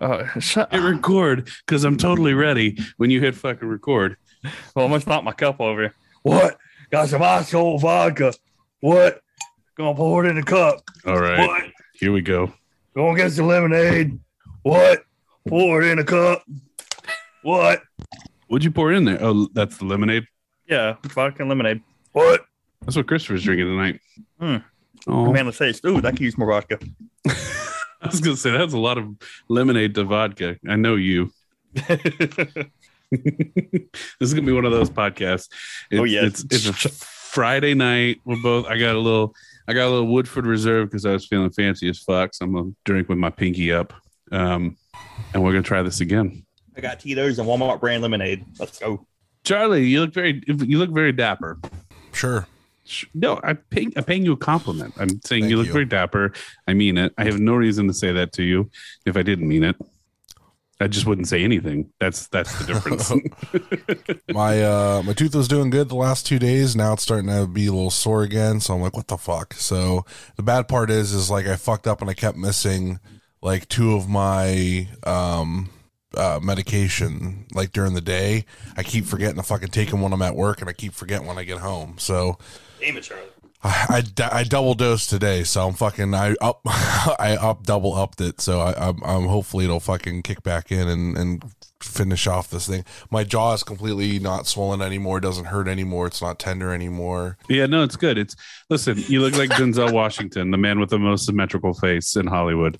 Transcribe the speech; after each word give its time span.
Uh, 0.00 0.26
shut 0.40 0.72
Hit 0.72 0.82
record 0.82 1.48
because 1.66 1.84
I'm 1.84 1.96
totally 1.96 2.32
ready 2.34 2.78
when 2.96 3.10
you 3.10 3.20
hit 3.20 3.34
fucking 3.34 3.68
record. 3.68 4.16
Well, 4.42 4.52
I 4.76 4.80
almost 4.82 5.06
knocked 5.06 5.24
my 5.24 5.32
cup 5.32 5.60
over. 5.60 5.94
What? 6.22 6.56
Got 6.90 7.08
some 7.10 7.22
ice 7.22 7.50
cold 7.50 7.82
vodka. 7.82 8.32
What? 8.80 9.20
Gonna 9.76 9.94
pour 9.94 10.24
it 10.24 10.30
in 10.30 10.38
a 10.38 10.42
cup. 10.42 10.80
All 11.06 11.20
right, 11.20 11.38
What? 11.46 11.64
here 11.94 12.12
we 12.12 12.20
go. 12.22 12.52
Gonna 12.96 13.16
get 13.16 13.32
some 13.32 13.46
lemonade. 13.46 14.18
What? 14.62 15.04
Pour 15.48 15.82
it 15.82 15.90
in 15.90 15.98
a 15.98 16.04
cup. 16.04 16.42
What? 17.42 17.82
What'd 18.48 18.64
you 18.64 18.70
pour 18.70 18.92
in 18.92 19.04
there? 19.04 19.18
Oh, 19.20 19.48
that's 19.52 19.76
the 19.78 19.84
lemonade. 19.84 20.26
Yeah, 20.66 20.96
vodka 21.04 21.42
and 21.42 21.48
lemonade. 21.48 21.82
What? 22.12 22.44
That's 22.82 22.96
what 22.96 23.06
Christopher's 23.06 23.42
drinking 23.44 23.66
tonight. 23.66 24.00
Hmm. 24.40 24.56
Oh, 25.06 25.32
Man, 25.32 25.46
the 25.46 25.52
taste. 25.52 25.84
Ooh, 25.84 25.98
I 25.98 26.10
could 26.10 26.20
use 26.20 26.36
more 26.36 26.48
vodka. 26.48 26.78
I 28.02 28.06
was 28.08 28.20
gonna 28.20 28.36
say 28.36 28.50
that's 28.50 28.72
a 28.72 28.78
lot 28.78 28.98
of 28.98 29.08
lemonade 29.48 29.94
to 29.96 30.04
vodka. 30.04 30.56
I 30.68 30.76
know 30.76 30.94
you. 30.96 31.30
this 31.74 32.66
is 34.20 34.34
gonna 34.34 34.46
be 34.46 34.52
one 34.52 34.64
of 34.64 34.72
those 34.72 34.90
podcasts. 34.90 35.48
It's, 35.90 36.00
Oh, 36.00 36.04
yeah. 36.04 36.24
it's 36.24 36.44
it's 36.50 36.66
a 36.84 36.88
Friday 36.88 37.74
night. 37.74 38.20
We're 38.24 38.42
both. 38.42 38.66
I 38.66 38.78
got 38.78 38.94
a 38.94 38.98
little. 38.98 39.34
I 39.68 39.72
got 39.72 39.86
a 39.86 39.90
little 39.90 40.06
Woodford 40.08 40.46
Reserve 40.46 40.88
because 40.88 41.06
I 41.06 41.12
was 41.12 41.26
feeling 41.26 41.50
fancy 41.50 41.88
as 41.88 41.98
fuck. 41.98 42.34
So 42.34 42.44
I'm 42.44 42.52
gonna 42.54 42.70
drink 42.84 43.08
with 43.08 43.18
my 43.18 43.30
pinky 43.30 43.72
up. 43.72 43.92
Um, 44.32 44.76
and 45.34 45.42
we're 45.42 45.52
gonna 45.52 45.62
try 45.62 45.82
this 45.82 46.00
again. 46.00 46.44
I 46.76 46.80
got 46.80 47.00
Tito's 47.00 47.38
and 47.38 47.48
Walmart 47.48 47.80
brand 47.80 48.02
lemonade. 48.02 48.44
Let's 48.58 48.78
go. 48.78 49.06
Charlie, 49.44 49.86
you 49.86 50.00
look 50.00 50.14
very 50.14 50.42
you 50.46 50.78
look 50.78 50.90
very 50.90 51.12
dapper. 51.12 51.58
Sure. 52.12 52.46
No, 53.14 53.40
I'm 53.42 53.56
paying, 53.70 53.92
I'm 53.96 54.04
paying 54.04 54.24
you 54.24 54.32
a 54.32 54.36
compliment. 54.36 54.94
I'm 54.98 55.20
saying 55.22 55.42
Thank 55.42 55.50
you 55.50 55.56
look 55.56 55.66
you. 55.66 55.72
very 55.72 55.84
dapper. 55.84 56.32
I 56.66 56.74
mean 56.74 56.98
it. 56.98 57.12
I 57.18 57.24
have 57.24 57.40
no 57.40 57.54
reason 57.54 57.86
to 57.88 57.94
say 57.94 58.12
that 58.12 58.32
to 58.34 58.42
you 58.42 58.70
if 59.06 59.16
I 59.16 59.22
didn't 59.22 59.48
mean 59.48 59.64
it. 59.64 59.76
I 60.82 60.88
just 60.88 61.04
wouldn't 61.04 61.28
say 61.28 61.44
anything. 61.44 61.92
That's 62.00 62.26
that's 62.28 62.58
the 62.58 62.64
difference. 62.72 63.12
My 64.34 64.62
uh 64.62 65.02
my 65.04 65.12
tooth 65.12 65.34
was 65.34 65.46
doing 65.46 65.68
good 65.68 65.90
the 65.90 65.94
last 65.94 66.26
two 66.26 66.38
days. 66.38 66.74
Now 66.74 66.94
it's 66.94 67.02
starting 67.02 67.28
to 67.28 67.46
be 67.46 67.66
a 67.66 67.72
little 67.72 67.90
sore 67.90 68.22
again. 68.22 68.60
So 68.60 68.74
I'm 68.74 68.80
like, 68.80 68.96
what 68.96 69.08
the 69.08 69.18
fuck? 69.18 69.52
So 69.54 70.06
the 70.36 70.42
bad 70.42 70.68
part 70.68 70.90
is 70.90 71.12
is 71.12 71.30
like 71.30 71.46
I 71.46 71.56
fucked 71.56 71.86
up 71.86 72.00
and 72.00 72.08
I 72.08 72.14
kept 72.14 72.38
missing 72.38 72.98
like 73.42 73.68
two 73.68 73.94
of 73.94 74.08
my 74.08 74.88
um 75.04 75.68
uh 76.16 76.40
medication 76.42 77.44
like 77.52 77.72
during 77.72 77.92
the 77.92 78.00
day. 78.00 78.46
I 78.74 78.82
keep 78.82 79.04
forgetting 79.04 79.36
to 79.36 79.42
fucking 79.42 79.68
take 79.68 79.90
them 79.90 80.00
when 80.00 80.14
I'm 80.14 80.22
at 80.22 80.34
work 80.34 80.62
and 80.62 80.70
I 80.70 80.72
keep 80.72 80.94
forgetting 80.94 81.26
when 81.26 81.36
I 81.36 81.44
get 81.44 81.58
home. 81.58 81.96
So 81.98 82.38
Damn 82.80 82.96
it, 82.96 83.02
Charlie. 83.02 83.24
I, 83.62 83.86
I, 83.90 84.00
d- 84.00 84.22
I 84.22 84.44
double 84.44 84.74
dosed 84.74 85.10
today, 85.10 85.44
so 85.44 85.66
I'm 85.68 85.74
fucking 85.74 86.14
I 86.14 86.34
up 86.40 86.60
I 86.64 87.36
up 87.40 87.64
double 87.64 87.94
upped 87.94 88.20
it, 88.22 88.40
so 88.40 88.60
I, 88.60 88.88
I'm, 88.88 89.02
I'm 89.04 89.26
hopefully 89.26 89.66
it'll 89.66 89.80
fucking 89.80 90.22
kick 90.22 90.42
back 90.42 90.72
in 90.72 90.88
and 90.88 91.16
and 91.16 91.44
finish 91.82 92.26
off 92.26 92.48
this 92.48 92.66
thing. 92.66 92.84
My 93.10 93.22
jaw 93.24 93.52
is 93.52 93.62
completely 93.62 94.18
not 94.18 94.46
swollen 94.46 94.80
anymore, 94.80 95.20
doesn't 95.20 95.46
hurt 95.46 95.68
anymore, 95.68 96.06
it's 96.06 96.22
not 96.22 96.38
tender 96.38 96.72
anymore. 96.72 97.36
yeah, 97.50 97.66
no, 97.66 97.82
it's 97.82 97.96
good. 97.96 98.16
It's 98.16 98.34
listen. 98.70 99.02
You 99.08 99.20
look 99.20 99.36
like 99.36 99.50
Denzel 99.50 99.92
Washington, 99.92 100.50
the 100.50 100.58
man 100.58 100.80
with 100.80 100.88
the 100.88 100.98
most 100.98 101.26
symmetrical 101.26 101.74
face 101.74 102.16
in 102.16 102.26
Hollywood. 102.26 102.78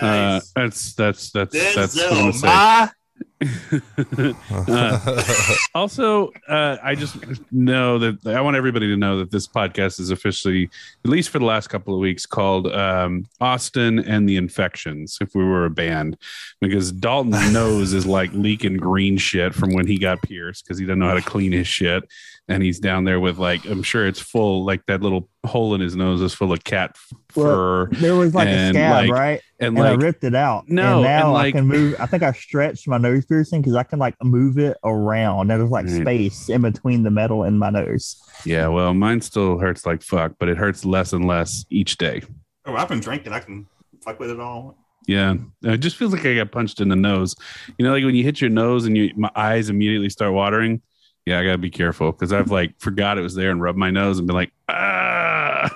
Uh, 0.00 0.40
that's 0.56 0.94
that's 0.94 1.30
that's 1.30 1.74
that's 1.74 1.94
Uh, 4.50 5.22
also, 5.74 6.30
uh, 6.48 6.76
I 6.82 6.94
just 6.94 7.16
know 7.52 7.98
that 7.98 8.26
I 8.26 8.40
want 8.40 8.56
everybody 8.56 8.86
to 8.86 8.96
know 8.96 9.18
that 9.18 9.30
this 9.30 9.46
podcast 9.46 10.00
is 10.00 10.10
officially, 10.10 10.70
at 11.04 11.10
least 11.10 11.30
for 11.30 11.38
the 11.38 11.44
last 11.44 11.68
couple 11.68 11.94
of 11.94 12.00
weeks, 12.00 12.26
called 12.26 12.66
um, 12.68 13.26
Austin 13.40 13.98
and 13.98 14.28
the 14.28 14.36
Infections. 14.36 15.18
If 15.20 15.34
we 15.34 15.44
were 15.44 15.66
a 15.66 15.70
band, 15.70 16.16
because 16.60 16.92
Dalton's 16.92 17.52
nose 17.52 17.92
is 17.92 18.06
like 18.06 18.32
leaking 18.32 18.76
green 18.78 19.18
shit 19.18 19.54
from 19.54 19.72
when 19.72 19.86
he 19.86 19.98
got 19.98 20.22
pierced 20.22 20.64
because 20.64 20.78
he 20.78 20.86
doesn't 20.86 20.98
know 20.98 21.08
how 21.08 21.14
to 21.14 21.22
clean 21.22 21.52
his 21.52 21.68
shit, 21.68 22.04
and 22.48 22.62
he's 22.62 22.78
down 22.78 23.04
there 23.04 23.20
with 23.20 23.38
like 23.38 23.64
I'm 23.64 23.82
sure 23.82 24.06
it's 24.06 24.20
full 24.20 24.64
like 24.64 24.84
that 24.86 25.00
little 25.00 25.28
hole 25.46 25.74
in 25.74 25.80
his 25.80 25.96
nose 25.96 26.20
is 26.20 26.34
full 26.34 26.52
of 26.52 26.62
cat 26.64 26.96
fur 27.30 27.88
Well, 27.90 28.00
there 28.00 28.14
was 28.14 28.34
like 28.34 28.48
and, 28.48 28.76
a 28.76 28.78
scab, 28.80 28.92
like, 28.92 29.10
right? 29.10 29.40
and 29.60 29.76
And, 29.78 29.86
I 29.86 29.90
like 29.92 30.00
ripped 30.00 30.24
it 30.24 30.34
out. 30.34 30.68
No, 30.68 30.96
and 30.96 31.02
now 31.04 31.24
and, 31.24 31.32
like- 31.32 31.54
I 31.54 31.58
can 31.58 31.66
move. 31.66 31.96
I 31.98 32.06
think 32.06 32.22
I 32.22 32.32
stretched 32.32 32.86
my 32.86 32.98
nose 32.98 33.24
piercing 33.24 33.62
because 33.62 33.74
I 33.76 33.82
can 33.82 33.98
like 33.98 34.14
move 34.22 34.58
it 34.58 34.76
around. 34.84 35.50
And 35.50 35.60
there's 35.60 35.70
like 35.70 35.86
Right. 35.86 36.00
space 36.02 36.48
in 36.50 36.62
between 36.62 37.02
the 37.02 37.10
metal 37.10 37.44
and 37.44 37.58
my 37.58 37.70
nose. 37.70 38.20
yeah, 38.44 38.66
well, 38.68 38.92
mine 38.94 39.20
still 39.22 39.58
hurts 39.58 39.86
like 39.86 40.02
fuck, 40.02 40.32
but 40.38 40.48
it 40.48 40.56
hurts 40.58 40.84
less 40.84 41.12
and 41.12 41.26
less 41.26 41.64
each 41.70 41.96
day. 41.96 42.22
Oh, 42.66 42.74
I've 42.74 42.88
been 42.88 43.00
drinking. 43.00 43.32
I 43.32 43.40
can 43.40 43.66
fuck 44.02 44.20
with 44.20 44.30
it 44.30 44.40
all. 44.40 44.76
Yeah, 45.06 45.34
it 45.62 45.78
just 45.78 45.96
feels 45.96 46.12
like 46.14 46.24
I 46.24 46.34
got 46.34 46.50
punched 46.50 46.80
in 46.80 46.88
the 46.88 46.96
nose. 46.96 47.34
You 47.78 47.84
know, 47.84 47.92
like 47.92 48.04
when 48.04 48.14
you 48.14 48.22
hit 48.22 48.40
your 48.40 48.48
nose 48.50 48.86
and 48.86 48.96
you, 48.96 49.12
my 49.16 49.30
eyes 49.36 49.68
immediately 49.68 50.08
start 50.08 50.32
watering. 50.32 50.80
Yeah, 51.26 51.40
I 51.40 51.44
gotta 51.44 51.58
be 51.58 51.70
careful 51.70 52.12
because 52.12 52.32
I've 52.32 52.50
like 52.50 52.78
forgot 52.80 53.16
it 53.18 53.22
was 53.22 53.34
there 53.34 53.50
and 53.50 53.60
rubbed 53.62 53.78
my 53.78 53.90
nose 53.90 54.18
and 54.18 54.26
been 54.26 54.36
like, 54.36 54.52
ah. 54.68 55.70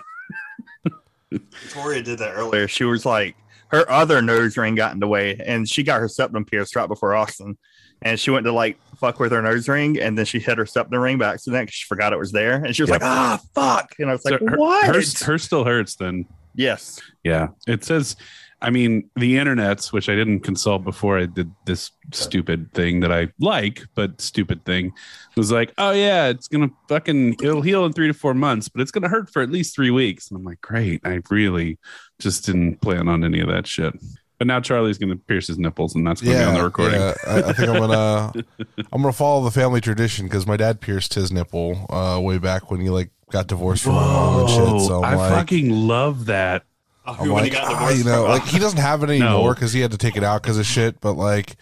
Victoria 1.31 2.03
did 2.03 2.19
that 2.19 2.32
earlier. 2.34 2.69
She 2.69 2.84
was 2.84 3.04
like, 3.04 3.36
her 3.69 3.91
other 3.91 4.22
nose 4.22 4.56
ring 4.56 4.75
got 4.75 4.94
in 4.94 5.00
the 5.00 5.06
way, 5.09 5.36
and 5.44 5.69
she 5.69 5.82
got 5.82 6.00
her 6.00 6.09
septum 6.09 6.44
pierced 6.44 6.75
right 6.75 6.86
before 6.88 7.14
Austin. 7.14 7.59
And 8.00 8.19
she 8.19 8.31
went 8.31 8.44
to 8.47 8.53
like 8.53 8.78
fuck 8.98 9.19
with 9.20 9.32
her 9.32 9.42
nose 9.42 9.69
ring, 9.69 9.98
and 9.98 10.16
then 10.16 10.25
she 10.25 10.38
hit 10.38 10.56
her 10.59 10.64
septum 10.66 11.00
ring 11.00 11.19
by 11.19 11.32
accident 11.32 11.69
'cause 11.69 11.75
she 11.75 11.86
forgot 11.86 12.12
it 12.12 12.19
was 12.19 12.32
there. 12.32 12.65
And 12.65 12.75
she 12.75 12.82
was 12.82 12.91
Yep. 12.91 13.00
like, 13.03 13.10
ah, 13.10 13.41
fuck. 13.54 13.92
And 13.98 14.09
I 14.09 14.12
was 14.12 14.25
like, 14.25 14.38
So 14.38 14.47
her, 14.47 14.56
what? 14.56 14.94
Hers, 14.94 15.22
hers 15.22 15.42
still 15.42 15.65
hurts 15.65 15.97
then. 15.97 16.25
yes. 16.54 17.00
Yeah, 17.25 17.48
it 17.66 17.84
says. 17.84 18.16
I 18.60 18.70
mean, 18.70 19.08
the 19.14 19.36
internets, 19.36 19.92
which 19.92 20.08
I 20.08 20.16
didn't 20.16 20.41
consult 20.41 20.82
before 20.82 21.19
I 21.19 21.26
did 21.26 21.50
this 21.64 21.92
stupid 22.12 22.72
thing 22.72 23.00
that 23.00 23.12
I 23.12 23.28
like, 23.38 23.84
but 23.94 24.20
stupid 24.20 24.64
thing, 24.64 24.92
was 25.36 25.52
like, 25.52 25.72
oh 25.78 25.92
yeah, 25.92 26.26
it's 26.26 26.48
gonna 26.48 26.70
fucking 26.88 27.34
it'll 27.34 27.62
heal 27.62 27.84
in 27.84 27.92
three 27.92 28.08
to 28.08 28.14
four 28.14 28.34
months, 28.34 28.68
but 28.68 28.80
it's 28.80 28.91
gonna 28.91 29.08
hurt 29.08 29.30
for 29.30 29.42
at 29.42 29.50
least 29.50 29.74
three 29.76 29.91
weeks. 29.91 30.28
And 30.28 30.38
I'm 30.38 30.44
like, 30.44 30.60
great. 30.60 31.00
I 31.04 31.20
really 31.30 31.78
just 32.18 32.47
didn't 32.47 32.80
plan 32.80 33.08
on 33.08 33.22
any 33.22 33.41
of 33.41 33.48
that 33.48 33.66
shit. 33.66 33.94
But 34.38 34.47
now 34.47 34.60
Charlie's 34.60 34.98
gonna 34.98 35.16
pierce 35.16 35.47
his 35.47 35.58
nipples, 35.58 35.94
and 35.94 36.06
that's 36.06 36.20
gonna 36.20 36.38
be 36.38 36.44
on 36.44 36.54
the 36.54 36.64
recording. 36.64 37.00
yeah, 37.00 37.14
I, 37.26 37.42
I 37.42 37.52
think 37.52 37.68
I'm 37.68 37.78
gonna 37.78 38.32
I'm 38.92 39.02
gonna 39.02 39.12
follow 39.12 39.44
the 39.44 39.50
family 39.52 39.80
tradition 39.80 40.26
because 40.26 40.47
my 40.47 40.56
dad 40.56 40.80
pierced 40.80 41.14
his 41.14 41.30
nipple 41.30 41.86
uh, 41.91 42.20
way 42.20 42.38
back 42.38 42.70
when 42.70 42.80
he 42.80 42.88
like 42.91 43.10
got 43.30 43.47
divorced 43.47 43.84
from 43.84 43.94
my 43.94 44.06
mom 44.06 44.41
and 44.41 44.48
shit. 44.50 44.86
So 44.88 45.02
I 45.02 45.12
I'm 45.12 45.18
like, 45.18 45.32
fucking 45.32 45.70
love 45.70 46.26
that. 46.26 46.64
Oh, 47.08 47.16
I'm 47.20 47.28
like, 47.30 47.54
ah, 47.56 47.91
you 47.91 48.04
know, 48.04 48.24
like 48.24 48.44
he 48.44 48.58
doesn't 48.58 48.78
have 48.80 49.02
it 49.02 49.08
anymore 49.10 49.30
No. 49.48 49.54
because 49.54 49.72
he 49.72 49.80
had 49.80 49.92
to 49.92 49.98
take 49.98 50.16
it 50.16 50.22
out 50.24 50.42
because 50.42 50.58
of 50.58 50.66
shit. 50.66 51.00
But 51.00 51.14
like, 51.14 51.56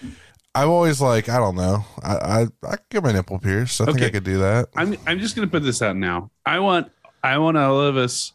I'm 0.54 0.68
always 0.68 1.00
like, 1.00 1.28
I 1.28 1.38
don't 1.38 1.54
know, 1.56 1.84
I 2.02 2.14
I, 2.16 2.46
I 2.66 2.70
could 2.76 2.88
get 2.90 3.02
my 3.04 3.12
nipple 3.12 3.38
pierced. 3.38 3.80
I 3.80 3.84
think 3.86 4.02
I 4.02 4.10
could 4.10 4.24
do 4.24 4.38
that. 4.38 4.68
I'm 4.76 4.96
I'm 5.06 5.18
just 5.20 5.36
gonna 5.36 5.46
put 5.48 5.62
this 5.62 5.82
out 5.82 5.96
now. 5.96 6.30
I 6.44 6.58
want 6.58 6.90
I 7.22 7.38
want 7.38 7.56
all 7.56 7.80
of 7.80 7.96
us 7.96 8.32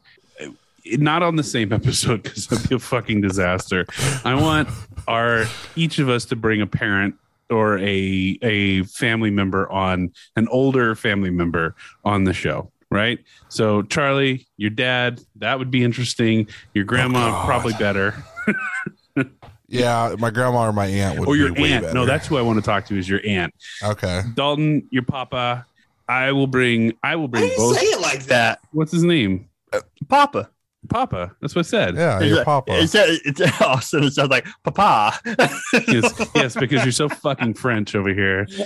not 0.85 1.21
on 1.23 1.35
the 1.35 1.44
same 1.44 1.71
episode 1.79 2.23
because 2.23 2.51
it'd 2.51 2.69
be 2.69 2.75
a 2.75 2.79
fucking 2.79 3.21
disaster. 3.21 3.85
I 4.23 4.35
want 4.35 4.69
our 5.07 5.45
each 5.75 6.00
of 6.00 6.09
us 6.09 6.25
to 6.25 6.35
bring 6.35 6.61
a 6.61 6.67
parent 6.67 7.16
or 7.50 7.77
a 7.79 8.38
a 8.41 8.83
family 8.83 9.29
member 9.31 9.69
on 9.71 10.11
an 10.38 10.47
older 10.47 10.95
family 10.95 11.29
member 11.29 11.75
on 12.05 12.23
the 12.23 12.33
show. 12.33 12.71
Right. 12.91 13.19
So 13.50 13.81
Charlie, 13.84 14.47
your 14.57 14.69
dad, 14.69 15.22
that 15.38 15.57
would 15.57 15.72
be 15.72 15.84
interesting. 15.84 16.47
Your 16.74 16.84
grandma, 16.84 17.28
oh, 17.28 17.31
God. 17.31 17.46
probably 17.46 17.74
better. 17.74 18.24
Yeah, 19.74 20.16
my 20.19 20.31
grandma 20.31 20.68
or 20.68 20.74
my 20.74 20.85
aunt 20.88 21.18
would 21.18 21.30
or 21.30 21.38
your 21.38 21.53
be 21.53 21.72
aunt. 21.72 21.84
better. 21.85 21.94
No, 21.96 22.06
that's 22.06 22.28
who 22.28 22.35
I 22.38 22.41
want 22.41 22.57
to 22.59 22.62
talk 22.62 22.85
to 22.88 22.97
is 22.97 23.07
your 23.07 23.22
aunt. 23.25 23.53
okay. 23.81 24.22
Dalton, 24.35 24.85
your 24.91 25.03
papa. 25.03 25.66
I 26.09 26.34
will 26.34 26.47
bring 26.47 26.91
I 27.01 27.16
will 27.16 27.30
bring 27.30 27.46
do 27.46 27.51
you 27.51 27.57
both. 27.57 27.78
say 27.80 27.85
it 27.85 28.01
like 28.01 28.24
that? 28.25 28.59
What's 28.74 28.91
his 28.91 29.03
name? 29.06 29.47
Uh, 29.72 29.80
papa. 30.09 30.50
Papa. 30.90 31.34
That's 31.40 31.56
what 31.56 31.66
I 31.66 31.69
said. 31.69 31.96
Yeah, 31.96 32.19
Is 32.19 32.31
your 32.31 32.41
it- 32.41 32.46
papa. 32.46 32.74
It's, 32.81 32.94
it's 32.95 33.62
Austin. 33.62 34.04
It 34.04 34.12
sounds 34.12 34.30
like 34.30 34.45
Papa. 34.63 35.18
yes, 35.88 36.30
yes, 36.36 36.56
because 36.56 36.83
you're 36.83 36.92
so 36.92 37.07
fucking 37.07 37.54
French 37.54 37.95
over 37.95 38.10
here. 38.13 38.45
no, 38.57 38.65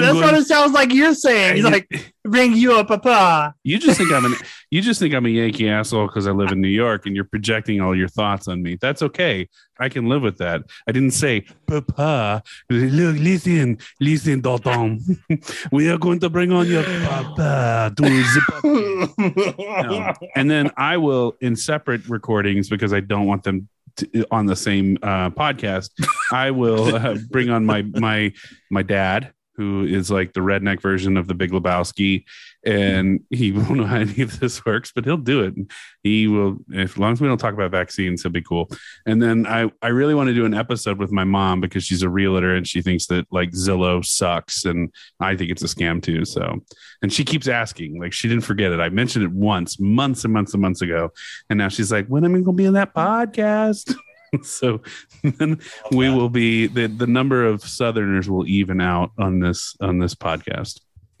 that's 0.00 0.14
what 0.14 0.34
it 0.34 0.44
sounds 0.46 0.72
like 0.72 0.92
you're 0.92 1.14
saying. 1.14 1.56
He's 1.56 1.64
like, 1.64 2.13
bring 2.24 2.54
you 2.54 2.78
a 2.78 2.84
Papa. 2.84 3.54
You 3.62 3.78
just 3.78 3.98
think 3.98 4.10
I'm 4.12 4.24
an 4.24 4.34
you 4.70 4.80
just 4.80 4.98
think 4.98 5.14
I'm 5.14 5.26
a 5.26 5.28
Yankee 5.28 5.68
asshole 5.68 6.06
because 6.06 6.26
I 6.26 6.32
live 6.32 6.50
in 6.50 6.60
New 6.60 6.68
York 6.68 7.06
and 7.06 7.14
you're 7.14 7.24
projecting 7.24 7.80
all 7.80 7.94
your 7.94 8.08
thoughts 8.08 8.48
on 8.48 8.62
me. 8.62 8.76
That's 8.80 9.02
okay. 9.02 9.48
I 9.78 9.88
can 9.88 10.08
live 10.08 10.22
with 10.22 10.38
that. 10.38 10.62
I 10.88 10.92
didn't 10.92 11.12
say, 11.12 11.44
Papa, 11.66 12.42
look, 12.70 13.16
listen, 13.16 13.78
listen, 14.00 14.40
Dalton. 14.40 15.00
we 15.72 15.90
are 15.90 15.98
going 15.98 16.20
to 16.20 16.30
bring 16.30 16.52
on 16.52 16.68
your 16.68 16.84
papa 16.84 17.92
to 17.96 18.02
the 18.02 19.12
No. 19.82 20.12
And 20.36 20.50
then 20.50 20.70
I 20.76 20.96
will, 20.96 21.36
in 21.40 21.56
separate 21.56 22.08
recordings, 22.08 22.68
because 22.68 22.92
I 22.92 23.00
don't 23.00 23.26
want 23.26 23.42
them 23.42 23.68
to, 23.96 24.26
on 24.30 24.46
the 24.46 24.56
same 24.56 24.96
uh, 25.02 25.30
podcast, 25.30 25.90
I 26.32 26.50
will 26.52 26.94
uh, 26.94 27.16
bring 27.30 27.50
on 27.50 27.64
my 27.64 27.82
my 27.82 28.32
my 28.70 28.82
dad 28.82 29.33
who 29.56 29.84
is 29.84 30.10
like 30.10 30.32
the 30.32 30.40
redneck 30.40 30.80
version 30.80 31.16
of 31.16 31.28
the 31.28 31.34
Big 31.34 31.52
Lebowski, 31.52 32.24
and 32.64 33.20
he 33.30 33.52
won't 33.52 33.76
know 33.76 33.84
how 33.84 33.96
any 33.96 34.22
of 34.22 34.40
this 34.40 34.64
works, 34.64 34.92
but 34.94 35.04
he'll 35.04 35.16
do 35.16 35.42
it. 35.44 35.54
He 36.02 36.26
will, 36.26 36.58
as 36.74 36.96
long 36.98 37.12
as 37.12 37.20
we 37.20 37.28
don't 37.28 37.38
talk 37.38 37.54
about 37.54 37.70
vaccines, 37.70 38.22
he'll 38.22 38.32
be 38.32 38.42
cool. 38.42 38.70
And 39.06 39.22
then 39.22 39.46
I, 39.46 39.70
I 39.82 39.88
really 39.88 40.14
want 40.14 40.28
to 40.28 40.34
do 40.34 40.44
an 40.44 40.54
episode 40.54 40.98
with 40.98 41.12
my 41.12 41.24
mom 41.24 41.60
because 41.60 41.84
she's 41.84 42.02
a 42.02 42.08
realtor 42.08 42.54
and 42.54 42.66
she 42.66 42.82
thinks 42.82 43.06
that 43.06 43.26
like 43.30 43.50
Zillow 43.52 44.04
sucks, 44.04 44.64
and 44.64 44.92
I 45.20 45.36
think 45.36 45.50
it's 45.50 45.62
a 45.62 45.66
scam 45.66 46.02
too. 46.02 46.24
So, 46.24 46.60
and 47.02 47.12
she 47.12 47.24
keeps 47.24 47.48
asking, 47.48 48.00
like 48.00 48.12
she 48.12 48.28
didn't 48.28 48.44
forget 48.44 48.72
it. 48.72 48.80
I 48.80 48.88
mentioned 48.88 49.24
it 49.24 49.32
once, 49.32 49.78
months 49.78 50.24
and 50.24 50.32
months 50.32 50.52
and 50.52 50.62
months 50.62 50.82
ago, 50.82 51.10
and 51.48 51.58
now 51.58 51.68
she's 51.68 51.92
like, 51.92 52.06
when 52.08 52.24
am 52.24 52.32
I 52.32 52.40
going 52.40 52.44
to 52.44 52.52
be 52.52 52.64
in 52.64 52.74
that 52.74 52.94
podcast? 52.94 53.94
so 54.42 54.80
then 55.22 55.60
we 55.90 56.08
will 56.10 56.28
be 56.28 56.66
the 56.66 56.86
the 56.86 57.06
number 57.06 57.44
of 57.44 57.62
southerners 57.62 58.28
will 58.28 58.46
even 58.46 58.80
out 58.80 59.10
on 59.18 59.40
this 59.40 59.76
on 59.80 59.98
this 59.98 60.14
podcast. 60.14 60.80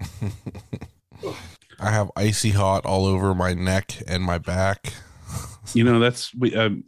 I 1.80 1.90
have 1.90 2.10
icy 2.16 2.50
hot 2.50 2.84
all 2.86 3.06
over 3.06 3.34
my 3.34 3.52
neck 3.54 4.02
and 4.06 4.22
my 4.22 4.38
back. 4.38 4.92
you 5.74 5.84
know 5.84 5.98
that's 5.98 6.34
we 6.34 6.54
um, 6.54 6.84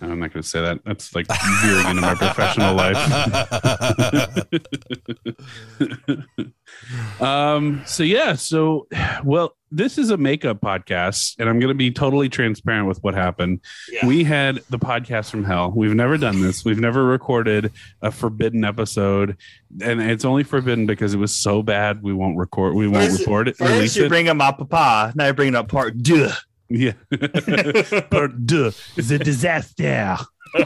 i'm 0.00 0.20
not 0.20 0.32
going 0.32 0.42
to 0.42 0.48
say 0.48 0.60
that. 0.60 0.80
That's 0.84 1.14
like 1.14 1.26
veering 1.62 1.88
into 1.88 2.02
my 2.02 2.14
professional 2.14 2.74
life. 2.74 2.96
Um 7.20 7.82
so 7.84 8.02
yeah 8.02 8.34
so 8.34 8.86
well 9.24 9.54
this 9.70 9.98
is 9.98 10.10
a 10.10 10.16
makeup 10.16 10.60
podcast 10.60 11.36
and 11.38 11.48
i'm 11.48 11.58
going 11.60 11.68
to 11.68 11.74
be 11.74 11.90
totally 11.90 12.28
transparent 12.28 12.88
with 12.88 13.02
what 13.02 13.14
happened 13.14 13.60
Yeah. 13.92 14.06
we 14.06 14.24
had 14.24 14.56
the 14.70 14.78
podcast 14.78 15.30
from 15.30 15.44
hell 15.44 15.72
we've 15.74 15.94
never 15.94 16.16
done 16.18 16.40
this 16.40 16.64
we've 16.64 16.80
never 16.80 17.04
recorded 17.04 17.72
a 18.02 18.10
forbidden 18.10 18.64
episode 18.64 19.36
and 19.82 20.00
it's 20.02 20.24
only 20.24 20.42
forbidden 20.42 20.86
because 20.86 21.14
it 21.14 21.18
was 21.18 21.34
so 21.34 21.62
bad 21.62 22.02
we 22.02 22.12
won't 22.12 22.36
record 22.36 22.74
we 22.74 22.88
won't 22.88 23.10
First- 23.10 23.20
record 23.20 23.48
it 23.48 23.56
First 23.56 23.70
release 23.72 23.96
you 23.96 24.04
it 24.06 24.08
bring 24.08 24.28
up 24.28 24.36
my 24.36 24.50
papa, 24.52 25.12
now 25.14 25.24
you're 25.26 25.34
bringing 25.34 25.54
up 25.54 25.68
part 25.68 25.96
deux. 25.98 26.30
yeah 26.68 26.92
part 28.10 28.46
deux 28.46 28.72
is 28.96 29.10
a 29.10 29.18
disaster. 29.18 30.16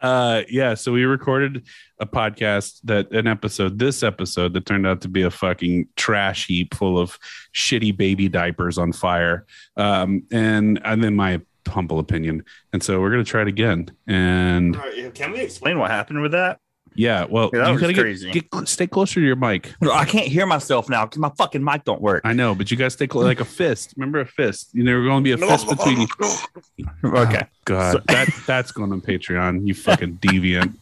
uh 0.00 0.42
yeah 0.48 0.74
so 0.74 0.92
we 0.92 1.04
recorded 1.04 1.66
a 1.98 2.06
podcast 2.06 2.80
that 2.84 3.10
an 3.12 3.26
episode 3.26 3.78
this 3.78 4.02
episode 4.02 4.52
that 4.52 4.64
turned 4.64 4.86
out 4.86 5.00
to 5.00 5.08
be 5.08 5.22
a 5.22 5.30
fucking 5.30 5.88
trash 5.96 6.46
heap 6.46 6.74
full 6.74 6.98
of 6.98 7.18
shitty 7.54 7.96
baby 7.96 8.28
diapers 8.28 8.78
on 8.78 8.92
fire. 8.92 9.46
Um 9.76 10.22
and 10.30 10.80
and 10.84 11.02
then 11.02 11.16
my 11.16 11.40
humble 11.66 11.98
opinion. 11.98 12.44
And 12.72 12.82
so 12.82 13.00
we're 13.00 13.10
gonna 13.10 13.24
try 13.24 13.42
it 13.42 13.48
again. 13.48 13.90
And 14.06 14.78
Can 15.14 15.32
we 15.32 15.40
explain 15.40 15.78
what 15.78 15.90
happened 15.90 16.20
with 16.20 16.32
that? 16.32 16.60
Yeah 16.98 17.24
well 17.30 17.48
Yeah, 17.52 17.60
that 17.60 17.66
you 17.68 17.72
was 17.74 17.80
gotta 17.80 17.92
get- 17.94 18.00
crazy. 18.02 18.30
Get, 18.30 18.44
stay 18.68 18.86
closer 18.86 19.20
to 19.20 19.26
your 19.26 19.36
mic 19.36 19.72
I 19.82 20.04
can't 20.04 20.26
hear 20.26 20.44
myself 20.46 20.88
now 20.88 21.04
because 21.06 21.18
my 21.18 21.30
fucking 21.38 21.62
mic 21.64 21.84
don't 21.84 22.02
work. 22.02 22.22
i 22.24 22.32
know 22.32 22.54
but 22.54 22.70
you 22.70 22.76
guys 22.76 22.92
stay 22.94 23.06
close 23.06 23.24
like 23.24 23.40
a 23.40 23.44
fist 23.44 23.94
remember 23.96 24.20
a 24.20 24.26
fist 24.26 24.70
you 24.74 24.82
know 24.84 25.02
gonna 25.06 25.22
be 25.22 25.32
a 25.32 25.38
fist 25.38 25.68
between 25.74 26.00
you 26.00 26.88
Okay. 27.04 27.42
god 27.64 27.92
So- 27.92 28.02
that 28.08 28.28
that's 28.46 28.72
going 28.72 28.92
on 28.92 29.00
patreon 29.00 29.66
you 29.66 29.74
fucking 29.74 30.18
deviant 30.22 30.74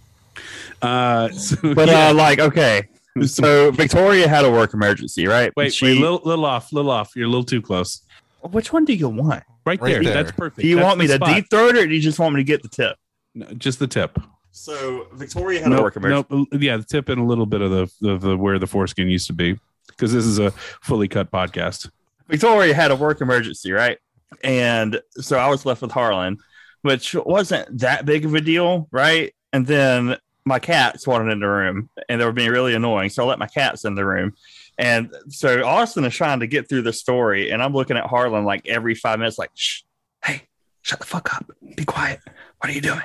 uh 0.82 1.28
so, 1.30 1.56
But 1.74 1.88
yeah. 1.88 2.08
uh, 2.08 2.14
like, 2.14 2.38
okay. 2.38 2.88
So 3.24 3.70
Victoria 3.70 4.28
had 4.28 4.44
a 4.44 4.50
work 4.50 4.74
emergency, 4.74 5.26
right? 5.26 5.50
Wait, 5.56 5.72
She- 5.72 5.86
wait, 5.86 5.98
little, 5.98 6.20
little 6.24 6.44
off, 6.44 6.70
little 6.72 6.90
off. 6.90 7.16
You're 7.16 7.24
a 7.26 7.30
little 7.30 7.44
too 7.44 7.62
close. 7.62 8.02
which 8.42 8.72
one 8.74 8.84
do 8.84 8.92
you 8.92 9.08
want? 9.08 9.42
Right, 9.64 9.80
Right 9.80 9.80
there. 9.80 10.02
there. 10.04 10.12
That's 10.12 10.32
perfect. 10.32 10.60
Do 10.60 10.68
you 10.68 10.76
That's 10.76 10.84
want 10.86 10.98
me 10.98 11.06
the 11.06 11.18
to 11.18 11.24
spot. 11.24 11.34
deep 11.34 11.50
throat 11.50 11.76
or 11.76 11.86
do 11.86 11.94
you 11.94 12.00
just 12.02 12.18
want 12.18 12.34
me 12.34 12.40
to 12.40 12.44
get 12.44 12.62
the 12.62 12.68
tip? 12.68 12.96
No, 13.34 13.46
just 13.54 13.78
the 13.78 13.86
tip. 13.86 14.18
So 14.56 15.06
Victoria 15.12 15.58
had 15.60 15.66
a 15.68 15.74
Nope, 15.74 15.82
work 15.82 15.96
emergency. 15.96 16.26
nope. 16.30 16.48
Yeah, 16.52 16.78
the 16.78 16.82
tip 16.82 17.10
and 17.10 17.20
a 17.20 17.24
little 17.24 17.44
bit 17.44 17.60
of 17.60 17.70
the 17.70 18.10
of 18.10 18.22
the 18.22 18.36
where 18.38 18.58
the 18.58 18.66
foreskin 18.66 19.06
used 19.08 19.26
to 19.26 19.34
be, 19.34 19.58
because 19.88 20.14
this 20.14 20.24
is 20.24 20.38
a 20.38 20.50
fully 20.50 21.08
cut 21.08 21.30
podcast. 21.30 21.90
Victoria 22.28 22.72
had 22.72 22.90
a 22.90 22.96
work 22.96 23.20
emergency, 23.20 23.70
right? 23.72 23.98
And 24.42 25.00
so 25.18 25.36
I 25.38 25.48
was 25.48 25.66
left 25.66 25.82
with 25.82 25.90
Harlan, 25.92 26.38
which 26.80 27.14
wasn't 27.14 27.80
that 27.80 28.06
big 28.06 28.24
of 28.24 28.34
a 28.34 28.40
deal, 28.40 28.88
right? 28.90 29.34
And 29.52 29.66
then 29.66 30.16
my 30.46 30.58
cats 30.58 31.06
wanted 31.06 31.32
in 31.32 31.40
the 31.40 31.48
room 31.48 31.90
and 32.08 32.18
they 32.20 32.24
were 32.24 32.32
being 32.32 32.50
really 32.50 32.74
annoying. 32.74 33.10
So 33.10 33.24
I 33.24 33.26
let 33.26 33.38
my 33.38 33.46
cats 33.46 33.84
in 33.84 33.94
the 33.94 34.06
room. 34.06 34.34
And 34.78 35.14
so 35.28 35.64
Austin 35.66 36.04
is 36.06 36.14
trying 36.14 36.40
to 36.40 36.46
get 36.46 36.68
through 36.68 36.82
the 36.82 36.92
story, 36.92 37.50
and 37.50 37.62
I'm 37.62 37.72
looking 37.74 37.96
at 37.98 38.06
Harlan 38.06 38.44
like 38.44 38.66
every 38.66 38.94
five 38.94 39.18
minutes, 39.18 39.38
like, 39.38 39.50
shh, 39.54 39.82
hey, 40.24 40.42
shut 40.82 41.00
the 41.00 41.06
fuck 41.06 41.34
up. 41.34 41.50
Be 41.76 41.84
quiet. 41.84 42.20
What 42.58 42.70
are 42.70 42.74
you 42.74 42.80
doing? 42.80 43.02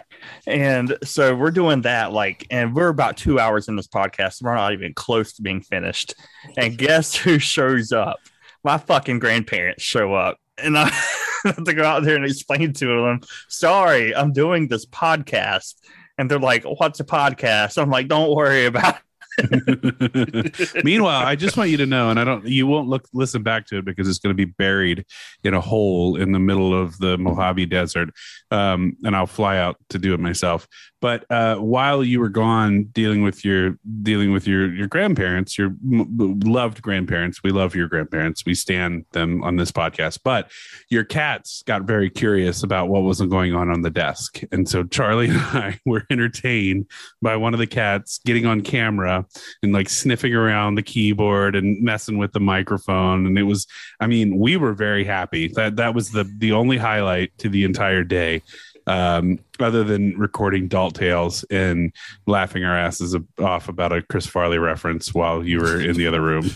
And 0.48 0.98
so 1.04 1.36
we're 1.36 1.52
doing 1.52 1.82
that, 1.82 2.12
like, 2.12 2.48
and 2.50 2.76
we're 2.76 2.90
about 2.90 3.18
two 3.18 3.40
hours 3.40 3.68
in 3.68 3.76
this 3.76 3.88
podcast. 3.88 4.42
We're 4.42 4.56
not 4.56 4.74
even 4.74 4.94
close 4.94 5.34
to 5.34 5.42
being 5.42 5.62
finished. 5.62 6.16
And 6.58 6.78
guess 6.78 7.16
who 7.16 7.40
shows 7.40 7.92
up? 7.92 8.20
my 8.64 8.78
fucking 8.78 9.20
grandparents 9.20 9.84
show 9.84 10.14
up 10.14 10.38
and 10.58 10.78
I 10.78 10.90
have 11.44 11.64
to 11.64 11.74
go 11.74 11.84
out 11.84 12.04
there 12.04 12.16
and 12.16 12.26
explain 12.26 12.74
to 12.74 12.86
them, 12.86 13.22
sorry, 13.48 14.16
I'm 14.16 14.34
doing 14.34 14.68
this 14.68 14.86
podcast. 14.86 15.76
And 16.18 16.30
they're 16.30 16.40
like, 16.40 16.64
what's 16.64 17.00
a 17.00 17.04
podcast? 17.04 17.82
I'm 17.82 17.90
like, 17.90 18.08
don't 18.08 18.36
worry 18.36 18.66
about 18.66 18.96
it. 18.96 19.02
Meanwhile, 20.84 21.26
I 21.26 21.36
just 21.36 21.58
want 21.58 21.70
you 21.70 21.78
to 21.78 21.86
know, 21.86 22.10
and 22.10 22.20
I 22.20 22.24
don't, 22.24 22.46
you 22.46 22.68
won't 22.68 22.90
look 22.90 23.08
listen 23.14 23.44
back 23.44 23.66
to 23.68 23.78
it 23.78 23.86
because 23.86 24.08
it's 24.08 24.20
going 24.20 24.36
to 24.36 24.46
be 24.46 24.52
buried 24.52 25.06
in 25.44 25.54
a 25.54 25.62
hole 25.62 26.18
in 26.18 26.32
the 26.32 26.40
middle 26.40 26.80
of 26.80 26.98
the 27.00 27.18
Mojave 27.18 27.66
Desert, 27.68 28.10
um, 28.52 28.98
and 29.04 29.16
I'll 29.16 29.28
fly 29.28 29.58
out 29.58 29.78
to 29.90 29.98
do 29.98 30.14
it 30.14 30.20
myself. 30.20 30.68
But 31.00 31.26
uh, 31.32 31.56
while 31.56 32.04
you 32.04 32.20
were 32.20 32.30
gone 32.30 32.84
dealing 32.92 33.24
with 33.24 33.44
your 33.44 33.78
dealing 34.04 34.32
with 34.32 34.46
your 34.46 34.72
your 34.72 34.88
grandparents, 34.88 35.58
your 35.58 35.70
m- 35.92 36.40
loved 36.42 36.82
grandparents, 36.82 37.42
we 37.44 37.50
love 37.50 37.74
your 37.74 37.88
grandparents. 37.88 38.46
We 38.46 38.54
stand 38.54 39.06
them 39.14 39.44
on 39.44 39.56
this 39.56 39.72
podcast. 39.72 40.20
But 40.24 40.52
your 40.90 41.04
cats 41.04 41.64
got 41.66 41.84
very 41.84 42.10
curious 42.10 42.62
about 42.62 42.90
what 42.90 43.02
wasn't 43.02 43.32
going 43.32 43.56
on 43.56 43.70
on 43.70 43.82
the 43.82 43.90
desk, 43.90 44.42
and 44.52 44.70
so 44.70 44.84
Charlie 44.84 45.30
and 45.30 45.40
I 45.40 45.80
were 45.86 46.06
entertained 46.12 46.86
by 47.22 47.36
one 47.36 47.54
of 47.54 47.60
the 47.60 47.68
cats 47.68 48.20
getting 48.26 48.46
on 48.46 48.62
camera 48.62 49.26
and 49.64 49.74
like 49.74 49.90
sniffing 49.90 50.36
around 50.36 50.76
the 50.76 50.84
keyboard 50.84 51.56
and 51.56 51.82
messing 51.82 52.18
with 52.18 52.32
the 52.34 52.40
microphone 52.40 53.26
and 53.26 53.38
it 53.38 53.44
was 53.44 53.68
i 54.00 54.08
mean 54.08 54.38
we 54.38 54.58
were 54.58 54.74
very 54.74 55.04
happy 55.04 55.48
that 55.48 55.76
that 55.76 55.94
was 55.94 56.12
the 56.12 56.24
the 56.38 56.52
only 56.52 56.78
highlight 56.78 57.36
to 57.38 57.50
the 57.50 57.64
entire 57.64 58.04
day 58.04 58.41
um 58.88 59.38
other 59.60 59.84
than 59.84 60.18
recording 60.18 60.68
Dalt 60.68 60.96
tales 60.96 61.44
and 61.52 61.94
laughing 62.26 62.64
our 62.64 62.76
asses 62.76 63.16
off 63.40 63.70
about 63.70 63.92
a 63.92 64.02
chris 64.02 64.26
farley 64.26 64.58
reference 64.58 65.14
while 65.14 65.46
you 65.46 65.60
were 65.60 65.80
in 65.80 65.96
the 65.96 66.08
other 66.08 66.22
room 66.22 66.50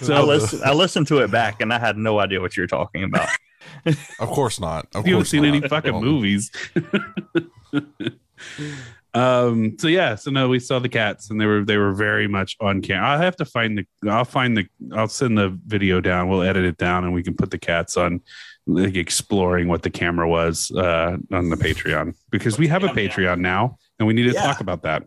So 0.00 0.14
I 0.14 0.20
listened, 0.22 0.62
I 0.64 0.72
listened 0.72 1.06
to 1.08 1.18
it 1.18 1.30
back 1.30 1.60
and 1.60 1.72
I 1.72 1.78
had 1.78 1.96
no 1.96 2.18
idea 2.18 2.40
what 2.40 2.56
you 2.56 2.62
were 2.62 2.68
talking 2.68 3.04
about. 3.04 3.28
Of 4.18 4.28
course 4.30 4.58
not. 4.58 4.86
Of 4.94 5.06
you 5.06 5.14
haven't 5.14 5.24
course 5.24 5.28
seen 5.28 5.44
any 5.44 5.60
fucking 5.60 5.92
Well, 5.92 6.02
movies. 6.02 6.50
um. 9.14 9.76
So 9.78 9.86
yeah. 9.86 10.16
So 10.16 10.30
no, 10.32 10.48
we 10.48 10.58
saw 10.58 10.80
the 10.80 10.88
cats, 10.88 11.30
and 11.30 11.40
they 11.40 11.46
were 11.46 11.64
they 11.64 11.76
were 11.76 11.92
very 11.92 12.26
much 12.26 12.56
on 12.60 12.82
camera. 12.82 13.10
I'll 13.10 13.18
have 13.18 13.36
to 13.36 13.44
find 13.44 13.78
the. 13.78 14.10
I'll 14.10 14.24
find 14.24 14.56
the. 14.56 14.66
I'll 14.92 15.06
send 15.08 15.38
the 15.38 15.56
video 15.66 16.00
down. 16.00 16.28
We'll 16.28 16.42
edit 16.42 16.64
it 16.64 16.78
down, 16.78 17.04
and 17.04 17.14
we 17.14 17.22
can 17.22 17.34
put 17.34 17.52
the 17.52 17.58
cats 17.58 17.96
on, 17.96 18.22
like 18.66 18.96
exploring 18.96 19.68
what 19.68 19.82
the 19.82 19.90
camera 19.90 20.28
was 20.28 20.72
uh, 20.72 21.16
on 21.32 21.50
the 21.50 21.56
Patreon 21.56 22.14
because 22.30 22.58
we 22.58 22.66
have 22.68 22.82
a 22.84 22.88
Patreon 22.88 23.38
now, 23.38 23.78
and 23.98 24.06
we 24.06 24.14
need 24.14 24.24
to 24.24 24.32
Yeah. 24.32 24.42
talk 24.46 24.60
about 24.60 24.82
that. 24.82 25.04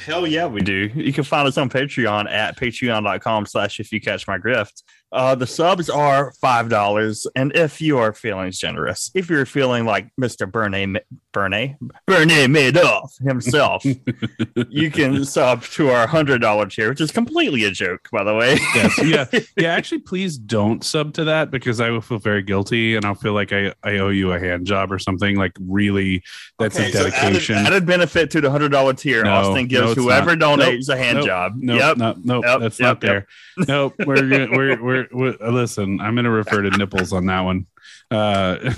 Hell 0.00 0.26
yeah, 0.26 0.46
we 0.46 0.60
do. 0.60 0.90
You 0.94 1.12
can 1.12 1.24
find 1.24 1.46
us 1.48 1.56
on 1.58 1.68
Patreon 1.70 2.30
at 2.30 2.56
patreon.com 2.58 3.46
slash 3.46 3.80
if 3.80 3.92
you 3.92 4.00
catch 4.00 4.26
my 4.26 4.38
grift. 4.38 4.82
Uh, 5.10 5.34
the 5.34 5.46
subs 5.46 5.88
are 5.88 6.32
five 6.38 6.68
dollars, 6.68 7.26
and 7.34 7.50
if 7.56 7.80
you 7.80 7.96
are 7.96 8.12
feeling 8.12 8.50
generous, 8.50 9.10
if 9.14 9.30
you're 9.30 9.46
feeling 9.46 9.86
like 9.86 10.06
Mr. 10.20 10.50
Bernie 10.50 10.96
Bernie 11.32 11.76
Bernie 12.06 12.46
Madoff 12.46 13.08
himself, 13.26 13.82
you 14.68 14.90
can 14.90 15.24
sub 15.24 15.62
to 15.62 15.88
our 15.88 16.06
hundred 16.06 16.42
dollar 16.42 16.66
tier, 16.66 16.90
which 16.90 17.00
is 17.00 17.10
completely 17.10 17.64
a 17.64 17.70
joke, 17.70 18.06
by 18.12 18.22
the 18.22 18.34
way. 18.34 18.58
Yes, 18.74 19.02
yeah, 19.02 19.40
yeah. 19.56 19.72
Actually, 19.72 20.00
please 20.00 20.36
don't 20.36 20.84
sub 20.84 21.14
to 21.14 21.24
that 21.24 21.50
because 21.50 21.80
I 21.80 21.88
will 21.88 22.02
feel 22.02 22.18
very 22.18 22.42
guilty, 22.42 22.94
and 22.94 23.06
I'll 23.06 23.14
feel 23.14 23.32
like 23.32 23.50
I, 23.50 23.72
I 23.82 23.96
owe 23.98 24.10
you 24.10 24.32
a 24.32 24.38
hand 24.38 24.66
job 24.66 24.92
or 24.92 24.98
something. 24.98 25.36
Like 25.36 25.52
really, 25.58 26.22
that's 26.58 26.76
Okay, 26.76 26.90
a 26.90 26.92
so 26.92 26.98
added- 27.06 27.12
dedication. 27.14 27.56
added, 27.56 27.86
benefit 27.86 28.17
to 28.26 28.40
the 28.40 28.50
hundred 28.50 28.70
dollar 28.70 28.92
tier. 28.94 29.22
No, 29.24 29.30
Austin 29.32 29.66
gives 29.66 29.96
no, 29.96 30.02
whoever 30.02 30.36
not. 30.36 30.58
donates 30.58 30.88
a 30.88 30.96
hand 30.96 31.16
Nope. 31.18 31.26
job. 31.26 31.52
Nope, 31.56 31.78
yep. 31.78 31.96
no, 31.96 32.14
nope, 32.22 32.44
Yep, 32.44 32.60
that's 32.60 32.78
yep, 32.80 32.86
not 32.86 33.00
there. 33.00 33.26
Nope, 33.66 33.94
we're, 34.06 34.16
gonna- 34.16 34.48
we're, 34.56 34.82
we're, 34.82 35.08
we're, 35.12 35.36
uh, 35.40 35.50
listen, 35.50 36.00
I'm 36.00 36.14
going 36.14 36.24
to 36.24 36.30
refer 36.30 36.62
to 36.62 36.70
nipples 36.70 37.12
on 37.12 37.26
that 37.26 37.40
one. 37.40 37.66
Uh, 38.10 38.72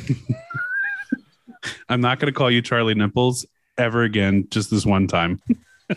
I'm 1.88 2.00
not 2.00 2.18
going 2.18 2.32
to 2.32 2.36
call 2.36 2.50
you 2.50 2.62
Charlie 2.62 2.94
Nipples 2.94 3.44
ever 3.76 4.02
again, 4.02 4.46
just 4.50 4.70
this 4.70 4.86
one 4.86 5.06
time. 5.06 5.40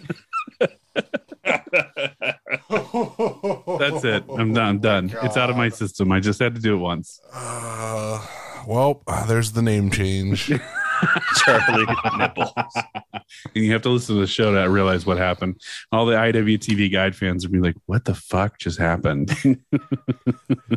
That's 2.70 4.04
it. 4.04 4.24
I'm 4.30 4.54
done. 4.54 4.58
I'm 4.58 4.80
done. 4.80 5.14
It's 5.24 5.38
out 5.38 5.50
of 5.50 5.58
my 5.58 5.70
system. 5.70 6.12
I 6.12 6.20
just 6.20 6.40
had 6.40 6.56
to 6.56 6.62
do 6.62 6.76
it 6.76 6.80
once. 6.80 7.20
Uh, 7.34 8.26
well, 8.68 9.02
uh, 9.08 9.26
there's 9.26 9.52
the 9.54 9.62
name 9.62 9.90
change. 9.92 10.52
Charlie 11.38 11.86
Nipples. 12.18 12.52
and 13.56 13.64
you 13.64 13.72
have 13.74 13.82
to 13.84 13.90
listen 13.90 14.16
to 14.16 14.22
the 14.22 14.28
show 14.28 14.54
to 14.54 14.70
realize 14.70 15.06
what 15.06 15.18
happened. 15.18 15.62
All 15.92 16.06
the 16.06 16.16
IWTV 16.16 16.92
guide 16.92 17.16
fans 17.16 17.46
would 17.46 17.52
be 17.52 17.60
like, 17.60 17.76
"What 17.86 18.06
the 18.06 18.16
fuck 18.16 18.60
just 18.60 18.80
happened?" 18.80 19.36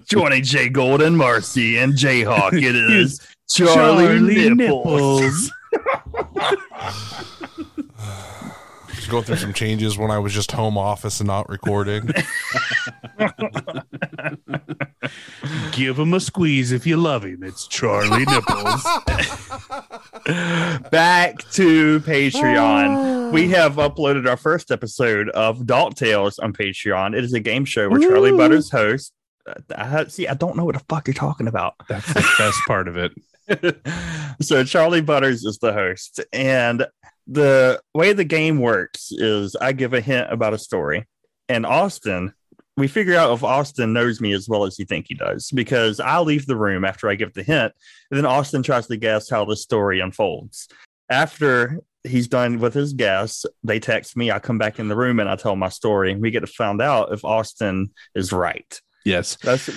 Joining 0.06 0.42
Jay 0.42 0.68
Golden, 0.68 1.16
Marcy, 1.16 1.78
and 1.78 1.94
Jayhawk, 1.94 2.54
it 2.54 2.76
is 2.92 3.20
Charlie, 3.49 4.54
Nipples. 4.54 5.50
Just 9.06 9.12
going 9.12 9.22
through 9.22 9.36
some 9.36 9.52
changes 9.52 9.96
when 9.96 10.10
I 10.10 10.18
was 10.18 10.32
just 10.32 10.50
home 10.50 10.76
office 10.76 11.20
and 11.20 11.28
not 11.28 11.48
recording. 11.48 12.06
Give 15.70 15.96
him 15.96 16.12
a 16.12 16.18
squeeze 16.18 16.72
if 16.72 16.88
you 16.88 16.96
love 16.96 17.25
him. 17.25 17.44
It's 17.44 17.68
Charlie 17.68 18.25
Nipples. 18.25 18.82
Back 20.90 21.38
to 21.52 22.00
Patreon. 22.00 23.30
We 23.32 23.48
have 23.50 23.76
uploaded 23.76 24.28
our 24.28 24.36
first 24.36 24.72
episode 24.72 25.28
of 25.30 25.66
Dalt 25.66 25.96
Tales 25.96 26.40
on 26.40 26.52
Patreon. 26.52 27.16
It 27.16 27.22
is 27.22 27.32
a 27.32 27.40
game 27.40 27.64
show 27.64 27.88
where 27.88 28.00
Charlie 28.00 28.32
Butters 28.32 28.72
hosts. 28.72 29.12
Uh, 29.46 29.54
I, 29.76 30.06
see, 30.06 30.26
I 30.26 30.34
don't 30.34 30.56
know 30.56 30.64
what 30.64 30.75
the 30.75 30.82
fuck 30.88 31.06
you're 31.06 31.14
talking 31.14 31.46
about. 31.46 31.75
That's 31.88 32.12
the 32.12 32.28
best 32.38 32.58
part 32.66 32.88
of 32.88 32.96
it. 32.96 33.12
so 34.40 34.64
Charlie 34.64 35.00
Butters 35.00 35.44
is 35.44 35.58
the 35.58 35.72
host, 35.72 36.20
and 36.32 36.86
the 37.26 37.80
way 37.95 38.12
the 38.12 38.25
game 38.25 38.61
works 38.61 39.11
is 39.11 39.56
I 39.56 39.73
give 39.73 39.92
a 39.95 40.00
hint 40.00 40.33
about 40.33 40.54
a 40.54 40.59
story, 40.59 41.06
and 41.49 41.66
Austin. 41.66 42.33
We 42.78 42.88
figure 42.88 43.16
out 43.16 43.33
if 43.33 43.42
Austin 43.42 43.95
knows 43.95 44.21
me 44.21 44.35
as 44.35 44.50
well 44.50 44.64
as 44.64 44.78
you 44.78 44.85
think 44.85 45.06
he 45.09 45.14
does 45.14 45.50
because 45.50 45.99
I 45.99 46.21
leave 46.21 46.45
the 46.45 46.56
room 46.56 46.85
after 46.85 47.09
I 47.09 47.14
give 47.14 47.33
the 47.33 47.42
hint, 47.42 47.73
and 48.11 48.18
then 48.18 48.26
Austin 48.26 48.62
tries 48.62 48.87
to 48.88 48.99
guess 48.99 49.30
how 49.30 49.47
the 49.47 49.56
story 49.56 50.00
unfolds. 50.00 50.68
After 51.09 51.80
he's 52.06 52.28
done 52.28 52.59
with 52.59 52.75
his 52.75 52.92
guess, 52.92 53.45
they 53.62 53.80
text 53.80 54.16
me. 54.16 54.30
I 54.30 54.38
come 54.38 54.59
back 54.59 54.78
in 54.78 54.88
the 54.88 54.97
room 54.97 55.21
and 55.21 55.28
I 55.28 55.37
tell 55.37 55.56
my 55.56 55.68
story. 55.68 56.14
We 56.14 56.30
get 56.30 56.40
to 56.40 56.47
find 56.47 56.80
out 56.80 57.12
if 57.12 57.25
Austin 57.25 57.90
is 58.14 58.33
right. 58.33 58.80
Yes. 59.04 59.37
That's 59.37 59.71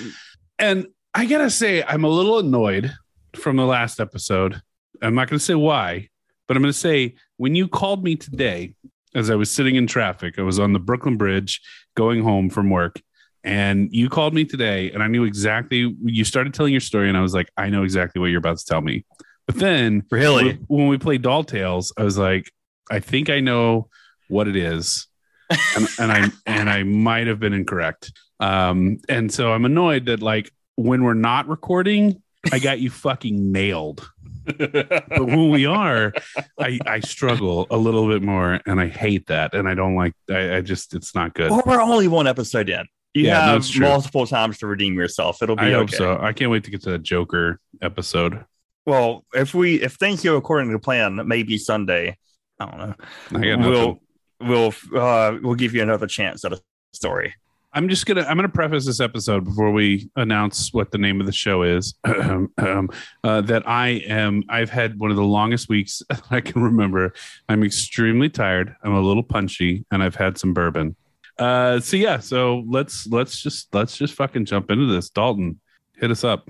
And 0.58 0.88
I 1.14 1.26
gotta 1.26 1.50
say, 1.50 1.84
I'm 1.84 2.04
a 2.04 2.10
little 2.10 2.40
annoyed 2.40 2.94
from 3.36 3.58
the 3.58 3.66
last 3.66 4.00
episode. 4.00 4.62
I'm 5.02 5.16
not 5.16 5.30
gonna 5.30 5.40
say 5.40 5.56
why, 5.56 6.10
but 6.50 6.58
I'm 6.58 6.64
gonna 6.64 6.74
say 6.74 7.14
when 7.38 7.54
you 7.54 7.68
called 7.68 8.04
me 8.04 8.16
today, 8.16 8.74
as 9.14 9.30
I 9.30 9.36
was 9.36 9.52
sitting 9.52 9.76
in 9.76 9.86
traffic, 9.86 10.40
I 10.40 10.42
was 10.42 10.58
on 10.58 10.74
the 10.74 10.80
Brooklyn 10.80 11.16
Bridge 11.16 11.62
going 11.96 12.24
home 12.24 12.50
from 12.50 12.72
work, 12.72 13.00
and 13.44 13.88
you 13.94 14.10
called 14.10 14.34
me 14.34 14.46
today, 14.46 14.90
and 14.92 15.04
I 15.04 15.08
knew 15.08 15.26
exactly. 15.26 15.96
You 16.04 16.26
started 16.26 16.56
telling 16.56 16.74
your 16.74 16.82
story, 16.82 17.08
and 17.08 17.16
I 17.16 17.22
was 17.22 17.36
like, 17.36 17.52
I 17.56 17.70
know 17.70 17.84
exactly 17.84 18.20
what 18.20 18.28
you're 18.32 18.40
about 18.40 18.58
to 18.58 18.66
tell 18.66 18.82
me. 18.82 19.06
But 19.46 19.58
then, 19.58 20.04
really 20.10 20.46
when, 20.46 20.56
when 20.68 20.88
we 20.88 20.98
played 20.98 21.22
Dalt 21.22 21.48
Tales, 21.50 21.94
I 21.96 22.04
was 22.04 22.18
like, 22.18 22.52
I 22.90 23.00
think 23.00 23.30
I 23.30 23.42
know 23.42 23.88
what 24.28 24.48
it 24.48 24.56
is, 24.56 25.06
and, 25.52 25.88
and 26.00 26.12
I 26.12 26.32
and 26.48 26.68
I 26.68 26.82
might 26.82 27.28
have 27.28 27.40
been 27.40 27.54
incorrect. 27.54 28.12
Um, 28.40 28.98
and 29.08 29.32
so 29.32 29.54
I'm 29.54 29.66
annoyed 29.66 30.08
that 30.08 30.24
like 30.24 30.52
when 30.78 31.04
we're 31.04 31.14
not 31.14 31.48
recording, 31.48 32.24
I 32.52 32.58
got 32.58 32.80
you 32.80 32.90
fucking 32.90 33.52
nailed. 33.52 34.10
But 34.46 35.26
when 35.26 35.50
we 35.50 35.66
are, 35.66 36.14
I 36.60 36.80
I 36.86 37.00
struggle 37.02 37.68
a 37.70 37.78
little 37.78 38.08
bit 38.08 38.22
more, 38.22 38.60
and 38.66 38.80
I 38.80 38.88
hate 38.88 39.28
that, 39.28 39.54
and 39.54 39.68
I 39.68 39.74
don't 39.76 39.96
like. 39.96 40.14
I, 40.30 40.58
I 40.58 40.62
just 40.62 40.94
it's 40.96 41.14
not 41.16 41.34
good. 41.34 41.52
Well, 41.52 41.64
we're 41.66 41.82
only 41.82 42.08
one 42.08 42.28
episode 42.28 42.70
in. 42.70 42.86
You 43.14 43.26
Yeah, 43.26 43.54
have 43.54 43.68
true. 43.68 43.88
multiple 43.88 44.28
times 44.28 44.60
to 44.60 44.68
redeem 44.68 44.94
yourself. 44.94 45.42
It'll 45.42 45.56
be 45.56 45.64
I 45.64 45.72
hope 45.72 45.90
okay. 45.90 45.98
so. 45.98 46.20
I 46.20 46.34
can't 46.34 46.52
wait 46.52 46.64
to 46.66 46.72
get 46.72 46.84
to 46.84 46.92
the 46.92 47.00
Joker 47.00 47.60
episode. 47.82 48.46
Well, 48.86 49.26
if 49.34 49.54
we 49.54 49.82
if 49.82 49.94
things 49.96 50.24
go 50.24 50.36
according 50.38 50.72
to 50.72 50.80
plan, 50.80 51.20
maybe 51.28 51.58
Sunday. 51.58 52.18
I 52.60 52.66
don't 52.66 52.78
know. 52.78 53.54
I. 53.54 53.56
We'll 53.68 54.00
we'll 54.42 54.74
uh 54.96 55.38
we'll 55.42 55.56
give 55.56 55.74
you 55.74 55.82
another 55.82 56.08
chance 56.08 56.44
at 56.46 56.54
a 56.54 56.60
story. 56.94 57.34
I'm 57.72 57.88
just 57.88 58.06
gonna 58.06 58.22
I'm 58.22 58.36
gonna 58.36 58.50
preface 58.50 58.86
this 58.86 59.00
episode 59.00 59.46
before 59.46 59.72
we 59.72 60.10
announce 60.16 60.74
what 60.74 60.92
the 60.92 60.98
name 60.98 61.20
of 61.20 61.28
the 61.28 61.32
show 61.32 61.62
is. 61.64 61.94
um, 62.04 62.90
uh, 63.24 63.42
that 63.42 63.68
I 63.68 64.02
am 64.08 64.44
I've 64.50 64.72
had 64.72 65.00
one 65.00 65.12
of 65.12 65.18
the 65.18 65.24
longest 65.24 65.70
weeks 65.70 66.02
I 66.32 66.42
can 66.42 66.64
remember. 66.64 67.14
I'm 67.48 67.64
extremely 67.64 68.30
tired. 68.30 68.76
I'm 68.84 68.94
a 68.94 69.02
little 69.02 69.24
punchy, 69.24 69.86
and 69.92 70.02
I've 70.02 70.16
had 70.16 70.38
some 70.38 70.54
bourbon. 70.54 70.96
Uh, 71.38 71.80
so 71.80 71.96
yeah, 71.96 72.20
so 72.20 72.64
let's 72.68 73.06
let's 73.08 73.42
just 73.42 73.74
let's 73.74 73.96
just 73.96 74.16
fucking 74.16 74.46
jump 74.46 74.72
into 74.72 74.88
this. 74.88 75.10
Dalton, 75.10 75.60
hit 75.98 76.10
us 76.10 76.24
up. 76.24 76.50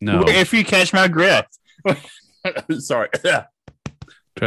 No, 0.00 0.24
If 0.26 0.52
you 0.52 0.64
catch 0.64 0.92
my 0.92 1.06
drift. 1.06 1.58
Sorry. 2.78 3.08
try 3.22 3.44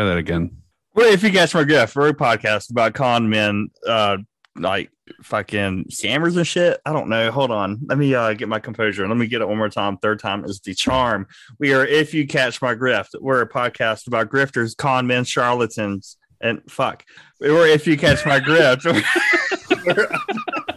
that 0.03 0.17
again. 0.17 0.57
Well, 0.93 1.11
if 1.13 1.23
you 1.23 1.31
catch 1.31 1.53
my 1.53 1.63
drift, 1.63 1.95
we're 1.95 2.09
a 2.09 2.13
podcast 2.13 2.71
about 2.71 2.95
con 2.95 3.29
men, 3.29 3.69
uh, 3.87 4.17
like 4.59 4.91
fucking 5.23 5.85
scammers 5.85 6.37
and 6.37 6.47
shit. 6.47 6.79
I 6.85 6.93
don't 6.93 7.09
know. 7.09 7.31
Hold 7.31 7.51
on. 7.51 7.79
Let 7.87 7.97
me 7.97 8.13
uh, 8.13 8.33
get 8.33 8.49
my 8.49 8.59
composure. 8.59 9.07
Let 9.07 9.17
me 9.17 9.27
get 9.27 9.41
it 9.41 9.47
one 9.47 9.57
more 9.57 9.69
time. 9.69 9.97
Third 9.97 10.19
time 10.19 10.45
is 10.45 10.59
the 10.59 10.73
charm. 10.73 11.27
We 11.59 11.73
are 11.73 11.85
if 11.85 12.13
you 12.13 12.27
catch 12.27 12.61
my 12.61 12.75
grift. 12.75 13.09
We're 13.19 13.41
a 13.41 13.49
podcast 13.49 14.07
about 14.07 14.29
grifters, 14.29 14.75
con 14.75 15.07
men, 15.07 15.23
charlatans, 15.23 16.17
and 16.41 16.61
fuck. 16.69 17.03
Or 17.41 17.65
if 17.65 17.87
you 17.87 17.97
catch 17.97 18.25
my 18.25 18.39
grift. 18.39 18.83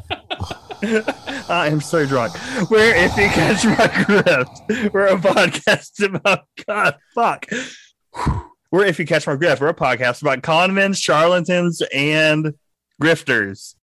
I 0.83 1.67
am 1.67 1.81
so 1.81 2.07
drunk. 2.07 2.35
We're 2.71 2.95
if 2.95 3.17
you 3.17 3.29
catch 3.29 3.65
my 3.67 3.87
grift. 3.87 4.93
We're 4.93 5.09
a 5.09 5.17
podcast 5.17 6.03
about 6.03 6.47
God 6.67 6.97
fuck. 7.15 7.47
We're 8.73 8.87
if 8.87 8.99
you 8.99 9.07
catch 9.07 9.27
my 9.27 9.35
grift. 9.37 9.61
We're 9.61 9.69
a 9.69 9.75
podcast 9.75 10.23
about 10.23 10.43
con 10.43 10.73
men, 10.73 10.95
charlatans, 10.95 11.83
and 11.93 12.55
grifters. 13.01 13.77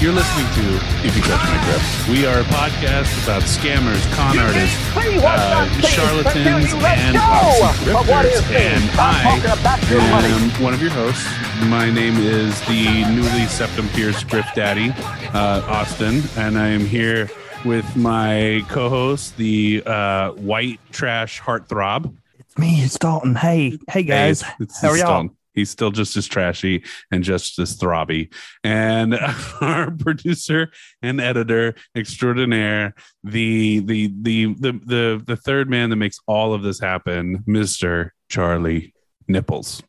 You're 0.00 0.12
listening 0.12 0.46
to 0.52 1.06
If 1.06 1.16
You 1.16 1.22
Catch 1.22 1.48
My 1.48 1.64
Drift. 1.64 2.08
We 2.08 2.26
are 2.26 2.40
a 2.40 2.44
podcast 2.44 3.22
about 3.22 3.42
scammers, 3.42 4.04
con 4.16 4.36
artists, 4.36 4.76
uh, 4.96 5.80
charlatans, 5.82 6.74
and 6.74 7.16
obviously 7.18 7.94
grifters. 7.94 8.42
And 8.52 8.90
I 8.98 10.26
am 10.26 10.62
one 10.62 10.74
of 10.74 10.82
your 10.82 10.90
hosts. 10.90 11.24
My 11.66 11.88
name 11.88 12.16
is 12.18 12.60
the 12.66 13.04
newly 13.14 13.46
Septum 13.46 13.88
pierced 13.90 14.26
Grift 14.26 14.54
Daddy, 14.54 14.90
uh, 15.32 15.62
Austin, 15.68 16.22
and 16.36 16.58
I 16.58 16.66
am 16.66 16.84
here 16.84 17.30
with 17.64 17.96
my 17.96 18.64
co-host, 18.68 19.36
the 19.36 19.82
uh, 19.86 20.30
white 20.32 20.80
trash 20.92 21.40
heartthrob. 21.40 22.14
It's 22.38 22.58
me, 22.58 22.80
it's 22.82 22.98
Dalton. 22.98 23.34
Hey, 23.34 23.78
hey 23.88 24.02
guys. 24.02 24.42
Hey, 24.42 24.52
it's- 24.60 24.80
How 24.80 24.88
are 24.90 24.96
y'all? 24.96 25.06
Dalton. 25.06 25.36
He's 25.54 25.70
still 25.70 25.92
just 25.92 26.16
as 26.16 26.26
trashy 26.26 26.82
and 27.12 27.22
just 27.22 27.60
as 27.60 27.78
throbby. 27.78 28.32
And 28.64 29.14
our 29.60 29.90
producer 29.92 30.72
and 31.00 31.20
editor 31.20 31.76
extraordinaire, 31.96 32.94
the 33.22 33.78
the 33.80 34.12
the 34.20 34.46
the 34.54 34.72
the 34.84 35.22
the 35.24 35.36
third 35.36 35.70
man 35.70 35.90
that 35.90 35.96
makes 35.96 36.18
all 36.26 36.54
of 36.54 36.62
this 36.62 36.80
happen, 36.80 37.44
Mister 37.46 38.12
Charlie 38.28 38.94
Nipples. 39.28 39.80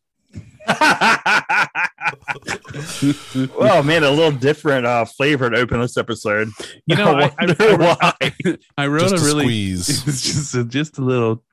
Well, 3.57 3.83
man, 3.83 4.03
a 4.03 4.11
little 4.11 4.31
different 4.31 4.85
uh, 4.85 5.05
flavor 5.05 5.49
to 5.49 5.57
open 5.57 5.79
this 5.79 5.97
episode. 5.97 6.49
You 6.85 6.95
know, 6.95 7.15
I, 7.19 7.31
I, 7.39 7.55
I, 7.59 7.75
why. 7.75 8.13
I, 8.21 8.57
I 8.77 8.87
wrote 8.87 9.09
Just 9.09 9.15
a 9.15 9.17
a 9.17 9.25
really 9.25 9.45
squeeze. 9.45 10.07
it's 10.07 10.21
just 10.33 10.55
a, 10.55 10.63
just 10.63 10.97
a 10.97 11.01
little 11.01 11.43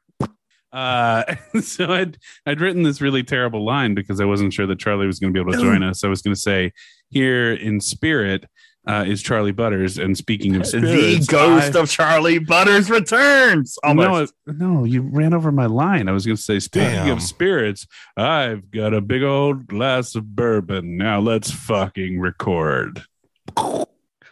uh 0.73 1.23
so 1.61 1.93
i'd 1.93 2.17
i'd 2.47 2.59
written 2.59 2.83
this 2.83 3.03
really 3.03 3.23
terrible 3.23 3.63
line 3.63 3.95
because 3.95 4.23
i 4.23 4.25
wasn't 4.25 4.51
sure 4.51 4.67
that 4.67 4.79
charlie 4.79 5.07
was 5.07 5.19
going 5.19 5.31
to 5.31 5.35
be 5.35 5.41
able 5.41 5.53
to 5.53 5.63
join 5.63 5.83
us 5.83 6.03
i 6.03 6.09
was 6.09 6.23
going 6.23 6.35
to 6.35 6.41
say 6.41 6.73
here 7.11 7.53
in 7.53 7.79
spirit 7.79 8.47
uh 8.89 9.05
is 9.07 9.23
charlie 9.23 9.53
butters 9.53 9.97
and 9.99 10.17
speaking 10.19 10.57
of 10.57 10.67
spirits, 10.67 11.27
the 11.27 11.33
ghost 11.33 11.77
I- 11.77 11.81
of 11.81 11.89
Charlie 11.91 12.39
Butters 12.41 12.91
returns. 12.91 13.79
no, 13.85 13.89
Almost. 13.91 14.35
it- 14.47 14.57
no, 14.57 14.85
you 14.85 15.03
ran 15.03 15.33
over 15.35 15.53
my 15.53 15.67
line. 15.67 16.09
I 16.09 16.13
was 16.13 16.27
going 16.27 16.37
to 16.37 16.43
say, 16.43 16.59
speaking 16.59 16.89
Damn. 16.91 17.11
of 17.17 17.23
spirits, 17.23 17.87
I've 18.17 18.71
got 18.71 18.93
a 18.95 19.01
big 19.01 19.23
old 19.23 19.67
glass 19.69 20.15
of 20.17 20.35
bourbon. 20.35 20.97
Now 20.97 21.21
let's 21.21 21.51
fucking 21.51 22.19
record. 22.21 23.05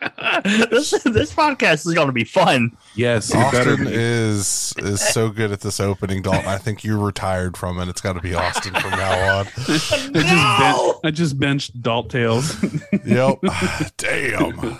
this 0.44 0.90
this 1.04 1.32
podcast 1.34 1.86
is 1.86 1.92
going 1.94 2.06
to 2.06 2.12
be 2.12 2.24
fun. 2.24 2.76
Yes, 2.94 3.34
Austin 3.34 3.86
is 3.86 4.72
is 4.78 5.00
so 5.00 5.28
good 5.28 5.52
at 5.52 5.60
this 5.60 5.78
opening, 5.80 6.22
Dalton. 6.22 6.46
I 6.46 6.56
think 6.58 6.82
you're 6.84 6.98
retired 6.98 7.56
from 7.56 7.78
it. 7.78 7.88
It's 7.88 8.00
got 8.00 8.14
to 8.14 8.20
be 8.20 8.34
Austin 8.34 8.74
from 8.74 8.90
now 8.92 9.38
on. 9.40 9.46
I 9.56 9.62
just, 9.66 10.12
ben- 10.12 10.94
I 11.04 11.10
just 11.12 11.38
benched 11.38 11.82
Dalt 11.82 12.10
Tales. 12.10 12.56
Yep. 13.04 13.40
Damn. 13.96 14.78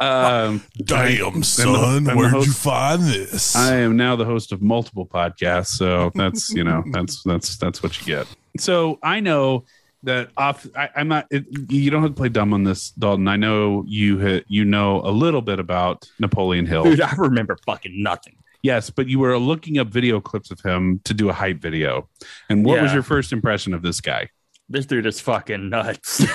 um, 0.00 0.62
Damn, 0.82 1.42
son. 1.42 2.04
the- 2.04 2.14
Where'd 2.14 2.32
you 2.46 2.52
find 2.52 3.02
this? 3.02 3.54
I 3.56 3.76
am 3.76 3.96
now 3.96 4.16
the 4.16 4.24
host 4.24 4.52
of 4.52 4.62
multiple 4.62 5.06
podcasts, 5.06 5.68
so 5.76 6.10
that's 6.14 6.50
you 6.50 6.64
know 6.64 6.82
that's 6.92 7.22
that's 7.22 7.56
that's 7.56 7.82
what 7.82 7.98
you 8.00 8.06
get. 8.06 8.26
So 8.58 8.98
I 9.02 9.20
know 9.20 9.64
that 10.04 10.30
off. 10.36 10.66
I, 10.76 10.88
I'm 10.96 11.08
not. 11.08 11.26
It, 11.30 11.44
you 11.70 11.90
don't 11.90 12.02
have 12.02 12.12
to 12.12 12.16
play 12.16 12.28
dumb 12.28 12.52
on 12.54 12.64
this, 12.64 12.90
Dalton. 12.90 13.28
I 13.28 13.36
know 13.36 13.84
you 13.86 14.20
ha- 14.20 14.44
you 14.48 14.64
know 14.64 15.00
a 15.02 15.10
little 15.10 15.42
bit 15.42 15.58
about 15.58 16.08
Napoleon 16.18 16.66
Hill. 16.66 16.84
Dude, 16.84 17.00
I 17.00 17.12
remember 17.16 17.56
fucking 17.66 18.02
nothing. 18.02 18.36
Yes, 18.62 18.88
but 18.88 19.08
you 19.08 19.18
were 19.18 19.36
looking 19.38 19.78
up 19.78 19.88
video 19.88 20.20
clips 20.20 20.50
of 20.50 20.60
him 20.60 21.00
to 21.04 21.12
do 21.12 21.28
a 21.28 21.32
hype 21.34 21.60
video. 21.60 22.08
And 22.48 22.64
what 22.64 22.80
was 22.80 22.94
your 22.94 23.02
first 23.02 23.30
impression 23.32 23.74
of 23.74 23.82
this 23.82 24.00
guy? 24.00 24.30
This 24.70 24.86
dude 24.86 25.04
is 25.04 25.20
fucking 25.20 25.68
nuts. 25.68 26.18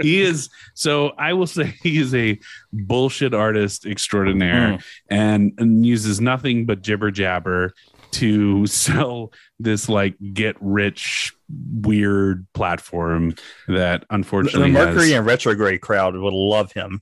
he 0.00 0.22
is 0.22 0.48
so 0.74 1.10
I 1.18 1.34
will 1.34 1.46
say 1.46 1.74
he 1.82 1.98
is 1.98 2.14
a 2.14 2.38
bullshit 2.72 3.34
artist 3.34 3.84
extraordinaire 3.86 4.58
Mm. 4.78 4.82
and, 5.10 5.52
and 5.58 5.84
uses 5.86 6.20
nothing 6.20 6.64
but 6.66 6.80
jibber 6.82 7.10
jabber 7.10 7.74
to 8.12 8.66
sell 8.68 9.32
this 9.58 9.88
like 9.88 10.14
get 10.32 10.56
rich 10.60 11.32
weird 11.72 12.46
platform 12.54 13.34
that 13.68 14.04
unfortunately 14.10 14.70
the 14.72 14.78
Mercury 14.78 15.10
has, 15.10 15.18
and 15.18 15.26
retrograde 15.26 15.80
crowd 15.80 16.14
would 16.16 16.32
love 16.34 16.72
him. 16.72 17.00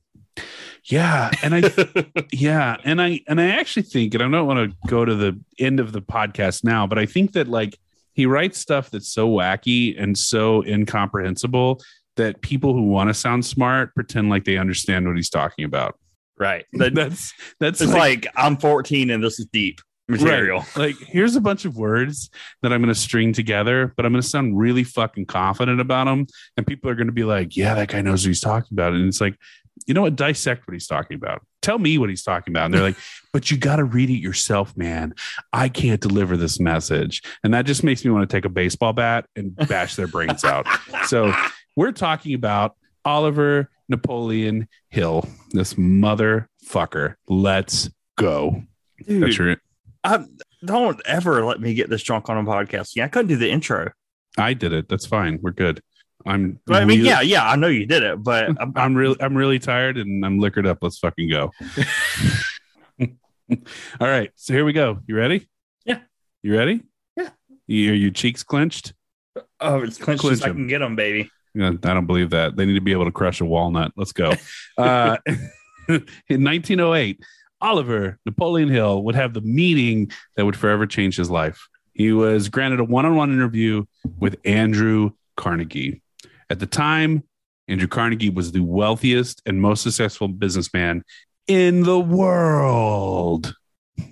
yeah 0.85 1.31
and 1.43 1.55
I 1.55 2.05
yeah 2.33 2.77
and 2.85 3.01
I 3.01 3.21
and 3.27 3.41
I 3.41 3.51
actually 3.51 3.83
think 3.85 4.15
and 4.15 4.23
I 4.23 4.29
don't 4.29 4.47
want 4.47 4.71
to 4.71 4.77
go 4.89 5.05
to 5.05 5.15
the 5.15 5.39
end 5.59 5.81
of 5.81 5.93
the 5.93 6.03
podcast 6.03 6.63
now 6.65 6.87
but 6.87 6.99
I 6.99 7.07
think 7.07 7.33
that 7.33 7.49
like 7.49 7.79
he 8.13 8.27
writes 8.27 8.59
stuff 8.59 8.91
that's 8.91 9.13
so 9.13 9.29
wacky 9.29 10.01
and 10.01 10.17
so 10.17 10.63
incomprehensible 10.65 11.81
that 12.17 12.41
people 12.41 12.73
who 12.73 12.83
want 12.83 13.09
to 13.11 13.15
sound 13.15 13.45
smart 13.45 13.95
pretend 13.95 14.31
like 14.31 14.45
they 14.45 14.57
understand 14.57 15.07
what 15.07 15.17
he's 15.17 15.29
talking 15.31 15.65
about. 15.65 15.99
right. 16.39 16.65
That- 16.73 16.95
That's 16.95 17.33
that's 17.61 17.81
it's 17.81 17.93
like, 17.93 18.25
like, 18.25 18.35
I'm 18.37 18.57
14 18.57 19.11
and 19.11 19.23
this 19.23 19.39
is 19.41 19.47
deep 19.53 19.81
material. 20.09 20.65
like 20.77 20.97
here's 20.99 21.37
a 21.37 21.41
bunch 21.41 21.65
of 21.65 21.77
words 21.77 22.31
that 22.63 22.73
I'm 22.73 22.81
going 22.81 22.93
to 22.93 23.01
string 23.01 23.33
together, 23.33 23.93
but 23.97 24.07
I'm 24.07 24.13
going 24.13 24.23
to 24.23 24.29
sound 24.29 24.59
really 24.59 24.85
fucking 24.85 25.27
confident 25.27 25.81
about 25.81 26.05
them, 26.05 26.27
and 26.57 26.67
people 26.67 26.91
are 26.91 26.95
going 26.95 27.09
to 27.09 27.13
be 27.13 27.25
like, 27.25 27.57
"Yeah, 27.57 27.75
that 27.75 27.89
guy 27.89 28.01
knows 28.03 28.25
what 28.25 28.29
he's 28.29 28.41
talking 28.41 28.69
about," 28.73 28.93
and 28.93 29.07
it's 29.07 29.21
like, 29.21 29.37
you 29.87 29.95
know 29.95 30.03
what? 30.03 30.17
Dissect 30.17 30.67
what 30.67 30.73
he's 30.73 30.87
talking 30.87 31.17
about. 31.17 31.43
Tell 31.63 31.79
me 31.79 31.99
what 31.99 32.09
he's 32.09 32.23
talking 32.23 32.53
about. 32.53 32.67
And 32.67 32.75
they're 32.75 32.83
like, 32.83 32.97
but 33.33 33.51
you 33.51 33.57
got 33.57 33.77
to 33.77 33.85
read 33.85 34.11
it 34.11 34.19
yourself, 34.19 34.77
man. 34.77 35.15
I 35.53 35.69
can't 35.69 36.01
deliver 36.01 36.37
this 36.37 36.59
message. 36.59 37.23
And 37.45 37.53
that 37.55 37.67
just 37.67 37.85
makes 37.85 38.05
me 38.05 38.11
want 38.11 38.29
to 38.29 38.35
take 38.35 38.45
a 38.45 38.51
baseball 38.51 38.93
bat 38.93 39.27
and 39.37 39.55
bash 39.69 39.97
their 39.97 40.07
brains 40.09 40.45
out. 40.45 40.67
So 41.07 41.33
we're 41.77 41.93
talking 41.93 42.35
about 42.35 42.75
Oliver 43.05 43.71
Napoleon 43.89 44.67
Hill, 44.91 45.29
this 45.53 45.75
motherfucker. 45.75 47.15
Let's 47.29 47.89
go. 48.19 48.63
Dude, 49.07 49.23
That's 49.23 49.39
your, 49.39 49.57
I, 50.07 50.25
don't 50.65 51.01
ever 51.07 51.45
let 51.45 51.61
me 51.61 51.75
get 51.75 51.91
this 51.91 52.03
drunk 52.03 52.29
on 52.29 52.39
a 52.39 52.43
podcast. 52.43 52.93
Yeah, 52.97 53.05
I 53.05 53.09
couldn't 53.09 53.29
do 53.29 53.37
the 53.37 53.51
intro. 53.51 53.91
I 54.39 54.55
did 54.55 54.73
it. 54.73 54.89
That's 54.89 55.07
fine. 55.07 55.39
We're 55.43 55.53
good. 55.53 55.81
I'm. 56.27 56.61
But 56.67 56.83
I 56.83 56.85
mean, 56.85 56.99
really- 56.99 57.09
yeah, 57.09 57.21
yeah, 57.21 57.49
I 57.49 57.57
know 57.57 57.69
you 57.69 57.87
did 57.87 58.03
it, 58.03 58.23
but 58.23 58.51
I'm, 58.61 58.73
I'm 58.77 58.95
really, 58.95 59.17
I'm 59.21 59.37
really 59.37 59.59
tired 59.59 59.97
and 59.97 60.25
I'm 60.25 60.39
liquored 60.39 60.67
up. 60.67 60.79
Let's 60.81 60.99
fucking 60.99 61.31
go. 61.31 61.53
All 64.01 64.09
right. 64.09 64.31
So 64.35 64.53
here 64.53 64.65
we 64.65 64.73
go. 64.73 64.99
You 65.07 65.17
ready? 65.17 65.49
Yeah. 65.85 66.01
You 66.43 66.57
ready? 66.57 66.83
Yeah. 67.17 67.29
You, 67.67 67.93
are 67.93 67.95
your 67.95 68.11
cheeks 68.11 68.43
clenched? 68.43 68.93
oh, 69.61 69.83
it's 69.83 69.99
clenched 69.99 70.23
Clinch 70.23 70.39
as 70.39 70.43
I 70.43 70.49
can 70.51 70.67
get 70.67 70.79
them, 70.81 70.97
baby. 70.97 71.31
Yeah, 71.55 71.69
I 71.69 71.73
don't 71.95 72.07
believe 72.07 72.31
that. 72.31 72.57
They 72.57 72.67
need 72.67 72.75
to 72.75 72.81
be 72.81 72.93
able 72.93 73.07
to 73.07 73.13
crush 73.13 73.41
a 73.41 73.45
walnut. 73.45 73.93
Let's 73.97 74.13
go. 74.13 74.33
Uh, 74.79 75.17
in 75.89 76.45
1908, 76.45 77.21
Oliver 77.61 78.19
Napoleon 78.27 78.69
Hill 78.69 79.03
would 79.05 79.15
have 79.15 79.35
the 79.35 79.41
meeting 79.41 80.11
that 80.37 80.45
would 80.45 80.57
forever 80.57 80.87
change 80.87 81.17
his 81.17 81.31
life. 81.31 81.69
He 81.95 82.13
was 82.13 82.49
granted 82.49 82.81
a 82.81 82.85
one 82.85 83.07
on 83.07 83.17
one 83.17 83.33
interview 83.33 83.85
with 84.19 84.37
Andrew 84.45 85.13
Carnegie. 85.37 86.03
At 86.51 86.61
the 86.61 86.67
time, 86.67 87.25
Andrew 87.69 87.89
Carnegie 87.89 88.31
was 88.31 88.53
the 88.53 88.61
wealthiest 88.61 89.43
and 89.47 89.61
most 89.61 89.83
successful 89.83 90.29
businessman 90.29 91.03
in 91.47 91.83
the 91.83 92.01
world. 92.01 93.55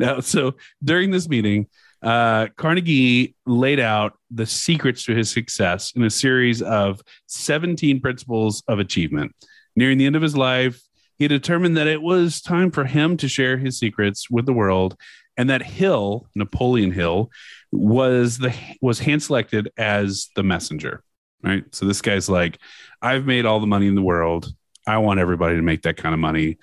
Now, 0.00 0.18
so 0.18 0.56
during 0.82 1.12
this 1.12 1.28
meeting, 1.28 1.68
uh, 2.02 2.48
Carnegie 2.56 3.36
laid 3.46 3.78
out 3.78 4.18
the 4.28 4.44
secrets 4.44 5.04
to 5.04 5.14
his 5.14 5.30
success 5.30 5.92
in 5.94 6.02
a 6.02 6.10
series 6.10 6.60
of 6.60 7.00
17 7.26 8.00
principles 8.00 8.64
of 8.66 8.80
achievement. 8.80 9.32
Nearing 9.76 9.98
the 9.98 10.06
end 10.06 10.16
of 10.16 10.22
his 10.22 10.36
life, 10.36 10.82
he 11.20 11.28
determined 11.28 11.76
that 11.76 11.86
it 11.86 12.00
was 12.00 12.40
time 12.40 12.70
for 12.70 12.86
him 12.86 13.18
to 13.18 13.28
share 13.28 13.58
his 13.58 13.78
secrets 13.78 14.30
with 14.30 14.46
the 14.46 14.54
world, 14.54 14.96
and 15.36 15.50
that 15.50 15.62
Hill, 15.62 16.26
Napoleon 16.34 16.92
Hill, 16.92 17.30
was 17.70 18.38
the 18.38 18.54
was 18.80 18.98
hand 19.00 19.22
selected 19.22 19.70
as 19.76 20.30
the 20.34 20.42
messenger. 20.42 21.04
Right. 21.42 21.62
So 21.74 21.84
this 21.84 22.00
guy's 22.00 22.30
like, 22.30 22.58
I've 23.02 23.26
made 23.26 23.44
all 23.44 23.60
the 23.60 23.66
money 23.66 23.86
in 23.86 23.94
the 23.94 24.02
world. 24.02 24.50
I 24.86 24.96
want 24.98 25.20
everybody 25.20 25.56
to 25.56 25.62
make 25.62 25.82
that 25.82 25.98
kind 25.98 26.14
of 26.14 26.18
money. 26.18 26.56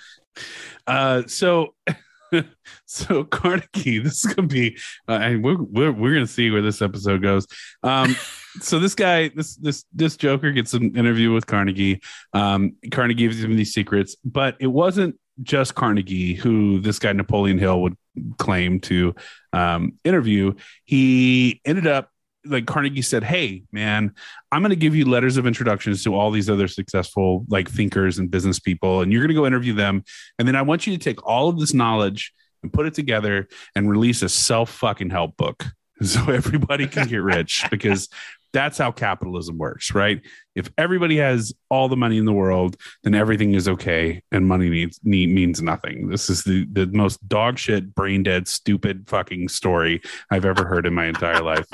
Uh, 0.88 1.24
so 1.28 1.76
so 2.86 3.24
Carnegie, 3.24 4.00
this 4.00 4.24
is 4.24 4.34
gonna 4.34 4.48
be 4.48 4.78
uh, 5.08 5.14
and 5.14 5.44
we're, 5.44 5.62
we're 5.62 5.92
we're 5.92 6.14
gonna 6.14 6.28
see 6.28 6.52
where 6.52 6.62
this 6.62 6.82
episode 6.82 7.22
goes. 7.22 7.48
Um, 7.84 8.16
so 8.62 8.80
this 8.80 8.96
guy, 8.96 9.30
this 9.30 9.56
this 9.56 9.86
this 9.94 10.18
Joker 10.18 10.52
gets 10.52 10.74
an 10.74 10.96
interview 10.96 11.34
with 11.34 11.48
Carnegie. 11.48 12.02
Um, 12.34 12.76
Carnegie 12.92 13.28
gives 13.28 13.44
him 13.44 13.56
these 13.56 13.74
secrets, 13.74 14.16
but 14.24 14.56
it 14.60 14.68
wasn't 14.68 15.20
just 15.44 15.76
Carnegie 15.76 16.34
who 16.34 16.80
this 16.80 17.00
guy 17.00 17.14
Napoleon 17.14 17.58
Hill 17.58 17.82
would 17.82 17.96
claim 18.38 18.80
to 18.82 19.14
um, 19.54 19.94
interview. 20.04 20.54
He 20.86 21.62
ended 21.66 21.88
up 21.88 22.10
like 22.50 22.66
Carnegie 22.66 23.02
said, 23.02 23.24
"Hey, 23.24 23.64
man, 23.72 24.14
I'm 24.52 24.62
going 24.62 24.72
to 24.72 24.76
give 24.76 24.96
you 24.96 25.06
letters 25.06 25.38
of 25.38 25.46
introductions 25.46 26.04
to 26.04 26.16
all 26.16 26.32
these 26.32 26.50
other 26.50 26.68
successful 26.68 27.46
like 27.50 27.70
thinkers 27.70 28.18
and 28.18 28.32
business 28.32 28.60
people, 28.60 29.02
and 29.02 29.12
you're 29.12 29.22
going 29.22 29.30
to 29.30 29.36
go 29.36 29.46
interview 29.46 29.74
them, 29.74 30.04
and 30.40 30.48
then 30.48 30.56
I 30.56 30.62
want 30.62 30.88
you 30.88 30.94
to 30.98 31.04
take 31.04 31.26
all 31.26 31.50
of 31.50 31.60
this 31.60 31.74
knowledge 31.74 32.34
and 32.64 32.74
put 32.74 32.86
it 32.86 32.94
together 32.94 33.48
and 33.76 33.90
release 33.90 34.22
a 34.22 34.30
self 34.30 34.70
fucking 34.70 35.10
help 35.10 35.38
book 35.38 35.64
so 36.02 36.32
everybody 36.32 36.88
can 36.88 37.08
get 37.08 37.22
rich 37.22 37.66
because." 37.70 38.10
That's 38.54 38.78
how 38.78 38.92
capitalism 38.92 39.58
works, 39.58 39.94
right? 39.94 40.22
If 40.56 40.70
everybody 40.78 41.18
has 41.18 41.54
all 41.70 41.90
the 41.90 41.98
money 41.98 42.18
in 42.18 42.26
the 42.26 42.34
world, 42.34 42.76
then 43.04 43.14
everything 43.14 43.54
is 43.54 43.68
okay, 43.68 44.22
and 44.32 44.48
money 44.48 44.70
needs 44.70 45.00
need, 45.04 45.30
means 45.30 45.62
nothing. 45.62 46.10
This 46.10 46.30
is 46.30 46.44
the 46.44 46.66
the 46.72 46.88
most 46.88 47.28
dog 47.28 47.58
shit, 47.60 47.94
brain 47.94 48.24
dead, 48.24 48.48
stupid 48.48 49.08
fucking 49.08 49.50
story 49.50 50.02
I've 50.32 50.46
ever 50.46 50.66
heard 50.66 50.86
in 50.86 50.94
my 50.94 51.06
entire 51.06 51.42
life. 51.42 51.68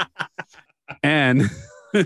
and 1.04 1.50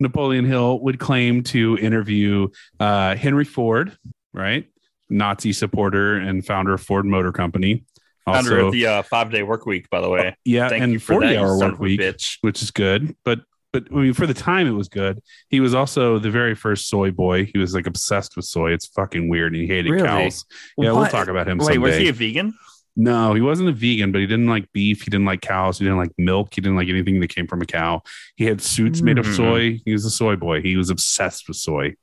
Napoleon 0.00 0.44
Hill 0.44 0.80
would 0.80 0.98
claim 0.98 1.42
to 1.44 1.78
interview 1.78 2.48
uh, 2.80 3.16
Henry 3.16 3.44
Ford, 3.44 3.96
right? 4.32 4.68
Nazi 5.10 5.52
supporter 5.52 6.16
and 6.16 6.44
founder 6.44 6.74
of 6.74 6.80
Ford 6.80 7.04
Motor 7.04 7.32
Company. 7.32 7.84
Under 8.26 8.58
Also, 8.64 8.70
the 8.70 8.86
uh, 8.86 9.02
five 9.02 9.30
day 9.30 9.42
work 9.42 9.66
week, 9.66 9.90
by 9.90 10.00
the 10.00 10.08
way. 10.08 10.34
yeah, 10.44 10.68
Thank 10.68 10.82
and 10.82 10.92
you 10.92 10.98
for 10.98 11.14
40 11.14 11.26
that, 11.26 11.32
you 11.34 11.38
hour 11.40 11.58
son 11.58 11.70
work 11.72 11.80
week, 11.80 12.00
bitch. 12.00 12.38
which 12.40 12.62
is 12.62 12.70
good. 12.70 13.14
But 13.24 13.40
but 13.72 13.88
I 13.90 13.94
mean, 13.96 14.12
for 14.14 14.26
the 14.26 14.34
time, 14.34 14.66
it 14.68 14.70
was 14.72 14.88
good. 14.88 15.20
He 15.48 15.58
was 15.60 15.74
also 15.74 16.18
the 16.20 16.30
very 16.30 16.54
first 16.54 16.88
soy 16.88 17.10
boy. 17.10 17.44
He 17.46 17.58
was 17.58 17.74
like 17.74 17.86
obsessed 17.88 18.36
with 18.36 18.44
soy. 18.44 18.72
It's 18.72 18.86
fucking 18.86 19.28
weird. 19.28 19.52
And 19.52 19.60
he 19.62 19.66
hated 19.68 19.90
Really? 19.90 20.06
cows. 20.06 20.44
Yeah, 20.78 20.92
we'll 20.92 21.06
talk 21.08 21.26
about 21.28 21.48
him 21.48 21.58
Wait, 21.58 21.64
someday. 21.74 21.78
was 21.78 21.96
he 21.96 22.08
a 22.08 22.12
vegan? 22.12 22.54
No, 22.96 23.34
he 23.34 23.40
wasn't 23.40 23.68
a 23.68 23.72
vegan, 23.72 24.12
but 24.12 24.20
he 24.20 24.26
didn't 24.28 24.46
like 24.46 24.70
beef. 24.72 25.02
He 25.02 25.10
didn't 25.10 25.26
like 25.26 25.40
cows. 25.40 25.80
He 25.80 25.84
didn't 25.84 25.98
like 25.98 26.12
milk. 26.16 26.54
He 26.54 26.60
didn't 26.60 26.76
like 26.76 26.88
anything 26.88 27.18
that 27.18 27.28
came 27.34 27.48
from 27.48 27.60
a 27.60 27.66
cow. 27.66 28.02
He 28.36 28.44
had 28.44 28.62
suits 28.62 29.02
made 29.02 29.18
of 29.18 29.26
Mm. 29.26 29.36
soy. 29.36 29.80
He 29.84 29.92
was 29.92 30.04
a 30.04 30.10
soy 30.10 30.36
boy. 30.36 30.62
He 30.62 30.76
was 30.76 30.88
obsessed 30.90 31.48
with 31.48 31.56
soy 31.56 31.94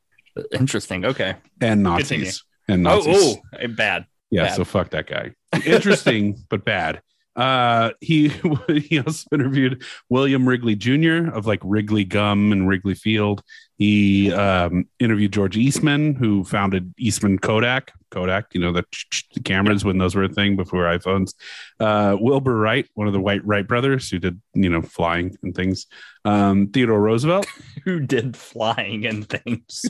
Interesting. 0.54 1.06
Okay. 1.06 1.36
and 1.62 1.86
Continue. 1.86 2.26
Nazis. 2.26 2.44
And 2.68 2.86
Oh, 2.88 2.96
Nazis. 2.98 3.38
oh, 3.38 3.42
eh, 3.60 3.68
bad. 3.68 4.06
yeah, 4.30 4.44
bad. 4.48 4.56
so 4.56 4.66
fuck 4.66 4.90
that 4.90 5.08
guy. 5.08 5.32
Interesting, 5.66 6.44
but 6.50 6.66
bad. 6.66 7.02
Uh, 7.36 7.92
he 8.02 8.28
he 8.68 9.00
also 9.00 9.28
interviewed 9.32 9.84
William 10.10 10.48
Wrigley 10.48 10.76
Jr. 10.76 11.30
of 11.34 11.46
like 11.46 11.60
Wrigley 11.64 12.04
Gum 12.04 12.52
and 12.52 12.68
Wrigley 12.68 12.96
Field. 12.96 13.42
He 13.82 14.32
um, 14.32 14.88
interviewed 15.00 15.34
George 15.34 15.58
Eastman, 15.58 16.14
who 16.14 16.44
founded 16.44 16.94
Eastman 17.00 17.40
Kodak. 17.40 17.92
Kodak, 18.12 18.54
you 18.54 18.62
know 18.62 18.72
the, 18.72 18.86
the 19.34 19.40
cameras 19.40 19.84
when 19.84 19.98
those 19.98 20.14
were 20.14 20.26
a 20.26 20.30
thing 20.30 20.56
before 20.56 20.84
iPhones. 20.84 21.34
Uh, 21.80 22.16
Wilbur 22.20 22.56
Wright, 22.58 22.88
one 22.94 23.08
of 23.08 23.14
the 23.14 23.20
White 23.20 23.44
Wright 23.44 23.68
brothers, 23.68 24.08
who 24.08 24.20
did 24.20 24.40
you 24.54 24.70
know 24.70 24.84
flying 24.84 25.36
and 25.42 25.56
things. 25.56 25.88
Um, 26.26 26.68
Theodore 26.68 27.02
Roosevelt, 27.02 27.48
Who 27.86 28.02
did 28.02 28.38
flying 28.38 29.08
and 29.08 29.28
things? 29.28 29.84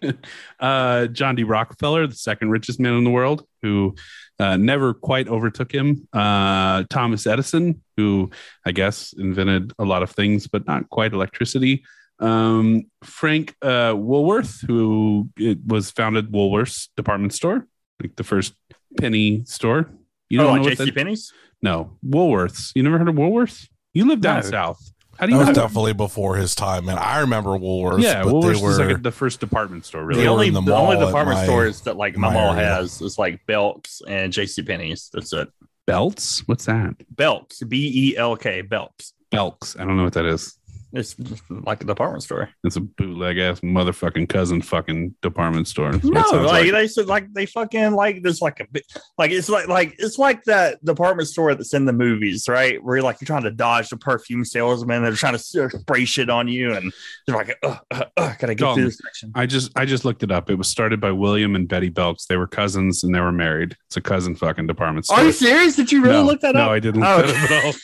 uh, 0.60 1.08
John 1.08 1.34
D. 1.34 1.42
Rockefeller, 1.42 2.06
the 2.06 2.14
second 2.14 2.50
richest 2.50 2.78
man 2.78 2.94
in 2.94 3.02
the 3.02 3.10
world, 3.10 3.44
who 3.62 3.96
uh, 4.38 4.56
never 4.56 4.94
quite 4.94 5.26
overtook 5.26 5.72
him. 5.72 6.06
Uh, 6.12 6.84
Thomas 6.90 7.26
Edison, 7.26 7.82
who 7.96 8.30
I 8.64 8.70
guess 8.70 9.12
invented 9.18 9.72
a 9.80 9.84
lot 9.84 10.04
of 10.04 10.12
things, 10.12 10.46
but 10.46 10.64
not 10.68 10.88
quite 10.90 11.12
electricity. 11.12 11.82
Um, 12.18 12.84
Frank 13.04 13.54
uh, 13.62 13.94
Woolworth, 13.96 14.60
who 14.66 15.28
it 15.36 15.58
was 15.66 15.90
founded 15.90 16.32
Woolworth's 16.32 16.88
department 16.96 17.34
store, 17.34 17.66
like 18.02 18.16
the 18.16 18.24
first 18.24 18.54
penny 18.98 19.44
store. 19.44 19.90
You 20.28 20.40
oh, 20.40 20.44
don't 20.44 20.52
like 20.52 20.62
know 20.62 20.68
what 20.70 20.78
JC 20.78 20.84
that- 20.86 20.94
Penney's? 20.94 21.32
No, 21.62 21.96
Woolworths. 22.06 22.72
You 22.74 22.82
never 22.82 22.98
heard 22.98 23.08
of 23.08 23.14
Woolworths? 23.14 23.68
You 23.94 24.06
live 24.06 24.20
down 24.20 24.40
No. 24.42 24.50
south. 24.50 24.92
How 25.18 25.24
do 25.24 25.32
you 25.32 25.38
That 25.38 25.48
was 25.48 25.56
know? 25.56 25.62
definitely 25.62 25.94
before 25.94 26.36
his 26.36 26.54
time, 26.54 26.88
and 26.90 26.98
I 26.98 27.20
remember 27.20 27.50
Woolworths. 27.52 28.02
Yeah, 28.02 28.22
but 28.24 28.32
Woolworths 28.34 28.56
they 28.56 28.62
were 28.62 28.70
is 28.72 28.78
like 28.78 29.02
the 29.02 29.10
first 29.10 29.40
department 29.40 29.86
store, 29.86 30.04
really. 30.04 30.22
the 30.22 30.28
only 30.28 30.50
the 30.50 30.60
the, 30.60 30.74
only 30.74 30.96
department 30.98 31.38
my- 31.38 31.44
stores 31.44 31.80
that 31.82 31.96
like 31.96 32.16
my 32.18 32.28
my 32.28 32.34
mall 32.34 32.52
area. 32.52 32.66
has 32.66 33.00
is 33.00 33.18
like 33.18 33.40
Belks 33.46 34.02
and 34.06 34.30
J.C. 34.32 34.62
Penney's. 34.62 35.08
That's 35.12 35.32
it. 35.32 35.48
Belts? 35.86 36.46
What's 36.46 36.66
that? 36.66 36.94
Belks, 37.14 37.62
B 37.66 38.10
E 38.12 38.16
L 38.18 38.36
K, 38.36 38.60
Belks. 38.62 39.12
Belks. 39.30 39.76
I 39.80 39.84
don't 39.86 39.96
know 39.96 40.04
what 40.04 40.12
that 40.14 40.26
is. 40.26 40.58
It's 40.96 41.14
just 41.14 41.42
like 41.50 41.82
a 41.82 41.86
department 41.86 42.22
store. 42.22 42.48
It's 42.64 42.76
a 42.76 42.80
bootleg 42.80 43.38
ass 43.38 43.60
motherfucking 43.60 44.28
cousin 44.28 44.62
fucking 44.62 45.14
department 45.20 45.68
store. 45.68 45.92
That's 45.92 46.04
No, 46.04 46.20
like, 46.42 46.46
like. 46.46 46.72
they 46.72 46.88
said, 46.88 47.06
like 47.06 47.32
they 47.32 47.44
fucking 47.46 47.92
like 47.92 48.22
there's 48.22 48.40
like 48.40 48.60
a 48.60 48.66
bit 48.70 48.84
like 49.18 49.30
it's 49.30 49.48
like 49.48 49.68
like 49.68 49.94
it's 49.98 50.18
like 50.18 50.42
that 50.44 50.82
department 50.84 51.28
store 51.28 51.54
that's 51.54 51.74
in 51.74 51.84
the 51.84 51.92
movies, 51.92 52.48
right? 52.48 52.82
Where 52.82 52.96
you're 52.96 53.04
like 53.04 53.20
you're 53.20 53.26
trying 53.26 53.42
to 53.44 53.50
dodge 53.50 53.90
the 53.90 53.96
perfume 53.96 54.44
salesman, 54.44 55.02
they're 55.02 55.12
trying 55.12 55.34
to 55.36 55.38
spray 55.38 56.04
shit 56.04 56.30
on 56.30 56.48
you, 56.48 56.72
and 56.74 56.92
they're 57.26 57.36
like, 57.36 57.56
uh, 57.62 57.76
uh, 57.90 58.04
uh, 58.16 58.34
gotta 58.38 58.54
get 58.54 58.58
Dalton. 58.58 58.82
through 58.82 58.84
this 58.90 58.98
section. 59.04 59.32
I 59.34 59.46
just 59.46 59.70
I 59.76 59.84
just 59.84 60.04
looked 60.04 60.22
it 60.22 60.32
up. 60.32 60.48
It 60.50 60.54
was 60.56 60.68
started 60.68 61.00
by 61.00 61.10
William 61.12 61.54
and 61.54 61.68
Betty 61.68 61.90
Belks. 61.90 62.26
They 62.26 62.36
were 62.36 62.46
cousins 62.46 63.04
and 63.04 63.14
they 63.14 63.20
were 63.20 63.32
married. 63.32 63.76
It's 63.88 63.96
a 63.96 64.00
cousin 64.00 64.34
fucking 64.36 64.66
department 64.66 65.06
store. 65.06 65.18
Are 65.18 65.24
you 65.24 65.32
serious? 65.32 65.76
Did 65.76 65.92
you 65.92 66.02
really 66.02 66.14
no, 66.14 66.24
look 66.24 66.40
that 66.40 66.56
up? 66.56 66.66
no. 66.66 66.72
I 66.72 66.80
didn't 66.80 67.00
look 67.00 67.08
Oh. 67.08 67.22
that 67.22 67.44
up 67.44 67.50
at 67.50 67.64
all. 67.64 67.74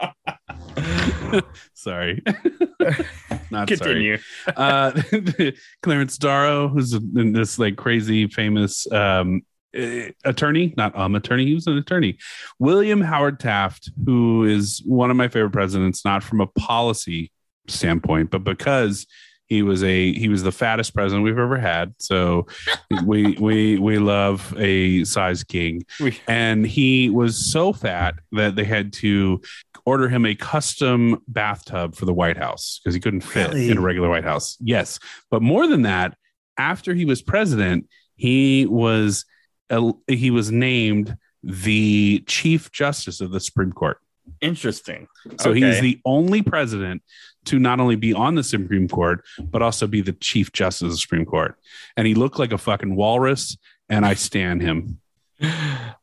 Sorry. 1.74 2.22
Not 3.50 3.68
Continue. 3.68 4.18
sorry. 4.18 4.56
Uh, 4.56 5.50
Clarence 5.82 6.18
Darrow, 6.18 6.68
who's 6.68 6.92
in 6.92 7.32
this 7.32 7.58
like 7.58 7.76
crazy 7.76 8.26
famous 8.28 8.90
um, 8.92 9.42
attorney, 10.24 10.74
not 10.76 10.96
um 10.96 11.14
attorney, 11.14 11.46
he 11.46 11.54
was 11.54 11.66
an 11.66 11.78
attorney. 11.78 12.18
William 12.58 13.00
Howard 13.00 13.38
Taft, 13.40 13.90
who 14.04 14.44
is 14.44 14.82
one 14.84 15.10
of 15.10 15.16
my 15.16 15.28
favorite 15.28 15.52
presidents, 15.52 16.04
not 16.04 16.22
from 16.22 16.40
a 16.40 16.46
policy 16.46 17.30
standpoint, 17.68 18.30
but 18.30 18.44
because 18.44 19.06
he 19.50 19.62
was 19.62 19.82
a 19.82 20.12
he 20.14 20.28
was 20.28 20.42
the 20.44 20.52
fattest 20.52 20.94
president 20.94 21.24
we've 21.24 21.36
ever 21.38 21.58
had. 21.58 21.92
So 21.98 22.46
we 23.04 23.36
we 23.38 23.78
we 23.78 23.98
love 23.98 24.54
a 24.56 25.04
size 25.04 25.42
king. 25.44 25.84
And 26.28 26.64
he 26.64 27.10
was 27.10 27.36
so 27.36 27.72
fat 27.72 28.14
that 28.32 28.54
they 28.54 28.64
had 28.64 28.92
to 28.94 29.42
order 29.84 30.08
him 30.08 30.24
a 30.24 30.36
custom 30.36 31.20
bathtub 31.26 31.96
for 31.96 32.04
the 32.04 32.14
White 32.14 32.36
House 32.36 32.80
because 32.82 32.94
he 32.94 33.00
couldn't 33.00 33.22
fit 33.22 33.48
Really? 33.48 33.70
in 33.70 33.78
a 33.78 33.80
regular 33.80 34.08
White 34.08 34.24
House. 34.24 34.56
Yes. 34.60 35.00
But 35.30 35.42
more 35.42 35.66
than 35.66 35.82
that, 35.82 36.16
after 36.56 36.94
he 36.94 37.04
was 37.04 37.20
president, 37.20 37.88
he 38.14 38.66
was 38.66 39.24
he 40.06 40.30
was 40.30 40.52
named 40.52 41.16
the 41.42 42.22
Chief 42.28 42.70
Justice 42.70 43.20
of 43.20 43.32
the 43.32 43.40
Supreme 43.40 43.72
Court. 43.72 43.98
Interesting. 44.40 45.06
So 45.38 45.52
he 45.52 45.62
is 45.62 45.80
the 45.80 46.00
only 46.04 46.42
president 46.42 47.02
to 47.46 47.58
not 47.58 47.80
only 47.80 47.96
be 47.96 48.12
on 48.12 48.34
the 48.34 48.44
Supreme 48.44 48.88
Court, 48.88 49.24
but 49.38 49.62
also 49.62 49.86
be 49.86 50.00
the 50.00 50.12
Chief 50.12 50.52
Justice 50.52 50.82
of 50.82 50.90
the 50.90 50.96
Supreme 50.96 51.24
Court. 51.24 51.56
And 51.96 52.06
he 52.06 52.14
looked 52.14 52.38
like 52.38 52.52
a 52.52 52.58
fucking 52.58 52.94
walrus, 52.96 53.56
and 53.88 54.04
I 54.04 54.14
stand 54.14 54.62
him. 54.62 55.00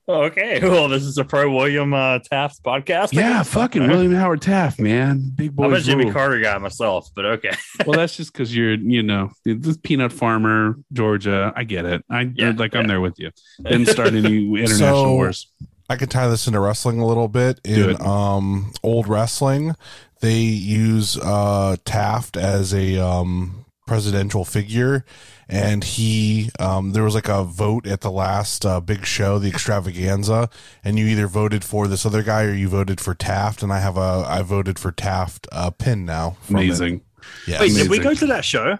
Okay. 0.09 0.59
Well, 0.61 0.87
this 0.87 1.03
is 1.03 1.17
a 1.17 1.25
pro 1.25 1.53
William 1.53 1.93
uh, 1.93 2.19
Taft 2.19 2.63
podcast. 2.63 3.11
Yeah, 3.11 3.43
fucking 3.43 3.81
All 3.81 3.87
right. 3.89 3.93
William 3.97 4.13
Howard 4.13 4.41
Taft, 4.41 4.79
man. 4.79 5.33
Big 5.35 5.53
boy. 5.53 5.65
I'm 5.65 5.73
a 5.73 5.81
Jimmy 5.81 6.09
Carter 6.11 6.39
guy 6.39 6.57
myself, 6.59 7.09
but 7.13 7.25
okay. 7.25 7.51
well, 7.85 7.97
that's 7.97 8.15
just 8.15 8.31
because 8.31 8.55
you're, 8.55 8.75
you 8.75 9.03
know, 9.03 9.31
this 9.43 9.75
peanut 9.75 10.13
farmer, 10.13 10.77
Georgia. 10.93 11.51
I 11.57 11.65
get 11.65 11.83
it. 11.83 12.05
I 12.09 12.31
Yeah, 12.33 12.53
like. 12.55 12.73
I'm 12.73 12.87
there 12.87 13.01
with 13.01 13.15
you. 13.19 13.31
Didn't 13.61 13.87
start 13.87 14.13
any 14.13 14.45
international 14.47 15.03
So- 15.03 15.11
wars. 15.11 15.51
I 15.89 15.95
could 15.95 16.11
tie 16.11 16.27
this 16.27 16.47
into 16.47 16.59
wrestling 16.59 16.99
a 16.99 17.07
little 17.07 17.27
bit. 17.27 17.59
In 17.63 17.99
um 18.01 18.73
old 18.83 19.07
wrestling, 19.07 19.75
they 20.21 20.39
use 20.39 21.17
uh 21.17 21.77
Taft 21.85 22.37
as 22.37 22.73
a 22.73 22.97
um 22.97 23.65
presidential 23.85 24.43
figure 24.43 25.05
and 25.47 25.81
he 25.81 26.49
um 26.59 26.91
there 26.91 27.03
was 27.03 27.15
like 27.15 27.29
a 27.29 27.45
vote 27.45 27.87
at 27.87 28.01
the 28.01 28.11
last 28.11 28.65
uh, 28.65 28.81
big 28.81 29.05
show 29.05 29.39
the 29.39 29.47
extravaganza 29.47 30.49
and 30.83 30.99
you 30.99 31.05
either 31.05 31.25
voted 31.25 31.63
for 31.63 31.87
this 31.87 32.05
other 32.05 32.21
guy 32.21 32.43
or 32.43 32.53
you 32.53 32.67
voted 32.67 32.99
for 32.99 33.13
Taft 33.13 33.63
and 33.63 33.71
I 33.71 33.79
have 33.79 33.95
a 33.95 34.25
I 34.27 34.41
voted 34.41 34.77
for 34.77 34.91
Taft 34.91 35.47
uh 35.53 35.69
pin 35.69 36.05
now 36.05 36.35
from 36.41 36.57
it. 36.57 36.65
Amazing. 36.65 37.01
Yes. 37.47 37.61
Wait, 37.61 37.75
did 37.75 37.89
we 37.89 37.99
go 37.99 38.13
to 38.13 38.27
that 38.27 38.43
show 38.43 38.77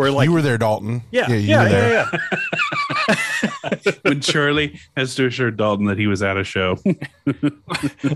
where 0.00 0.10
like 0.10 0.24
you 0.24 0.32
were 0.32 0.40
there 0.40 0.56
Dalton 0.56 1.02
yeah, 1.10 1.28
you 1.28 1.36
yeah, 1.36 1.62
were 1.62 1.68
there 1.68 1.92
yeah, 1.92 2.18
yeah. 3.84 3.92
when 4.02 4.20
Charlie 4.22 4.80
has 4.96 5.14
to 5.16 5.26
assure 5.26 5.50
Dalton 5.50 5.86
that 5.86 5.98
he 5.98 6.06
was 6.06 6.22
at 6.22 6.36
a 6.36 6.44
show. 6.44 6.76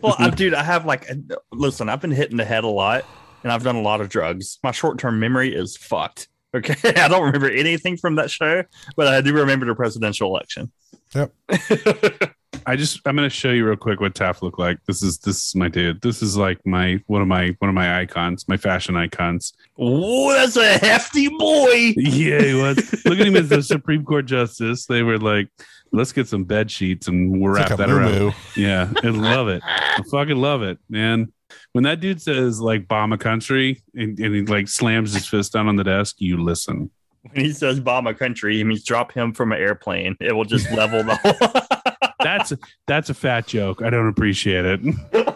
well, 0.02 0.16
I, 0.18 0.30
dude, 0.30 0.54
I 0.54 0.62
have 0.62 0.86
like, 0.86 1.08
listen, 1.52 1.88
I've 1.88 2.00
been 2.00 2.10
hitting 2.10 2.36
the 2.36 2.44
head 2.44 2.64
a 2.64 2.68
lot, 2.68 3.04
and 3.42 3.52
I've 3.52 3.62
done 3.62 3.76
a 3.76 3.82
lot 3.82 4.00
of 4.00 4.08
drugs. 4.08 4.58
My 4.62 4.70
short 4.70 4.98
term 4.98 5.20
memory 5.20 5.54
is 5.54 5.76
fucked. 5.76 6.28
Okay, 6.54 6.74
I 7.00 7.08
don't 7.08 7.24
remember 7.24 7.50
anything 7.50 7.96
from 7.96 8.16
that 8.16 8.30
show, 8.30 8.64
but 8.96 9.08
I 9.08 9.20
do 9.20 9.34
remember 9.34 9.66
the 9.66 9.74
presidential 9.74 10.28
election. 10.28 10.72
Yep. 11.14 11.32
I 12.66 12.76
just 12.76 13.00
I'm 13.06 13.16
gonna 13.16 13.28
show 13.28 13.50
you 13.50 13.66
real 13.66 13.76
quick 13.76 14.00
what 14.00 14.14
Taft 14.14 14.42
looked 14.42 14.58
like. 14.58 14.78
This 14.86 15.02
is 15.02 15.18
this 15.18 15.48
is 15.48 15.54
my 15.54 15.68
dude. 15.68 16.00
This 16.00 16.22
is 16.22 16.36
like 16.36 16.64
my 16.64 17.00
one 17.06 17.20
of 17.20 17.28
my 17.28 17.54
one 17.58 17.68
of 17.68 17.74
my 17.74 18.00
icons, 18.00 18.48
my 18.48 18.56
fashion 18.56 18.96
icons. 18.96 19.52
Oh, 19.78 20.32
that's 20.32 20.56
a 20.56 20.78
hefty 20.78 21.28
boy. 21.28 21.92
Yeah, 21.96 22.42
he 22.42 22.54
was. 22.54 22.76
Look 23.04 23.18
at 23.18 23.26
him 23.26 23.36
as 23.36 23.48
the 23.48 23.62
Supreme 23.62 24.04
Court 24.04 24.26
justice. 24.26 24.86
They 24.86 25.02
were 25.02 25.18
like, 25.18 25.48
let's 25.92 26.12
get 26.12 26.28
some 26.28 26.44
bed 26.44 26.70
sheets 26.70 27.08
and 27.08 27.38
we'll 27.40 27.52
wrap 27.52 27.70
like 27.70 27.78
that 27.78 27.90
around. 27.90 28.12
moo-moo. 28.12 28.32
Yeah, 28.56 28.90
I 29.02 29.08
love 29.08 29.48
it. 29.48 29.62
I 29.64 30.00
fucking 30.10 30.36
love 30.36 30.62
it, 30.62 30.78
man. 30.88 31.32
When 31.72 31.84
that 31.84 32.00
dude 32.00 32.22
says 32.22 32.60
like 32.60 32.88
bomb 32.88 33.12
a 33.12 33.18
country 33.18 33.82
and, 33.94 34.18
and 34.18 34.34
he 34.34 34.42
like 34.42 34.68
slams 34.68 35.12
his 35.12 35.26
fist 35.26 35.52
down 35.52 35.68
on 35.68 35.76
the 35.76 35.84
desk, 35.84 36.16
you 36.18 36.42
listen. 36.42 36.90
When 37.30 37.44
he 37.44 37.52
says 37.52 37.80
bomb 37.80 38.06
a 38.06 38.14
country, 38.14 38.56
he 38.56 38.64
means 38.64 38.84
drop 38.84 39.12
him 39.12 39.32
from 39.32 39.52
an 39.52 39.58
airplane. 39.60 40.16
It 40.20 40.32
will 40.32 40.44
just 40.44 40.70
level 40.72 41.02
the 41.02 41.16
whole. 41.22 42.10
That's 42.22 42.52
that's 42.86 43.10
a 43.10 43.14
fat 43.14 43.46
joke. 43.46 43.82
I 43.82 43.90
don't 43.90 44.08
appreciate 44.08 44.64
it. 44.64 44.80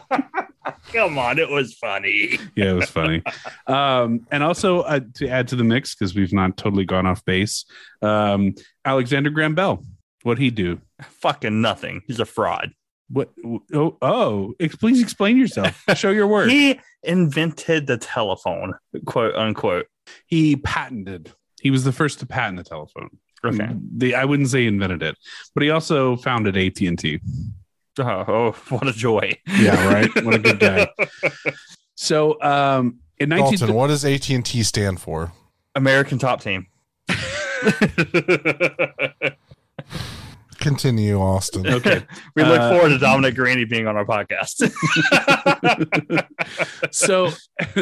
Come 0.92 1.18
on, 1.18 1.38
it 1.38 1.51
was 1.51 1.74
funny. 1.74 2.38
yeah, 2.55 2.70
it 2.70 2.74
was 2.74 2.88
funny. 2.90 3.22
Um, 3.66 4.27
and 4.31 4.42
also 4.42 4.81
uh, 4.81 5.01
to 5.14 5.29
add 5.29 5.48
to 5.48 5.57
the 5.57 5.64
mix 5.64 5.94
because 5.94 6.14
we've 6.14 6.33
not 6.33 6.57
totally 6.57 6.85
gone 6.87 7.07
off 7.07 7.24
base. 7.24 7.64
Um, 8.01 8.55
Alexander 8.85 9.29
Graham 9.31 9.55
Bell, 9.55 9.85
what 10.22 10.38
he 10.38 10.51
do? 10.51 10.81
Fucking 11.03 11.61
nothing. 11.61 12.03
He's 12.07 12.20
a 12.20 12.24
fraud. 12.27 12.72
What? 13.11 13.31
Oh, 13.74 13.96
oh! 14.03 14.55
Please 14.81 15.01
explain 15.03 15.37
yourself. 15.38 15.83
Show 15.94 16.11
your 16.11 16.27
work. 16.27 16.51
He 16.51 16.79
invented 17.03 17.87
the 17.87 17.96
telephone, 17.96 18.74
quote 19.07 19.35
unquote. 19.35 19.87
he 20.27 20.57
patented. 20.57 21.33
He 21.61 21.71
was 21.71 21.85
the 21.85 21.92
first 21.92 22.21
to 22.21 22.27
patent 22.27 22.59
the 22.59 22.64
telephone. 22.64 23.11
Okay. 23.44 23.68
The, 23.97 24.14
I 24.14 24.25
wouldn't 24.25 24.49
say 24.49 24.66
invented 24.66 25.03
it, 25.03 25.16
but 25.55 25.62
he 25.62 25.71
also 25.71 26.16
founded 26.16 26.57
AT 26.57 26.81
and 26.81 26.99
T. 26.99 27.21
Oh, 27.99 28.25
oh, 28.29 28.53
what 28.68 28.87
a 28.87 28.92
joy. 28.92 29.37
Yeah, 29.47 29.92
right. 29.92 30.25
what 30.25 30.35
a 30.35 30.38
good 30.38 30.61
guy. 30.61 30.88
So, 32.01 32.40
um, 32.40 33.01
in 33.18 33.29
19 33.29 33.59
Dalton 33.59 33.75
what 33.75 33.88
does 33.88 34.05
AT&T 34.05 34.62
stand 34.62 35.01
for 35.01 35.33
American 35.75 36.21
top 36.21 36.40
team. 36.40 36.68
continue 40.59 41.18
Austin 41.21 41.66
okay. 41.66 42.05
we 42.37 42.42
look 42.42 42.61
Uh, 42.61 42.71
forward 42.71 42.88
to 42.90 42.99
Dominic 42.99 43.35
Graney 43.35 43.64
being 43.64 43.87
on 43.87 43.97
our 43.97 44.05
podcast. 44.05 44.68
so 46.90 47.31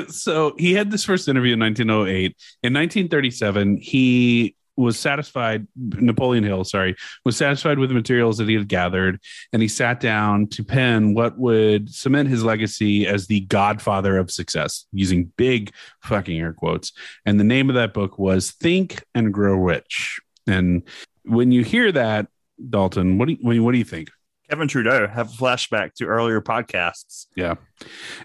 so 0.09 0.55
he 0.59 0.75
had 0.75 0.91
this 0.91 1.05
first 1.05 1.29
interview 1.29 1.55
in 1.55 1.61
1908 1.61 2.25
in 2.63 2.73
1937 2.73 3.79
he 3.81 4.55
was 4.77 4.99
satisfied 4.99 5.67
napoleon 5.77 6.45
hill 6.45 6.63
sorry 6.65 6.95
was 7.25 7.37
satisfied 7.37 7.79
with 7.79 7.89
the 7.89 7.95
materials 7.95 8.37
that 8.37 8.49
he 8.49 8.55
had 8.55 8.69
gathered 8.69 9.19
and 9.53 9.63
he 9.63 9.69
sat 9.69 10.01
down 10.01 10.47
to 10.47 10.63
pen 10.63 11.15
what 11.15 11.39
would 11.39 11.89
cement 11.93 12.29
his 12.29 12.45
legacy 12.45 13.07
as 13.07 13.27
the 13.27 13.41
godfather 13.41 14.19
of 14.19 14.31
success 14.31 14.87
using 14.93 15.33
big 15.37 15.73
fucking 16.03 16.39
air 16.39 16.53
quotes 16.53 16.93
and 17.25 17.41
the 17.41 17.45
name 17.45 17.71
of 17.71 17.75
that 17.75 17.95
book 17.95 18.19
was 18.19 18.51
think 18.53 19.03
and 19.15 19.33
grow 19.33 19.55
rich 19.55 20.21
and 20.47 20.83
when 21.25 21.53
you 21.53 21.65
hear 21.65 21.91
that 21.91 22.29
dalton 22.71 23.19
what 23.19 23.29
do 23.29 23.37
you, 23.41 23.63
what 23.63 23.73
do 23.73 23.79
you 23.79 23.85
think 23.85 24.09
Kevin 24.49 24.69
Trudeau 24.69 25.07
have 25.07 25.29
a 25.29 25.37
flashback 25.37 25.95
to 25.95 26.05
earlier 26.05 26.41
podcasts. 26.41 27.27
Yeah, 27.35 27.55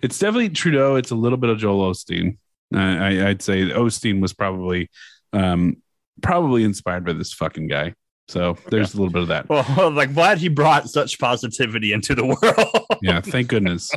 it's 0.01 0.19
definitely 0.19 0.49
Trudeau. 0.49 0.95
It's 0.95 1.11
a 1.11 1.15
little 1.15 1.37
bit 1.37 1.49
of 1.49 1.57
Joel 1.57 1.91
Osteen. 1.91 2.37
I, 2.73 2.97
I, 2.97 3.29
I'd 3.29 3.41
say 3.41 3.63
Osteen 3.63 4.21
was 4.21 4.33
probably, 4.33 4.89
um, 5.33 5.77
probably 6.21 6.63
inspired 6.63 7.05
by 7.05 7.13
this 7.13 7.33
fucking 7.33 7.67
guy. 7.67 7.95
So 8.27 8.55
there's 8.69 8.93
a 8.93 8.97
little 8.97 9.11
bit 9.11 9.23
of 9.23 9.27
that. 9.29 9.49
Well, 9.49 9.91
like 9.91 10.13
glad 10.13 10.37
he 10.37 10.47
brought 10.47 10.89
such 10.89 11.19
positivity 11.19 11.91
into 11.91 12.15
the 12.15 12.25
world. 12.41 12.85
Yeah, 13.01 13.19
thank 13.19 13.49
goodness. 13.49 13.91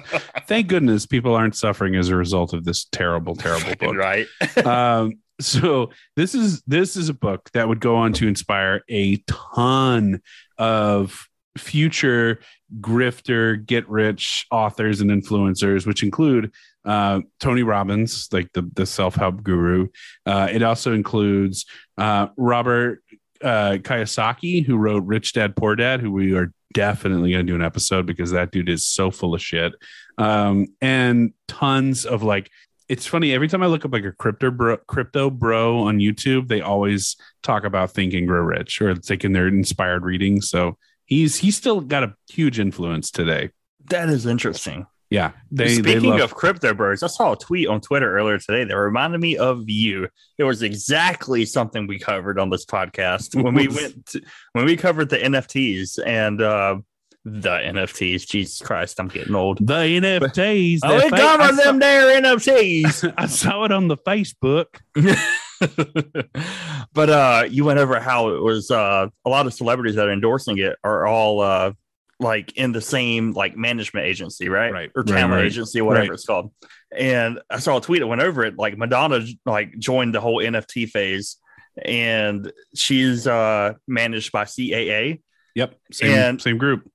Thank 0.49 0.67
goodness 0.67 1.07
people 1.07 1.35
aren't 1.35 1.55
suffering 1.55 1.95
as 1.95 2.09
a 2.09 2.17
result 2.17 2.53
of 2.53 2.65
this 2.65 2.87
terrible, 2.91 3.37
terrible 3.37 3.75
book. 3.79 3.95
right. 3.95 4.27
um, 4.65 5.13
so 5.41 5.91
this 6.17 6.35
is 6.35 6.63
this 6.63 6.97
is 6.97 7.09
a 7.09 7.15
book 7.15 7.51
that 7.55 7.69
would 7.69 7.81
go 7.81 7.97
on 7.97 8.13
to 8.15 8.29
inspire 8.29 8.83
a 8.89 9.17
ton 9.29 10.21
of 10.59 11.29
future 11.59 12.41
grifter, 12.81 13.65
get 13.65 13.89
rich 13.89 14.47
authors 14.51 15.01
and 15.01 15.11
influencers, 15.11 15.87
which 15.87 16.03
include 16.03 16.53
uh, 16.85 17.21
Tony 17.41 17.63
Robbins, 17.63 18.29
like 18.33 18.53
the, 18.53 18.69
the 18.75 18.87
self 18.87 19.15
help 19.15 19.43
guru. 19.43 19.89
Uh, 20.27 20.49
it 20.51 20.63
also 20.63 20.93
includes 20.93 21.67
uh, 21.99 22.29
Robert 22.37 23.03
uh, 23.43 23.79
Kiyosaki, 23.81 24.65
who 24.65 24.77
wrote 24.77 25.05
Rich 25.05 25.35
Dad 25.35 25.57
Poor 25.57 25.77
Dad, 25.77 26.01
who 26.01 26.11
we 26.11 26.35
are 26.35 26.53
definitely 26.73 27.31
going 27.31 27.47
to 27.47 27.53
do 27.53 27.57
an 27.57 27.63
episode 27.63 28.05
because 28.07 28.33
that 28.33 28.51
dude 28.51 28.69
is 28.69 28.87
so 28.87 29.11
full 29.11 29.35
of 29.35 29.41
shit. 29.41 29.75
Um, 30.19 30.67
and 30.81 31.33
tons 31.47 32.05
of 32.05 32.23
like, 32.23 32.51
it's 32.89 33.07
funny 33.07 33.33
every 33.33 33.49
time 33.49 33.63
I 33.63 33.67
look 33.67 33.85
up 33.85 33.93
like 33.93 34.05
a 34.05 34.13
crypto 34.13 34.51
bro, 34.51 34.77
crypto 34.87 35.31
bro 35.31 35.81
on 35.81 35.99
YouTube, 35.99 36.49
they 36.49 36.61
always 36.61 37.17
talk 37.43 37.65
about 37.65 37.93
Think 37.93 38.15
and 38.15 38.27
Grow 38.27 38.43
Rich 38.43 38.81
or 38.83 38.95
taking 38.95 39.33
their 39.33 39.49
inspired 39.49 40.05
reading. 40.05 40.41
So 40.41 40.77
he's 41.07 41.37
he's 41.37 41.57
still 41.57 41.81
got 41.81 42.05
a 42.05 42.15
huge 42.31 42.59
influence 42.59 43.11
today. 43.11 43.51
That 43.87 44.09
is 44.09 44.27
interesting. 44.27 44.87
Yeah, 45.11 45.33
they, 45.53 45.77
Speaking 45.77 46.03
they 46.03 46.09
love, 46.09 46.21
of 46.23 46.35
crypto 46.35 46.75
birds, 46.75 47.03
I 47.03 47.07
saw 47.07 47.35
a 47.35 47.37
tweet 47.37 47.69
on 47.69 47.81
Twitter 47.81 48.17
earlier 48.17 48.39
today 48.39 48.65
that 48.65 48.77
reminded 48.77 49.21
me 49.21 49.37
of 49.37 49.69
you. 49.69 50.09
It 50.39 50.45
was 50.45 50.63
exactly 50.63 51.45
something 51.45 51.87
we 51.87 52.01
covered 52.01 52.39
on 52.39 52.51
this 52.51 52.65
podcast 52.65 53.41
when 53.41 53.55
we 53.55 53.69
went 53.69 54.07
to, 54.07 54.23
when 54.55 54.65
we 54.65 54.77
covered 54.77 55.11
the 55.11 55.19
NFTs 55.19 56.01
and 56.05 56.43
uh, 56.43 56.79
the 57.25 57.51
NFTs. 57.51 58.27
Jesus 58.27 58.61
Christ, 58.61 59.01
I'm 59.01 59.09
getting 59.09 59.35
old. 59.35 59.59
the 59.67 59.73
NFTs. 59.75 60.81
Oh, 60.83 60.97
we 60.97 61.09
fa- 61.09 61.17
covered 61.17 61.57
them 61.57 61.79
there 61.79 62.21
NFTs. 62.21 63.15
I 63.19 63.27
saw 63.27 63.65
it 63.65 63.73
on 63.73 63.89
the 63.89 63.97
Facebook. 63.97 64.67
but 66.93 67.11
uh 67.11 67.45
you 67.49 67.65
went 67.65 67.79
over 67.79 67.99
how 68.01 68.29
it 68.35 68.43
was 68.43 68.71
uh 68.71 69.07
a 69.25 69.29
lot 69.31 69.47
of 69.47 69.55
celebrities 69.55 69.97
that 69.97 70.09
are 70.09 70.13
endorsing 70.13 70.59
it 70.59 70.77
are 70.85 71.07
all 71.07 71.41
uh 71.41 71.73
like 72.21 72.53
in 72.57 72.73
the 72.73 72.81
same 72.81 73.33
like 73.33 73.57
management 73.57 74.07
agency 74.07 74.49
right 74.49 74.73
Right, 74.73 74.91
or 74.95 75.03
talent 75.05 75.33
right. 75.33 75.45
agency 75.47 75.81
whatever 75.81 76.09
Right. 76.09 76.15
it's 76.15 76.27
called 76.27 76.53
and 76.95 77.41
i 77.51 77.59
saw 77.59 77.79
a 77.79 77.81
tweet 77.81 78.01
that 78.01 78.07
went 78.07 78.21
over 78.23 78.45
it 78.45 78.59
like 78.59 78.77
madonna 78.77 79.25
like 79.47 79.79
joined 79.79 80.15
the 80.15 80.21
whole 80.21 80.39
nft 80.43 80.89
phase 80.91 81.37
and 81.85 82.53
she's 82.75 83.27
uh 83.27 83.75
managed 83.89 84.33
by 84.33 84.45
caa 84.45 85.19
Yep, 85.57 85.77
same 85.93 86.11
And- 86.11 86.43
same 86.43 86.59
group. 86.59 86.91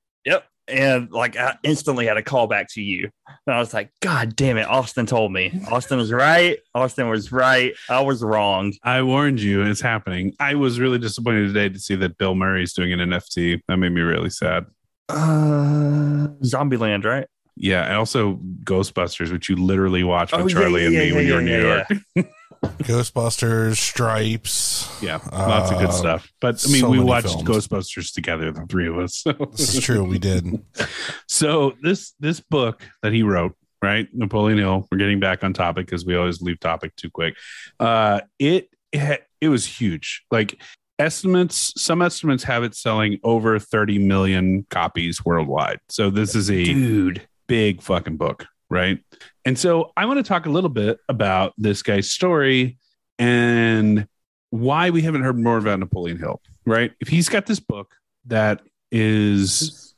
And 0.70 1.12
like 1.12 1.38
i 1.38 1.58
instantly 1.64 2.06
had 2.06 2.18
a 2.18 2.24
call 2.24 2.48
back 2.48 2.68
to 2.70 2.82
you 2.82 3.10
and 3.48 3.56
i 3.56 3.60
was 3.60 3.74
like 3.74 3.92
god 4.02 4.36
damn 4.36 4.58
it 4.58 4.68
austin 4.68 5.06
told 5.06 5.32
me 5.32 5.60
austin 5.70 5.98
was 5.98 6.12
right 6.12 6.60
austin 6.74 7.10
was 7.10 7.32
right 7.32 7.74
i 7.90 8.02
was 8.02 8.24
wrong 8.24 8.74
I 8.84 9.02
warned 9.02 9.42
you, 9.42 9.64
it's 9.64 9.82
happening. 9.82 10.34
I 10.40 10.56
was 10.56 10.80
really 10.80 11.00
disappointed 11.00 11.48
today 11.48 11.70
to 11.70 11.80
see 11.80 11.96
that 11.96 12.18
Bill 12.18 12.36
Murray's 12.36 12.74
doing 12.74 12.94
an 12.94 13.00
NFT. 13.00 13.62
That 13.68 13.78
made 13.78 13.92
me 13.92 14.02
really 14.02 14.30
sad. 14.30 14.66
Uh, 15.08 16.28
Zombieland, 16.44 17.06
right? 17.06 17.28
Yeah, 17.56 17.86
and 17.86 17.96
also 17.96 18.40
Ghostbusters, 18.64 19.32
which 19.32 19.50
you 19.50 19.56
literally 19.56 20.04
watched 20.04 20.32
with 20.34 20.42
Oh, 20.42 20.48
yeah, 20.48 20.54
Charlie 20.54 20.86
and 20.86 20.96
me 20.96 21.10
yeah, 21.10 21.16
when 21.16 21.26
you 21.28 21.34
were 21.34 21.40
in 21.40 21.46
New 21.46 21.62
yeah, 21.62 21.86
York. 22.16 22.28
Ghostbusters, 22.63 23.76
Stripes. 23.78 25.02
Yeah, 25.02 25.19
lots 25.32 25.72
of 25.72 25.78
good 25.80 25.89
Uh, 25.89 25.91
stuff. 25.91 26.32
But 26.41 26.63
I 26.67 26.72
mean, 26.72 26.82
so 26.82 26.89
we 26.89 27.00
watched 27.00 27.28
films. 27.28 27.43
Ghostbusters 27.48 28.13
together, 28.13 28.52
the 28.52 28.65
three 28.67 28.88
of 28.88 28.98
us. 28.98 29.24
This 29.52 29.76
is 29.76 29.84
true. 29.84 30.04
We 30.04 30.19
did. 30.19 30.45
so 31.28 31.76
this 31.82 32.13
this 32.19 32.39
book 32.39 32.82
that 33.02 33.13
he 33.13 33.24
wrote, 33.24 33.56
right, 33.82 34.08
Napoleon 34.13 34.58
Hill. 34.60 34.88
We're 34.91 34.98
getting 34.98 35.19
back 35.19 35.43
on 35.43 35.54
topic 35.54 35.86
because 35.86 36.06
we 36.06 36.15
always 36.15 36.41
leave 36.41 36.60
topic 36.60 36.95
too 36.95 37.10
quick. 37.10 37.36
Uh, 37.80 38.22
it 38.39 38.69
it, 38.91 39.00
had- 39.00 39.26
it 39.41 39.50
was 39.50 39.65
huge. 39.65 40.24
Like 40.32 40.60
estimates, 40.98 41.74
some 41.82 42.02
estimates 42.02 42.43
have 42.43 42.63
it 42.63 42.76
selling 42.76 43.19
over 43.24 43.58
30 43.58 44.00
million 44.00 44.65
copies 44.69 45.24
worldwide. 45.24 45.80
So 45.88 46.10
this 46.10 46.36
is 46.36 46.50
a 46.52 46.63
Dude. 46.63 47.28
big 47.48 47.82
fucking 47.82 48.17
book, 48.17 48.45
right? 48.70 49.00
And 49.46 49.58
so 49.58 49.92
I 49.98 50.06
want 50.06 50.18
to 50.18 50.24
talk 50.24 50.46
a 50.46 50.50
little 50.50 50.70
bit 50.70 51.00
about 51.10 51.54
this 51.58 51.82
guy's 51.82 52.12
story 52.12 52.78
and 53.18 54.08
why 54.52 54.90
we 54.90 55.02
haven't 55.02 55.24
heard 55.24 55.38
more 55.38 55.58
about 55.58 55.80
Napoleon 55.80 56.18
Hill, 56.18 56.42
right? 56.66 56.92
If 57.00 57.08
he's 57.08 57.30
got 57.30 57.46
this 57.46 57.60
book 57.60 57.94
that 58.26 58.62
is 58.92 59.96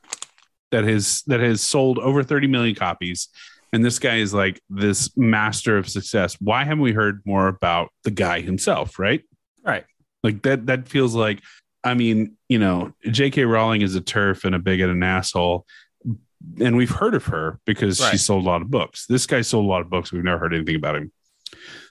that 0.71 0.83
has 0.83 1.23
that 1.27 1.39
has 1.39 1.61
sold 1.61 1.99
over 1.99 2.23
30 2.23 2.47
million 2.47 2.75
copies 2.75 3.29
and 3.73 3.83
this 3.85 3.99
guy 3.99 4.17
is 4.17 4.33
like 4.33 4.61
this 4.69 5.15
master 5.17 5.77
of 5.77 5.89
success, 5.89 6.35
why 6.39 6.63
haven't 6.63 6.81
we 6.81 6.91
heard 6.91 7.21
more 7.25 7.47
about 7.47 7.89
the 8.03 8.11
guy 8.11 8.41
himself, 8.41 8.99
right? 8.99 9.21
Right. 9.63 9.85
Like 10.23 10.41
that 10.43 10.65
that 10.67 10.87
feels 10.87 11.15
like 11.15 11.41
I 11.83 11.95
mean, 11.95 12.37
you 12.47 12.59
know, 12.59 12.93
J.K. 13.09 13.43
Rowling 13.45 13.81
is 13.81 13.95
a 13.95 14.01
TERF 14.01 14.43
and 14.45 14.53
a 14.53 14.59
bigot 14.59 14.89
and 14.89 14.97
an 14.97 15.09
asshole 15.09 15.65
and 16.59 16.77
we've 16.77 16.89
heard 16.89 17.15
of 17.15 17.25
her 17.25 17.59
because 17.65 17.97
she 18.11 18.17
sold 18.17 18.45
a 18.45 18.47
lot 18.47 18.61
of 18.61 18.69
books. 18.69 19.05
This 19.07 19.25
guy 19.25 19.41
sold 19.41 19.65
a 19.65 19.67
lot 19.67 19.81
of 19.81 19.89
books. 19.89 20.11
We've 20.11 20.23
never 20.23 20.39
heard 20.39 20.53
anything 20.53 20.75
about 20.75 20.95
him. 20.95 21.11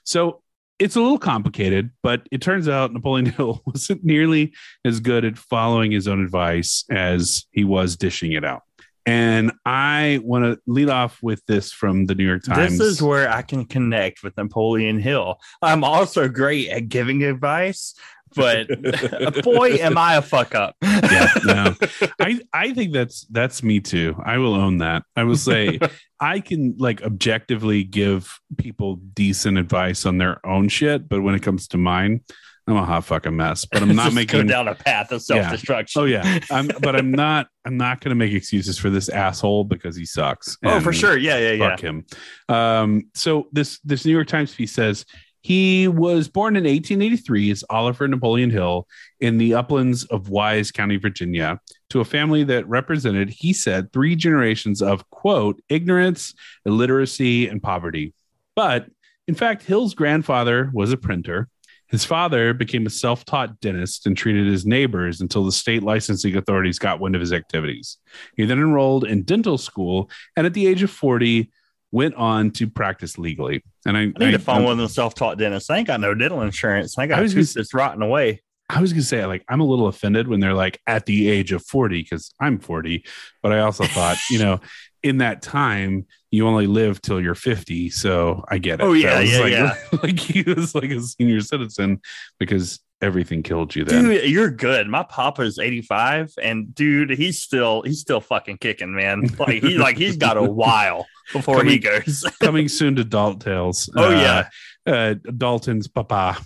So 0.03 0.41
it's 0.79 0.95
a 0.95 1.01
little 1.01 1.19
complicated, 1.19 1.91
but 2.01 2.27
it 2.31 2.41
turns 2.41 2.67
out 2.67 2.91
Napoleon 2.91 3.25
Hill 3.37 3.61
wasn't 3.65 4.03
nearly 4.03 4.53
as 4.83 4.99
good 4.99 5.25
at 5.25 5.37
following 5.37 5.91
his 5.91 6.07
own 6.07 6.23
advice 6.23 6.85
as 6.89 7.45
he 7.51 7.63
was 7.63 7.95
dishing 7.95 8.31
it 8.31 8.43
out. 8.43 8.63
And 9.05 9.51
I 9.65 10.19
want 10.23 10.45
to 10.45 10.59
lead 10.67 10.89
off 10.89 11.17
with 11.23 11.43
this 11.47 11.71
from 11.71 12.05
the 12.05 12.13
New 12.13 12.25
York 12.25 12.43
Times. 12.43 12.77
This 12.77 12.87
is 12.87 13.01
where 13.01 13.31
I 13.31 13.41
can 13.41 13.65
connect 13.65 14.21
with 14.21 14.37
Napoleon 14.37 14.99
Hill. 14.99 15.39
I'm 15.61 15.83
also 15.83 16.27
great 16.27 16.69
at 16.69 16.87
giving 16.87 17.23
advice, 17.23 17.95
but 18.35 18.67
boy, 19.43 19.75
am 19.75 19.97
I 19.97 20.15
a 20.15 20.21
fuck 20.21 20.55
up. 20.55 20.75
yeah, 20.83 21.27
no. 21.43 21.75
I 22.19 22.39
I 22.53 22.73
think 22.73 22.93
that's 22.93 23.25
that's 23.29 23.63
me 23.63 23.79
too. 23.79 24.15
I 24.23 24.37
will 24.37 24.55
own 24.55 24.79
that. 24.79 25.03
I 25.15 25.23
will 25.23 25.37
say 25.37 25.79
I 26.19 26.39
can 26.39 26.75
like 26.77 27.01
objectively 27.01 27.83
give 27.83 28.39
people 28.57 28.97
decent 28.97 29.57
advice 29.57 30.05
on 30.05 30.17
their 30.17 30.45
own 30.45 30.69
shit, 30.69 31.07
but 31.09 31.21
when 31.21 31.35
it 31.35 31.41
comes 31.41 31.67
to 31.69 31.77
mine, 31.77 32.21
I'm 32.67 32.75
a 32.75 32.85
hot 32.85 33.05
fucking 33.05 33.35
mess. 33.35 33.65
But 33.65 33.81
I'm 33.81 33.95
not 33.95 34.13
making 34.13 34.47
down 34.47 34.67
a 34.67 34.75
path 34.75 35.11
of 35.11 35.21
self 35.21 35.49
destruction. 35.51 36.01
Oh 36.01 36.05
yeah, 36.05 36.39
I'm, 36.51 36.67
but 36.79 36.95
I'm 36.95 37.11
not. 37.11 37.47
I'm 37.65 37.77
not 37.77 38.01
going 38.01 38.09
to 38.09 38.15
make 38.15 38.33
excuses 38.33 38.77
for 38.77 38.89
this 38.89 39.09
asshole 39.09 39.65
because 39.65 39.95
he 39.95 40.05
sucks. 40.05 40.57
Oh, 40.63 40.79
for 40.79 40.93
sure. 40.93 41.17
Yeah, 41.17 41.37
yeah, 41.37 41.51
yeah. 41.51 41.69
Fuck 41.69 41.81
him. 41.81 42.05
Um, 42.49 43.09
so 43.13 43.47
this 43.51 43.79
this 43.83 44.05
New 44.05 44.11
York 44.11 44.27
Times 44.27 44.53
piece 44.53 44.73
says 44.73 45.05
he 45.41 45.87
was 45.87 46.27
born 46.27 46.55
in 46.55 46.63
1883 46.63 47.51
as 47.51 47.63
Oliver 47.69 48.07
Napoleon 48.07 48.51
Hill 48.51 48.87
in 49.19 49.37
the 49.37 49.55
uplands 49.55 50.05
of 50.05 50.29
Wise 50.29 50.71
County, 50.71 50.97
Virginia, 50.97 51.59
to 51.89 51.99
a 51.99 52.05
family 52.05 52.43
that 52.43 52.67
represented, 52.67 53.29
he 53.29 53.51
said, 53.51 53.91
three 53.91 54.15
generations 54.15 54.81
of 54.81 55.09
quote 55.09 55.61
ignorance, 55.67 56.33
illiteracy, 56.65 57.47
and 57.47 57.61
poverty. 57.61 58.13
But 58.55 58.87
in 59.27 59.35
fact, 59.35 59.63
Hill's 59.63 59.95
grandfather 59.95 60.69
was 60.73 60.91
a 60.91 60.97
printer. 60.97 61.49
His 61.87 62.05
father 62.05 62.53
became 62.53 62.85
a 62.85 62.91
self 62.91 63.25
taught 63.25 63.59
dentist 63.59 64.05
and 64.05 64.15
treated 64.15 64.47
his 64.47 64.65
neighbors 64.65 65.21
until 65.21 65.43
the 65.43 65.51
state 65.51 65.83
licensing 65.83 66.37
authorities 66.37 66.79
got 66.79 66.99
wind 66.99 67.15
of 67.15 67.21
his 67.21 67.33
activities. 67.33 67.97
He 68.37 68.45
then 68.45 68.59
enrolled 68.59 69.05
in 69.05 69.23
dental 69.23 69.57
school 69.57 70.09
and 70.37 70.45
at 70.45 70.53
the 70.53 70.67
age 70.67 70.83
of 70.83 70.91
40 70.91 71.51
went 71.91 72.15
on 72.15 72.51
to 72.51 72.67
practice 72.67 73.17
legally. 73.17 73.63
And 73.85 73.97
I, 73.97 74.01
I 74.01 74.05
need 74.05 74.21
I, 74.21 74.31
to 74.31 74.39
find 74.39 74.63
one 74.63 74.73
of 74.73 74.77
them 74.77 74.87
self 74.87 75.13
taught 75.13 75.37
dentists. 75.37 75.69
I 75.69 75.77
ain't 75.77 75.87
got 75.87 75.99
no 75.99 76.13
dental 76.13 76.41
insurance. 76.41 76.97
I 76.97 77.07
got 77.07 77.19
I 77.19 77.21
was 77.21 77.33
gonna 77.33 77.45
tooth 77.45 77.53
that's 77.53 77.73
rotting 77.73 78.01
away. 78.01 78.41
I 78.69 78.79
was 78.79 78.93
going 78.93 79.01
to 79.01 79.07
say, 79.07 79.25
like, 79.25 79.43
I'm 79.49 79.59
a 79.59 79.65
little 79.65 79.87
offended 79.87 80.29
when 80.29 80.39
they're 80.39 80.53
like 80.53 80.79
at 80.87 81.05
the 81.05 81.29
age 81.29 81.51
of 81.51 81.65
40 81.65 82.03
because 82.03 82.33
I'm 82.39 82.57
40. 82.57 83.03
But 83.43 83.51
I 83.51 83.59
also 83.59 83.83
thought, 83.83 84.17
you 84.29 84.39
know, 84.39 84.61
in 85.03 85.17
that 85.17 85.41
time, 85.41 86.05
you 86.29 86.47
only 86.47 86.67
live 86.67 87.01
till 87.01 87.19
you're 87.19 87.35
50. 87.35 87.89
So 87.89 88.45
I 88.47 88.59
get 88.59 88.79
it. 88.79 88.83
Oh, 88.83 88.93
yeah, 88.93 89.19
was 89.19 89.31
yeah, 89.31 89.39
like, 89.39 89.51
yeah. 89.51 89.75
like 90.03 90.19
he 90.19 90.43
was 90.43 90.73
like 90.73 90.89
a 90.91 91.01
senior 91.01 91.41
citizen 91.41 91.99
because 92.39 92.79
everything 93.01 93.43
killed 93.43 93.75
you 93.75 93.83
then. 93.83 94.05
Dude, 94.05 94.29
you're 94.29 94.51
good. 94.51 94.87
My 94.87 95.03
papa's 95.03 95.59
85, 95.59 96.35
and 96.41 96.73
dude, 96.73 97.09
he's 97.09 97.41
still 97.41 97.81
he's 97.81 97.99
still 97.99 98.21
fucking 98.21 98.57
kicking, 98.57 98.93
man. 98.93 99.27
Like 99.37 99.63
he 99.63 99.77
like 99.77 99.97
he's 99.97 100.17
got 100.17 100.37
a 100.37 100.43
while 100.51 101.05
before 101.33 101.63
he 101.63 101.79
goes. 101.79 102.23
Coming 102.41 102.67
soon 102.67 102.95
to 102.95 103.03
Dalt 103.03 103.41
Tales. 103.41 103.89
Oh, 103.95 104.07
Uh, 104.07 104.09
yeah. 104.11 104.49
Uh, 104.93 105.13
Dalton's 105.37 105.87
papa. 105.87 106.37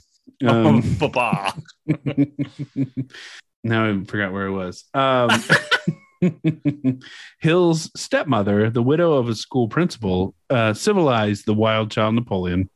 Um, 0.45 0.65
Um, 0.65 0.95
Papa. 0.99 1.53
now 3.63 3.89
I 3.89 4.03
forgot 4.05 4.33
where 4.33 4.47
it 4.47 4.51
was. 4.51 4.83
Um, 4.93 5.29
Hill's 7.39 7.89
stepmother, 7.99 8.69
the 8.69 8.81
widow 8.83 9.13
of 9.13 9.29
a 9.29 9.35
school 9.35 9.67
principal, 9.67 10.35
uh, 10.49 10.73
civilized 10.73 11.45
the 11.45 11.53
wild 11.53 11.91
child 11.91 12.15
Napoleon, 12.15 12.69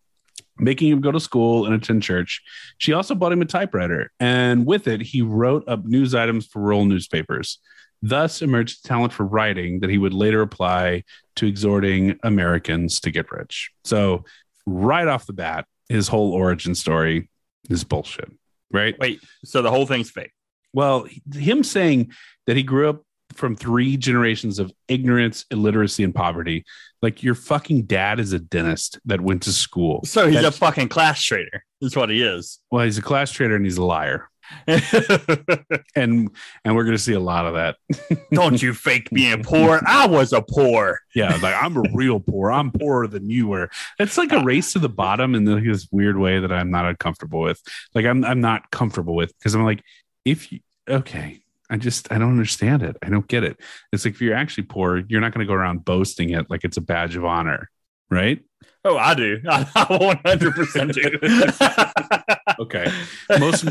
making 0.57 0.89
him 0.89 1.01
go 1.01 1.11
to 1.11 1.19
school 1.19 1.65
and 1.65 1.73
attend 1.73 2.03
church. 2.03 2.41
She 2.77 2.93
also 2.93 3.15
bought 3.15 3.31
him 3.31 3.41
a 3.41 3.45
typewriter, 3.45 4.11
and 4.19 4.65
with 4.65 4.87
it, 4.87 5.01
he 5.01 5.21
wrote 5.21 5.67
up 5.67 5.83
news 5.85 6.13
items 6.15 6.45
for 6.47 6.61
rural 6.61 6.85
newspapers. 6.85 7.59
Thus 8.01 8.41
emerged 8.41 8.85
a 8.85 8.87
talent 8.87 9.13
for 9.13 9.25
writing 9.25 9.81
that 9.81 9.89
he 9.89 9.97
would 9.97 10.13
later 10.13 10.41
apply 10.41 11.03
to 11.35 11.47
exhorting 11.47 12.17
Americans 12.23 12.99
to 13.01 13.11
get 13.11 13.31
rich. 13.31 13.71
So, 13.83 14.23
right 14.65 15.07
off 15.07 15.25
the 15.25 15.33
bat, 15.33 15.65
his 15.89 16.07
whole 16.07 16.33
origin 16.33 16.75
story 16.75 17.29
is 17.69 17.83
bullshit, 17.83 18.31
right? 18.71 18.97
Wait, 18.99 19.21
so 19.43 19.61
the 19.61 19.71
whole 19.71 19.85
thing's 19.85 20.09
fake. 20.09 20.31
Well, 20.73 21.07
him 21.33 21.63
saying 21.63 22.11
that 22.45 22.55
he 22.55 22.63
grew 22.63 22.89
up 22.89 23.03
from 23.33 23.55
three 23.55 23.97
generations 23.97 24.59
of 24.59 24.71
ignorance, 24.87 25.45
illiteracy, 25.51 26.03
and 26.03 26.13
poverty. 26.13 26.65
Like 27.01 27.23
your 27.23 27.35
fucking 27.35 27.83
dad 27.83 28.19
is 28.19 28.33
a 28.33 28.39
dentist 28.39 28.99
that 29.05 29.21
went 29.21 29.43
to 29.43 29.51
school. 29.51 30.03
So 30.05 30.27
he's 30.27 30.43
a 30.43 30.51
fucking 30.51 30.89
class 30.89 31.21
traitor. 31.21 31.63
That's 31.81 31.95
what 31.95 32.09
he 32.09 32.21
is. 32.21 32.59
well, 32.71 32.83
he's 32.83 32.97
a 32.97 33.01
class 33.01 33.31
traitor 33.31 33.55
and 33.55 33.65
he's 33.65 33.77
a 33.77 33.85
liar. 33.85 34.28
And 35.95 36.29
and 36.63 36.75
we're 36.75 36.83
gonna 36.83 36.97
see 36.97 37.13
a 37.13 37.19
lot 37.19 37.45
of 37.45 37.55
that. 37.55 37.77
Don't 38.31 38.61
you 38.61 38.73
fake 38.73 39.09
being 39.09 39.43
poor. 39.43 39.81
I 39.85 40.07
was 40.07 40.31
a 40.33 40.41
poor. 40.41 40.99
Yeah, 41.15 41.37
like 41.41 41.55
I'm 41.61 41.75
a 41.77 41.83
real 41.93 42.19
poor. 42.19 42.51
I'm 42.51 42.71
poorer 42.71 43.07
than 43.07 43.29
you 43.29 43.47
were. 43.47 43.69
It's 43.97 44.17
like 44.17 44.31
a 44.31 44.43
race 44.43 44.73
to 44.73 44.79
the 44.79 44.89
bottom 44.89 45.35
in 45.35 45.45
this 45.45 45.87
weird 45.91 46.17
way 46.17 46.39
that 46.39 46.51
I'm 46.51 46.71
not 46.71 46.85
uncomfortable 46.85 47.41
with. 47.41 47.61
Like 47.93 48.05
I'm 48.05 48.23
I'm 48.23 48.39
not 48.39 48.71
comfortable 48.71 49.15
with 49.15 49.33
because 49.37 49.55
I'm 49.55 49.65
like, 49.65 49.83
if 50.25 50.51
you 50.51 50.59
okay, 50.87 51.41
I 51.69 51.77
just 51.77 52.11
I 52.11 52.17
don't 52.17 52.31
understand 52.31 52.83
it. 52.83 52.97
I 53.01 53.09
don't 53.09 53.27
get 53.27 53.43
it. 53.43 53.59
It's 53.91 54.05
like 54.05 54.15
if 54.15 54.21
you're 54.21 54.35
actually 54.35 54.65
poor, 54.65 55.03
you're 55.07 55.21
not 55.21 55.33
going 55.33 55.45
to 55.45 55.51
go 55.51 55.57
around 55.57 55.85
boasting 55.85 56.31
it 56.31 56.49
like 56.49 56.63
it's 56.63 56.77
a 56.77 56.81
badge 56.81 57.15
of 57.15 57.25
honor, 57.25 57.69
right? 58.09 58.43
Oh, 58.85 58.97
I 58.97 59.13
do. 59.13 59.41
I 59.49 59.63
100% 59.63 60.93
do. 60.93 62.35
Okay. 62.59 62.91
Most 63.39 63.63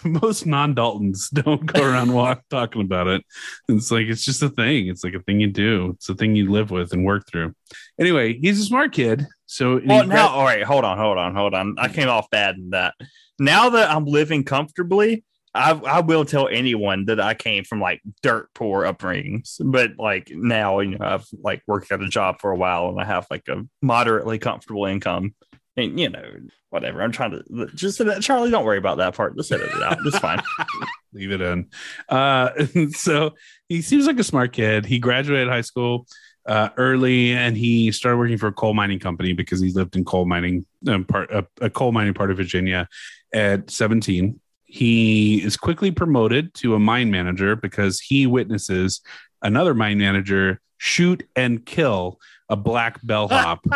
most 0.04 0.46
non 0.46 0.74
Daltons 0.74 1.28
don't 1.30 1.64
go 1.64 1.84
around 1.84 2.12
walk 2.12 2.42
talking 2.50 2.82
about 2.82 3.06
it. 3.06 3.24
It's 3.68 3.92
like 3.92 4.06
it's 4.06 4.24
just 4.24 4.42
a 4.42 4.48
thing. 4.48 4.88
It's 4.88 5.04
like 5.04 5.14
a 5.14 5.20
thing 5.20 5.40
you 5.40 5.46
do. 5.46 5.92
It's 5.94 6.08
a 6.08 6.14
thing 6.14 6.34
you 6.34 6.50
live 6.50 6.72
with 6.72 6.92
and 6.92 7.04
work 7.04 7.28
through. 7.28 7.54
Anyway, 8.00 8.36
he's 8.38 8.58
a 8.58 8.64
smart 8.64 8.92
kid. 8.92 9.26
So 9.46 9.80
well, 9.86 10.04
now, 10.04 10.28
all 10.28 10.44
right, 10.44 10.64
hold 10.64 10.84
on, 10.84 10.98
hold 10.98 11.18
on, 11.18 11.36
hold 11.36 11.54
on. 11.54 11.76
I 11.78 11.88
came 11.88 12.08
off 12.08 12.28
bad 12.30 12.56
in 12.56 12.70
that. 12.70 12.94
Now 13.38 13.70
that 13.70 13.90
I'm 13.90 14.06
living 14.06 14.42
comfortably, 14.42 15.22
I, 15.56 15.70
I 15.70 16.00
will 16.00 16.24
tell 16.24 16.48
anyone 16.48 17.06
that 17.06 17.20
I 17.20 17.34
came 17.34 17.64
from 17.64 17.80
like 17.80 18.02
dirt 18.22 18.50
poor 18.54 18.84
upbringings. 18.84 19.56
But 19.60 19.92
like 19.98 20.30
now, 20.30 20.80
you 20.80 20.98
know, 20.98 21.06
I've 21.06 21.26
like 21.42 21.62
worked 21.66 21.90
at 21.92 22.02
a 22.02 22.08
job 22.08 22.40
for 22.40 22.50
a 22.50 22.56
while 22.56 22.88
and 22.88 23.00
I 23.00 23.04
have 23.04 23.26
like 23.30 23.48
a 23.48 23.64
moderately 23.82 24.38
comfortable 24.38 24.86
income. 24.86 25.34
And 25.76 25.98
you 25.98 26.08
know, 26.08 26.24
whatever. 26.70 27.02
I'm 27.02 27.12
trying 27.12 27.32
to 27.32 27.68
just 27.74 28.00
Charlie. 28.20 28.50
Don't 28.50 28.64
worry 28.64 28.78
about 28.78 28.98
that 28.98 29.14
part. 29.14 29.36
Just 29.36 29.52
edit 29.52 29.70
it 29.74 29.82
out. 29.82 29.98
It's 30.04 30.18
fine. 30.18 30.40
leave 31.12 31.32
it 31.32 31.40
in. 31.40 31.68
Uh, 32.08 32.50
so 32.90 33.34
he 33.68 33.82
seems 33.82 34.06
like 34.06 34.18
a 34.18 34.24
smart 34.24 34.52
kid. 34.52 34.86
He 34.86 34.98
graduated 34.98 35.48
high 35.48 35.62
school 35.62 36.06
uh, 36.46 36.70
early, 36.76 37.32
and 37.32 37.56
he 37.56 37.92
started 37.92 38.18
working 38.18 38.38
for 38.38 38.46
a 38.46 38.52
coal 38.52 38.74
mining 38.74 38.98
company 38.98 39.32
because 39.32 39.60
he 39.60 39.70
lived 39.70 39.96
in 39.96 40.04
coal 40.04 40.26
mining 40.26 40.64
um, 40.86 41.04
part 41.04 41.30
a, 41.30 41.46
a 41.60 41.70
coal 41.70 41.92
mining 41.92 42.14
part 42.14 42.30
of 42.30 42.36
Virginia 42.36 42.88
at 43.32 43.70
17. 43.70 44.40
He 44.66 45.42
is 45.42 45.56
quickly 45.56 45.90
promoted 45.90 46.52
to 46.54 46.74
a 46.74 46.78
mine 46.78 47.10
manager 47.10 47.56
because 47.56 48.00
he 48.00 48.26
witnesses 48.26 49.00
another 49.42 49.74
mine 49.74 49.98
manager 49.98 50.60
shoot 50.78 51.26
and 51.34 51.64
kill 51.64 52.18
a 52.48 52.56
black 52.56 53.00
bellhop 53.04 53.64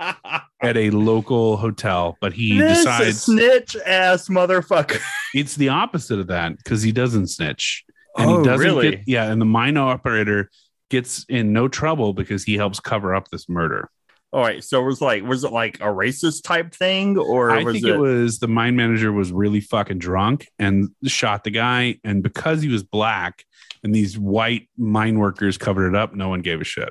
at 0.00 0.76
a 0.76 0.90
local 0.90 1.56
hotel, 1.56 2.16
but 2.20 2.32
he 2.32 2.58
this 2.58 2.78
decides 2.78 3.22
snitch 3.22 3.76
ass 3.84 4.28
motherfucker. 4.28 5.00
it's 5.34 5.56
the 5.56 5.68
opposite 5.68 6.18
of 6.20 6.28
that 6.28 6.56
because 6.58 6.82
he 6.82 6.92
doesn't 6.92 7.26
snitch. 7.28 7.84
And 8.16 8.30
Oh, 8.30 8.38
he 8.38 8.44
doesn't 8.44 8.64
really? 8.66 8.90
get, 8.92 9.00
yeah, 9.06 9.30
and 9.30 9.40
the 9.40 9.46
mine 9.46 9.76
operator 9.76 10.50
gets 10.90 11.24
in 11.28 11.52
no 11.52 11.68
trouble 11.68 12.12
because 12.12 12.44
he 12.44 12.54
helps 12.54 12.80
cover 12.80 13.14
up 13.14 13.28
this 13.30 13.48
murder. 13.48 13.90
All 14.34 14.40
right, 14.40 14.64
so 14.64 14.82
it 14.82 14.84
was 14.84 15.00
like, 15.00 15.22
was 15.22 15.44
it 15.44 15.52
like 15.52 15.76
a 15.76 15.84
racist 15.84 16.42
type 16.42 16.74
thing, 16.74 17.16
or 17.16 17.52
I 17.52 17.62
was 17.62 17.74
think 17.74 17.86
it? 17.86 17.94
it 17.94 17.98
was 17.98 18.40
the 18.40 18.48
mine 18.48 18.74
manager 18.74 19.12
was 19.12 19.30
really 19.30 19.60
fucking 19.60 20.00
drunk 20.00 20.48
and 20.58 20.88
shot 21.04 21.44
the 21.44 21.52
guy. 21.52 22.00
And 22.02 22.20
because 22.20 22.60
he 22.60 22.66
was 22.66 22.82
black 22.82 23.44
and 23.84 23.94
these 23.94 24.18
white 24.18 24.68
mine 24.76 25.20
workers 25.20 25.56
covered 25.56 25.86
it 25.86 25.94
up, 25.94 26.16
no 26.16 26.30
one 26.30 26.42
gave 26.42 26.60
a 26.60 26.64
shit. 26.64 26.88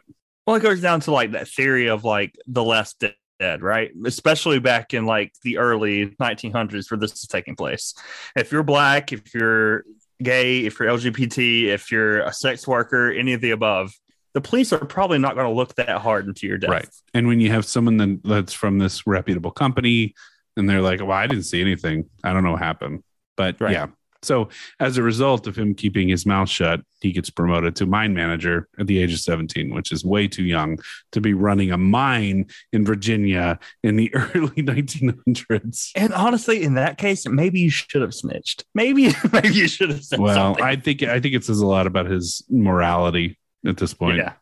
Well, 0.47 0.55
it 0.55 0.61
goes 0.61 0.79
down 0.79 1.01
to 1.01 1.11
like 1.11 1.31
that 1.31 1.49
theory 1.49 1.89
of 1.89 2.05
like 2.05 2.33
the 2.47 2.63
less 2.63 2.95
dead, 3.39 3.61
right? 3.61 3.91
Especially 4.05 4.59
back 4.59 4.93
in 4.93 5.05
like 5.05 5.33
the 5.43 5.57
early 5.57 6.11
1900s 6.21 6.89
where 6.89 6.97
this 6.97 7.11
is 7.11 7.27
taking 7.27 7.57
place. 7.57 7.93
If 8.37 8.53
you're 8.53 8.63
black, 8.63 9.11
if 9.11 9.33
you're 9.33 9.83
gay, 10.21 10.65
if 10.65 10.79
you're 10.79 10.87
LGBT, 10.87 11.65
if 11.65 11.91
you're 11.91 12.21
a 12.21 12.31
sex 12.31 12.65
worker, 12.65 13.11
any 13.11 13.33
of 13.33 13.41
the 13.41 13.51
above, 13.51 13.91
the 14.33 14.41
police 14.41 14.73
are 14.73 14.83
probably 14.85 15.19
not 15.19 15.35
going 15.35 15.47
to 15.47 15.53
look 15.53 15.75
that 15.75 16.01
hard 16.01 16.27
into 16.27 16.47
your 16.47 16.57
death. 16.57 16.69
Right. 16.69 16.89
And 17.13 17.27
when 17.27 17.39
you 17.39 17.51
have 17.51 17.65
someone 17.65 18.19
that's 18.23 18.53
from 18.53 18.79
this 18.79 19.05
reputable 19.05 19.51
company 19.51 20.15
and 20.57 20.69
they're 20.69 20.81
like, 20.81 20.99
well, 20.99 21.11
I 21.11 21.27
didn't 21.27 21.43
see 21.43 21.61
anything. 21.61 22.09
I 22.23 22.33
don't 22.33 22.43
know 22.43 22.51
what 22.51 22.61
happened. 22.61 23.03
But 23.37 23.59
Right. 23.61 23.73
yeah. 23.73 23.87
So 24.23 24.47
as 24.79 24.97
a 24.97 25.03
result 25.03 25.47
of 25.47 25.57
him 25.57 25.75
keeping 25.75 26.07
his 26.07 26.25
mouth 26.25 26.47
shut, 26.47 26.79
he 27.01 27.11
gets 27.11 27.29
promoted 27.29 27.75
to 27.75 27.85
mine 27.85 28.13
manager 28.13 28.69
at 28.79 28.87
the 28.87 28.97
age 28.99 29.11
of 29.11 29.19
17, 29.19 29.73
which 29.75 29.91
is 29.91 30.05
way 30.05 30.29
too 30.29 30.45
young 30.45 30.79
to 31.11 31.19
be 31.19 31.33
running 31.33 31.71
a 31.71 31.77
mine 31.77 32.45
in 32.71 32.85
Virginia 32.85 33.59
in 33.83 33.97
the 33.97 34.13
early 34.15 34.63
1900s. 34.63 35.91
And 35.95 36.13
honestly, 36.13 36.63
in 36.63 36.75
that 36.75 36.97
case, 36.97 37.27
maybe 37.27 37.59
you 37.59 37.69
should 37.69 38.01
have 38.01 38.13
snitched. 38.13 38.63
Maybe, 38.73 39.09
maybe 39.33 39.49
you 39.49 39.67
should 39.67 39.89
have 39.89 40.03
said 40.05 40.19
Well, 40.19 40.35
something. 40.55 40.63
I 40.63 40.77
think 40.77 41.03
I 41.03 41.19
think 41.19 41.35
it 41.35 41.43
says 41.43 41.59
a 41.59 41.67
lot 41.67 41.85
about 41.85 42.05
his 42.05 42.43
morality 42.49 43.37
at 43.65 43.77
this 43.77 43.93
point. 43.93 44.17
yeah. 44.17 44.33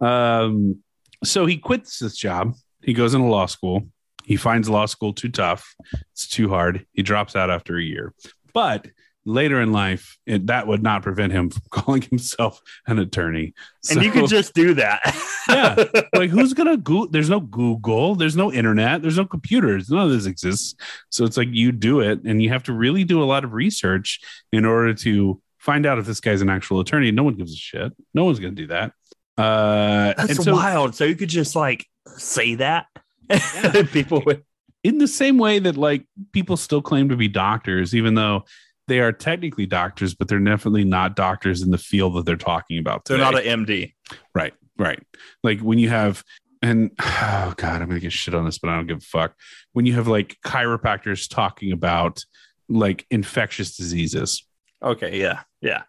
Um, 0.00 0.82
so 1.24 1.46
he 1.46 1.56
quits 1.58 1.98
this 1.98 2.16
job. 2.16 2.54
He 2.82 2.92
goes 2.92 3.14
into 3.14 3.26
law 3.26 3.46
school. 3.46 3.88
He 4.24 4.36
finds 4.36 4.68
law 4.68 4.86
school 4.86 5.12
too 5.12 5.28
tough. 5.28 5.74
It's 6.12 6.28
too 6.28 6.48
hard. 6.48 6.84
He 6.92 7.02
drops 7.02 7.36
out 7.36 7.50
after 7.50 7.76
a 7.78 7.82
year. 7.82 8.12
But 8.52 8.88
later 9.24 9.60
in 9.60 9.72
life, 9.72 10.18
it, 10.26 10.46
that 10.48 10.66
would 10.66 10.82
not 10.82 11.02
prevent 11.02 11.32
him 11.32 11.50
from 11.50 11.62
calling 11.70 12.02
himself 12.02 12.60
an 12.86 12.98
attorney. 12.98 13.54
And 13.90 14.02
you 14.02 14.10
could 14.10 14.28
just 14.28 14.54
do 14.54 14.74
that. 14.74 15.00
Yeah. 15.48 15.76
like 16.12 16.30
who's 16.30 16.54
gonna 16.54 16.76
go 16.76 17.06
there's 17.06 17.30
no 17.30 17.38
google 17.38 18.16
there's 18.16 18.34
no 18.34 18.52
internet 18.52 19.00
there's 19.00 19.16
no 19.16 19.24
computers 19.24 19.88
none 19.88 20.02
of 20.02 20.10
this 20.10 20.26
exists 20.26 20.74
so 21.08 21.24
it's 21.24 21.36
like 21.36 21.46
you 21.52 21.70
do 21.70 22.00
it 22.00 22.24
and 22.24 22.42
you 22.42 22.48
have 22.48 22.64
to 22.64 22.72
really 22.72 23.04
do 23.04 23.22
a 23.22 23.24
lot 23.24 23.44
of 23.44 23.52
research 23.52 24.18
in 24.50 24.64
order 24.64 24.92
to 24.92 25.40
find 25.66 25.84
out 25.84 25.98
if 25.98 26.06
this 26.06 26.20
guy's 26.20 26.40
an 26.40 26.48
actual 26.48 26.80
attorney 26.80 27.10
no 27.10 27.22
one 27.22 27.34
gives 27.34 27.52
a 27.52 27.56
shit 27.56 27.92
no 28.14 28.24
one's 28.24 28.38
gonna 28.38 28.52
do 28.52 28.68
that 28.68 28.92
uh 29.38 30.14
That's 30.16 30.44
so 30.44 30.54
wild. 30.54 30.94
So 30.94 31.04
you 31.04 31.14
could 31.14 31.28
just 31.28 31.54
like 31.54 31.86
say 32.16 32.54
that. 32.56 32.86
People 33.92 34.22
would. 34.24 34.44
in 34.82 34.98
the 34.98 35.08
same 35.08 35.36
way 35.36 35.58
that 35.58 35.76
like 35.76 36.06
people 36.32 36.56
still 36.56 36.80
claim 36.80 37.08
to 37.08 37.16
be 37.16 37.28
doctors 37.28 37.94
even 37.94 38.14
though 38.14 38.44
they 38.86 39.00
are 39.00 39.12
technically 39.12 39.66
doctors 39.66 40.14
but 40.14 40.28
they're 40.28 40.38
definitely 40.38 40.84
not 40.84 41.16
doctors 41.16 41.60
in 41.60 41.70
the 41.70 41.78
field 41.78 42.14
that 42.14 42.24
they're 42.24 42.36
talking 42.36 42.78
about 42.78 43.04
They're 43.04 43.18
not 43.18 43.34
an 43.34 43.66
MD. 43.66 43.94
Right, 44.34 44.54
right. 44.78 45.02
Like 45.42 45.60
when 45.60 45.78
you 45.78 45.88
have, 45.88 46.22
and 46.62 46.92
oh 47.00 47.52
god, 47.56 47.82
I'm 47.82 47.88
gonna 47.88 48.00
get 48.00 48.12
shit 48.12 48.34
on 48.34 48.44
this, 48.44 48.58
but 48.58 48.70
I 48.70 48.76
don't 48.76 48.86
give 48.86 48.98
a 48.98 49.00
fuck. 49.00 49.34
When 49.72 49.86
you 49.86 49.94
have 49.94 50.06
like 50.06 50.38
chiropractors 50.46 51.28
talking 51.28 51.72
about 51.72 52.24
like 52.68 53.06
infectious 53.10 53.76
diseases, 53.76 54.46
Okay. 54.86 55.20
Yeah. 55.20 55.40
Yeah. 55.60 55.82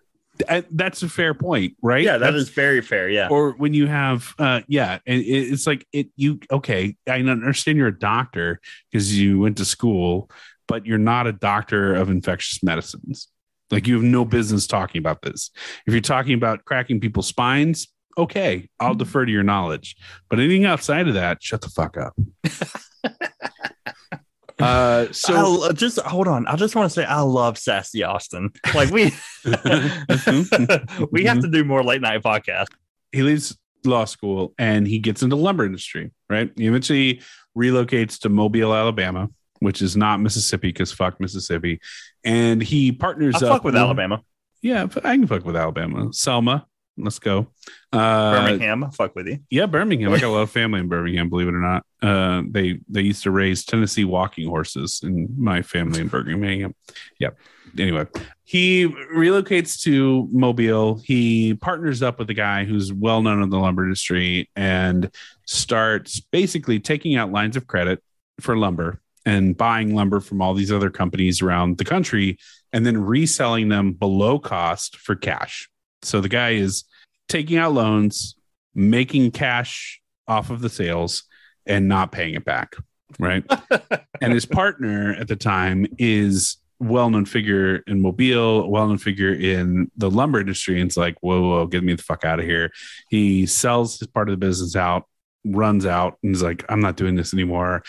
Th- 0.48 0.66
that's 0.72 1.02
a 1.04 1.10
fair 1.10 1.34
point, 1.34 1.76
right? 1.82 2.04
Yeah. 2.04 2.14
That 2.14 2.28
That's- 2.28 2.44
is 2.44 2.50
very 2.50 2.82
fair. 2.82 3.10
Yeah. 3.10 3.28
Or 3.30 3.52
when 3.54 3.74
you 3.74 3.88
have, 3.88 4.34
uh, 4.38 4.62
yeah, 4.68 5.00
it, 5.06 5.16
it's 5.20 5.66
like 5.66 5.86
it. 5.94 6.08
You 6.16 6.40
okay? 6.52 6.96
I 7.08 7.20
understand 7.22 7.78
you're 7.78 7.88
a 7.88 7.98
doctor 7.98 8.60
because 8.92 9.18
you 9.18 9.40
went 9.40 9.58
to 9.58 9.66
school, 9.66 10.30
but 10.68 10.86
you're 10.86 10.98
not 10.98 11.28
a 11.28 11.34
doctor 11.34 11.96
of 11.96 12.10
infectious 12.10 12.62
medicines. 12.62 13.30
Like 13.72 13.88
you 13.88 13.96
have 13.96 14.04
no 14.04 14.26
business 14.26 14.68
talking 14.68 15.00
about 15.00 15.22
this. 15.22 15.52
If 15.86 15.94
you're 15.94 16.02
talking 16.02 16.34
about 16.34 16.66
cracking 16.66 17.00
people's 17.00 17.28
spines, 17.28 17.88
okay, 18.18 18.70
I'll 18.80 18.96
defer 18.96 19.26
to 19.26 19.32
your 19.32 19.44
knowledge. 19.44 19.96
But 20.30 20.40
anything 20.40 20.66
outside 20.66 21.08
of 21.08 21.16
that, 21.16 21.42
shut 21.44 21.62
the 21.62 21.70
fuck 21.70 21.98
up. 21.98 22.14
uh, 24.60 25.08
so 25.12 25.72
just 25.72 26.00
hold 26.00 26.28
on. 26.28 26.48
I 26.48 26.56
just 26.56 26.76
want 26.76 26.90
to 26.90 26.94
say 26.94 27.06
I 27.06 27.22
love 27.22 27.58
Sassy 27.58 28.04
Austin. 28.04 28.52
Like 28.74 28.90
we 28.90 29.12
we 31.12 31.26
have 31.26 31.42
to 31.42 31.50
do 31.52 31.64
more 31.64 31.84
late 31.84 32.02
night 32.02 32.24
podcasts. 32.24 32.68
he 33.12 33.24
leaves 33.24 33.58
law 33.86 34.06
school 34.06 34.54
and 34.58 34.88
he 34.88 35.00
gets 35.00 35.24
into 35.24 35.36
lumber 35.36 35.66
industry. 35.66 36.12
Right, 36.30 36.52
he 36.56 36.68
eventually 36.68 37.22
relocates 37.58 38.20
to 38.20 38.30
Mobile, 38.30 38.74
Alabama, 38.74 39.30
which 39.60 39.82
is 39.82 39.96
not 39.96 40.20
Mississippi 40.20 40.70
because 40.70 40.92
fuck 40.92 41.20
Mississippi, 41.20 41.80
and 42.24 42.62
he 42.62 42.92
partners 42.92 43.42
I 43.42 43.48
up 43.48 43.54
fuck 43.54 43.64
with 43.64 43.76
Alabama. 43.76 44.22
Yeah, 44.62 44.88
I 45.04 45.16
can 45.16 45.28
fuck 45.28 45.46
with 45.46 45.56
Alabama. 45.56 46.12
Selma, 46.14 46.66
let's 46.98 47.20
go. 47.20 47.48
Uh, 47.94 48.32
Birmingham. 48.42 48.92
Fuck 48.92 49.16
with 49.16 49.28
you. 49.28 49.40
Yeah, 49.50 49.66
Birmingham. 49.66 50.12
I 50.12 50.20
got 50.20 50.28
a 50.28 50.30
lot 50.30 50.42
of 50.42 50.52
family 50.52 50.80
in 50.80 50.88
Birmingham. 50.88 51.30
Believe 51.30 51.48
it 51.48 51.54
or 51.54 51.60
not, 51.60 51.86
uh, 52.02 52.44
they 52.50 52.80
they 52.90 53.02
used 53.02 53.24
to 53.24 53.32
raise 53.32 53.64
Tennessee 53.66 54.04
walking 54.04 54.48
horses 54.48 55.02
in 55.04 55.28
my 55.38 55.62
family 55.62 56.02
in 56.02 56.08
Birmingham. 56.08 56.76
Yep. 57.20 57.38
Anyway, 57.78 58.08
he 58.44 58.88
relocates 58.88 59.82
to 59.84 60.28
Mobile. 60.32 61.00
He 61.04 61.54
partners 61.56 62.02
up 62.02 62.20
with 62.20 62.30
a 62.30 62.34
guy 62.34 62.64
who's 62.64 62.92
well 62.92 63.22
known 63.22 63.42
in 63.42 63.50
the 63.50 63.60
lumber 63.60 63.84
industry 63.84 64.50
and 64.56 65.12
starts 65.46 66.20
basically 66.20 66.80
taking 66.80 67.16
out 67.16 67.32
lines 67.32 67.56
of 67.56 67.68
credit 67.68 68.02
for 68.40 68.58
lumber 68.58 69.02
and 69.26 69.58
buying 69.58 69.94
lumber 69.94 70.22
from 70.22 70.42
all 70.42 70.54
these 70.54 70.72
other 70.72 70.90
companies 70.90 71.42
around 71.42 71.78
the 71.78 71.86
country 71.86 72.38
and 72.72 72.86
then 72.86 72.98
reselling 72.98 73.68
them 73.68 73.92
below 73.92 74.40
cost 74.40 74.96
for 74.98 75.16
cash. 75.16 75.70
So 76.04 76.22
the 76.22 76.30
guy 76.30 76.52
is 76.52 76.84
taking 77.28 77.58
out 77.58 77.74
loans, 77.74 78.36
making 78.74 79.32
cash 79.32 80.02
off 80.28 80.50
of 80.50 80.62
the 80.62 80.70
sales, 80.70 81.24
and 81.66 81.88
not 81.88 82.12
paying 82.12 82.36
it 82.36 82.46
back. 82.46 82.76
Right. 83.20 83.44
and 84.22 84.34
his 84.34 84.46
partner 84.46 85.16
at 85.18 85.28
the 85.28 85.36
time 85.36 85.86
is 85.98 86.58
well-known 86.80 87.26
figure 87.26 87.78
in 87.88 88.02
Mobile, 88.02 88.70
well-known 88.70 88.98
figure 88.98 89.34
in 89.34 89.90
the 89.98 90.10
lumber 90.10 90.40
industry. 90.40 90.80
And 90.80 90.90
it's 90.90 90.98
like, 90.98 91.16
whoa, 91.22 91.42
whoa, 91.42 91.66
get 91.66 91.84
me 91.84 91.96
the 91.96 92.04
fuck 92.04 92.26
out 92.26 92.40
of 92.40 92.46
here. 92.46 92.72
He 93.10 93.46
sells 93.46 94.00
his 94.00 94.08
part 94.08 94.30
of 94.30 94.34
the 94.34 94.46
business 94.46 94.76
out, 94.76 95.08
runs 95.46 95.86
out, 95.86 96.18
and 96.22 96.34
he's 96.34 96.44
like, 96.44 96.64
I'm 96.70 96.82
not 96.82 96.98
doing 96.98 97.16
this 97.16 97.34
anymore. 97.34 97.84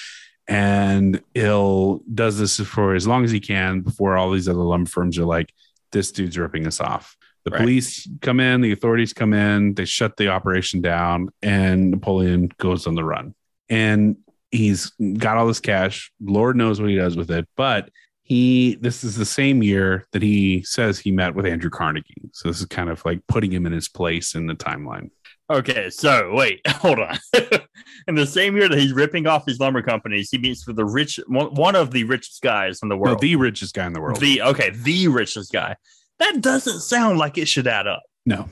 And 0.46 1.22
he'll 1.34 2.00
does 2.12 2.38
this 2.38 2.58
for 2.58 2.94
as 2.94 3.06
long 3.06 3.24
as 3.24 3.30
he 3.30 3.40
can 3.40 3.80
before 3.82 4.16
all 4.16 4.30
these 4.30 4.48
other 4.48 4.58
lumber 4.60 4.88
firms 4.88 5.18
are 5.18 5.26
like, 5.26 5.52
this 5.92 6.10
dude's 6.10 6.38
ripping 6.38 6.66
us 6.66 6.80
off. 6.80 7.16
The 7.48 7.54
Right. 7.56 7.60
police 7.62 8.06
come 8.20 8.40
in, 8.40 8.60
the 8.60 8.72
authorities 8.72 9.14
come 9.14 9.32
in, 9.32 9.72
they 9.74 9.86
shut 9.86 10.16
the 10.18 10.28
operation 10.28 10.82
down, 10.82 11.30
and 11.42 11.90
Napoleon 11.90 12.50
goes 12.58 12.86
on 12.86 12.94
the 12.94 13.04
run. 13.04 13.34
And 13.70 14.16
he's 14.50 14.92
got 15.16 15.38
all 15.38 15.46
this 15.46 15.60
cash. 15.60 16.12
Lord 16.20 16.56
knows 16.56 16.78
what 16.80 16.90
he 16.90 16.96
does 16.96 17.16
with 17.16 17.30
it. 17.30 17.46
But 17.56 17.90
he, 18.22 18.76
this 18.82 19.02
is 19.04 19.16
the 19.16 19.24
same 19.24 19.62
year 19.62 20.04
that 20.12 20.20
he 20.20 20.62
says 20.62 20.98
he 20.98 21.10
met 21.10 21.34
with 21.34 21.46
Andrew 21.46 21.70
Carnegie. 21.70 22.14
So 22.32 22.48
this 22.48 22.60
is 22.60 22.66
kind 22.66 22.90
of 22.90 23.02
like 23.06 23.20
putting 23.28 23.50
him 23.50 23.64
in 23.64 23.72
his 23.72 23.88
place 23.88 24.34
in 24.34 24.46
the 24.46 24.54
timeline. 24.54 25.08
Okay, 25.50 25.88
so 25.88 26.34
wait, 26.34 26.60
hold 26.68 26.98
on. 26.98 27.16
in 28.06 28.14
the 28.14 28.26
same 28.26 28.54
year 28.56 28.68
that 28.68 28.78
he's 28.78 28.92
ripping 28.92 29.26
off 29.26 29.46
these 29.46 29.58
lumber 29.58 29.80
companies, 29.80 30.28
he 30.30 30.36
meets 30.36 30.66
with 30.66 30.76
the 30.76 30.84
rich 30.84 31.18
one, 31.26 31.54
one 31.54 31.74
of 31.74 31.90
the 31.90 32.04
richest 32.04 32.42
guys 32.42 32.80
in 32.82 32.90
the 32.90 32.96
No, 32.96 33.00
world. 33.00 33.20
the 33.22 33.36
richest 33.36 33.74
guy 33.74 33.86
in 33.86 33.94
the 33.94 34.00
world. 34.02 34.20
The 34.20 34.42
okay, 34.42 34.68
the 34.70 35.08
richest 35.08 35.50
guy. 35.50 35.76
That 36.18 36.40
doesn't 36.40 36.80
sound 36.80 37.18
like 37.18 37.38
it 37.38 37.48
should 37.48 37.66
add 37.66 37.86
up. 37.86 38.02
no, 38.26 38.48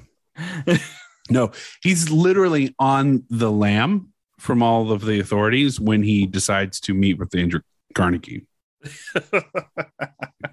no, 1.30 1.52
he's 1.82 2.10
literally 2.10 2.74
on 2.78 3.24
the 3.30 3.50
lam 3.50 4.12
from 4.38 4.62
all 4.62 4.92
of 4.92 5.04
the 5.04 5.18
authorities 5.18 5.80
when 5.80 6.02
he 6.02 6.26
decides 6.26 6.80
to 6.80 6.94
meet 6.94 7.18
with 7.18 7.34
Andrew 7.34 7.60
Carnegie. 7.94 8.46
and 9.32 9.42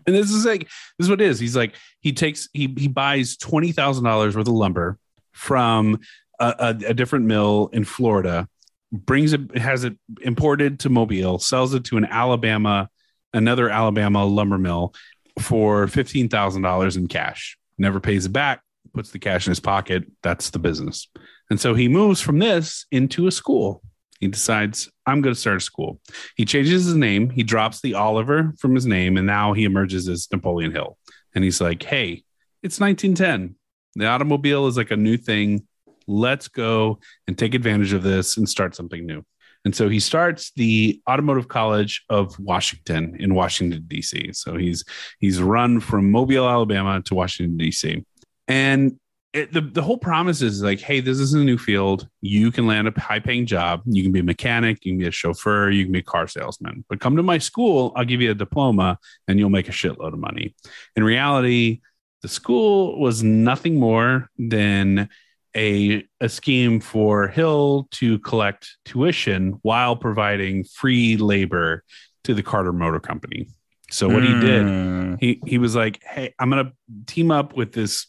this 0.05 0.31
is 0.31 0.45
like 0.45 0.61
this 0.61 1.05
is 1.05 1.09
what 1.09 1.21
it 1.21 1.27
is. 1.27 1.39
He's 1.39 1.55
like 1.55 1.75
he 1.99 2.13
takes 2.13 2.49
he 2.53 2.73
he 2.77 2.87
buys 2.87 3.37
twenty 3.37 3.71
thousand 3.71 4.05
dollars 4.05 4.35
worth 4.35 4.47
of 4.47 4.53
lumber 4.53 4.97
from 5.33 5.99
a, 6.39 6.55
a, 6.59 6.89
a 6.89 6.93
different 6.93 7.25
mill 7.25 7.69
in 7.73 7.83
Florida, 7.83 8.47
brings 8.91 9.33
it 9.33 9.55
has 9.57 9.83
it 9.83 9.95
imported 10.21 10.79
to 10.79 10.89
Mobile, 10.89 11.37
sells 11.37 11.73
it 11.73 11.83
to 11.85 11.97
an 11.97 12.05
Alabama 12.05 12.89
another 13.33 13.69
Alabama 13.69 14.25
lumber 14.25 14.57
mill 14.57 14.93
for 15.39 15.87
fifteen 15.87 16.29
thousand 16.29 16.61
dollars 16.61 16.97
in 16.97 17.07
cash. 17.07 17.57
Never 17.77 17.99
pays 17.99 18.25
it 18.25 18.33
back. 18.33 18.61
Puts 18.93 19.11
the 19.11 19.19
cash 19.19 19.47
in 19.47 19.51
his 19.51 19.59
pocket. 19.59 20.03
That's 20.21 20.51
the 20.51 20.59
business. 20.59 21.07
And 21.49 21.59
so 21.59 21.73
he 21.73 21.87
moves 21.87 22.21
from 22.21 22.39
this 22.39 22.85
into 22.91 23.27
a 23.27 23.31
school. 23.31 23.81
He 24.19 24.27
decides, 24.27 24.89
I'm 25.05 25.21
going 25.21 25.33
to 25.33 25.39
start 25.39 25.57
a 25.57 25.59
school. 25.59 25.99
He 26.35 26.45
changes 26.45 26.85
his 26.85 26.95
name. 26.95 27.29
He 27.29 27.43
drops 27.43 27.81
the 27.81 27.95
Oliver 27.95 28.53
from 28.57 28.73
his 28.73 28.85
name, 28.85 29.17
and 29.17 29.27
now 29.27 29.53
he 29.53 29.65
emerges 29.65 30.07
as 30.07 30.29
Napoleon 30.31 30.71
Hill. 30.71 30.97
And 31.35 31.43
he's 31.43 31.59
like, 31.59 31.83
hey, 31.83 32.23
it's 32.61 32.79
1910. 32.79 33.55
The 33.95 34.07
automobile 34.07 34.67
is 34.67 34.77
like 34.77 34.91
a 34.91 34.95
new 34.95 35.17
thing. 35.17 35.67
Let's 36.07 36.47
go 36.47 36.99
and 37.27 37.37
take 37.37 37.53
advantage 37.53 37.93
of 37.93 38.03
this 38.03 38.37
and 38.37 38.47
start 38.47 38.75
something 38.75 39.05
new. 39.05 39.25
And 39.65 39.75
so 39.75 39.87
he 39.87 39.99
starts 39.99 40.51
the 40.55 41.01
Automotive 41.09 41.47
College 41.47 42.03
of 42.09 42.37
Washington 42.39 43.15
in 43.19 43.33
Washington, 43.33 43.85
D.C. 43.87 44.33
So 44.33 44.57
he's 44.57 44.83
he's 45.19 45.41
run 45.41 45.79
from 45.79 46.11
Mobile, 46.11 46.47
Alabama 46.47 47.01
to 47.03 47.15
Washington, 47.15 47.57
D.C. 47.57 48.03
And 48.47 48.99
it, 49.33 49.51
the, 49.51 49.61
the 49.61 49.81
whole 49.81 49.97
promise 49.97 50.43
is 50.43 50.61
like, 50.61 50.79
hey, 50.79 50.99
this 50.99 51.19
is 51.19 51.33
a 51.33 51.39
new 51.39 51.57
field. 51.57 52.07
You 52.21 52.51
can 52.51 52.67
land 52.67 52.87
a 52.87 52.99
high 52.99 53.19
paying 53.19 53.47
job. 53.47 53.81
You 53.85 54.03
can 54.03 54.11
be 54.11 54.19
a 54.19 54.23
mechanic, 54.23 54.85
you 54.85 54.91
can 54.91 54.99
be 54.99 55.07
a 55.07 55.11
chauffeur, 55.11 55.71
you 55.71 55.85
can 55.85 55.91
be 55.91 55.99
a 55.99 56.03
car 56.03 56.27
salesman. 56.27 56.85
But 56.87 56.99
come 56.99 57.15
to 57.15 57.23
my 57.23 57.39
school, 57.39 57.93
I'll 57.95 58.05
give 58.05 58.21
you 58.21 58.29
a 58.29 58.35
diploma 58.35 58.99
and 59.27 59.39
you'll 59.39 59.49
make 59.49 59.69
a 59.69 59.71
shitload 59.71 60.13
of 60.13 60.19
money. 60.19 60.55
In 60.95 61.03
reality, 61.03 61.81
the 62.21 62.27
school 62.27 62.99
was 62.99 63.23
nothing 63.23 63.79
more 63.79 64.29
than 64.37 65.09
a, 65.55 66.03
a 66.19 66.29
scheme 66.29 66.79
for 66.79 67.27
Hill 67.27 67.87
to 67.91 68.19
collect 68.19 68.77
tuition 68.85 69.59
while 69.61 69.95
providing 69.95 70.63
free 70.63 71.17
labor 71.17 71.83
to 72.23 72.33
the 72.33 72.43
Carter 72.43 72.73
Motor 72.73 72.99
Company. 72.99 73.47
So 73.91 74.09
what 74.09 74.23
he 74.23 74.33
did 74.39 74.63
Mm. 74.65 75.17
he 75.19 75.39
he 75.45 75.57
was 75.59 75.75
like, 75.75 76.01
"Hey, 76.03 76.33
I'm 76.39 76.49
gonna 76.49 76.71
team 77.05 77.29
up 77.29 77.55
with 77.55 77.73
this 77.73 78.07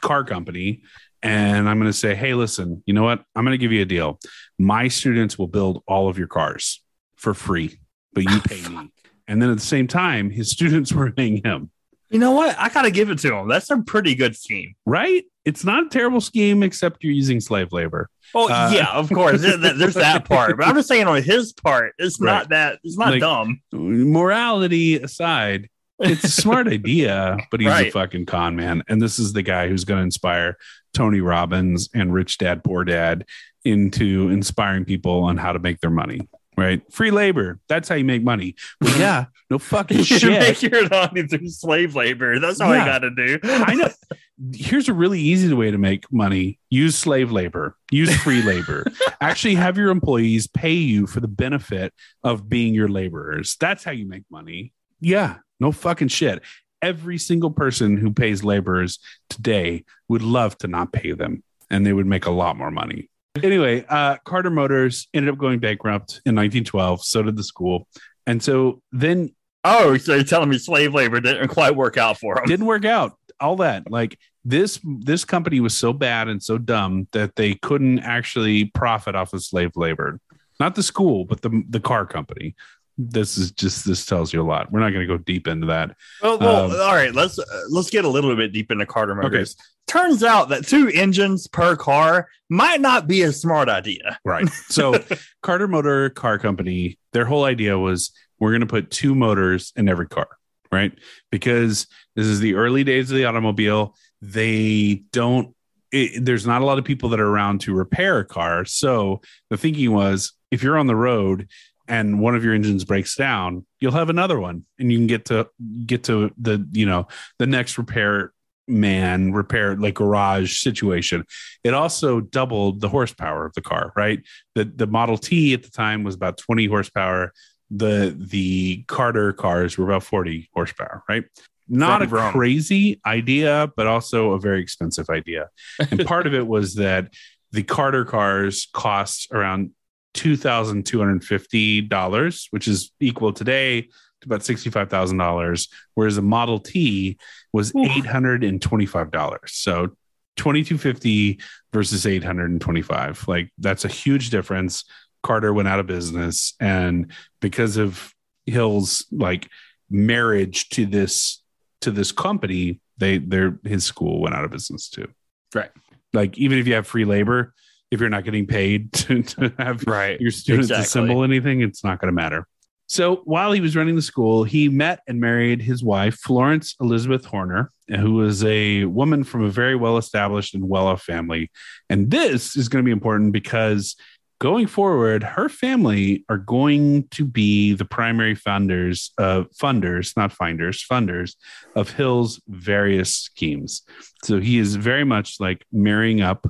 car 0.00 0.24
company, 0.24 0.82
and 1.22 1.68
I'm 1.68 1.78
gonna 1.78 1.92
say, 1.92 2.14
hey, 2.14 2.32
listen, 2.34 2.82
you 2.86 2.94
know 2.94 3.02
what? 3.02 3.22
I'm 3.34 3.44
gonna 3.44 3.58
give 3.58 3.72
you 3.72 3.82
a 3.82 3.86
deal. 3.86 4.18
My 4.58 4.88
students 4.88 5.38
will 5.38 5.48
build 5.48 5.82
all 5.86 6.08
of 6.08 6.16
your 6.16 6.28
cars 6.28 6.82
for 7.16 7.34
free, 7.34 7.78
but 8.14 8.24
you 8.24 8.40
pay 8.48 8.66
me." 8.68 8.90
And 9.28 9.42
then 9.42 9.50
at 9.50 9.58
the 9.58 9.64
same 9.64 9.86
time, 9.88 10.30
his 10.30 10.50
students 10.56 10.92
were 10.92 11.12
paying 11.12 11.42
him. 11.44 11.70
You 12.10 12.18
know 12.20 12.30
what? 12.32 12.56
I 12.58 12.68
gotta 12.68 12.90
give 12.90 13.10
it 13.10 13.18
to 13.20 13.34
him. 13.34 13.48
That's 13.48 13.70
a 13.70 13.78
pretty 13.78 14.14
good 14.14 14.36
scheme. 14.36 14.74
Right? 14.84 15.24
It's 15.44 15.64
not 15.64 15.86
a 15.86 15.88
terrible 15.88 16.20
scheme, 16.20 16.62
except 16.62 17.02
you're 17.04 17.12
using 17.12 17.40
slave 17.40 17.72
labor. 17.72 18.08
Oh 18.34 18.48
Uh, 18.48 18.70
yeah, 18.74 18.88
of 18.92 19.08
course. 19.10 19.40
There- 19.40 19.56
there- 19.56 19.74
There's 19.74 19.94
that 19.94 20.24
part, 20.28 20.56
but 20.56 20.66
I'm 20.66 20.74
just 20.74 20.88
saying 20.88 21.06
on 21.06 21.22
his 21.22 21.52
part, 21.52 21.94
it's 21.98 22.20
Right. 22.20 22.32
not 22.32 22.48
that. 22.50 22.78
It's 22.84 22.96
not 22.98 23.10
Like- 23.10 23.20
dumb. 23.20 23.60
Morality 23.72 24.96
aside, 24.96 25.68
it's 25.98 26.24
a 26.24 26.28
smart 26.30 26.68
idea, 26.78 27.36
but 27.50 27.60
he's 27.60 27.68
a 27.68 27.90
fucking 27.90 28.26
con 28.26 28.56
man. 28.56 28.82
And 28.88 29.00
this 29.02 29.18
is 29.18 29.32
the 29.32 29.42
guy 29.42 29.68
who's 29.68 29.84
going 29.84 29.98
to 29.98 30.04
inspire 30.04 30.56
Tony 30.94 31.20
Robbins 31.20 31.88
and 31.94 32.12
Rich 32.14 32.38
Dad 32.38 32.62
Poor 32.64 32.84
Dad 32.84 33.24
into 33.64 34.28
inspiring 34.30 34.84
people 34.84 35.24
on 35.24 35.36
how 35.36 35.52
to 35.52 35.58
make 35.58 35.80
their 35.80 35.90
money. 35.90 36.20
Right? 36.56 36.80
Free 36.90 37.10
labor. 37.10 37.58
That's 37.68 37.88
how 37.88 37.96
you 37.96 38.04
make 38.04 38.22
money. 38.22 38.54
Yeah, 38.96 39.26
no 39.50 39.58
fucking 39.58 40.02
shit. 40.02 40.10
You 40.10 40.18
should 40.18 40.40
make 40.40 40.62
your 40.62 40.88
money 40.88 41.22
through 41.26 41.48
slave 41.48 41.94
labor. 41.94 42.38
That's 42.40 42.60
all 42.60 42.74
Yeah. 42.74 42.82
I 42.82 42.86
gotta 42.86 43.10
do. 43.10 43.38
I 43.42 43.74
know. 43.74 43.88
Here's 44.54 44.88
a 44.88 44.92
really 44.92 45.20
easy 45.20 45.52
way 45.54 45.70
to 45.70 45.78
make 45.78 46.12
money 46.12 46.58
use 46.68 46.96
slave 46.96 47.32
labor, 47.32 47.76
use 47.90 48.14
free 48.16 48.42
labor. 48.42 48.84
Actually, 49.20 49.54
have 49.54 49.78
your 49.78 49.90
employees 49.90 50.46
pay 50.46 50.74
you 50.74 51.06
for 51.06 51.20
the 51.20 51.28
benefit 51.28 51.94
of 52.22 52.48
being 52.48 52.74
your 52.74 52.88
laborers. 52.88 53.56
That's 53.58 53.82
how 53.82 53.92
you 53.92 54.06
make 54.06 54.24
money. 54.30 54.72
Yeah, 55.00 55.36
no 55.58 55.72
fucking 55.72 56.08
shit. 56.08 56.42
Every 56.82 57.16
single 57.16 57.50
person 57.50 57.96
who 57.96 58.12
pays 58.12 58.44
laborers 58.44 58.98
today 59.30 59.84
would 60.08 60.22
love 60.22 60.58
to 60.58 60.68
not 60.68 60.92
pay 60.92 61.12
them 61.12 61.42
and 61.70 61.86
they 61.86 61.92
would 61.92 62.06
make 62.06 62.26
a 62.26 62.30
lot 62.30 62.56
more 62.58 62.70
money. 62.70 63.08
Anyway, 63.42 63.84
uh, 63.88 64.16
Carter 64.24 64.50
Motors 64.50 65.08
ended 65.14 65.32
up 65.32 65.38
going 65.38 65.58
bankrupt 65.58 66.20
in 66.26 66.34
1912. 66.34 67.04
So 67.04 67.22
did 67.22 67.36
the 67.36 67.42
school. 67.42 67.86
And 68.26 68.42
so 68.42 68.82
then 68.92 69.34
Oh, 69.68 69.96
so 69.96 70.14
you're 70.14 70.24
telling 70.24 70.48
me 70.48 70.58
slave 70.58 70.94
labor 70.94 71.20
didn't 71.20 71.48
quite 71.48 71.74
work 71.74 71.96
out 71.96 72.18
for 72.18 72.38
him? 72.38 72.44
didn't 72.46 72.66
work 72.66 72.84
out. 72.84 73.18
All 73.40 73.56
that. 73.56 73.90
Like 73.90 74.18
this 74.44 74.80
this 74.84 75.24
company 75.24 75.60
was 75.60 75.76
so 75.76 75.92
bad 75.92 76.28
and 76.28 76.42
so 76.42 76.56
dumb 76.56 77.08
that 77.12 77.36
they 77.36 77.54
couldn't 77.54 77.98
actually 77.98 78.66
profit 78.66 79.14
off 79.14 79.32
of 79.32 79.42
slave 79.42 79.72
labor. 79.76 80.20
Not 80.60 80.74
the 80.74 80.82
school 80.82 81.24
but 81.24 81.42
the 81.42 81.64
the 81.68 81.80
car 81.80 82.06
company 82.06 82.54
this 82.98 83.36
is 83.36 83.52
just 83.52 83.84
this 83.84 84.06
tells 84.06 84.32
you 84.32 84.40
a 84.40 84.44
lot 84.44 84.72
we're 84.72 84.80
not 84.80 84.90
going 84.90 85.06
to 85.06 85.06
go 85.06 85.18
deep 85.18 85.46
into 85.46 85.66
that 85.66 85.94
Well, 86.22 86.38
well 86.38 86.72
Um, 86.72 86.80
all 86.80 86.94
right. 86.94 87.14
Let's 87.14 87.38
uh, 87.38 87.44
let's 87.70 87.90
get 87.90 88.04
a 88.04 88.08
little 88.08 88.34
bit 88.34 88.52
deep 88.52 88.70
into 88.70 88.86
Carter 88.86 89.14
Motors. 89.14 89.56
Turns 89.86 90.22
out 90.22 90.48
that 90.48 90.66
two 90.66 90.88
engines 90.88 91.46
per 91.46 91.76
car 91.76 92.28
might 92.48 92.80
not 92.80 93.06
be 93.06 93.22
a 93.22 93.32
smart 93.32 93.68
idea. 93.68 94.18
right 94.24 94.48
so 94.68 94.94
carter 95.42 95.68
motor 95.68 96.10
car 96.10 96.38
company 96.38 96.98
their 97.12 97.24
whole 97.24 97.44
idea 97.44 97.78
was 97.78 98.12
we're 98.38 98.50
going 98.50 98.60
to 98.60 98.66
put 98.66 98.90
two 98.90 99.14
motors 99.14 99.72
in 99.76 99.88
every 99.88 100.08
car 100.08 100.28
right 100.72 100.92
because 101.30 101.86
this 102.14 102.26
is 102.26 102.40
the 102.40 102.54
early 102.54 102.84
days 102.84 103.10
of 103.10 103.16
the 103.16 103.24
automobile 103.24 103.94
they 104.22 105.02
don't 105.12 105.54
it, 105.92 106.24
there's 106.24 106.46
not 106.46 106.62
a 106.62 106.64
lot 106.64 106.78
of 106.78 106.84
people 106.84 107.08
that 107.08 107.20
are 107.20 107.28
around 107.28 107.60
to 107.60 107.74
repair 107.74 108.18
a 108.18 108.24
car 108.24 108.64
so 108.64 109.20
the 109.50 109.56
thinking 109.56 109.92
was 109.92 110.32
if 110.50 110.62
you're 110.62 110.78
on 110.78 110.86
the 110.86 110.96
road 110.96 111.48
and 111.88 112.20
one 112.20 112.34
of 112.34 112.44
your 112.44 112.54
engines 112.54 112.84
breaks 112.84 113.14
down 113.14 113.64
you'll 113.80 113.92
have 113.92 114.10
another 114.10 114.38
one 114.38 114.64
and 114.78 114.90
you 114.90 114.98
can 114.98 115.06
get 115.06 115.24
to 115.24 115.48
get 115.86 116.04
to 116.04 116.30
the 116.38 116.66
you 116.72 116.86
know 116.86 117.06
the 117.38 117.46
next 117.46 117.78
repair 117.78 118.32
man 118.68 119.32
repair 119.32 119.76
like 119.76 119.94
garage 119.94 120.58
situation. 120.58 121.24
It 121.64 121.74
also 121.74 122.20
doubled 122.20 122.80
the 122.80 122.88
horsepower 122.88 123.46
of 123.46 123.54
the 123.54 123.62
car 123.62 123.92
right? 123.96 124.20
The 124.54 124.64
the 124.64 124.86
model 124.86 125.18
t 125.18 125.54
at 125.54 125.62
the 125.62 125.70
time 125.70 126.04
was 126.04 126.14
about 126.14 126.38
20 126.38 126.66
horsepower. 126.66 127.32
The 127.70 128.16
the 128.18 128.84
carter 128.86 129.32
cars 129.32 129.76
were 129.76 129.86
about 129.86 130.02
40 130.02 130.50
horsepower 130.54 131.02
right? 131.08 131.24
Not 131.68 132.02
a 132.02 132.06
vroom. 132.06 132.32
crazy 132.32 133.00
idea 133.06 133.70
but 133.76 133.86
also 133.86 134.32
a 134.32 134.40
very 134.40 134.62
expensive 134.62 135.10
idea. 135.10 135.48
And 135.90 136.04
part 136.06 136.26
of 136.26 136.34
it 136.34 136.46
was 136.46 136.74
that 136.76 137.12
the 137.52 137.62
carter 137.62 138.04
cars 138.04 138.68
cost 138.72 139.28
around 139.32 139.70
$2250 140.16 142.46
which 142.50 142.66
is 142.66 142.90
equal 143.00 143.32
today 143.32 143.82
to 143.82 144.26
about 144.26 144.40
$65000 144.40 145.68
whereas 145.94 146.18
a 146.18 146.22
model 146.22 146.58
t 146.58 147.16
was 147.52 147.72
Oof. 147.74 147.88
$825 147.88 149.48
so 149.48 149.92
2250 150.36 151.40
versus 151.72 152.06
825. 152.06 153.26
Like 153.26 153.50
that's 153.58 153.84
a 153.84 153.88
huge 153.88 154.30
difference. 154.30 154.84
Carter 155.22 155.52
went 155.52 155.68
out 155.68 155.80
of 155.80 155.86
business 155.86 156.54
and 156.60 157.10
because 157.40 157.76
of 157.76 158.14
Hill's 158.44 159.04
like 159.10 159.48
marriage 159.90 160.68
to 160.70 160.86
this 160.86 161.42
to 161.80 161.90
this 161.90 162.12
company, 162.12 162.80
they 162.98 163.18
their 163.18 163.58
his 163.64 163.84
school 163.84 164.20
went 164.20 164.34
out 164.34 164.44
of 164.44 164.50
business 164.50 164.88
too. 164.88 165.08
Right. 165.54 165.70
Like 166.12 166.38
even 166.38 166.58
if 166.58 166.66
you 166.66 166.74
have 166.74 166.86
free 166.86 167.04
labor, 167.04 167.54
if 167.90 168.00
you're 168.00 168.10
not 168.10 168.24
getting 168.24 168.46
paid 168.46 168.92
to, 168.92 169.22
to 169.22 169.52
have 169.58 169.84
Right. 169.86 170.20
your 170.20 170.30
students 170.30 170.66
Exactly. 170.70 170.82
assemble 170.84 171.24
anything, 171.24 171.60
it's 171.60 171.84
not 171.84 172.00
going 172.00 172.08
to 172.08 172.14
matter. 172.14 172.46
So 172.88 173.16
while 173.24 173.50
he 173.50 173.60
was 173.60 173.74
running 173.74 173.96
the 173.96 174.02
school, 174.02 174.44
he 174.44 174.68
met 174.68 175.00
and 175.08 175.20
married 175.20 175.60
his 175.60 175.82
wife, 175.82 176.14
Florence 176.18 176.76
Elizabeth 176.80 177.24
Horner, 177.24 177.72
who 177.88 178.12
was 178.14 178.44
a 178.44 178.84
woman 178.84 179.24
from 179.24 179.42
a 179.42 179.48
very 179.50 179.74
well 179.74 179.96
established 179.98 180.54
and 180.54 180.68
well 180.68 180.86
off 180.86 181.02
family. 181.02 181.50
And 181.90 182.12
this 182.12 182.56
is 182.56 182.68
going 182.68 182.84
to 182.84 182.86
be 182.86 182.92
important 182.92 183.32
because 183.32 183.96
going 184.38 184.68
forward, 184.68 185.24
her 185.24 185.48
family 185.48 186.24
are 186.28 186.38
going 186.38 187.08
to 187.08 187.24
be 187.24 187.72
the 187.72 187.84
primary 187.86 188.36
funders 188.36 189.10
of 189.18 189.48
funders, 189.60 190.16
not 190.16 190.30
finders, 190.32 190.84
funders 190.88 191.34
of 191.74 191.90
Hill's 191.90 192.40
various 192.46 193.12
schemes. 193.16 193.82
So 194.22 194.38
he 194.38 194.58
is 194.58 194.76
very 194.76 195.04
much 195.04 195.40
like 195.40 195.64
marrying 195.72 196.20
up. 196.20 196.46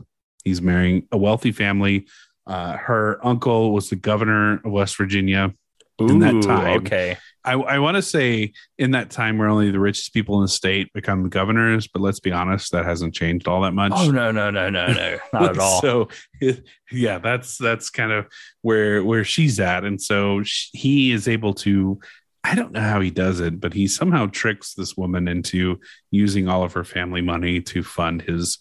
He's 0.46 0.62
marrying 0.62 1.08
a 1.10 1.18
wealthy 1.18 1.50
family. 1.50 2.06
Uh, 2.46 2.76
her 2.76 3.18
uncle 3.26 3.72
was 3.72 3.90
the 3.90 3.96
governor 3.96 4.60
of 4.64 4.70
West 4.70 4.96
Virginia. 4.96 5.52
in 5.98 6.20
that 6.20 6.40
time. 6.40 6.78
Okay. 6.82 7.16
I, 7.44 7.54
I 7.54 7.78
want 7.80 7.96
to 7.96 8.02
say 8.02 8.52
in 8.78 8.92
that 8.92 9.10
time 9.10 9.38
where 9.38 9.48
only 9.48 9.72
the 9.72 9.80
richest 9.80 10.14
people 10.14 10.36
in 10.36 10.42
the 10.42 10.48
state 10.48 10.92
become 10.92 11.24
the 11.24 11.28
governors, 11.28 11.88
but 11.88 12.00
let's 12.00 12.20
be 12.20 12.30
honest, 12.30 12.70
that 12.70 12.84
hasn't 12.84 13.12
changed 13.12 13.48
all 13.48 13.62
that 13.62 13.72
much. 13.72 13.90
Oh 13.96 14.12
no, 14.12 14.30
no, 14.30 14.52
no, 14.52 14.70
no, 14.70 14.86
no. 14.86 15.18
Not 15.32 15.50
at 15.50 15.58
all. 15.58 15.80
so 15.80 16.08
yeah, 16.92 17.18
that's 17.18 17.58
that's 17.58 17.90
kind 17.90 18.12
of 18.12 18.26
where 18.62 19.02
where 19.02 19.24
she's 19.24 19.58
at, 19.58 19.82
and 19.82 20.00
so 20.00 20.44
sh 20.44 20.68
he 20.74 21.10
is 21.10 21.26
able 21.26 21.54
to. 21.54 21.98
I 22.44 22.54
don't 22.54 22.70
know 22.70 22.80
how 22.80 23.00
he 23.00 23.10
does 23.10 23.40
it, 23.40 23.58
but 23.58 23.74
he 23.74 23.88
somehow 23.88 24.26
tricks 24.26 24.74
this 24.74 24.96
woman 24.96 25.26
into 25.26 25.80
using 26.12 26.46
all 26.46 26.62
of 26.62 26.74
her 26.74 26.84
family 26.84 27.20
money 27.20 27.60
to 27.62 27.82
fund 27.82 28.22
his 28.22 28.58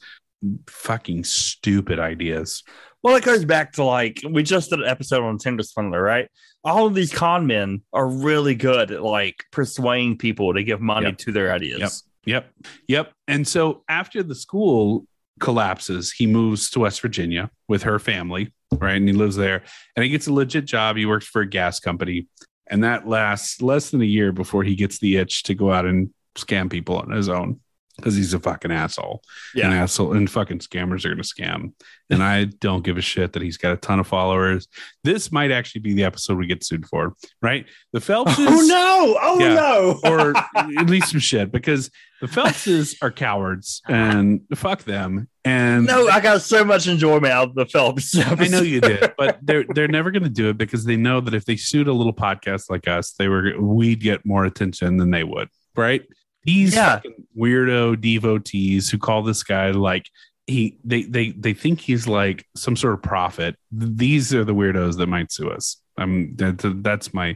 fucking 0.67 1.23
stupid 1.23 1.99
ideas. 1.99 2.63
Well, 3.03 3.15
it 3.15 3.23
goes 3.23 3.45
back 3.45 3.73
to 3.73 3.83
like 3.83 4.21
we 4.29 4.41
just 4.43 4.71
did 4.71 4.79
an 4.79 4.87
episode 4.87 5.23
on 5.23 5.37
Tinder 5.37 5.63
Swindler, 5.63 6.01
right? 6.01 6.27
All 6.63 6.87
of 6.87 6.95
these 6.95 7.13
con 7.13 7.45
men 7.45 7.81
are 7.93 8.07
really 8.09 8.55
good 8.55 8.91
at 8.91 9.03
like 9.03 9.43
persuading 9.51 10.17
people 10.17 10.53
to 10.55 10.63
give 10.63 10.81
money 10.81 11.07
Yep. 11.07 11.17
to 11.19 11.31
their 11.31 11.51
ideas. 11.53 12.03
Yep. 12.25 12.49
Yep. 12.87 13.11
And 13.27 13.47
so 13.47 13.83
after 13.87 14.23
the 14.23 14.33
school 14.33 15.05
collapses, 15.39 16.11
he 16.11 16.25
moves 16.25 16.71
to 16.71 16.79
West 16.79 17.01
Virginia 17.01 17.51
with 17.67 17.83
her 17.83 17.99
family, 17.99 18.51
right? 18.79 18.95
And 18.95 19.07
he 19.07 19.13
lives 19.13 19.35
there 19.35 19.61
and 19.95 20.03
he 20.03 20.09
gets 20.09 20.25
a 20.25 20.33
legit 20.33 20.65
job. 20.65 20.95
He 20.97 21.05
works 21.05 21.27
for 21.27 21.41
a 21.41 21.47
gas 21.47 21.79
company. 21.79 22.27
And 22.67 22.83
that 22.83 23.07
lasts 23.07 23.61
less 23.61 23.91
than 23.91 24.01
a 24.01 24.05
year 24.05 24.31
before 24.31 24.63
he 24.63 24.73
gets 24.73 24.97
the 24.97 25.17
itch 25.17 25.43
to 25.43 25.53
go 25.53 25.71
out 25.71 25.85
and 25.85 26.09
scam 26.35 26.71
people 26.71 26.97
on 26.97 27.11
his 27.11 27.29
own 27.29 27.59
because 27.97 28.15
he's 28.15 28.33
a 28.33 28.39
fucking 28.39 28.71
asshole. 28.71 29.21
Yeah. 29.53 29.67
An 29.67 29.73
asshole 29.73 30.13
and 30.13 30.29
fucking 30.29 30.59
scammers 30.59 31.05
are 31.05 31.09
going 31.09 31.21
to 31.21 31.23
scam. 31.23 31.73
And 32.09 32.21
I 32.21 32.43
don't 32.45 32.83
give 32.83 32.97
a 32.97 33.01
shit 33.01 33.33
that 33.33 33.41
he's 33.41 33.57
got 33.57 33.73
a 33.73 33.77
ton 33.77 33.99
of 33.99 34.05
followers. 34.07 34.67
This 35.03 35.31
might 35.31 35.49
actually 35.51 35.81
be 35.81 35.93
the 35.93 36.03
episode 36.03 36.37
we 36.37 36.45
get 36.45 36.63
sued 36.63 36.85
for, 36.87 37.13
right? 37.41 37.65
The 37.93 37.99
Phelpses 37.99 38.35
Oh 38.47 38.61
no! 38.67 39.17
Oh 39.21 39.39
Yeah. 39.39 39.53
no! 39.55 39.99
or 40.03 40.33
at 40.79 40.89
least 40.89 41.09
some 41.11 41.19
shit 41.19 41.51
because 41.51 41.89
the 42.21 42.27
Phelpses 42.27 42.95
are 43.01 43.11
cowards 43.11 43.81
and 43.87 44.41
fuck 44.55 44.83
them. 44.83 45.27
And 45.43 45.85
no, 45.85 46.07
I 46.07 46.19
got 46.21 46.41
so 46.41 46.63
much 46.63 46.87
enjoyment 46.87 47.31
out 47.33 47.49
of 47.49 47.55
the 47.55 47.65
Phelps. 47.65 48.15
I 48.17 48.47
know 48.47 48.61
you 48.61 48.81
did, 48.81 49.13
but 49.17 49.39
they're 49.43 49.65
they're 49.73 49.87
never 49.87 50.11
going 50.11 50.23
to 50.23 50.29
do 50.29 50.49
it 50.49 50.57
because 50.57 50.85
they 50.85 50.95
know 50.97 51.21
that 51.21 51.33
if 51.33 51.45
they 51.45 51.55
sued 51.55 51.87
a 51.87 51.93
little 51.93 52.13
podcast 52.13 52.69
like 52.69 52.87
us, 52.87 53.13
they 53.13 53.27
were 53.27 53.53
we'd 53.59 53.99
get 53.99 54.25
more 54.25 54.45
attention 54.45 54.97
than 54.97 55.11
they 55.11 55.23
would, 55.23 55.49
right? 55.75 56.03
These 56.45 56.73
Yeah. 56.75 56.95
fucking 56.95 57.25
weirdo 57.37 57.99
devotees 57.99 58.89
who 58.89 58.97
call 58.97 59.23
this 59.23 59.43
guy 59.43 59.71
like 59.71 60.05
he 60.47 60.77
they 60.83 61.03
they 61.03 61.31
they 61.31 61.53
think 61.53 61.81
he's 61.81 62.07
like 62.07 62.45
some 62.55 62.75
sort 62.75 62.93
of 62.93 63.01
prophet. 63.01 63.55
These 63.71 64.33
are 64.33 64.43
the 64.45 64.53
weirdos 64.55 64.97
that 64.97 65.07
might 65.07 65.31
sue 65.31 65.49
us. 65.49 65.81
I'm 65.97 66.35
that, 66.37 66.81
that's 66.83 67.13
my 67.13 67.35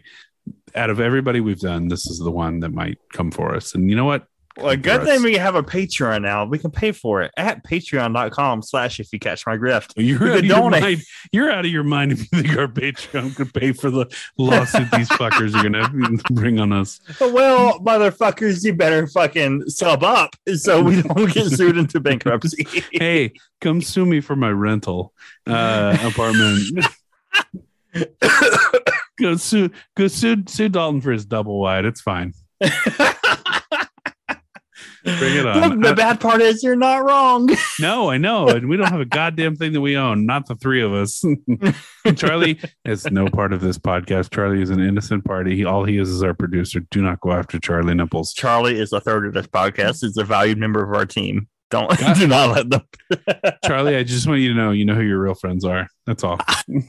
out 0.75 0.89
of 0.89 0.99
everybody 0.99 1.39
we've 1.41 1.59
done, 1.59 1.87
this 1.87 2.05
is 2.07 2.19
the 2.19 2.31
one 2.31 2.59
that 2.61 2.73
might 2.73 2.97
come 3.13 3.31
for 3.31 3.55
us. 3.55 3.73
And 3.75 3.89
you 3.89 3.95
know 3.95 4.05
what? 4.05 4.25
Well, 4.61 4.75
good 4.75 5.03
thing 5.03 5.23
we 5.23 5.35
have 5.35 5.55
a 5.55 5.63
Patreon 5.63 6.21
now. 6.21 6.45
We 6.45 6.59
can 6.59 6.71
pay 6.71 6.91
for 6.91 7.21
it 7.21 7.31
at 7.37 7.63
patreon.com 7.63 8.61
slash 8.61 8.99
if 8.99 9.11
you 9.13 9.19
catch 9.19 9.45
my 9.47 9.57
grift. 9.57 9.93
You're 9.95 10.27
You 10.27 10.31
out, 10.31 10.37
of 10.39 10.45
your 10.45 10.69
mind. 10.69 11.01
You're 11.31 11.51
out 11.51 11.65
of 11.65 11.71
your 11.71 11.83
mind 11.83 12.11
if 12.11 12.19
you 12.19 12.41
think 12.41 12.57
our 12.57 12.67
Patreon 12.67 13.35
could 13.35 13.53
pay 13.53 13.71
for 13.71 13.89
the 13.89 14.05
lawsuit 14.37 14.89
these 14.91 15.09
fuckers 15.09 15.55
are 15.55 15.63
gonna 15.63 16.17
bring 16.31 16.59
on 16.59 16.73
us. 16.73 16.99
Well, 17.19 17.79
motherfuckers, 17.79 18.63
you 18.63 18.73
better 18.73 19.07
fucking 19.07 19.69
sub 19.69 20.03
up 20.03 20.35
so 20.55 20.81
we 20.81 21.01
don't 21.01 21.33
get 21.33 21.45
sued 21.47 21.77
into 21.77 21.99
bankruptcy. 22.09 22.65
Hey, 22.91 23.33
come 23.61 23.81
sue 23.81 24.05
me 24.05 24.21
for 24.21 24.35
my 24.35 24.51
rental 24.51 25.13
uh, 25.47 25.97
apartment. 26.01 26.85
go 29.19 29.35
sue, 29.35 29.69
go 29.95 30.07
sue, 30.07 30.43
sue 30.47 30.69
Dalton 30.69 31.01
for 31.01 31.11
his 31.11 31.25
double 31.25 31.59
wide. 31.59 31.85
It's 31.85 32.01
fine. 32.01 32.33
Bring 35.17 35.35
it 35.37 35.45
on. 35.45 35.61
Look, 35.61 35.81
the 35.81 35.93
bad 35.95 36.19
part 36.19 36.41
is 36.41 36.63
you're 36.63 36.75
not 36.75 37.05
wrong. 37.05 37.49
No, 37.79 38.09
I 38.09 38.17
know, 38.17 38.49
and 38.49 38.67
we 38.67 38.75
don't 38.75 38.89
have 38.89 38.99
a 38.99 39.05
goddamn 39.05 39.55
thing 39.55 39.71
that 39.71 39.79
we 39.79 39.95
own. 39.95 40.25
Not 40.25 40.47
the 40.47 40.55
three 40.55 40.81
of 40.81 40.91
us. 40.93 41.23
Charlie 42.15 42.59
is 42.83 43.09
no 43.09 43.27
part 43.27 43.53
of 43.53 43.61
this 43.61 43.77
podcast. 43.77 44.33
Charlie 44.33 44.61
is 44.61 44.69
an 44.69 44.81
innocent 44.81 45.23
party. 45.23 45.55
He, 45.55 45.63
all 45.63 45.85
he 45.85 45.97
is 45.97 46.09
is 46.09 46.21
our 46.21 46.33
producer. 46.33 46.81
Do 46.91 47.01
not 47.01 47.21
go 47.21 47.31
after 47.31 47.57
Charlie 47.57 47.93
Nipples. 47.93 48.33
Charlie 48.33 48.77
is 48.77 48.91
a 48.91 48.99
third 48.99 49.27
of 49.27 49.33
this 49.33 49.47
podcast. 49.47 50.03
Is 50.03 50.17
a 50.17 50.25
valued 50.25 50.57
member 50.57 50.83
of 50.83 50.93
our 50.93 51.05
team. 51.05 51.47
Don't 51.69 51.91
do 52.17 52.27
not 52.27 52.55
let 52.55 52.69
them. 52.69 52.81
Charlie, 53.65 53.95
I 53.95 54.03
just 54.03 54.27
want 54.27 54.41
you 54.41 54.49
to 54.49 54.55
know, 54.55 54.71
you 54.71 54.85
know 54.85 54.95
who 54.95 55.03
your 55.03 55.19
real 55.21 55.35
friends 55.35 55.63
are. 55.65 55.87
That's 56.05 56.23
all. 56.23 56.39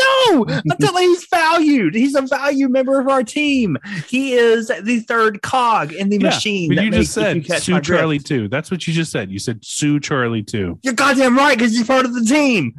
No, 0.00 0.44
until 0.48 0.96
he's 0.96 1.26
valued. 1.26 1.96
He's 1.96 2.14
a 2.14 2.22
valued 2.22 2.70
member 2.70 3.00
of 3.00 3.08
our 3.08 3.24
team. 3.24 3.76
He 4.06 4.34
is 4.34 4.68
the 4.68 5.00
third 5.00 5.42
cog 5.42 5.92
in 5.92 6.08
the 6.08 6.18
Yeah, 6.18 6.26
machine. 6.28 6.70
You 6.70 6.90
just 6.92 7.12
said 7.12 7.44
sue 7.44 7.72
My 7.72 7.80
Drift. 7.80 8.00
Charlie 8.00 8.18
too. 8.20 8.46
That's 8.46 8.70
what 8.70 8.86
you 8.86 8.92
just 8.94 9.10
said. 9.10 9.28
You 9.32 9.40
said 9.40 9.64
sue 9.64 9.98
Charlie 9.98 10.44
too. 10.44 10.78
You're 10.84 10.94
goddamn 10.94 11.36
right 11.36 11.58
because 11.58 11.76
he's 11.76 11.84
part 11.84 12.04
of 12.04 12.14
the 12.14 12.24
team. 12.24 12.74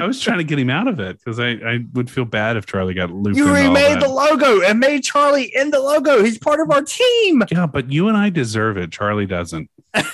I 0.00 0.06
was 0.06 0.20
trying 0.20 0.38
to 0.38 0.44
get 0.44 0.58
him 0.60 0.70
out 0.70 0.86
of 0.86 1.00
it 1.00 1.18
because 1.18 1.40
I, 1.40 1.50
I 1.66 1.80
would 1.94 2.08
feel 2.08 2.24
bad 2.24 2.56
if 2.56 2.66
Charlie 2.66 2.94
got 2.94 3.10
looped. 3.10 3.36
You 3.36 3.52
remade 3.52 4.00
the 4.00 4.08
logo 4.08 4.60
and 4.62 4.78
made 4.78 5.02
Charlie 5.02 5.52
in 5.56 5.70
the 5.70 5.80
logo. 5.80 6.22
He's 6.22 6.38
part 6.38 6.60
of 6.60 6.70
our 6.70 6.82
team. 6.82 7.42
Yeah, 7.50 7.66
but 7.66 7.90
you 7.90 8.06
and 8.08 8.16
I 8.16 8.30
deserve 8.30 8.76
it. 8.76 8.92
Charlie 8.92 9.26
doesn't. 9.26 9.68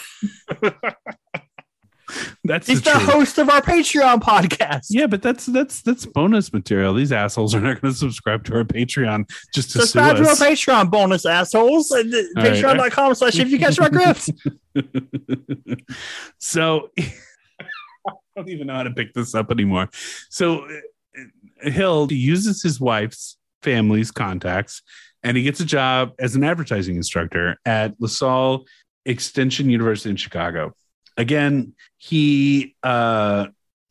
That's 2.45 2.67
He's 2.67 2.83
the 2.83 2.91
the 2.91 2.99
host 2.99 3.39
of 3.39 3.49
our 3.49 3.61
Patreon 3.61 4.21
podcast. 4.21 4.87
Yeah, 4.91 5.07
but 5.07 5.23
that's 5.23 5.47
that's 5.47 5.83
that's 5.83 6.07
bonus 6.07 6.53
material. 6.53 6.95
These 6.95 7.13
assholes 7.13 7.55
are 7.55 7.61
not 7.61 7.81
going 7.81 7.93
to 7.93 7.99
subscribe 7.99 8.45
to 8.45 8.57
our 8.57 8.65
Patreon 8.65 9.31
just 9.55 9.71
to 9.73 9.81
Subscribe 9.81 10.17
to 10.17 10.27
our. 10.27 10.35
Patreon 10.35 10.91
bonus 10.91 11.27
assholes. 11.27 11.93
at 11.93 12.07
All 12.07 12.13
right. 12.37 12.53
Patreon.com 12.53 13.15
slash 13.15 13.39
if 13.39 13.51
you 13.51 13.59
catch 13.59 13.79
my 13.79 13.89
grift. 13.89 14.33
so 16.39 16.91
I 16.99 18.13
don't 18.37 18.49
even 18.49 18.67
know 18.67 18.75
how 18.75 18.83
to 18.85 18.91
pick 18.91 19.13
this 19.13 19.35
up 19.35 19.51
anymore. 19.51 19.89
So 20.31 20.65
uh, 20.65 21.71
Hill 21.71 22.09
uses 22.11 22.63
his 22.63 22.81
wife's 22.81 23.37
family's 23.63 24.11
contacts 24.11 24.83
and 25.23 25.37
he 25.37 25.43
gets 25.43 25.61
a 25.61 25.65
job 25.65 26.13
as 26.19 26.35
an 26.35 26.45
advertising 26.45 26.97
instructor 26.97 27.59
at 27.65 27.95
LaSalle 28.01 28.65
Extension 29.05 29.71
University 29.71 30.11
in 30.11 30.17
Chicago. 30.17 30.75
Again, 31.17 31.75
he 31.99 32.75
uh, 32.83 33.47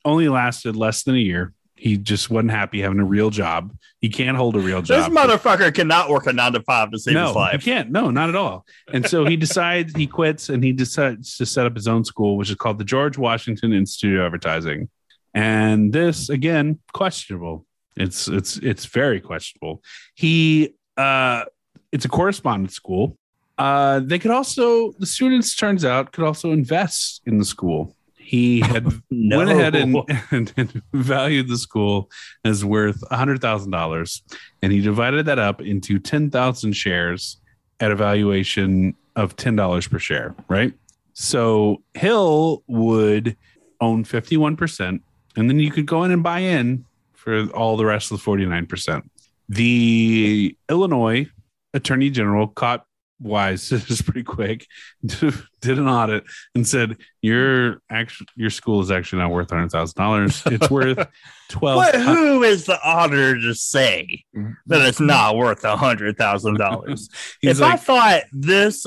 only 0.05 0.29
lasted 0.29 0.75
less 0.75 1.03
than 1.03 1.15
a 1.15 1.19
year. 1.19 1.53
He 1.75 1.97
just 1.97 2.29
wasn't 2.29 2.51
happy 2.51 2.81
having 2.81 2.99
a 2.99 3.05
real 3.05 3.29
job. 3.29 3.73
He 4.01 4.09
can't 4.09 4.35
hold 4.35 4.55
a 4.55 4.59
real 4.59 4.81
job. 4.81 5.09
This 5.09 5.17
motherfucker 5.17 5.73
cannot 5.73 6.09
work 6.09 6.25
a 6.27 6.33
nine 6.33 6.51
to 6.53 6.61
five 6.61 6.91
to 6.91 6.99
save 6.99 7.13
no, 7.13 7.27
his 7.27 7.35
life. 7.35 7.63
he 7.63 7.71
can't. 7.71 7.89
No, 7.89 8.09
not 8.11 8.27
at 8.27 8.35
all. 8.35 8.65
And 8.91 9.07
so 9.07 9.25
he 9.25 9.37
decides 9.45 9.95
he 9.95 10.05
quits 10.05 10.49
and 10.49 10.61
he 10.61 10.73
decides 10.73 11.37
to 11.37 11.45
set 11.45 11.65
up 11.65 11.75
his 11.75 11.87
own 11.87 12.03
school, 12.03 12.35
which 12.35 12.49
is 12.49 12.55
called 12.55 12.79
the 12.79 12.83
George 12.83 13.17
Washington 13.17 13.71
Institute 13.71 14.19
of 14.19 14.25
Advertising. 14.25 14.89
And 15.33 15.93
this 15.93 16.29
again, 16.29 16.79
questionable. 16.93 17.65
It's 17.95 18.27
it's 18.27 18.57
it's 18.57 18.85
very 18.85 19.21
questionable. 19.21 19.81
He 20.15 20.75
uh 20.97 21.45
it's 21.91 22.05
a 22.05 22.09
correspondence 22.09 22.73
school. 22.73 23.17
Uh 23.59 23.99
they 23.99 24.17
could 24.17 24.31
also 24.31 24.93
the 24.99 25.05
students 25.05 25.55
turns 25.55 25.83
out 25.85 26.11
could 26.13 26.23
also 26.23 26.51
invest 26.51 27.21
in 27.25 27.37
the 27.37 27.45
school. 27.45 27.95
He 28.17 28.61
had 28.61 28.85
No. 29.11 29.37
went 29.37 29.49
ahead 29.49 29.75
and, 29.75 29.97
and, 30.31 30.53
and 30.55 30.81
valued 30.93 31.47
the 31.47 31.57
school 31.57 32.09
as 32.45 32.63
worth 32.63 33.01
$100,000. 33.11 34.21
And 34.61 34.71
he 34.71 34.81
divided 34.81 35.25
that 35.25 35.39
up 35.39 35.61
into 35.61 35.97
10,000 35.99 36.73
shares 36.73 37.37
at 37.79 37.89
a 37.91 37.95
valuation 37.95 38.95
of 39.15 39.35
$10 39.35 39.89
per 39.89 39.97
share, 39.99 40.35
right? 40.47 40.73
So 41.13 41.81
Hill 41.95 42.63
would 42.67 43.35
own 43.81 44.03
51%, 44.03 44.99
and 45.35 45.49
then 45.49 45.59
you 45.59 45.71
could 45.71 45.85
go 45.87 46.03
in 46.03 46.11
and 46.11 46.21
buy 46.21 46.39
in 46.39 46.85
for 47.13 47.47
all 47.47 47.77
the 47.77 47.85
rest 47.85 48.11
of 48.11 48.23
the 48.23 48.31
49%. 48.31 49.01
The 49.49 50.55
Illinois 50.69 51.27
Attorney 51.73 52.09
General 52.11 52.47
caught 52.47 52.85
wise 53.19 53.67
this 53.69 53.89
is 53.89 54.01
pretty 54.01 54.23
quick 54.23 54.65
did 55.05 55.77
an 55.77 55.87
audit 55.87 56.23
and 56.55 56.67
said 56.67 56.97
your 57.21 57.81
actual 57.89 58.25
your 58.35 58.49
school 58.49 58.79
is 58.81 58.91
actually 58.91 59.21
not 59.21 59.31
worth 59.31 59.49
hundred 59.49 59.69
thousand 59.71 59.97
dollars 59.97 60.41
it's 60.45 60.69
worth 60.71 61.07
12 61.49 61.83
But 61.83 62.01
who 62.01 62.43
is 62.43 62.65
the 62.65 62.79
auditor 62.81 63.35
to 63.39 63.53
say 63.53 64.23
that 64.67 64.81
it's 64.81 64.97
mm-hmm. 64.99 65.07
not 65.07 65.35
worth 65.35 65.63
a 65.63 65.75
hundred 65.75 66.17
thousand 66.17 66.57
dollars? 66.57 67.09
If 67.41 67.61
I 67.61 67.75
thought 67.75 68.23
this 68.31 68.85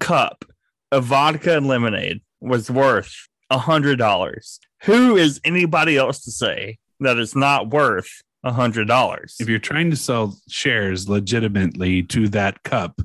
cup 0.00 0.44
of 0.92 1.04
vodka 1.04 1.56
and 1.56 1.66
lemonade 1.66 2.22
was 2.40 2.70
worth 2.70 3.12
a 3.50 3.58
hundred 3.58 3.98
dollars, 3.98 4.60
who 4.84 5.16
is 5.16 5.40
anybody 5.44 5.96
else 5.96 6.24
to 6.24 6.30
say 6.30 6.78
that 7.00 7.18
it's 7.18 7.36
not 7.36 7.70
worth 7.70 8.22
a 8.44 8.52
hundred 8.52 8.86
dollars? 8.86 9.36
if 9.40 9.48
you're 9.48 9.58
trying 9.58 9.90
to 9.90 9.96
sell 9.96 10.38
shares 10.48 11.08
legitimately 11.08 12.04
to 12.04 12.28
that 12.28 12.62
cup 12.62 13.00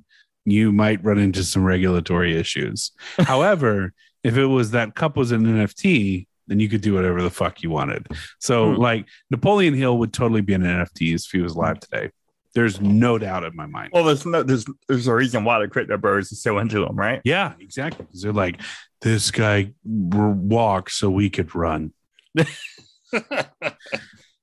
you 0.46 0.72
might 0.72 1.04
run 1.04 1.18
into 1.20 1.44
some 1.44 1.64
regulatory 1.64 2.36
issues 2.38 2.92
however 3.20 3.94
if 4.24 4.38
it 4.38 4.46
was 4.48 4.72
that 4.72 4.96
cup 4.96 5.16
was 5.18 5.32
an 5.32 5.44
nft 5.46 6.26
then 6.48 6.60
you 6.60 6.68
could 6.68 6.82
do 6.82 6.94
whatever 6.94 7.22
the 7.22 7.30
fuck 7.30 7.62
you 7.64 7.70
wanted 7.70 8.08
so 8.40 8.74
Hmm. 8.74 8.80
like 8.82 9.06
napoleon 9.30 9.74
hill 9.74 9.98
would 10.00 10.14
totally 10.14 10.42
be 10.42 10.54
an 10.54 10.64
nft 10.64 11.00
if 11.16 11.26
he 11.32 11.40
was 11.42 11.56
live 11.56 11.80
today 11.80 12.10
there's 12.54 12.82
no 12.82 13.18
doubt 13.18 13.46
in 13.46 13.56
my 13.56 13.66
mind 13.66 13.92
Well, 13.94 14.04
there's 14.04 14.26
no 14.26 14.44
there's 14.44 14.66
there's 14.90 15.08
a 15.08 15.14
reason 15.14 15.46
why 15.46 15.60
the 15.60 15.70
crypto 15.70 15.96
birds 15.98 16.34
is 16.34 16.42
so 16.44 16.58
into 16.58 16.82
them, 16.84 16.98
right? 16.98 17.22
Yeah, 17.24 17.54
exactly. 17.62 18.06
'Cause 18.08 18.24
they're 18.24 18.34
like, 18.34 18.60
this 19.00 19.32
guy 19.32 19.72
walks 19.86 20.96
so 20.96 21.10
we 21.10 21.30
could 21.30 21.56
run. 21.56 21.94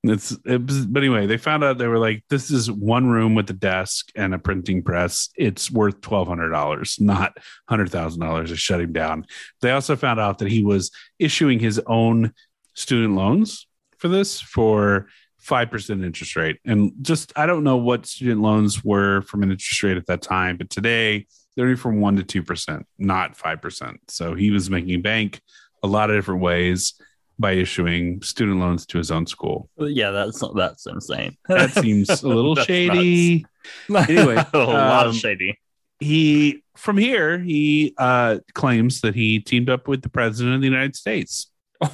It's, 0.01 0.31
it 0.45 0.65
was, 0.65 0.85
but 0.85 1.03
anyway, 1.03 1.25
they 1.27 1.35
found 1.35 1.61
out 1.61 1.77
they 1.77 1.87
were 1.87 1.99
like, 1.99 2.23
this 2.29 2.51
is 2.51 2.71
one 2.71 3.09
room 3.09 3.35
with 3.35 3.49
a 3.49 3.53
desk 3.53 4.09
and 4.15 4.33
a 4.33 4.39
printing 4.39 4.81
press. 4.81 5.29
It's 5.35 5.69
worth 5.69 5.99
twelve 5.99 6.29
hundred 6.29 6.51
dollars, 6.51 6.97
not 7.01 7.37
hundred 7.67 7.91
thousand 7.91 8.21
dollars. 8.21 8.49
To 8.49 8.55
shut 8.55 8.79
him 8.79 8.93
down. 8.93 9.25
They 9.61 9.71
also 9.71 9.97
found 9.97 10.21
out 10.21 10.37
that 10.37 10.49
he 10.49 10.63
was 10.63 10.91
issuing 11.19 11.59
his 11.59 11.81
own 11.85 12.33
student 12.75 13.15
loans 13.15 13.67
for 13.97 14.07
this 14.07 14.39
for 14.39 15.07
five 15.37 15.69
percent 15.69 16.05
interest 16.05 16.37
rate, 16.37 16.59
and 16.63 16.93
just 17.01 17.33
I 17.35 17.45
don't 17.45 17.65
know 17.65 17.77
what 17.77 18.05
student 18.05 18.41
loans 18.41 18.85
were 18.85 19.23
from 19.23 19.43
an 19.43 19.51
interest 19.51 19.83
rate 19.83 19.97
at 19.97 20.07
that 20.07 20.21
time, 20.21 20.55
but 20.55 20.69
today 20.69 21.27
they're 21.57 21.75
from 21.75 21.99
one 21.99 22.15
to 22.15 22.23
two 22.23 22.41
percent, 22.41 22.85
not 22.97 23.35
five 23.35 23.61
percent. 23.61 23.99
So 24.07 24.33
he 24.33 24.49
was 24.49 24.69
making 24.69 25.01
bank 25.01 25.41
a 25.83 25.87
lot 25.87 26.09
of 26.09 26.15
different 26.15 26.41
ways 26.41 26.93
by 27.39 27.53
issuing 27.53 28.21
student 28.21 28.59
loans 28.59 28.85
to 28.87 28.97
his 28.97 29.09
own 29.11 29.25
school. 29.25 29.69
Yeah, 29.77 30.11
that's 30.11 30.43
that's 30.55 30.85
insane. 30.85 31.37
That 31.47 31.71
seems 31.71 32.09
a 32.23 32.27
little 32.27 32.55
shady. 32.67 33.45
nuts. 33.87 34.09
Anyway, 34.09 34.35
a 34.53 34.57
lot 34.57 35.03
um, 35.07 35.09
of 35.09 35.15
shady. 35.15 35.57
He 35.99 36.63
from 36.75 36.97
here 36.97 37.39
he 37.39 37.93
uh, 37.97 38.39
claims 38.53 39.01
that 39.01 39.15
he 39.15 39.39
teamed 39.39 39.69
up 39.69 39.87
with 39.87 40.01
the 40.01 40.09
president 40.09 40.55
of 40.55 40.61
the 40.61 40.67
United 40.67 40.95
States. 40.95 41.49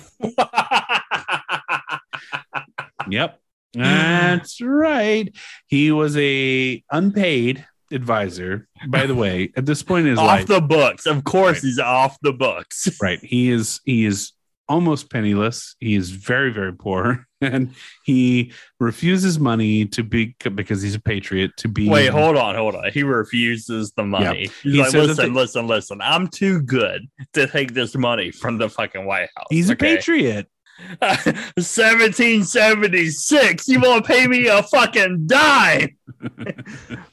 Yep, 3.08 3.40
that's 3.74 4.62
right. 4.62 5.32
He 5.68 5.92
was 5.92 6.18
a 6.18 6.84
unpaid 6.92 7.66
advisor. 7.92 8.68
By 8.88 9.06
the 9.06 9.14
way, 9.14 9.52
at 9.56 9.68
this 9.68 9.84
point 9.84 10.08
is 10.08 10.18
off 10.18 10.26
life, 10.26 10.48
the 10.48 10.60
books. 10.62 11.06
Of 11.06 11.24
course, 11.24 11.58
Right. 11.58 11.62
he's 11.64 11.80
off 11.80 12.18
the 12.22 12.34
books. 12.34 12.90
right? 13.02 13.20
He 13.22 13.52
is 13.52 13.80
he 13.86 14.06
is 14.06 14.32
almost 14.68 15.10
penniless. 15.12 15.76
He 15.80 15.96
is 15.96 16.10
very 16.12 16.52
very 16.52 16.74
poor, 16.74 17.26
and 17.42 17.74
he 18.06 18.52
refuses 18.80 19.40
money 19.40 19.86
to 19.88 20.04
be 20.04 20.36
because 20.56 20.82
he's 20.82 20.96
a 20.96 21.02
patriot 21.02 21.52
to 21.58 21.68
be. 21.68 21.88
Wait, 21.90 22.08
hold 22.08 22.38
on, 22.38 22.56
hold 22.56 22.76
on. 22.76 22.92
He 22.92 23.04
refuses 23.04 23.92
the 23.96 24.04
money. 24.04 24.50
He's 24.64 24.74
He 24.74 24.80
like, 24.82 24.94
listen, 24.94 25.34
they- 25.34 25.40
listen, 25.40 25.68
listen. 25.68 26.00
I'm 26.02 26.28
too 26.28 26.62
good 26.62 27.02
to 27.34 27.48
take 27.48 27.74
this 27.74 27.96
money 27.96 28.32
from 28.32 28.58
the 28.58 28.70
fucking 28.70 29.06
White 29.06 29.30
House. 29.36 29.48
He's 29.50 29.70
a 29.70 29.74
okay? 29.74 29.96
patriot. 29.98 30.48
1776. 31.00 33.68
You 33.68 33.80
won't 33.80 34.06
pay 34.06 34.28
me 34.28 34.48
a 34.48 34.62
fucking 34.64 35.28
dime. 35.28 35.98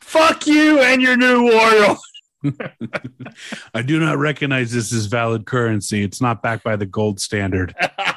Fuck 0.01 0.47
you 0.47 0.81
and 0.81 1.01
your 1.01 1.17
new 1.17 1.45
war. 1.45 1.97
I 3.75 3.83
do 3.83 3.99
not 3.99 4.19
recognize 4.19 4.73
this 4.73 4.93
as 4.93 5.07
valid 5.07 5.47
currency. 5.47 6.03
It's 6.03 6.21
not 6.21 6.43
backed 6.43 6.65
by 6.65 6.77
the 6.77 6.87
gold 6.87 7.21
standard. 7.21 7.75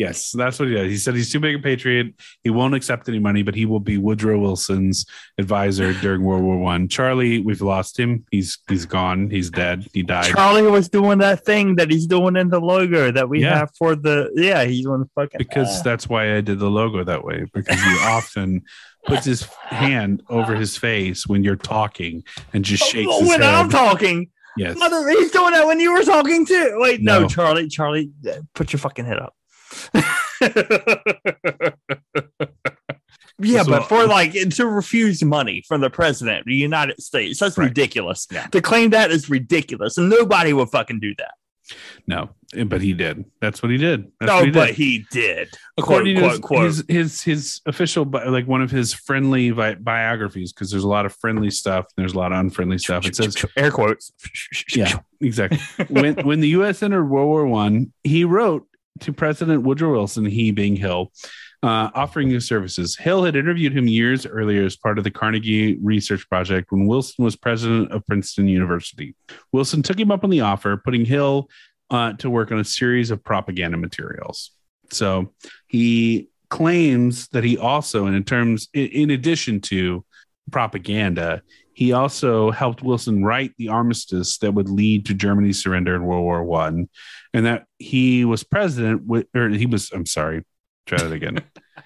Yes, 0.00 0.32
that's 0.32 0.58
what 0.58 0.68
he 0.68 0.74
did. 0.74 0.88
He 0.90 0.96
said 0.96 1.14
he's 1.14 1.30
too 1.30 1.40
big 1.40 1.56
a 1.56 1.58
patriot. 1.58 2.14
He 2.42 2.48
won't 2.48 2.74
accept 2.74 3.06
any 3.06 3.18
money, 3.18 3.42
but 3.42 3.54
he 3.54 3.66
will 3.66 3.80
be 3.80 3.98
Woodrow 3.98 4.38
Wilson's 4.38 5.04
advisor 5.36 5.92
during 5.92 6.22
World 6.22 6.42
War 6.42 6.56
One. 6.56 6.88
Charlie, 6.88 7.40
we've 7.40 7.60
lost 7.60 7.98
him. 8.00 8.24
He's 8.30 8.58
he's 8.66 8.86
gone. 8.86 9.28
He's 9.28 9.50
dead. 9.50 9.86
He 9.92 10.02
died. 10.02 10.24
Charlie 10.34 10.62
was 10.62 10.88
doing 10.88 11.18
that 11.18 11.44
thing 11.44 11.76
that 11.76 11.90
he's 11.90 12.06
doing 12.06 12.36
in 12.36 12.48
the 12.48 12.60
logo 12.60 13.12
that 13.12 13.28
we 13.28 13.42
Yeah. 13.42 13.58
have 13.58 13.70
for 13.76 13.94
the 13.94 14.30
yeah. 14.34 14.64
He's 14.64 14.84
doing 14.86 15.00
the 15.00 15.10
fucking 15.14 15.36
because 15.36 15.80
uh, 15.80 15.82
that's 15.82 16.08
why 16.08 16.34
I 16.34 16.40
did 16.40 16.58
the 16.60 16.70
logo 16.70 17.04
that 17.04 17.22
way. 17.22 17.44
Because 17.52 17.78
he 17.78 17.98
often 18.06 18.62
puts 19.04 19.26
his 19.26 19.42
hand 19.66 20.22
over 20.30 20.54
his 20.54 20.78
face 20.78 21.26
when 21.26 21.44
you're 21.44 21.56
talking 21.56 22.22
and 22.54 22.64
just 22.64 22.84
shakes 22.90 23.14
his 23.18 23.28
when 23.28 23.42
I'm 23.42 23.68
talking. 23.68 24.30
yes. 24.56 24.78
Mother, 24.78 25.06
he's 25.10 25.30
doing 25.30 25.52
that 25.52 25.66
when 25.66 25.78
you 25.78 25.92
were 25.92 26.04
talking 26.04 26.46
too. 26.46 26.76
Wait, 26.78 27.02
no, 27.02 27.20
No. 27.20 27.28
Charlie, 27.28 27.68
Charlie, 27.68 28.10
uh, 28.26 28.36
put 28.54 28.72
your 28.72 28.80
fucking 28.80 29.04
head 29.04 29.18
up. 29.18 29.34
yeah, 33.38 33.62
So- 33.62 33.70
but 33.70 33.88
for 33.88 34.06
like 34.06 34.32
to 34.32 34.66
refuse 34.66 35.22
money 35.22 35.62
from 35.66 35.80
the 35.80 35.90
president 35.90 36.40
of 36.40 36.46
the 36.46 36.54
United 36.54 37.00
States, 37.02 37.38
that's 37.40 37.56
Right. 37.58 37.66
ridiculous. 37.66 38.26
Yeah. 38.30 38.46
To 38.48 38.60
claim 38.60 38.90
that 38.90 39.10
is 39.10 39.28
ridiculous, 39.30 39.98
and 39.98 40.08
nobody 40.10 40.52
would 40.52 40.68
fucking 40.70 41.00
do 41.00 41.14
that. 41.18 41.32
No, 42.04 42.30
eh, 42.56 42.64
but 42.64 42.82
he 42.82 42.92
did. 42.94 43.24
That's 43.40 43.62
what 43.62 43.70
he 43.70 43.76
did. 43.78 44.10
That's 44.18 44.32
no, 44.32 44.44
he 44.44 44.50
but 44.50 44.70
he 44.70 45.06
did. 45.12 45.50
according 45.78 46.16
quote, 46.16 46.24
to 46.24 46.30
his, 46.32 46.40
quote, 46.40 46.64
his 46.64 46.84
his 46.88 47.22
his 47.22 47.60
official 47.66 48.04
like 48.04 48.48
one 48.48 48.60
of 48.60 48.72
his 48.72 48.92
friendly 48.92 49.52
bi- 49.52 49.76
biographies 49.76 50.52
because 50.52 50.68
there's 50.72 50.82
a 50.82 50.88
lot 50.88 51.06
of 51.06 51.14
friendly 51.14 51.50
stuff 51.50 51.86
and 51.96 52.02
there's 52.02 52.14
a 52.14 52.18
lot 52.18 52.32
of 52.32 52.38
unfriendly 52.40 52.78
stuff 52.78 53.06
it 53.06 53.14
says 53.14 53.36
air 53.56 53.70
quotes. 53.70 54.10
yeah 54.74 54.98
exactly 55.20 55.60
when 55.88 56.16
when 56.26 56.40
the 56.40 56.48
us 56.48 56.82
entered 56.82 57.04
world 57.08 57.28
war 57.28 57.46
one 57.46 57.92
he 58.02 58.24
wrote 58.24 58.66
to 58.98 59.12
president 59.12 59.62
woodrow 59.62 59.92
wilson 59.92 60.24
he 60.24 60.50
being 60.50 60.76
hill 60.76 61.12
uh, 61.62 61.90
offering 61.94 62.30
his 62.30 62.46
services. 62.46 62.96
Hill 62.96 63.22
had 63.22 63.36
interviewed 63.36 63.76
him 63.76 63.86
years 63.86 64.24
earlier 64.24 64.64
as 64.64 64.76
part 64.76 64.96
of 64.96 65.04
the 65.04 65.10
carnegie 65.10 65.78
research 65.82 66.28
project 66.28 66.72
when 66.72 66.86
wilson 66.86 67.24
was 67.24 67.36
president 67.36 67.92
of 67.92 68.04
princeton 68.06 68.48
university. 68.48 69.14
Wilson 69.52 69.82
took 69.82 69.98
him 69.98 70.10
up 70.10 70.24
on 70.24 70.30
the 70.30 70.40
offer 70.40 70.76
putting 70.76 71.04
hill 71.04 71.48
uh, 71.90 72.12
to 72.14 72.30
work 72.30 72.52
on 72.52 72.60
a 72.60 72.64
series 72.64 73.10
of 73.10 73.22
propaganda 73.22 73.76
materials. 73.76 74.52
So 74.92 75.32
he 75.66 76.28
claims 76.48 77.28
that 77.28 77.44
he 77.44 77.56
also, 77.56 78.06
and 78.06 78.16
in 78.16 78.24
terms, 78.24 78.68
in, 78.74 78.86
in 78.86 79.10
addition 79.10 79.60
to 79.62 80.04
propaganda, 80.50 81.42
he 81.80 81.92
also 81.92 82.50
helped 82.50 82.82
Wilson 82.82 83.24
write 83.24 83.54
the 83.56 83.68
armistice 83.68 84.36
that 84.38 84.52
would 84.52 84.68
lead 84.68 85.06
to 85.06 85.14
Germany's 85.14 85.62
surrender 85.62 85.96
in 85.96 86.04
World 86.04 86.24
War 86.24 86.44
One, 86.44 86.90
and 87.32 87.46
that 87.46 87.64
he 87.78 88.26
was 88.26 88.44
president 88.44 89.06
with, 89.06 89.26
or 89.34 89.48
he 89.48 89.64
was. 89.64 89.90
I'm 89.90 90.04
sorry, 90.04 90.44
try 90.84 90.98
that 90.98 91.10
again. 91.10 91.42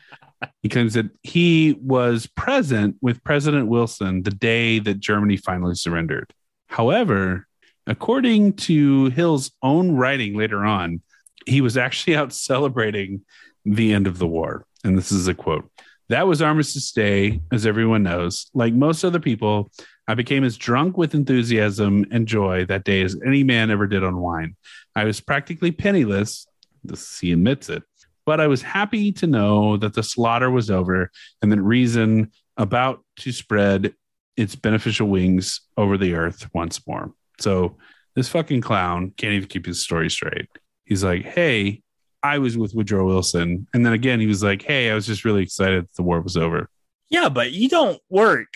he 0.62 0.68
claims 0.68 0.94
that 0.94 1.10
he 1.22 1.78
was 1.80 2.26
present 2.26 2.96
with 3.02 3.22
President 3.22 3.68
Wilson 3.68 4.24
the 4.24 4.32
day 4.32 4.80
that 4.80 4.98
Germany 4.98 5.36
finally 5.36 5.76
surrendered. 5.76 6.34
However, 6.66 7.46
according 7.86 8.54
to 8.54 9.10
Hill's 9.10 9.52
own 9.62 9.92
writing 9.92 10.36
later 10.36 10.64
on, 10.64 11.02
he 11.46 11.60
was 11.60 11.76
actually 11.76 12.16
out 12.16 12.32
celebrating 12.32 13.20
the 13.64 13.92
end 13.92 14.08
of 14.08 14.18
the 14.18 14.26
war. 14.26 14.66
And 14.82 14.98
this 14.98 15.12
is 15.12 15.28
a 15.28 15.34
quote 15.34 15.70
That 16.08 16.26
was 16.26 16.42
Armistice 16.42 16.92
Day, 16.92 17.40
as 17.50 17.66
everyone 17.66 18.02
knows. 18.02 18.50
Like 18.52 18.74
most 18.74 19.04
other 19.04 19.20
people, 19.20 19.70
I 20.06 20.14
became 20.14 20.44
as 20.44 20.56
drunk 20.56 20.98
with 20.98 21.14
enthusiasm 21.14 22.04
and 22.10 22.28
joy 22.28 22.66
that 22.66 22.84
day 22.84 23.02
as 23.02 23.16
any 23.24 23.42
man 23.42 23.70
ever 23.70 23.86
did 23.86 24.04
on 24.04 24.18
wine. 24.18 24.56
I 24.94 25.04
was 25.04 25.20
practically 25.20 25.72
penniless. 25.72 26.46
This, 26.82 27.18
he 27.18 27.32
admits 27.32 27.70
it. 27.70 27.82
But 28.26 28.40
I 28.40 28.46
was 28.46 28.62
happy 28.62 29.12
to 29.12 29.26
know 29.26 29.76
that 29.78 29.94
the 29.94 30.02
slaughter 30.02 30.50
was 30.50 30.70
over 30.70 31.10
and 31.40 31.50
that 31.52 31.62
reason 31.62 32.32
about 32.56 33.02
to 33.20 33.32
spread 33.32 33.94
its 34.36 34.56
beneficial 34.56 35.08
wings 35.08 35.60
over 35.76 35.96
the 35.96 36.14
earth 36.14 36.48
once 36.54 36.86
more. 36.86 37.12
So 37.38 37.76
this 38.14 38.28
fucking 38.28 38.60
clown 38.60 39.12
can't 39.16 39.32
even 39.32 39.48
keep 39.48 39.66
his 39.66 39.80
story 39.80 40.10
straight. 40.10 40.48
He's 40.84 41.04
like, 41.04 41.24
hey, 41.24 41.82
I 42.24 42.38
was 42.38 42.56
with 42.56 42.74
Woodrow 42.74 43.06
Wilson. 43.06 43.66
And 43.74 43.84
then 43.84 43.92
again, 43.92 44.18
he 44.18 44.26
was 44.26 44.42
like, 44.42 44.62
hey, 44.62 44.90
I 44.90 44.94
was 44.94 45.06
just 45.06 45.26
really 45.26 45.42
excited 45.42 45.84
that 45.84 45.94
the 45.94 46.02
war 46.02 46.22
was 46.22 46.38
over. 46.38 46.70
Yeah, 47.10 47.28
but 47.28 47.52
you 47.52 47.68
don't 47.68 48.00
work. 48.08 48.48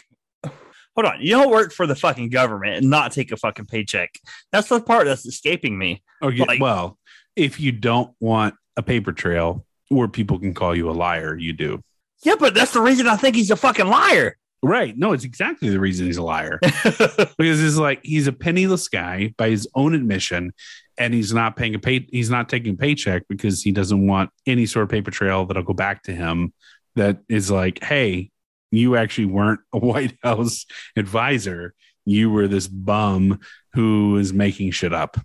hold 0.44 1.04
on. 1.04 1.20
You 1.20 1.32
don't 1.32 1.50
work 1.50 1.72
for 1.72 1.86
the 1.86 1.94
fucking 1.94 2.30
government 2.30 2.78
and 2.78 2.88
not 2.88 3.12
take 3.12 3.30
a 3.30 3.36
fucking 3.36 3.66
paycheck. 3.66 4.14
That's 4.52 4.68
the 4.70 4.80
part 4.80 5.04
that's 5.04 5.26
escaping 5.26 5.78
me. 5.78 6.02
Oh, 6.22 6.28
okay. 6.28 6.44
Like- 6.44 6.60
well, 6.60 6.98
if 7.36 7.60
you 7.60 7.70
don't 7.70 8.12
want 8.20 8.54
a 8.78 8.82
paper 8.82 9.12
trail 9.12 9.66
where 9.90 10.08
people 10.08 10.38
can 10.38 10.54
call 10.54 10.74
you 10.74 10.90
a 10.90 10.92
liar, 10.92 11.36
you 11.36 11.52
do. 11.52 11.82
Yeah, 12.24 12.34
but 12.40 12.54
that's 12.54 12.72
the 12.72 12.80
reason 12.80 13.06
I 13.06 13.16
think 13.16 13.36
he's 13.36 13.50
a 13.50 13.56
fucking 13.56 13.86
liar. 13.86 14.36
Right. 14.62 14.96
No, 14.96 15.12
it's 15.12 15.24
exactly 15.24 15.68
the 15.68 15.78
reason 15.78 16.06
he's 16.06 16.16
a 16.16 16.22
liar. 16.22 16.58
because 16.62 17.62
it's 17.62 17.76
like 17.76 18.00
he's 18.02 18.26
a 18.26 18.32
penniless 18.32 18.88
guy 18.88 19.34
by 19.36 19.50
his 19.50 19.68
own 19.74 19.94
admission, 19.94 20.52
and 20.99 21.14
he's 21.14 21.32
not 21.32 21.57
paying 21.57 21.74
a 21.74 21.78
pay. 21.78 22.07
He's 22.11 22.30
not 22.30 22.49
taking 22.49 22.74
a 22.74 22.76
paycheck 22.76 23.22
because 23.28 23.62
he 23.62 23.72
doesn't 23.72 24.07
want 24.07 24.30
any 24.46 24.66
sort 24.66 24.84
of 24.84 24.88
paper 24.88 25.11
trail 25.11 25.46
that'll 25.46 25.62
go 25.62 25.72
back 25.72 26.03
to 26.05 26.12
him. 26.12 26.53
That 26.96 27.18
is 27.28 27.51
like, 27.51 27.82
hey, 27.82 28.30
you 28.70 28.96
actually 28.96 29.26
weren't 29.26 29.61
a 29.72 29.78
White 29.90 30.16
House 30.22 30.66
advisor. 30.96 31.74
You 32.05 32.30
were 32.30 32.49
this 32.49 32.66
bum 32.66 33.40
who 33.74 34.16
is 34.16 34.32
making 34.32 34.72
shit 34.72 34.92
up. 34.92 35.16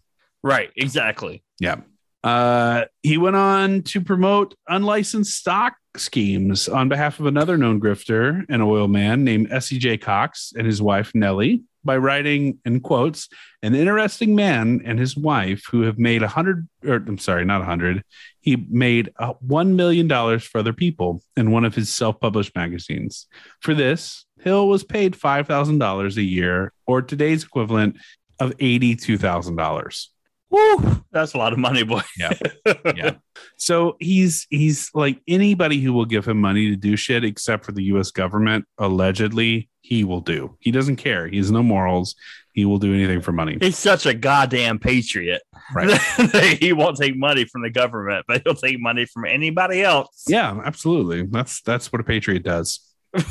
right, 0.43 0.69
exactly. 0.75 1.43
Yeah. 1.59 1.77
Uh, 2.23 2.85
he 3.01 3.17
went 3.17 3.35
on 3.35 3.81
to 3.81 3.99
promote 3.99 4.55
unlicensed 4.69 5.35
stock 5.35 5.75
schemes 5.97 6.69
on 6.69 6.87
behalf 6.89 7.19
of 7.19 7.25
another 7.25 7.57
known 7.57 7.81
grifter 7.81 8.45
and 8.49 8.61
oil 8.61 8.87
man 8.87 9.23
named 9.23 9.51
S.E.J. 9.51 9.97
Cox 9.97 10.53
and 10.55 10.65
his 10.65 10.81
wife 10.81 11.11
Nellie 11.13 11.63
by 11.83 11.97
writing 11.97 12.59
in 12.65 12.79
quotes 12.79 13.29
an 13.61 13.75
interesting 13.75 14.35
man 14.35 14.81
and 14.85 14.99
his 14.99 15.17
wife 15.17 15.65
who 15.71 15.81
have 15.81 15.97
made 15.97 16.23
a 16.23 16.27
hundred 16.27 16.67
or 16.85 16.95
I'm 16.95 17.17
sorry, 17.17 17.45
not 17.45 17.61
a 17.61 17.65
hundred. 17.65 18.03
He 18.41 18.67
made 18.69 19.11
uh, 19.17 19.33
one 19.39 19.75
million 19.75 20.07
dollars 20.07 20.43
for 20.43 20.59
other 20.59 20.73
people 20.73 21.21
in 21.35 21.51
one 21.51 21.65
of 21.65 21.75
his 21.75 21.93
self-published 21.93 22.55
magazines. 22.55 23.27
For 23.61 23.73
this, 23.73 24.25
Hill 24.41 24.67
was 24.67 24.83
paid 24.83 25.15
five 25.15 25.47
thousand 25.47 25.79
dollars 25.79 26.17
a 26.17 26.23
year, 26.23 26.73
or 26.85 27.01
today's 27.01 27.43
equivalent 27.43 27.97
of 28.39 28.53
eighty-two 28.59 29.17
thousand 29.17 29.55
dollars. 29.55 30.09
Woo, 30.53 31.03
that's 31.11 31.33
a 31.33 31.39
lot 31.39 31.51
of 31.51 31.57
money, 31.57 31.81
boy. 31.83 32.01
Yeah. 32.15 32.33
yeah. 32.95 33.15
So 33.57 33.97
he's 33.99 34.45
he's 34.51 34.91
like 34.93 35.19
anybody 35.27 35.81
who 35.81 35.93
will 35.93 36.05
give 36.05 36.27
him 36.27 36.39
money 36.39 36.69
to 36.69 36.75
do 36.75 36.95
shit 36.95 37.23
except 37.23 37.65
for 37.65 37.71
the 37.71 37.81
US 37.85 38.11
government, 38.11 38.65
allegedly, 38.77 39.71
he 39.81 40.03
will 40.03 40.21
do. 40.21 40.55
He 40.59 40.69
doesn't 40.69 40.97
care. 40.97 41.27
He 41.27 41.37
has 41.37 41.49
no 41.49 41.63
morals. 41.63 42.13
He 42.53 42.65
will 42.65 42.77
do 42.77 42.93
anything 42.93 43.19
for 43.19 43.31
money. 43.31 43.57
He's 43.59 43.79
such 43.79 44.05
a 44.05 44.13
goddamn 44.13 44.77
patriot. 44.77 45.41
Right. 45.73 45.99
he 46.59 46.71
won't 46.71 46.97
take 46.97 47.17
money 47.17 47.45
from 47.45 47.63
the 47.63 47.71
government, 47.71 48.25
but 48.27 48.43
he'll 48.43 48.53
take 48.53 48.79
money 48.79 49.07
from 49.07 49.25
anybody 49.25 49.81
else. 49.81 50.25
Yeah, 50.27 50.61
absolutely. 50.63 51.23
That's 51.23 51.61
that's 51.61 51.91
what 51.91 51.99
a 51.99 52.03
patriot 52.03 52.43
does. 52.43 52.79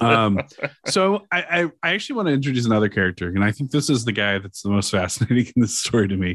um 0.00 0.40
so 0.86 1.26
I, 1.30 1.42
I 1.42 1.70
i 1.82 1.92
actually 1.94 2.16
want 2.16 2.28
to 2.28 2.34
introduce 2.34 2.66
another 2.66 2.88
character 2.88 3.28
and 3.28 3.42
i 3.44 3.50
think 3.52 3.70
this 3.70 3.90
is 3.90 4.04
the 4.04 4.12
guy 4.12 4.38
that's 4.38 4.62
the 4.62 4.70
most 4.70 4.90
fascinating 4.90 5.52
in 5.56 5.62
this 5.62 5.78
story 5.78 6.08
to 6.08 6.16
me 6.16 6.34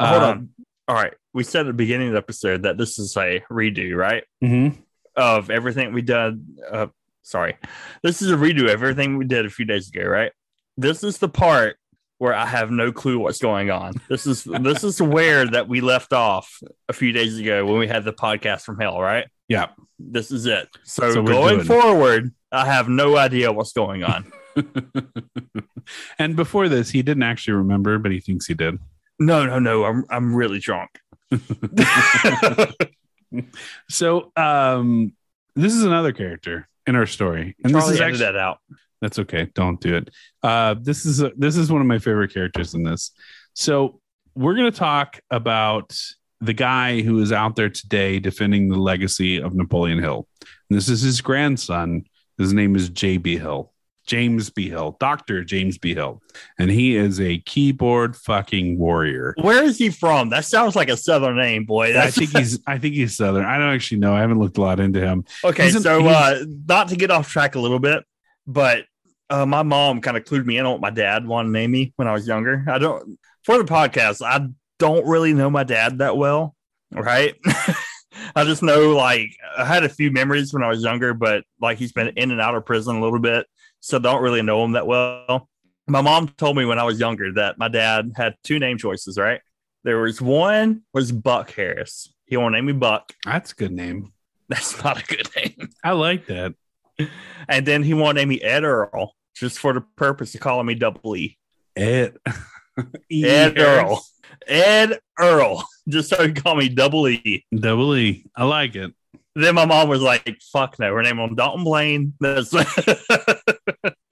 Hold 0.00 0.22
Uh, 0.22 0.26
on. 0.26 0.48
All 0.88 0.94
right. 0.94 1.12
We 1.34 1.44
said 1.44 1.60
at 1.60 1.66
the 1.66 1.72
beginning 1.74 2.06
of 2.08 2.12
the 2.12 2.18
episode 2.18 2.62
that 2.62 2.78
this 2.78 2.98
is 2.98 3.14
a 3.16 3.42
redo, 3.50 3.94
right? 3.94 4.24
mhm. 4.42 4.78
Of 5.16 5.50
everything 5.50 5.92
we 5.92 6.00
did. 6.00 6.42
Uh, 6.70 6.86
sorry. 7.22 7.56
This 8.02 8.22
is 8.22 8.30
a 8.30 8.36
redo 8.36 8.62
of 8.62 8.68
everything 8.70 9.18
we 9.18 9.26
did 9.26 9.44
a 9.44 9.50
few 9.50 9.64
days 9.66 9.88
ago, 9.90 10.04
right? 10.04 10.32
This 10.78 11.04
is 11.04 11.18
the 11.18 11.28
part 11.28 11.76
where 12.16 12.32
I 12.34 12.46
have 12.46 12.70
no 12.70 12.90
clue 12.90 13.18
what's 13.18 13.38
going 13.38 13.70
on. 13.70 13.94
This 14.08 14.26
is 14.26 14.44
this 14.44 14.82
is 14.82 15.02
where 15.02 15.44
that 15.46 15.68
we 15.68 15.80
left 15.82 16.12
off 16.14 16.58
a 16.88 16.92
few 16.94 17.12
days 17.12 17.38
ago 17.38 17.66
when 17.66 17.78
we 17.78 17.86
had 17.86 18.04
the 18.04 18.12
podcast 18.14 18.62
from 18.62 18.78
hell, 18.80 18.98
right? 19.00 19.26
yeah 19.48 19.68
This 19.98 20.30
is 20.30 20.46
it. 20.46 20.68
So, 20.84 21.12
So 21.12 21.22
going 21.22 21.64
forward, 21.64 22.32
I 22.50 22.66
have 22.66 22.88
no 22.88 23.16
idea 23.16 23.52
what's 23.52 23.72
going 23.72 24.02
on. 24.04 24.32
and 26.18 26.34
before 26.36 26.68
this 26.68 26.90
he 26.90 27.02
didn't 27.02 27.22
actually 27.22 27.54
remember 27.54 27.98
but 27.98 28.10
he 28.10 28.18
thinks 28.20 28.46
he 28.46 28.54
did 28.54 28.78
No, 29.18 29.46
no, 29.46 29.58
no. 29.58 29.84
I'm 29.84 30.04
I'm 30.10 30.34
really 30.34 30.58
drunk. 30.58 30.90
So 33.90 34.32
um 34.36 35.12
this 35.54 35.74
is 35.74 35.84
another 35.84 36.12
character 36.12 36.68
in 36.86 36.96
our 36.96 37.06
story. 37.06 37.54
And 37.62 37.72
Charlie 37.72 37.88
this 37.88 37.94
is 37.96 38.00
edit 38.00 38.14
actually 38.14 38.24
that 38.32 38.36
out. 38.36 38.58
that's 39.02 39.18
okay. 39.18 39.50
Don't 39.54 39.80
do 39.80 39.96
it. 39.96 40.10
Uh 40.42 40.74
this 40.80 41.04
is 41.04 41.20
a, 41.20 41.32
this 41.36 41.56
is 41.56 41.70
one 41.70 41.80
of 41.82 41.86
my 41.86 41.98
favorite 41.98 42.32
characters 42.32 42.74
in 42.74 42.82
this. 42.82 43.10
So 43.54 44.00
we're 44.34 44.54
going 44.54 44.70
to 44.70 44.78
talk 44.78 45.20
about 45.30 45.98
the 46.40 46.52
guy 46.52 47.00
who 47.02 47.20
is 47.20 47.32
out 47.32 47.56
there 47.56 47.68
today 47.68 48.20
defending 48.20 48.68
the 48.68 48.78
legacy 48.78 49.42
of 49.42 49.54
Napoleon 49.54 49.98
Hill. 49.98 50.28
And 50.70 50.76
this 50.78 50.88
is 50.88 51.02
his 51.02 51.20
grandson. 51.20 52.04
His 52.38 52.52
name 52.52 52.76
is 52.76 52.90
JB 52.90 53.40
Hill. 53.40 53.72
James 54.08 54.48
B. 54.48 54.70
Hill, 54.70 54.96
Dr. 54.98 55.44
James 55.44 55.76
B. 55.76 55.94
Hill. 55.94 56.22
And 56.58 56.70
he 56.70 56.96
is 56.96 57.20
a 57.20 57.38
keyboard 57.40 58.16
fucking 58.16 58.78
warrior. 58.78 59.34
Where 59.38 59.62
is 59.62 59.76
he 59.76 59.90
from? 59.90 60.30
That 60.30 60.46
sounds 60.46 60.74
like 60.74 60.88
a 60.88 60.96
southern 60.96 61.36
name, 61.36 61.66
boy. 61.66 61.96
I 61.96 62.10
think 62.10 62.34
he's 62.36 62.58
I 62.66 62.78
think 62.78 62.94
he's 62.94 63.16
southern. 63.16 63.44
I 63.44 63.58
don't 63.58 63.74
actually 63.74 63.98
know. 63.98 64.14
I 64.14 64.20
haven't 64.20 64.38
looked 64.38 64.56
a 64.56 64.62
lot 64.62 64.80
into 64.80 64.98
him. 64.98 65.26
okay. 65.44 65.70
so, 65.70 66.06
uh, 66.06 66.42
not 66.66 66.88
to 66.88 66.96
get 66.96 67.10
off 67.10 67.30
track 67.30 67.54
a 67.54 67.60
little 67.60 67.78
bit, 67.78 68.02
but 68.46 68.86
uh, 69.28 69.44
my 69.44 69.62
mom 69.62 70.00
kind 70.00 70.16
of 70.16 70.24
clued 70.24 70.46
me 70.46 70.56
in 70.56 70.64
on 70.64 70.72
what 70.72 70.80
my 70.80 70.90
dad 70.90 71.26
wanted 71.26 71.48
to 71.48 71.52
name 71.52 71.70
me 71.70 71.92
when 71.96 72.08
I 72.08 72.12
was 72.12 72.26
younger. 72.26 72.64
I 72.66 72.78
don't 72.78 73.18
for 73.44 73.58
the 73.58 73.64
podcast. 73.64 74.24
I 74.24 74.48
don't 74.78 75.06
really 75.06 75.34
know 75.34 75.50
my 75.50 75.64
dad 75.64 75.98
that 75.98 76.16
well, 76.16 76.56
right? 76.92 77.34
I 78.34 78.44
just 78.44 78.62
know 78.62 78.94
like 78.96 79.36
I 79.56 79.64
had 79.64 79.84
a 79.84 79.88
few 79.88 80.10
memories 80.10 80.52
when 80.52 80.62
I 80.62 80.68
was 80.68 80.82
younger, 80.82 81.14
but 81.14 81.44
like 81.60 81.78
he's 81.78 81.92
been 81.92 82.08
in 82.16 82.30
and 82.30 82.40
out 82.40 82.54
of 82.54 82.64
prison 82.64 82.96
a 82.96 83.00
little 83.00 83.18
bit, 83.18 83.46
so 83.80 83.98
don't 83.98 84.22
really 84.22 84.42
know 84.42 84.64
him 84.64 84.72
that 84.72 84.86
well. 84.86 85.48
My 85.86 86.02
mom 86.02 86.28
told 86.28 86.56
me 86.56 86.64
when 86.64 86.78
I 86.78 86.84
was 86.84 87.00
younger 87.00 87.32
that 87.34 87.58
my 87.58 87.68
dad 87.68 88.12
had 88.16 88.34
two 88.44 88.58
name 88.58 88.78
choices, 88.78 89.16
right? 89.16 89.40
There 89.84 89.98
was 89.98 90.20
one 90.20 90.82
was 90.92 91.12
Buck 91.12 91.52
Harris. 91.52 92.12
He 92.26 92.36
wanted 92.36 92.56
to 92.56 92.62
name 92.62 92.66
me 92.66 92.78
Buck. 92.78 93.12
That's 93.24 93.52
a 93.52 93.54
good 93.54 93.72
name. 93.72 94.12
That's 94.48 94.82
not 94.82 95.02
a 95.02 95.06
good 95.06 95.28
name. 95.36 95.70
I 95.84 95.92
like 95.92 96.26
that. 96.26 96.54
And 97.48 97.66
then 97.66 97.82
he 97.82 97.94
wanted 97.94 98.20
to 98.20 98.26
name 98.26 98.28
me 98.28 98.40
Ed 98.40 98.64
Earl, 98.64 99.14
just 99.34 99.58
for 99.58 99.72
the 99.72 99.80
purpose 99.80 100.34
of 100.34 100.40
calling 100.40 100.66
me 100.66 100.74
double 100.74 101.16
E. 101.16 101.38
Ed. 101.76 102.16
E. 103.10 103.24
Ed 103.24 103.56
Harris. 103.56 103.82
Earl. 103.82 104.06
Ed 104.46 105.00
Earl, 105.18 105.64
just 105.88 106.08
started 106.08 106.42
calling 106.42 106.58
me 106.58 106.68
double 106.68 107.08
E. 107.08 107.44
Double 107.54 107.96
E. 107.96 108.24
I 108.36 108.44
like 108.44 108.76
it. 108.76 108.92
Then 109.34 109.54
my 109.54 109.64
mom 109.66 109.88
was 109.88 110.02
like, 110.02 110.38
fuck 110.52 110.78
no, 110.78 110.92
her 110.94 111.02
name 111.02 111.20
on 111.20 111.34
Dalton 111.36 111.64
Blaine. 111.64 112.14
That's 112.20 112.52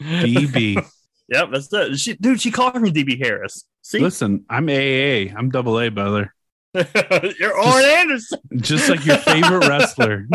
DB. 0.02 0.84
Yep, 1.28 1.48
that's 1.50 1.72
it. 1.72 1.98
She, 1.98 2.14
dude, 2.14 2.40
she 2.40 2.52
called 2.52 2.80
me 2.80 2.92
DB 2.92 3.18
Harris. 3.20 3.64
See, 3.82 3.98
Listen, 3.98 4.44
I'm 4.48 4.68
AA. 4.68 5.34
I'm 5.36 5.50
double 5.50 5.80
A, 5.80 5.88
brother. 5.88 6.32
you're 6.72 7.58
Arn 7.58 7.84
Anderson. 7.84 8.38
Just 8.58 8.88
like 8.88 9.04
your 9.04 9.16
favorite 9.16 9.66
wrestler, 9.66 10.28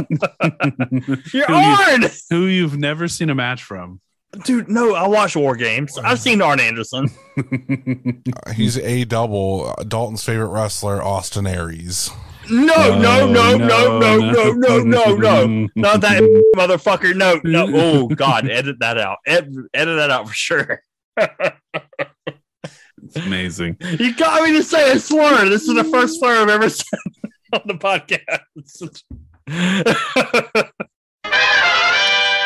You're 1.31 1.45
Who 1.45 1.57
you- 2.01 2.09
who 2.29 2.45
you've 2.47 2.77
never 2.77 3.07
seen 3.07 3.29
a 3.29 3.35
match 3.35 3.63
from. 3.63 4.01
Dude, 4.45 4.69
no, 4.69 4.95
I 4.95 5.07
watch 5.07 5.35
War 5.35 5.55
Games. 5.57 5.97
I've 5.97 6.19
seen 6.19 6.41
Arn 6.41 6.59
Anderson. 6.61 7.09
He's 8.55 8.77
a 8.77 9.03
double. 9.03 9.73
uh, 9.77 9.83
Dalton's 9.83 10.23
favorite 10.23 10.47
wrestler, 10.47 11.03
Austin 11.03 11.45
Aries. 11.45 12.09
No, 12.49 12.97
no, 12.97 13.29
no, 13.29 13.57
no, 13.57 13.99
no, 13.99 14.17
no, 14.19 14.51
no, 14.53 14.79
no, 14.79 15.15
no. 15.15 15.67
Not 15.75 16.01
that 16.01 16.21
motherfucker. 16.55 17.15
No, 17.15 17.39
no. 17.43 17.67
Oh 17.73 18.07
God, 18.07 18.49
edit 18.49 18.77
that 18.79 18.97
out. 18.97 19.17
Ed, 19.27 19.53
edit 19.73 19.97
that 19.97 20.09
out 20.09 20.27
for 20.27 20.33
sure. 20.33 20.81
It's 21.17 23.15
amazing. 23.15 23.77
You 23.81 24.15
got 24.15 24.43
me 24.43 24.53
to 24.57 24.63
say 24.63 24.91
a 24.93 24.99
slur. 24.99 25.49
This 25.49 25.67
is 25.67 25.75
the 25.75 25.83
first 25.83 26.19
slur 26.19 26.41
I've 26.41 26.49
ever 26.49 26.69
said 26.69 26.99
on 27.53 27.61
the 27.65 27.73
podcast. 27.73 28.39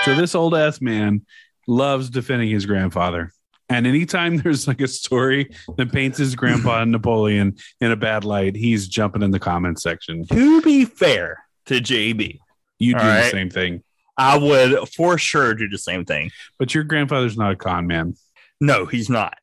So 0.04 0.14
this 0.16 0.36
old 0.36 0.54
ass 0.56 0.82
man 0.82 1.26
loves 1.68 2.10
defending 2.10 2.50
his 2.50 2.66
grandfather. 2.66 3.32
And 3.70 3.88
anytime 3.88 4.38
there's 4.44 4.68
like 4.68 4.82
a 4.82 4.88
story 4.88 5.50
that 5.78 5.92
paints 5.92 6.18
his 6.18 6.36
grandpa 6.36 6.84
Napoleon 6.86 7.58
in 7.82 7.92
a 7.92 7.96
bad 7.96 8.24
light, 8.24 8.56
he's 8.56 8.88
jumping 8.88 9.22
in 9.24 9.32
the 9.32 9.40
comment 9.40 9.80
section. 9.82 10.26
to 10.28 10.62
be 10.62 10.86
fair 10.86 11.44
to 11.66 11.76
JB, 11.76 12.40
You 12.80 12.94
do 12.94 13.00
All 13.00 13.06
the 13.06 13.30
same 13.30 13.50
thing. 13.50 13.82
I 14.18 14.38
would 14.38 14.88
for 14.90 15.18
sure 15.18 15.54
do 15.56 15.68
the 15.68 15.78
same 15.78 16.06
thing. 16.06 16.32
But 16.60 16.74
your 16.74 16.84
grandfather's 16.84 17.38
not 17.38 17.52
a 17.52 17.56
con 17.56 17.88
man. 17.88 18.14
No, 18.62 18.86
he's 18.86 19.10
not. 19.10 19.38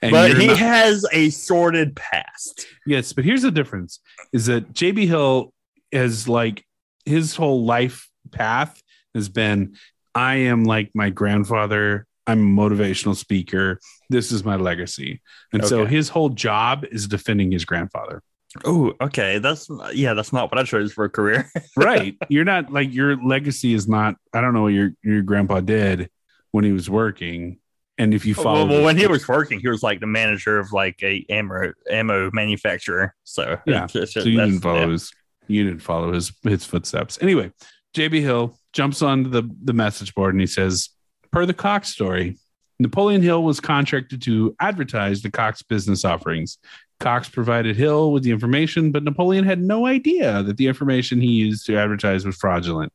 And 0.00 0.10
but 0.10 0.36
he 0.38 0.46
not- 0.48 0.56
has 0.56 1.04
a 1.12 1.28
sordid 1.30 1.94
past. 1.94 2.66
yes, 2.86 3.12
but 3.12 3.24
here's 3.24 3.42
the 3.42 3.50
difference 3.50 4.00
is 4.32 4.46
that 4.46 4.72
JB 4.72 5.06
Hill 5.06 5.52
has 5.92 6.26
like 6.26 6.64
his 7.04 7.36
whole 7.36 7.64
life 7.64 8.08
path 8.32 8.82
has 9.14 9.28
been 9.28 9.76
I 10.16 10.36
am 10.36 10.64
like 10.64 10.90
my 10.94 11.10
grandfather. 11.10 12.06
I'm 12.26 12.58
a 12.58 12.62
motivational 12.62 13.14
speaker. 13.14 13.78
This 14.08 14.32
is 14.32 14.44
my 14.44 14.56
legacy. 14.56 15.20
And 15.52 15.64
so 15.64 15.84
his 15.84 16.08
whole 16.08 16.30
job 16.30 16.86
is 16.90 17.06
defending 17.06 17.52
his 17.52 17.66
grandfather. 17.66 18.22
Oh, 18.64 18.94
okay. 18.98 19.38
That's 19.38 19.68
yeah. 19.92 20.14
That's 20.14 20.32
not 20.32 20.50
what 20.50 20.58
I 20.58 20.64
chose 20.64 20.90
for 20.92 21.04
a 21.04 21.10
career. 21.10 21.50
right. 21.76 22.16
You're 22.30 22.46
not 22.46 22.72
like 22.72 22.94
your 22.94 23.22
legacy 23.22 23.74
is 23.74 23.86
not, 23.86 24.16
I 24.32 24.40
don't 24.40 24.54
know 24.54 24.62
what 24.62 24.72
your, 24.72 24.92
your 25.04 25.20
grandpa 25.20 25.60
did 25.60 26.08
when 26.50 26.64
he 26.64 26.72
was 26.72 26.88
working. 26.88 27.58
And 27.98 28.14
if 28.14 28.24
you 28.24 28.34
oh, 28.38 28.42
follow, 28.42 28.66
Well, 28.66 28.76
well, 28.76 28.84
when 28.84 28.96
he 28.96 29.06
was 29.06 29.28
working, 29.28 29.60
he 29.60 29.68
was 29.68 29.82
like 29.82 30.00
the 30.00 30.06
manager 30.06 30.58
of 30.58 30.72
like 30.72 30.98
a 31.02 31.26
ammo 31.28 31.72
ammo 31.90 32.30
manufacturer. 32.32 33.14
So 33.24 33.58
Yeah. 33.66 33.84
it's- 33.84 33.94
it's 33.94 34.14
so 34.14 34.20
you 34.20 34.40
didn't 34.40 34.60
follow 34.60 34.80
yeah. 34.80 34.92
his 34.92 35.12
you 35.46 35.64
didn't 35.64 35.82
follow 35.82 36.12
his 36.14 36.32
his 36.42 36.64
footsteps. 36.64 37.18
Anyway, 37.20 37.52
JB 37.94 38.22
Hill 38.22 38.58
jumps 38.76 39.00
on 39.00 39.30
the 39.30 39.42
the 39.64 39.72
message 39.72 40.14
board 40.14 40.34
and 40.34 40.40
he 40.40 40.46
says, 40.46 40.90
per 41.32 41.46
the 41.46 41.54
Cox 41.54 41.88
story, 41.88 42.36
Napoleon 42.78 43.22
Hill 43.22 43.42
was 43.42 43.58
contracted 43.58 44.20
to 44.22 44.54
advertise 44.60 45.22
the 45.22 45.30
Cox 45.30 45.62
business 45.62 46.04
offerings. 46.04 46.58
Cox 47.00 47.28
provided 47.28 47.76
Hill 47.76 48.12
with 48.12 48.22
the 48.22 48.30
information, 48.30 48.92
but 48.92 49.02
Napoleon 49.02 49.44
had 49.44 49.60
no 49.60 49.86
idea 49.86 50.42
that 50.42 50.58
the 50.58 50.66
information 50.66 51.20
he 51.20 51.30
used 51.30 51.66
to 51.66 51.76
advertise 51.76 52.24
was 52.24 52.36
fraudulent. 52.36 52.92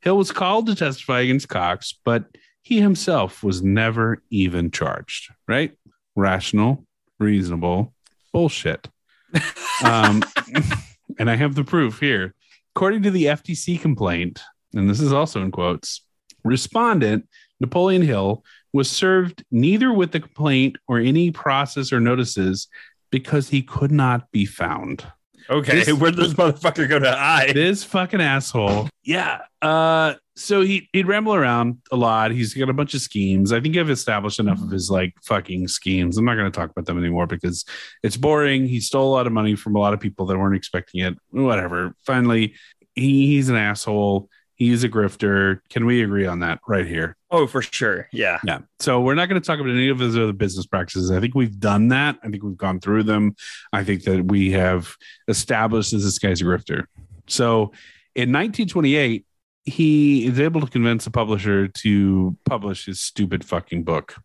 Hill 0.00 0.16
was 0.16 0.32
called 0.32 0.66
to 0.66 0.74
testify 0.74 1.20
against 1.20 1.48
Cox, 1.48 1.98
but 2.04 2.24
he 2.62 2.80
himself 2.80 3.42
was 3.42 3.62
never 3.62 4.22
even 4.30 4.70
charged. 4.70 5.30
Right? 5.46 5.72
Rational, 6.16 6.86
reasonable, 7.18 7.94
bullshit. 8.32 8.88
Um, 9.84 10.24
and 11.20 11.30
I 11.30 11.36
have 11.36 11.54
the 11.54 11.62
proof 11.62 12.00
here. 12.00 12.34
According 12.74 13.04
to 13.04 13.12
the 13.12 13.26
FTC 13.26 13.80
complaint, 13.80 14.40
and 14.74 14.88
this 14.88 15.00
is 15.00 15.12
also 15.12 15.42
in 15.42 15.50
quotes, 15.50 16.04
respondent 16.44 17.28
Napoleon 17.60 18.02
Hill 18.02 18.44
was 18.72 18.90
served 18.90 19.44
neither 19.50 19.92
with 19.92 20.12
the 20.12 20.20
complaint 20.20 20.76
or 20.86 20.98
any 20.98 21.30
process 21.30 21.92
or 21.92 22.00
notices 22.00 22.68
because 23.10 23.48
he 23.48 23.62
could 23.62 23.90
not 23.90 24.30
be 24.30 24.44
found. 24.44 25.04
Okay, 25.50 25.82
This- 25.84 25.92
where 25.94 26.10
did 26.10 26.20
this 26.20 26.34
motherfucker 26.34 26.86
go 26.88 26.98
to 26.98 27.10
hide? 27.10 27.54
This 27.54 27.82
fucking 27.82 28.20
asshole. 28.20 28.88
Yeah. 29.02 29.40
Uh 29.62 30.14
so 30.36 30.60
he 30.60 30.88
he'd 30.92 31.08
ramble 31.08 31.34
around 31.34 31.78
a 31.90 31.96
lot. 31.96 32.30
He's 32.30 32.52
got 32.54 32.68
a 32.68 32.74
bunch 32.74 32.92
of 32.94 33.00
schemes. 33.00 33.52
I 33.52 33.58
think 33.60 33.76
I've 33.76 33.90
established 33.90 34.38
enough 34.38 34.62
of 34.62 34.70
his 34.70 34.90
like 34.90 35.14
fucking 35.24 35.66
schemes. 35.68 36.16
I'm 36.18 36.26
not 36.26 36.34
going 36.36 36.52
to 36.52 36.56
talk 36.56 36.70
about 36.70 36.84
them 36.86 36.98
anymore 36.98 37.26
because 37.26 37.64
it's 38.04 38.16
boring. 38.16 38.66
He 38.68 38.78
stole 38.78 39.10
a 39.10 39.14
lot 39.14 39.26
of 39.26 39.32
money 39.32 39.56
from 39.56 39.74
a 39.74 39.80
lot 39.80 39.94
of 39.94 40.00
people 40.00 40.26
that 40.26 40.38
weren't 40.38 40.54
expecting 40.54 41.00
it. 41.00 41.16
Whatever. 41.30 41.94
Finally, 42.06 42.54
he, 42.94 43.26
he's 43.26 43.48
an 43.48 43.56
asshole. 43.56 44.28
He's 44.58 44.82
a 44.82 44.88
grifter. 44.88 45.60
Can 45.70 45.86
we 45.86 46.02
agree 46.02 46.26
on 46.26 46.40
that 46.40 46.58
right 46.66 46.86
here? 46.86 47.16
Oh, 47.30 47.46
for 47.46 47.62
sure. 47.62 48.08
Yeah. 48.12 48.38
Yeah. 48.44 48.58
So 48.80 49.00
we're 49.00 49.14
not 49.14 49.28
going 49.28 49.40
to 49.40 49.46
talk 49.46 49.60
about 49.60 49.70
any 49.70 49.88
of 49.88 50.00
his 50.00 50.16
other 50.16 50.32
business 50.32 50.66
practices. 50.66 51.12
I 51.12 51.20
think 51.20 51.36
we've 51.36 51.60
done 51.60 51.88
that. 51.88 52.18
I 52.24 52.28
think 52.28 52.42
we've 52.42 52.56
gone 52.56 52.80
through 52.80 53.04
them. 53.04 53.36
I 53.72 53.84
think 53.84 54.02
that 54.04 54.24
we 54.24 54.50
have 54.52 54.96
established 55.28 55.92
that 55.92 55.98
this 55.98 56.18
guy's 56.18 56.40
a 56.40 56.44
grifter. 56.44 56.86
So 57.28 57.72
in 58.16 58.32
1928, 58.32 59.24
he 59.64 60.26
is 60.26 60.40
able 60.40 60.60
to 60.62 60.66
convince 60.66 61.06
a 61.06 61.10
publisher 61.12 61.68
to 61.68 62.36
publish 62.44 62.86
his 62.86 63.00
stupid 63.00 63.44
fucking 63.44 63.84
book. 63.84 64.16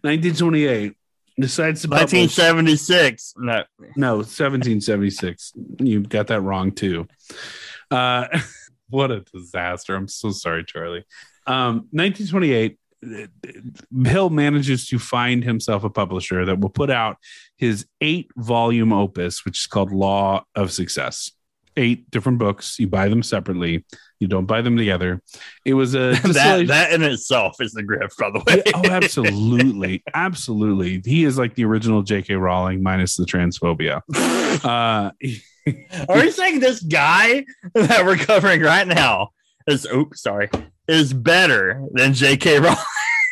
1928 0.00 0.94
decides 1.38 1.82
to 1.82 1.88
publish. 1.88 2.12
1976. 2.38 3.34
No. 3.36 3.64
No, 3.96 4.14
1776. 4.16 5.52
You 5.80 6.00
got 6.00 6.28
that 6.28 6.40
wrong 6.40 6.72
too. 6.72 7.06
Uh, 7.90 8.28
what 8.90 9.10
a 9.10 9.20
disaster. 9.20 9.94
I'm 9.94 10.08
so 10.08 10.30
sorry, 10.30 10.64
Charlie. 10.64 11.04
Um, 11.46 11.88
1928, 11.92 12.78
Hill 14.04 14.30
manages 14.30 14.88
to 14.88 14.98
find 14.98 15.44
himself 15.44 15.84
a 15.84 15.90
publisher 15.90 16.44
that 16.44 16.58
will 16.58 16.70
put 16.70 16.90
out 16.90 17.16
his 17.56 17.86
eight 18.00 18.30
volume 18.36 18.92
opus, 18.92 19.44
which 19.44 19.60
is 19.60 19.66
called 19.66 19.92
Law 19.92 20.44
of 20.54 20.72
Success. 20.72 21.30
Eight 21.76 22.10
different 22.10 22.38
books. 22.38 22.76
You 22.80 22.88
buy 22.88 23.08
them 23.08 23.22
separately. 23.22 23.84
You 24.18 24.26
don't 24.26 24.46
buy 24.46 24.62
them 24.62 24.76
together. 24.76 25.22
It 25.64 25.74
was 25.74 25.94
a 25.94 26.10
that 26.24 26.66
that 26.66 26.92
in 26.92 27.04
itself 27.04 27.60
is 27.60 27.70
the 27.70 27.84
grift, 27.84 28.16
by 28.18 28.30
the 28.30 28.42
way. 28.44 28.62
oh, 28.74 28.90
absolutely, 28.90 30.02
absolutely. 30.14 31.00
He 31.04 31.24
is 31.24 31.38
like 31.38 31.54
the 31.54 31.64
original 31.64 32.02
J.K. 32.02 32.34
Rowling 32.34 32.82
minus 32.82 33.14
the 33.14 33.26
transphobia. 33.26 34.02
Uh, 34.64 35.12
Are 36.08 36.24
you 36.24 36.30
saying 36.30 36.60
this 36.60 36.80
guy 36.80 37.44
that 37.74 38.04
we're 38.04 38.16
covering 38.16 38.60
right 38.62 38.86
now 38.86 39.30
is 39.66 39.86
oops, 39.86 40.22
sorry, 40.22 40.48
is 40.86 41.12
better 41.12 41.82
than 41.92 42.14
J.K. 42.14 42.60
Rowling? 42.60 42.76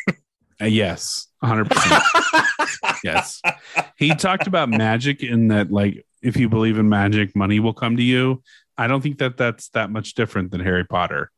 uh, 0.61 0.65
yes, 0.65 1.27
hundred 1.43 1.69
percent. 1.69 2.03
Yes, 3.03 3.41
he 3.97 4.13
talked 4.15 4.47
about 4.47 4.69
magic 4.69 5.23
in 5.23 5.49
that, 5.49 5.71
like, 5.71 6.05
if 6.21 6.37
you 6.37 6.49
believe 6.49 6.77
in 6.77 6.89
magic, 6.89 7.35
money 7.35 7.59
will 7.59 7.73
come 7.73 7.97
to 7.97 8.03
you. 8.03 8.41
I 8.79 8.85
don't 8.87 9.01
think 9.01 9.17
that 9.19 9.37
that's 9.37 9.69
that 9.69 9.89
much 9.89 10.13
different 10.13 10.51
than 10.51 10.61
Harry 10.61 10.83
Potter 10.85 11.31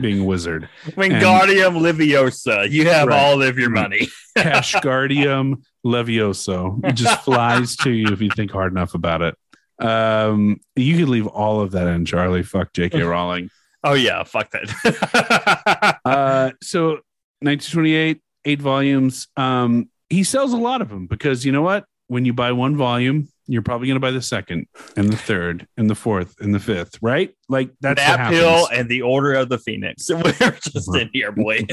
being 0.00 0.20
a 0.20 0.24
wizard. 0.24 0.68
Wingardium 0.92 1.78
Leviosa. 1.78 2.70
You 2.70 2.88
have 2.88 3.08
Right. 3.08 3.18
all 3.18 3.42
of 3.42 3.58
your 3.58 3.68
money. 3.68 4.08
cash 4.36 4.72
Cashgardium 4.72 5.62
Levioso. 5.84 6.82
It 6.86 6.94
just 6.94 7.22
flies 7.22 7.76
to 7.76 7.90
you 7.90 8.08
if 8.12 8.22
you 8.22 8.30
think 8.34 8.50
hard 8.50 8.72
enough 8.72 8.94
about 8.94 9.20
it. 9.20 9.36
Um, 9.78 10.60
you 10.74 10.98
could 10.98 11.08
leave 11.08 11.26
all 11.26 11.60
of 11.60 11.72
that 11.72 11.86
in, 11.88 12.04
Charlie. 12.04 12.42
Fuck 12.42 12.72
J.K. 12.72 13.02
Rowling. 13.02 13.50
Oh 13.84 13.94
yeah, 13.94 14.24
fuck 14.24 14.50
that. 14.50 15.98
Uh, 16.06 16.52
so 16.62 17.00
1928, 17.40 18.20
eight 18.44 18.62
volumes. 18.62 19.26
Um, 19.36 19.90
he 20.08 20.22
sells 20.22 20.52
a 20.52 20.56
lot 20.56 20.80
of 20.80 20.88
them 20.88 21.06
because 21.06 21.44
you 21.44 21.50
know 21.50 21.62
what? 21.62 21.84
When 22.06 22.24
you 22.24 22.32
buy 22.32 22.52
one 22.52 22.76
volume, 22.76 23.28
you're 23.48 23.62
probably 23.62 23.88
going 23.88 23.96
to 23.96 24.00
buy 24.00 24.12
the 24.12 24.22
second 24.22 24.66
and 24.96 25.08
the 25.12 25.16
third 25.16 25.66
and 25.76 25.90
the 25.90 25.94
fourth 25.94 26.36
and 26.40 26.54
the 26.54 26.60
fifth, 26.60 26.98
right? 27.02 27.34
Like 27.48 27.70
that's 27.80 28.00
what 28.00 28.18
Nap 28.18 28.32
Hill 28.32 28.68
and 28.72 28.88
the 28.88 29.02
Order 29.02 29.34
of 29.34 29.48
the 29.48 29.58
Phoenix. 29.58 30.08
We're 30.10 30.32
just 30.32 30.94
in 30.96 31.10
here, 31.12 31.32
boy. 31.32 31.66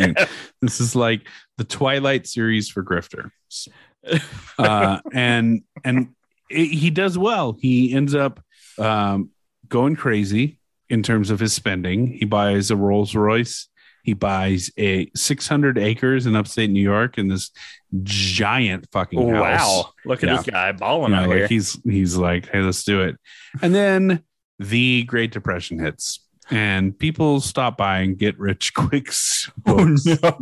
This 0.61 0.79
is 0.79 0.95
like 0.95 1.27
the 1.57 1.63
Twilight 1.63 2.27
series 2.27 2.69
for 2.69 2.83
grifters. 2.83 3.67
Uh, 4.57 4.99
and 5.13 5.63
and 5.83 6.09
it, 6.53 6.67
he 6.67 6.89
does 6.89 7.17
well. 7.17 7.57
He 7.59 7.93
ends 7.93 8.13
up 8.15 8.39
um, 8.79 9.29
going 9.67 9.95
crazy 9.95 10.59
in 10.89 11.03
terms 11.03 11.29
of 11.31 11.39
his 11.39 11.53
spending. 11.53 12.07
He 12.07 12.25
buys 12.25 12.71
a 12.71 12.75
Rolls 12.75 13.15
Royce. 13.15 13.67
He 14.03 14.13
buys 14.13 14.69
a 14.77 15.09
600 15.15 15.77
acres 15.77 16.25
in 16.25 16.35
upstate 16.35 16.69
New 16.69 16.81
York 16.81 17.17
in 17.17 17.29
this 17.29 17.51
giant 18.03 18.87
fucking 18.91 19.29
house. 19.29 19.41
wow, 19.41 19.89
look 20.05 20.23
at 20.23 20.29
Yeah. 20.29 20.37
this 20.37 20.45
guy 20.45 20.67
You 20.67 20.73
balling 20.73 21.11
know, 21.13 21.19
out 21.19 21.29
like 21.29 21.37
here. 21.37 21.47
he's 21.47 21.79
he's 21.85 22.17
like, 22.17 22.49
hey, 22.49 22.59
let's 22.61 22.83
do 22.83 23.01
it. 23.01 23.15
And 23.61 23.73
then 23.73 24.23
the 24.59 25.03
Great 25.03 25.31
Depression 25.31 25.79
hits, 25.79 26.19
and 26.51 26.97
people 26.99 27.39
stop 27.39 27.77
buying 27.77 28.15
get 28.15 28.37
rich 28.37 28.73
quick 28.75 29.09
Oh 29.65 29.95
no! 30.05 30.39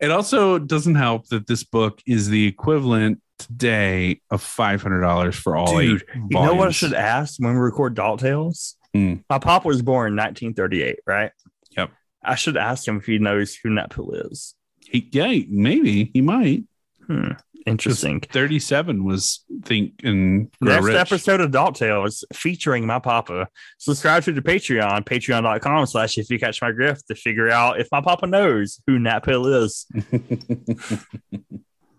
It 0.00 0.10
also 0.12 0.58
doesn't 0.60 0.94
help 0.94 1.26
that 1.28 1.46
this 1.48 1.64
book 1.64 2.00
is 2.06 2.28
the 2.28 2.46
equivalent 2.46 3.20
today 3.38 4.20
of 4.30 4.42
five 4.42 4.82
hundred 4.82 5.00
dollars 5.00 5.36
for 5.36 5.56
all 5.56 5.78
Dude, 5.78 6.02
eight. 6.02 6.16
You 6.30 6.40
know 6.40 6.54
what 6.54 6.68
I 6.68 6.72
should 6.72 6.94
ask 6.94 7.38
when 7.38 7.54
we 7.54 7.60
record 7.60 7.94
Dalt 7.94 8.20
Tales? 8.20 8.76
Hmm. 8.94 9.16
My 9.28 9.38
pop 9.38 9.64
was 9.64 9.82
born 9.82 10.12
in 10.12 10.16
1938, 10.16 11.00
right? 11.06 11.30
Yep. 11.76 11.90
I 12.24 12.34
should 12.34 12.56
ask 12.56 12.86
him 12.88 12.96
if 12.98 13.06
he 13.06 13.18
knows 13.18 13.54
who 13.54 13.70
Nap 13.70 13.92
Hill 13.94 14.12
is. 14.12 14.54
He, 14.80 15.08
yeah, 15.12 15.40
maybe 15.48 16.10
he 16.12 16.20
might. 16.20 16.64
Hmm. 17.06 17.32
Interesting. 17.66 18.20
Thirty-seven 18.20 19.04
was 19.04 19.44
think 19.64 20.00
and 20.02 20.48
Next 20.60 20.84
rich. 20.86 20.96
episode 20.96 21.40
of 21.42 21.50
Dalt 21.50 21.74
Tales 21.74 22.24
featuring 22.32 22.86
my 22.86 22.98
papa. 22.98 23.48
Subscribe 23.76 24.22
to 24.24 24.32
the 24.32 24.40
Patreon, 24.40 25.04
patreon.com 25.04 25.84
slash 25.84 26.16
if 26.16 26.30
you 26.30 26.38
catch 26.38 26.62
my 26.62 26.70
grift 26.70 27.04
to 27.06 27.14
figure 27.14 27.50
out 27.50 27.78
if 27.78 27.88
my 27.92 28.00
papa 28.00 28.26
knows 28.26 28.80
who 28.86 28.98
Nap 28.98 29.26
Hill 29.26 29.46
is. 29.64 29.86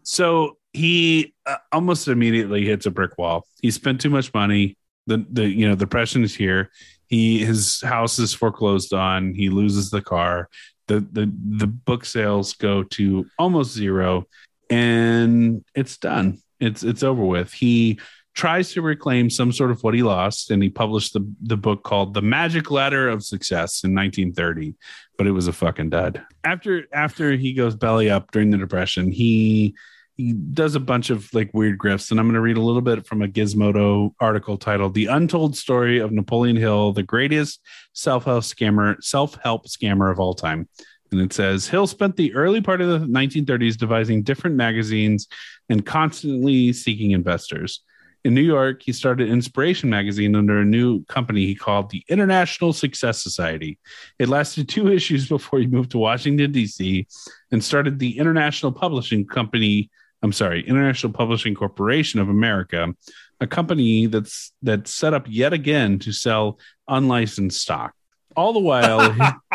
so 0.10 0.58
he 0.74 1.36
uh, 1.46 1.58
almost 1.72 2.08
immediately 2.08 2.66
hits 2.66 2.88
a 2.88 2.92
brick 2.92 3.16
wall. 3.20 3.46
He 3.62 3.70
spent 3.70 4.02
too 4.02 4.10
much 4.10 4.34
money. 4.34 4.76
The 5.06 5.24
the 5.30 5.48
you 5.48 5.70
know 5.70 5.76
depression 5.76 6.24
is 6.24 6.34
here. 6.34 6.72
He 7.06 7.46
his 7.46 7.82
house 7.82 8.18
is 8.18 8.34
foreclosed 8.34 8.92
on. 8.92 9.36
He 9.36 9.50
loses 9.50 9.92
the 9.92 10.02
car. 10.02 10.50
The 10.88 11.02
the 11.02 11.32
the 11.58 11.68
book 11.68 12.06
sales 12.06 12.54
go 12.54 12.82
to 12.86 13.28
almost 13.38 13.72
zero, 13.76 14.26
and 14.72 15.64
it's 15.76 15.98
done. 15.98 16.40
It's 16.60 16.82
it's 16.82 17.04
over 17.04 17.24
with. 17.24 17.54
He 17.54 18.00
tries 18.34 18.74
to 18.74 18.82
reclaim 18.82 19.30
some 19.30 19.52
sort 19.52 19.70
of 19.70 19.84
what 19.84 19.94
he 19.94 20.02
lost, 20.02 20.50
and 20.50 20.64
he 20.64 20.70
published 20.72 21.14
the 21.14 21.32
the 21.44 21.58
book 21.58 21.84
called 21.84 22.16
The 22.16 22.24
Magic 22.24 22.72
Ladder 22.72 23.10
of 23.10 23.24
Success 23.24 23.84
in 23.84 23.94
1930, 23.94 24.74
but 25.20 25.28
it 25.28 25.32
was 25.34 25.48
a 25.48 25.54
fucking 25.54 25.92
dud. 25.92 26.24
After 26.44 26.88
after 26.92 27.34
he 27.34 27.54
goes 27.54 27.76
belly 27.76 28.10
up 28.10 28.32
during 28.32 28.50
the 28.50 28.58
depression, 28.58 29.12
he 29.12 29.76
he 30.20 30.34
does 30.34 30.76
a 30.76 30.82
bunch 30.82 31.10
of 31.12 31.34
like 31.34 31.50
weird 31.54 31.78
grifts 31.78 32.12
and 32.12 32.20
i'm 32.20 32.26
going 32.26 32.34
to 32.34 32.42
read 32.42 32.58
a 32.58 32.62
little 32.62 32.82
bit 32.82 33.08
from 33.08 33.22
a 33.22 33.28
gizmodo 33.28 34.12
article 34.20 34.58
titled 34.58 34.94
the 34.94 35.06
untold 35.06 35.56
story 35.56 36.00
of 36.00 36.12
napoleon 36.12 36.58
hill 36.58 36.92
the 36.92 37.02
greatest 37.02 37.62
self-help 37.94 38.44
scammer 38.44 39.02
self-help 39.02 39.66
scammer 39.66 40.12
of 40.12 40.20
all 40.20 40.34
time 40.34 40.68
and 41.12 41.22
it 41.22 41.32
says 41.32 41.68
hill 41.70 41.88
spent 41.88 42.18
the 42.18 42.36
early 42.36 42.60
part 42.60 42.82
of 42.82 42.90
the 42.90 43.08
1930s 43.08 43.78
devising 43.78 44.22
different 44.22 44.58
magazines 44.58 45.28
and 45.70 45.86
constantly 45.86 46.74
seeking 46.74 47.12
investors 47.12 47.82
In 48.26 48.34
New 48.34 48.42
York, 48.42 48.84
he 48.84 48.92
started 48.92 49.30
Inspiration 49.30 49.90
magazine 49.90 50.36
under 50.36 50.60
a 50.60 50.66
new 50.66 51.06
company 51.06 51.46
he 51.46 51.56
called 51.56 51.90
the 51.90 52.04
International 52.10 52.74
Success 52.74 53.24
Society. 53.24 53.80
It 54.20 54.28
lasted 54.28 54.68
two 54.68 54.92
issues 54.92 55.30
before 55.30 55.60
he 55.60 55.68
moved 55.68 55.92
to 55.92 56.00
Washington, 56.00 56.52
D.C., 56.52 57.08
and 57.52 57.64
started 57.64 57.98
the 57.98 58.20
International 58.20 58.74
Publishing 58.74 59.26
Company. 59.26 59.90
I'm 60.22 60.34
sorry, 60.34 60.68
International 60.68 61.14
Publishing 61.14 61.56
Corporation 61.56 62.20
of 62.20 62.30
America, 62.30 62.94
a 63.40 63.48
company 63.48 64.06
that's 64.06 64.52
that's 64.62 64.94
set 64.94 65.14
up 65.14 65.26
yet 65.30 65.54
again 65.54 66.00
to 66.00 66.12
sell 66.12 66.60
unlicensed 66.88 67.62
stock. 67.62 67.94
All 68.36 68.54
the 68.54 68.60
while, 68.60 69.00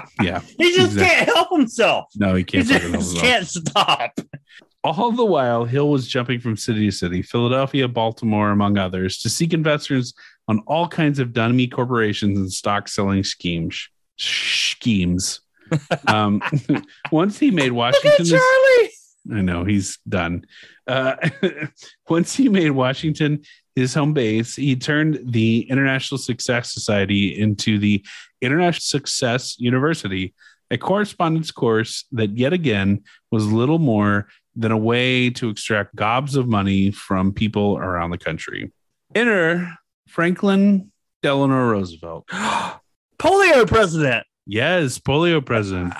yeah, 0.22 0.40
He 0.58 0.74
just 0.74 0.92
Exactly. 0.94 1.04
can't 1.04 1.28
help 1.28 1.48
himself. 1.52 2.06
no, 2.16 2.34
he 2.34 2.40
He 2.40 2.44
can't. 2.44 2.66
He 2.68 2.78
just 2.92 3.16
can't 3.18 3.46
stop. 3.46 4.18
All 4.82 5.12
the 5.12 5.24
while, 5.24 5.64
Hill 5.64 5.88
was 5.90 6.06
jumping 6.08 6.40
from 6.40 6.56
city 6.56 6.86
to 6.86 6.92
city, 6.92 7.22
Philadelphia, 7.22 7.88
Baltimore, 7.88 8.50
among 8.50 8.76
others, 8.76 9.18
to 9.18 9.30
seek 9.30 9.54
investors 9.54 10.12
on 10.48 10.60
all 10.66 10.88
kinds 10.88 11.18
of 11.18 11.32
dummy 11.32 11.66
corporations 11.66 12.38
and 12.38 12.52
stock 12.52 12.88
selling 12.88 13.24
schemes. 13.24 13.88
Schemes. 14.18 15.40
Um, 16.06 16.42
once 17.10 17.38
he 17.38 17.50
made 17.50 17.72
Look 17.72 17.94
at 17.94 17.94
Washington, 18.04 18.26
Charlie. 18.26 18.90
I 19.32 19.40
know 19.40 19.64
he's 19.64 19.98
done. 20.08 20.44
Uh, 20.86 21.16
once 22.08 22.34
he 22.34 22.48
made 22.48 22.70
Washington 22.70 23.42
his 23.74 23.94
home 23.94 24.12
base, 24.12 24.56
he 24.56 24.76
turned 24.76 25.20
the 25.24 25.68
International 25.70 26.18
Success 26.18 26.72
Society 26.72 27.38
into 27.38 27.78
the 27.78 28.04
International 28.40 28.80
Success 28.80 29.58
University, 29.58 30.34
a 30.70 30.78
correspondence 30.78 31.50
course 31.50 32.04
that 32.12 32.36
yet 32.36 32.52
again 32.52 33.02
was 33.30 33.50
little 33.50 33.78
more 33.78 34.28
than 34.56 34.70
a 34.70 34.76
way 34.76 35.30
to 35.30 35.48
extract 35.48 35.96
gobs 35.96 36.36
of 36.36 36.46
money 36.46 36.90
from 36.90 37.32
people 37.32 37.78
around 37.78 38.10
the 38.10 38.18
country. 38.18 38.72
Enter 39.14 39.74
Franklin 40.08 40.92
Delano 41.22 41.68
Roosevelt. 41.68 42.26
Polio 43.18 43.66
president. 43.66 44.26
Yes, 44.46 44.98
polio 44.98 45.44
president. 45.44 45.94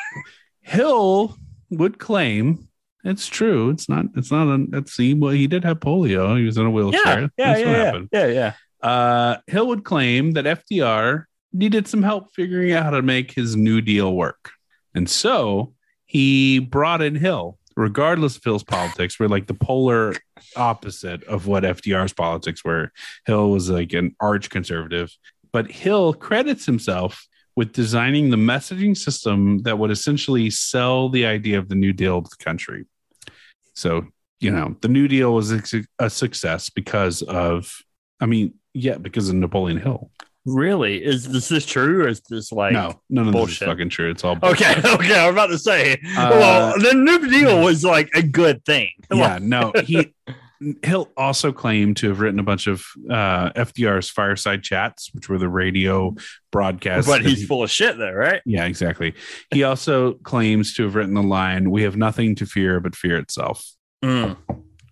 Hill 0.60 1.34
would 1.70 1.98
claim 1.98 2.68
it's 3.04 3.26
true. 3.26 3.70
It's 3.70 3.88
not. 3.88 4.06
It's 4.16 4.30
not. 4.30 4.48
A, 4.48 4.66
let's 4.70 4.92
see. 4.92 5.14
Well, 5.14 5.32
he 5.32 5.46
did 5.46 5.64
have 5.64 5.80
polio. 5.80 6.38
He 6.38 6.44
was 6.44 6.56
in 6.56 6.66
a 6.66 6.70
wheelchair. 6.70 7.02
Yeah, 7.02 7.28
yeah, 7.36 7.54
That's 7.54 7.60
yeah, 7.60 7.92
yeah, 7.92 8.26
yeah, 8.26 8.52
yeah. 8.82 8.88
Uh, 8.88 9.36
Hill 9.46 9.68
would 9.68 9.84
claim 9.84 10.32
that 10.32 10.44
FDR 10.44 11.24
needed 11.52 11.88
some 11.88 12.02
help 12.02 12.34
figuring 12.34 12.72
out 12.72 12.84
how 12.84 12.90
to 12.90 13.02
make 13.02 13.32
his 13.32 13.56
New 13.56 13.80
Deal 13.80 14.14
work, 14.14 14.50
and 14.94 15.08
so 15.08 15.74
he 16.06 16.58
brought 16.58 17.02
in 17.02 17.14
Hill. 17.14 17.58
Regardless 17.76 18.36
of 18.36 18.42
Hill's 18.42 18.64
politics, 18.64 19.20
were 19.20 19.28
like 19.28 19.46
the 19.46 19.54
polar 19.54 20.12
opposite 20.56 21.22
of 21.24 21.46
what 21.46 21.62
FDR's 21.62 22.12
politics 22.12 22.64
were. 22.64 22.90
Hill 23.24 23.52
was 23.52 23.70
like 23.70 23.92
an 23.92 24.16
arch 24.18 24.50
conservative, 24.50 25.16
but 25.52 25.70
Hill 25.70 26.12
credits 26.12 26.66
himself 26.66 27.28
with 27.58 27.72
designing 27.72 28.30
the 28.30 28.36
messaging 28.36 28.96
system 28.96 29.58
that 29.62 29.76
would 29.76 29.90
essentially 29.90 30.48
sell 30.48 31.08
the 31.08 31.26
idea 31.26 31.58
of 31.58 31.68
the 31.68 31.74
New 31.74 31.92
Deal 31.92 32.22
to 32.22 32.30
the 32.30 32.44
country. 32.44 32.84
So, 33.74 34.06
you 34.38 34.52
know, 34.52 34.76
the 34.80 34.86
New 34.86 35.08
Deal 35.08 35.34
was 35.34 35.50
a, 35.50 36.08
success 36.08 36.70
because 36.70 37.20
of, 37.22 37.82
I 38.20 38.26
mean, 38.26 38.54
yeah, 38.74 38.96
because 38.96 39.28
of 39.28 39.34
Napoleon 39.34 39.80
Hill. 39.80 40.08
Really? 40.46 41.04
Is 41.04 41.28
this, 41.28 41.48
this 41.48 41.66
true 41.66 42.04
or 42.04 42.06
is 42.06 42.20
this 42.30 42.52
like 42.52 42.74
no, 42.74 43.00
none 43.10 43.26
of 43.26 43.34
this 43.34 43.50
is 43.50 43.58
fucking 43.58 43.88
true. 43.88 44.12
It's 44.12 44.22
all 44.22 44.36
bullshit. 44.36 44.78
Okay, 44.78 44.94
okay. 44.94 45.18
I'm 45.18 45.32
about 45.32 45.48
to 45.48 45.58
say. 45.58 45.94
Uh, 46.16 46.28
well, 46.30 46.74
the 46.78 46.94
New 46.94 47.28
Deal 47.28 47.60
was 47.60 47.82
like 47.84 48.08
a 48.14 48.22
good 48.22 48.64
thing. 48.66 48.90
Yeah, 49.12 49.40
no, 49.42 49.72
he 49.84 50.14
Hill 50.82 51.08
also 51.16 51.52
claimed 51.52 51.96
to 51.98 52.08
have 52.08 52.20
written 52.20 52.40
a 52.40 52.42
bunch 52.42 52.66
of 52.66 52.84
uh, 53.08 53.50
FDR's 53.52 54.10
fireside 54.10 54.62
chats, 54.62 55.10
which 55.14 55.28
were 55.28 55.38
the 55.38 55.48
radio 55.48 56.14
broadcasts. 56.50 57.08
but 57.08 57.24
he's 57.24 57.40
he- 57.40 57.46
full 57.46 57.62
of 57.62 57.70
shit, 57.70 57.96
though, 57.98 58.12
right? 58.12 58.42
Yeah, 58.44 58.64
exactly. 58.66 59.14
He 59.52 59.62
also 59.62 60.14
claims 60.14 60.74
to 60.74 60.82
have 60.82 60.94
written 60.96 61.14
the 61.14 61.22
line, 61.22 61.70
"We 61.70 61.82
have 61.82 61.96
nothing 61.96 62.34
to 62.36 62.46
fear 62.46 62.80
but 62.80 62.96
fear 62.96 63.16
itself," 63.18 63.64
Mm, 64.04 64.36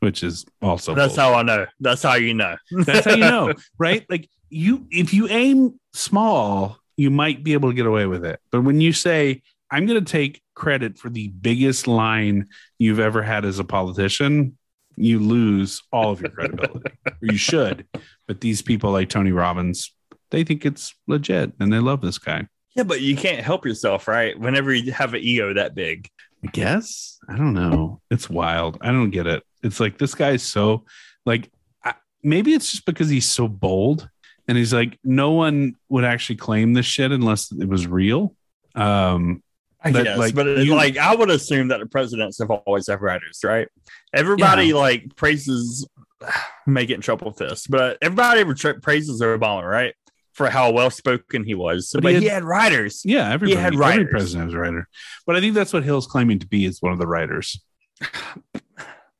which 0.01 0.23
is 0.23 0.45
also 0.62 0.95
that's 0.95 1.14
bullshit. 1.17 1.33
how 1.33 1.39
I 1.39 1.43
know. 1.43 1.67
That's 1.81 2.03
how 2.03 2.14
you 2.14 2.35
know. 2.35 2.57
That's 2.71 3.05
how 3.07 3.12
you 3.14 3.21
know, 3.21 3.53
right? 3.79 4.05
Like 4.09 4.29
you, 4.51 4.87
if 4.91 5.12
you 5.12 5.27
aim 5.29 5.81
small, 5.93 6.79
you 6.97 7.11
might 7.11 7.43
be 7.43 7.55
able 7.55 7.71
to 7.71 7.75
get 7.75 7.87
away 7.87 8.07
with 8.07 8.25
it. 8.25 8.39
But 8.53 8.61
when 8.62 8.81
you 8.81 8.93
say, 8.93 9.43
"I'm 9.71 9.87
going 9.87 10.03
to 10.05 10.11
take 10.12 10.43
credit 10.55 10.97
for 10.99 11.11
the 11.11 11.29
biggest 11.29 11.87
line 11.89 12.47
you've 12.79 13.01
ever 13.01 13.23
had 13.23 13.45
as 13.45 13.59
a 13.59 13.64
politician," 13.64 14.57
you 14.97 15.18
lose 15.20 15.82
all 15.92 16.11
of 16.11 16.20
your 16.20 16.30
credibility, 16.30 16.90
or 17.07 17.16
you 17.22 17.36
should. 17.36 17.86
But 18.26 18.40
these 18.40 18.62
people 18.62 18.90
like 18.90 19.09
Tony 19.09 19.32
Robbins, 19.32 19.92
they 20.30 20.44
think 20.44 20.66
it's 20.66 20.94
legit 21.07 21.53
and 21.61 21.72
they 21.72 21.78
love 21.78 22.01
this 22.01 22.18
guy. 22.18 22.49
Yeah, 22.74 22.82
but 22.82 23.01
you 23.01 23.16
can't 23.16 23.42
help 23.42 23.64
yourself, 23.64 24.09
right? 24.09 24.38
Whenever 24.38 24.72
you 24.72 24.92
have 24.92 25.14
an 25.14 25.20
ego 25.20 25.55
that 25.55 25.74
big. 25.74 26.09
I 26.44 26.49
guess 26.49 27.18
I 27.28 27.36
don't 27.36 27.55
know. 27.55 28.01
It's 28.11 28.28
wild. 28.28 28.78
I 28.80 28.92
don't 28.92 29.11
get 29.11 29.26
it. 29.26 29.42
It's 29.62 29.80
like 29.80 29.99
this 29.99 30.14
guy's 30.14 30.42
so 30.42 30.84
like 31.24 31.51
I, 31.82 31.94
maybe 32.22 32.53
it's 32.53 32.70
just 32.70 32.84
because 32.84 33.09
he's 33.09 33.28
so 33.28 33.49
bold 33.49 34.09
and 34.47 34.57
he's 34.57 34.72
like 34.72 34.99
no 35.03 35.32
one 35.32 35.74
would 35.88 36.05
actually 36.05 36.36
claim 36.36 36.74
this 36.74 36.86
shit 36.86 37.12
unless 37.12 37.51
it 37.51 37.68
was 37.68 37.86
real. 37.86 38.36
Um 38.74 39.42
I 39.83 39.93
But, 39.93 40.05
guess, 40.05 40.18
like, 40.18 40.35
but 40.35 40.47
you- 40.59 40.74
like 40.74 40.97
I 40.97 41.14
would 41.14 41.31
assume 41.31 41.68
that 41.68 41.81
the 41.81 41.87
presidents 41.87 42.39
have 42.39 42.51
always 42.51 42.89
have 42.89 43.03
writers, 43.03 43.41
right? 43.45 43.68
Everybody 44.14 44.72
like 44.72 45.14
praises, 45.16 45.87
may 46.66 46.87
get 46.87 46.95
in 46.95 47.01
trouble 47.03 47.29
with 47.29 47.37
this, 47.37 47.66
but 47.66 47.99
everybody 48.03 48.41
ever 48.41 48.55
tra- 48.55 48.81
praises 48.81 49.20
Obama, 49.20 49.62
right, 49.68 49.95
for 50.33 50.49
how 50.51 50.72
well 50.72 50.91
spoken 50.91 51.45
he 51.45 51.55
was. 51.55 51.91
But 51.93 52.03
But, 52.03 52.12
he 52.14 52.20
he, 52.20 52.24
had- 52.27 52.35
had, 52.37 52.45
writers. 52.45 53.03
yeah, 53.05 53.31
everybody, 53.33 53.61
had 53.61 53.74
every 53.74 53.79
writers. 53.79 54.11
president 54.11 54.45
has 54.47 54.55
a 54.55 54.59
writer. 54.59 54.89
But 55.27 55.37
I 55.37 55.41
think 55.41 55.55
that's 55.55 55.72
what 55.72 55.85
Hill's 55.85 56.07
claiming 56.07 56.39
to 56.41 56.47
be 56.47 56.64
is 56.64 56.81
one 56.83 56.93
of 56.93 56.99
the 56.99 57.07
writers. 57.07 57.61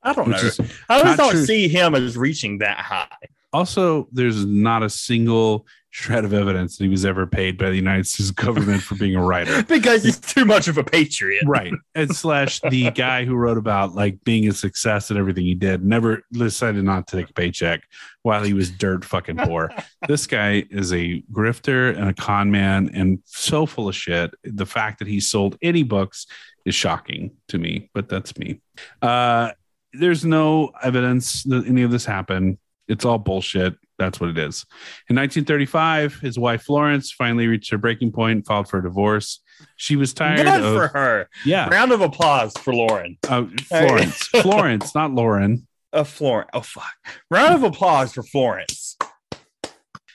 I 0.03 0.13
don't 0.13 0.29
Which 0.29 0.59
know. 0.59 0.67
I 0.89 1.17
don't 1.17 1.31
true. 1.33 1.45
see 1.45 1.69
him 1.69 1.95
as 1.95 2.17
reaching 2.17 2.59
that 2.59 2.79
high. 2.79 3.09
also 3.53 4.09
there's 4.13 4.45
not 4.47 4.83
a 4.85 4.89
single 4.91 5.67
shred 5.97 6.27
of 6.27 6.35
evidence 6.35 6.77
that 6.77 6.85
he 6.85 6.91
was 6.91 7.07
ever 7.07 7.27
paid 7.27 7.57
by 7.57 7.71
the 7.71 7.77
United 7.77 8.07
States 8.07 8.31
government 8.31 8.83
for 8.83 8.97
being 8.97 9.17
a 9.17 9.23
writer. 9.23 9.63
because 9.69 10.05
he's 10.05 10.19
too 10.21 10.45
much 10.45 10.69
of 10.69 10.77
a 10.77 10.85
patriot. 10.85 11.43
right. 11.47 11.73
And 11.95 12.15
slash 12.15 12.61
the 12.69 12.91
guy 12.91 13.25
who 13.25 13.35
wrote 13.35 13.57
about 13.57 13.95
like 13.95 14.23
being 14.23 14.47
a 14.47 14.53
success 14.53 15.09
and 15.09 15.19
everything 15.19 15.47
he 15.47 15.55
did 15.55 15.83
never 15.83 16.23
decided 16.31 16.85
not 16.85 17.07
to 17.07 17.17
take 17.17 17.31
a 17.31 17.33
paycheck 17.33 17.85
while 18.21 18.45
he 18.45 18.53
was 18.53 18.71
dirt 18.71 19.07
fucking 19.07 19.39
poor. 19.39 19.73
This 20.07 20.27
guy 20.27 20.65
is 20.71 20.93
a 20.93 21.23
grifter 21.33 21.97
and 21.97 22.11
a 22.11 22.15
con 22.15 22.51
man 22.51 22.91
and 22.93 23.21
so 23.25 23.65
full 23.65 23.89
of 23.89 23.97
shit. 23.97 24.35
The 24.45 24.67
fact 24.67 24.99
that 24.99 25.09
he 25.09 25.19
sold 25.19 25.57
any 25.63 25.83
books 25.83 26.27
is 26.67 26.75
shocking 26.75 27.31
to 27.49 27.59
me 27.59 27.91
but 27.95 28.11
that's 28.11 28.37
me. 28.37 28.61
Uh 29.01 29.53
there's 29.95 30.27
no 30.27 30.73
evidence 30.83 31.43
that 31.45 31.67
any 31.67 31.83
of 31.83 31.91
this 31.91 32.05
happened. 32.05 32.59
It's 32.87 33.07
all 33.07 33.19
bullshit 33.19 33.79
that's 33.99 34.21
what 34.21 34.31
it 34.31 34.39
is 34.39 34.65
in 35.09 35.17
1935 35.17 36.21
his 36.21 36.39
wife 36.39 36.63
florence 36.63 37.11
finally 37.13 37.47
reached 37.47 37.71
her 37.71 37.79
breaking 37.79 38.13
point 38.13 38.47
filed 38.47 38.69
for 38.69 38.79
a 38.79 38.83
divorce 38.83 39.41
she 39.77 39.97
was 39.97 40.13
tired 40.13 40.37
Good 40.39 40.47
of 40.63 40.75
for 40.75 40.89
her. 40.89 41.29
yeah 41.47 41.69
Round 41.71 41.91
of 41.93 42.01
applause 42.03 42.53
for 42.59 42.75
Lauren. 42.75 43.17
uh, 43.29 43.47
Florence. 43.65 44.17
Florence, 44.43 44.95
not 44.95 45.13
Lauren. 45.13 45.67
Uh, 45.95 46.05
Florence. 46.05 46.51
Oh 46.53 46.61
fuck. 46.61 46.93
Round 47.31 47.55
of 47.55 47.63
applause 47.63 48.13
for 48.13 48.23
Florence. 48.23 48.99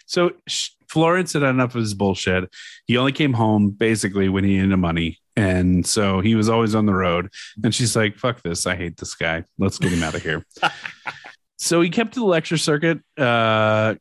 So 0.05 0.33
sh- 0.47 0.69
Florence 0.89 1.33
had 1.33 1.41
enough 1.41 1.73
of 1.73 1.81
his 1.81 1.95
bullshit. 1.95 2.49
He 2.85 2.97
only 2.97 3.13
came 3.13 3.33
home 3.33 3.71
basically 3.71 4.29
when 4.29 4.43
he 4.43 4.61
needed 4.61 4.77
money. 4.77 5.17
And 5.35 5.87
so 5.87 6.19
he 6.19 6.35
was 6.35 6.47
always 6.49 6.75
on 6.75 6.85
the 6.85 6.93
road. 6.93 7.29
And 7.63 7.73
she's 7.73 7.95
like, 7.95 8.17
fuck 8.17 8.43
this. 8.43 8.67
I 8.67 8.75
hate 8.75 8.97
this 8.97 9.15
guy. 9.15 9.45
Let's 9.57 9.79
get 9.79 9.91
him 9.91 10.03
out 10.03 10.13
of 10.13 10.21
here. 10.21 10.45
so 11.61 11.79
he 11.79 11.91
kept 11.91 12.15
to 12.15 12.21
the 12.21 12.25
lecture 12.25 12.57
circuit, 12.57 12.99
uh, 13.19 13.93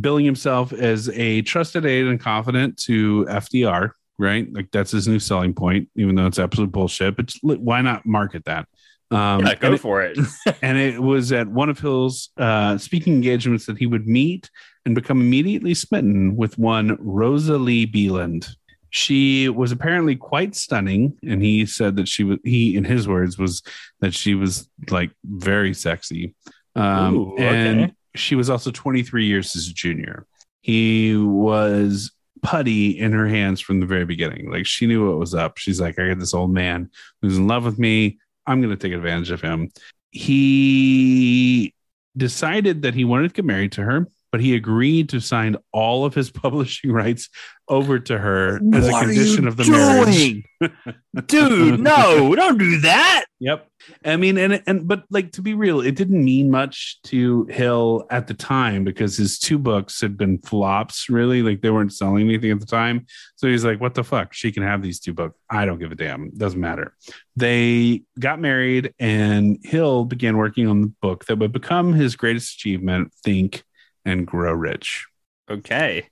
billing 0.00 0.24
himself 0.24 0.72
as 0.72 1.10
a 1.10 1.42
trusted 1.42 1.84
aide 1.84 2.06
and 2.06 2.18
confidant 2.18 2.78
to 2.84 3.26
FDR, 3.28 3.90
right? 4.18 4.50
Like 4.50 4.70
that's 4.70 4.92
his 4.92 5.06
new 5.06 5.18
selling 5.18 5.52
point, 5.52 5.90
even 5.94 6.14
though 6.14 6.24
it's 6.24 6.38
absolute 6.38 6.72
bullshit. 6.72 7.14
But 7.14 7.34
why 7.42 7.82
not 7.82 8.06
market 8.06 8.46
that? 8.46 8.66
Um, 9.10 9.44
yeah, 9.44 9.56
go 9.56 9.66
and 9.66 9.74
it- 9.74 9.78
for 9.82 10.00
it. 10.00 10.18
and 10.62 10.78
it 10.78 11.02
was 11.02 11.32
at 11.32 11.48
one 11.48 11.68
of 11.68 11.78
Hill's 11.78 12.30
uh, 12.38 12.78
speaking 12.78 13.12
engagements 13.12 13.66
that 13.66 13.76
he 13.76 13.84
would 13.84 14.06
meet 14.06 14.48
and 14.86 14.94
become 14.94 15.20
immediately 15.20 15.74
smitten 15.74 16.34
with 16.34 16.56
one 16.56 16.96
Rosalie 16.98 17.86
Beeland. 17.86 18.48
She 18.88 19.50
was 19.50 19.70
apparently 19.70 20.16
quite 20.16 20.54
stunning, 20.54 21.18
and 21.22 21.42
he 21.42 21.66
said 21.66 21.96
that 21.96 22.08
she 22.08 22.24
was 22.24 22.38
he, 22.42 22.74
in 22.74 22.84
his 22.84 23.06
words, 23.06 23.38
was 23.38 23.62
that 24.00 24.14
she 24.14 24.34
was 24.34 24.70
like 24.88 25.10
very 25.24 25.74
sexy, 25.74 26.34
um, 26.74 27.16
Ooh, 27.16 27.32
okay. 27.34 27.46
and 27.46 27.94
she 28.14 28.34
was 28.34 28.50
also 28.50 28.70
23 28.70 29.26
years 29.26 29.52
his 29.52 29.72
junior. 29.72 30.26
He 30.60 31.16
was 31.16 32.12
putty 32.42 32.98
in 32.98 33.12
her 33.12 33.26
hands 33.26 33.60
from 33.60 33.80
the 33.80 33.86
very 33.86 34.04
beginning. 34.04 34.50
Like 34.50 34.66
she 34.66 34.86
knew 34.86 35.08
what 35.08 35.18
was 35.18 35.34
up. 35.34 35.58
She's 35.58 35.80
like, 35.80 35.98
I 35.98 36.08
got 36.08 36.18
this 36.18 36.34
old 36.34 36.52
man 36.52 36.90
who's 37.20 37.36
in 37.36 37.46
love 37.46 37.64
with 37.64 37.78
me. 37.78 38.18
I'm 38.46 38.60
going 38.60 38.76
to 38.76 38.76
take 38.76 38.92
advantage 38.92 39.30
of 39.30 39.40
him. 39.40 39.70
He 40.10 41.74
decided 42.16 42.82
that 42.82 42.94
he 42.94 43.04
wanted 43.04 43.28
to 43.28 43.34
get 43.34 43.44
married 43.44 43.72
to 43.72 43.82
her, 43.82 44.08
but 44.32 44.40
he 44.40 44.54
agreed 44.56 45.10
to 45.10 45.20
sign 45.20 45.56
all 45.72 46.04
of 46.04 46.14
his 46.14 46.30
publishing 46.42 46.90
rights 46.90 47.28
over 47.68 47.98
to 47.98 48.18
her 48.18 48.60
as 48.74 48.88
a 48.88 48.90
What 48.90 49.04
are 49.04 49.06
condition 49.06 49.46
of 49.46 49.56
the 49.56 49.64
marriage. 49.70 50.44
Dude, 51.26 51.80
no, 51.80 52.34
don't 52.34 52.58
do 52.58 52.80
that. 52.80 53.24
Yep. 53.40 53.68
I 54.04 54.16
mean, 54.16 54.38
and 54.38 54.62
and 54.66 54.86
but 54.86 55.04
like 55.10 55.32
to 55.32 55.42
be 55.42 55.54
real, 55.54 55.80
it 55.80 55.94
didn't 55.94 56.24
mean 56.24 56.50
much 56.50 57.00
to 57.04 57.44
Hill 57.46 58.06
at 58.10 58.26
the 58.26 58.34
time 58.34 58.84
because 58.84 59.16
his 59.16 59.38
two 59.38 59.58
books 59.58 60.00
had 60.00 60.16
been 60.16 60.38
flops. 60.38 61.08
Really, 61.08 61.42
like 61.42 61.60
they 61.60 61.70
weren't 61.70 61.92
selling 61.92 62.28
anything 62.28 62.50
at 62.50 62.60
the 62.60 62.66
time. 62.66 63.06
So 63.36 63.48
he's 63.48 63.64
like, 63.64 63.80
"What 63.80 63.94
the 63.94 64.04
fuck? 64.04 64.32
She 64.32 64.52
can 64.52 64.62
have 64.62 64.82
these 64.82 65.00
two 65.00 65.12
books. 65.12 65.38
I 65.50 65.64
don't 65.64 65.78
give 65.78 65.92
a 65.92 65.96
damn. 65.96 66.30
Doesn't 66.30 66.60
matter." 66.60 66.94
They 67.34 68.02
got 68.18 68.38
married, 68.38 68.92
and 68.98 69.58
Hill 69.64 70.04
began 70.04 70.36
working 70.36 70.68
on 70.68 70.82
the 70.82 70.92
book 71.00 71.24
that 71.26 71.38
would 71.38 71.52
become 71.52 71.92
his 71.92 72.16
greatest 72.16 72.54
achievement: 72.54 73.12
Think 73.24 73.64
and 74.04 74.26
Grow 74.26 74.52
Rich. 74.52 75.06
Okay. 75.50 76.08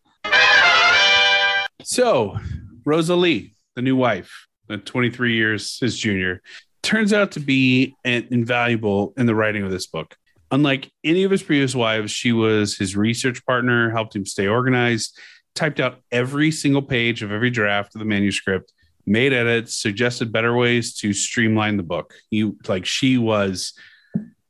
So, 1.82 2.38
Rosalie, 2.84 3.55
the 3.74 3.82
new 3.82 3.97
wife, 3.97 4.47
the 4.68 4.78
23 4.78 5.34
years 5.34 5.78
his 5.78 5.97
junior, 5.97 6.43
turns 6.82 7.12
out 7.12 7.32
to 7.32 7.41
be 7.41 7.95
an- 8.05 8.28
invaluable 8.30 9.12
in 9.16 9.26
the 9.26 9.34
writing 9.34 9.62
of 9.62 9.70
this 9.70 9.86
book. 9.86 10.16
Unlike 10.51 10.91
any 11.05 11.22
of 11.22 11.30
his 11.30 11.43
previous 11.43 11.74
wives, 11.74 12.11
she 12.11 12.32
was 12.32 12.76
his 12.76 12.97
research 12.97 13.45
partner, 13.47 13.91
helped 13.91 14.16
him 14.16 14.26
stay 14.26 14.49
organized, 14.49 15.18
typed 15.55 15.80
out 15.80 16.01
every 16.11 16.51
single 16.51 16.82
page 16.82 17.22
of 17.22 17.30
every 17.30 17.51
draft 17.51 17.95
of 17.95 18.01
the 18.01 18.05
manuscript, 18.05 18.72
made 19.07 19.32
edits, 19.32 19.76
suggested 19.76 20.32
better 20.32 20.55
ways 20.55 20.95
to 20.97 21.12
streamline 21.12 21.76
the 21.76 21.82
book. 21.82 22.14
You 22.30 22.59
like 22.66 22.84
she 22.84 23.18
was 23.18 23.74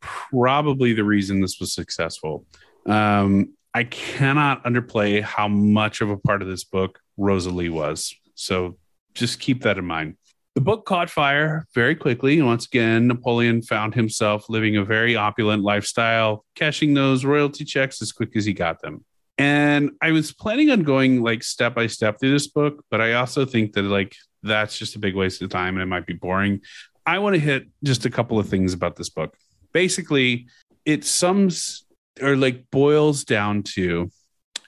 probably 0.01 0.93
the 0.95 1.05
reason 1.05 1.41
this 1.41 1.59
was 1.61 1.75
successful. 1.75 2.47
Um, 2.87 3.55
I 3.73 3.85
cannot 3.85 4.65
underplay 4.65 5.23
how 5.23 5.49
much 5.49 6.01
of 6.01 6.11
a 6.11 6.17
part 6.17 6.43
of 6.43 6.49
this 6.49 6.65
book 6.65 6.99
Rosalie 7.17 7.69
was. 7.69 8.15
So 8.35 8.79
just 9.15 9.39
keep 9.39 9.63
that 9.63 9.79
in 9.79 9.85
mind. 9.85 10.17
The 10.55 10.61
book 10.61 10.85
caught 10.85 11.09
fire 11.09 11.67
very 11.75 11.95
quickly. 11.95 12.39
And 12.39 12.47
once 12.47 12.67
again, 12.67 13.07
Napoleon 13.07 13.63
found 13.63 13.95
himself 13.95 14.49
living 14.49 14.77
a 14.77 14.85
very 14.85 15.15
opulent 15.15 15.63
lifestyle, 15.63 16.45
cashing 16.57 16.95
those 16.95 17.25
royalty 17.25 17.65
checks 17.65 18.03
as 18.03 18.11
quick 18.11 18.35
as 18.35 18.45
he 18.45 18.53
got 18.53 18.83
them. 18.83 19.05
And 19.39 19.93
I 20.03 20.11
was 20.11 20.33
planning 20.33 20.71
on 20.71 20.83
going 20.83 21.23
like 21.23 21.43
step 21.43 21.75
by 21.75 21.87
step 21.87 22.19
through 22.19 22.33
this 22.33 22.49
book, 22.49 22.85
but 22.91 23.01
I 23.01 23.15
also 23.15 23.47
think 23.47 23.73
that 23.75 23.83
like 23.83 24.17
that's 24.43 24.77
just 24.77 24.97
a 24.97 24.99
big 24.99 25.15
waste 25.15 25.41
of 25.41 25.51
time 25.51 25.77
and 25.77 25.83
it 25.83 25.87
might 25.87 26.07
be 26.07 26.15
boring. 26.15 26.61
I 27.07 27.21
want 27.21 27.35
to 27.35 27.41
hit 27.41 27.69
just 27.85 28.05
a 28.05 28.11
couple 28.11 28.39
of 28.39 28.49
things 28.49 28.75
about 28.75 28.97
this 28.97 29.09
book. 29.09 29.37
Basically, 29.73 30.49
it 30.85 31.05
sums 31.05 31.85
or 32.21 32.37
like 32.37 32.71
boils 32.71 33.25
down 33.25 33.63
to 33.63 34.11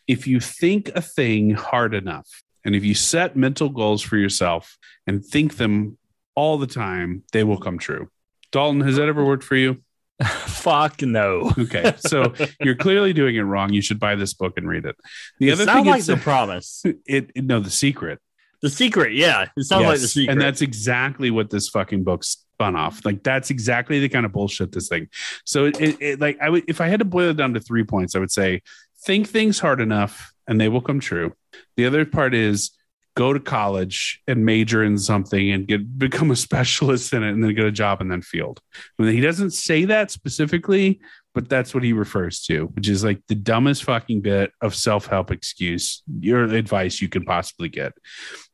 if 0.06 0.26
you 0.26 0.40
think 0.40 0.90
a 0.94 1.02
thing 1.02 1.50
hard 1.50 1.94
enough 1.94 2.28
and 2.64 2.74
if 2.74 2.84
you 2.84 2.94
set 2.94 3.36
mental 3.36 3.68
goals 3.68 4.02
for 4.02 4.16
yourself 4.16 4.76
and 5.06 5.24
think 5.24 5.56
them 5.56 5.98
all 6.34 6.58
the 6.58 6.66
time, 6.66 7.22
they 7.32 7.44
will 7.44 7.58
come 7.58 7.78
true. 7.78 8.08
Dalton, 8.50 8.80
has 8.82 8.96
that 8.96 9.08
ever 9.08 9.24
worked 9.24 9.44
for 9.44 9.56
you? 9.56 9.82
Fuck 10.24 11.02
no. 11.02 11.52
Okay, 11.58 11.94
so 11.98 12.32
you're 12.60 12.76
clearly 12.76 13.12
doing 13.12 13.34
it 13.36 13.42
wrong. 13.42 13.72
You 13.72 13.82
should 13.82 13.98
buy 13.98 14.14
this 14.14 14.34
book 14.34 14.56
and 14.56 14.68
read 14.68 14.84
it. 14.84 14.96
The 15.38 15.48
it 15.48 15.52
other 15.52 15.66
thing 15.66 15.86
like 15.86 16.00
is 16.00 16.06
the 16.06 16.16
promise. 16.18 16.82
it, 17.06 17.30
it 17.34 17.44
no 17.44 17.60
the 17.60 17.70
secret. 17.70 18.20
The 18.60 18.70
secret, 18.70 19.14
yeah. 19.14 19.46
It 19.56 19.64
sounds 19.64 19.86
like 19.86 20.00
the 20.00 20.06
secret. 20.06 20.32
And 20.32 20.40
that's 20.40 20.62
exactly 20.62 21.32
what 21.32 21.50
this 21.50 21.68
fucking 21.68 22.04
book 22.04 22.22
spun 22.62 22.76
off. 22.76 23.04
Like 23.04 23.22
that's 23.22 23.50
exactly 23.50 24.00
the 24.00 24.08
kind 24.08 24.24
of 24.24 24.32
bullshit 24.32 24.72
this 24.72 24.88
thing. 24.88 25.08
So 25.44 25.66
it, 25.66 25.80
it, 25.80 25.96
it 26.00 26.20
like 26.20 26.38
I 26.40 26.48
would 26.48 26.64
if 26.68 26.80
I 26.80 26.88
had 26.88 27.00
to 27.00 27.04
boil 27.04 27.30
it 27.30 27.36
down 27.36 27.54
to 27.54 27.60
three 27.60 27.84
points, 27.84 28.14
I 28.14 28.18
would 28.20 28.30
say 28.30 28.62
think 29.04 29.28
things 29.28 29.58
hard 29.58 29.80
enough 29.80 30.32
and 30.46 30.60
they 30.60 30.68
will 30.68 30.80
come 30.80 31.00
true. 31.00 31.34
The 31.76 31.86
other 31.86 32.04
part 32.04 32.34
is 32.34 32.70
go 33.14 33.32
to 33.32 33.40
college 33.40 34.22
and 34.26 34.46
major 34.46 34.82
in 34.82 34.96
something 34.96 35.50
and 35.50 35.66
get 35.66 35.98
become 35.98 36.30
a 36.30 36.36
specialist 36.36 37.12
in 37.12 37.22
it 37.22 37.30
and 37.30 37.42
then 37.44 37.54
get 37.54 37.66
a 37.66 37.72
job 37.72 38.00
in 38.00 38.08
that 38.08 38.24
field. 38.24 38.60
He 38.96 39.20
doesn't 39.20 39.50
say 39.50 39.84
that 39.86 40.10
specifically, 40.10 41.00
but 41.34 41.48
that's 41.48 41.74
what 41.74 41.82
he 41.82 41.92
refers 41.92 42.42
to, 42.42 42.66
which 42.74 42.88
is 42.88 43.04
like 43.04 43.20
the 43.28 43.34
dumbest 43.34 43.84
fucking 43.84 44.22
bit 44.22 44.52
of 44.60 44.74
self-help 44.74 45.30
excuse, 45.30 46.02
your 46.20 46.44
advice 46.44 47.02
you 47.02 47.08
can 47.08 47.24
possibly 47.24 47.68
get. 47.68 47.92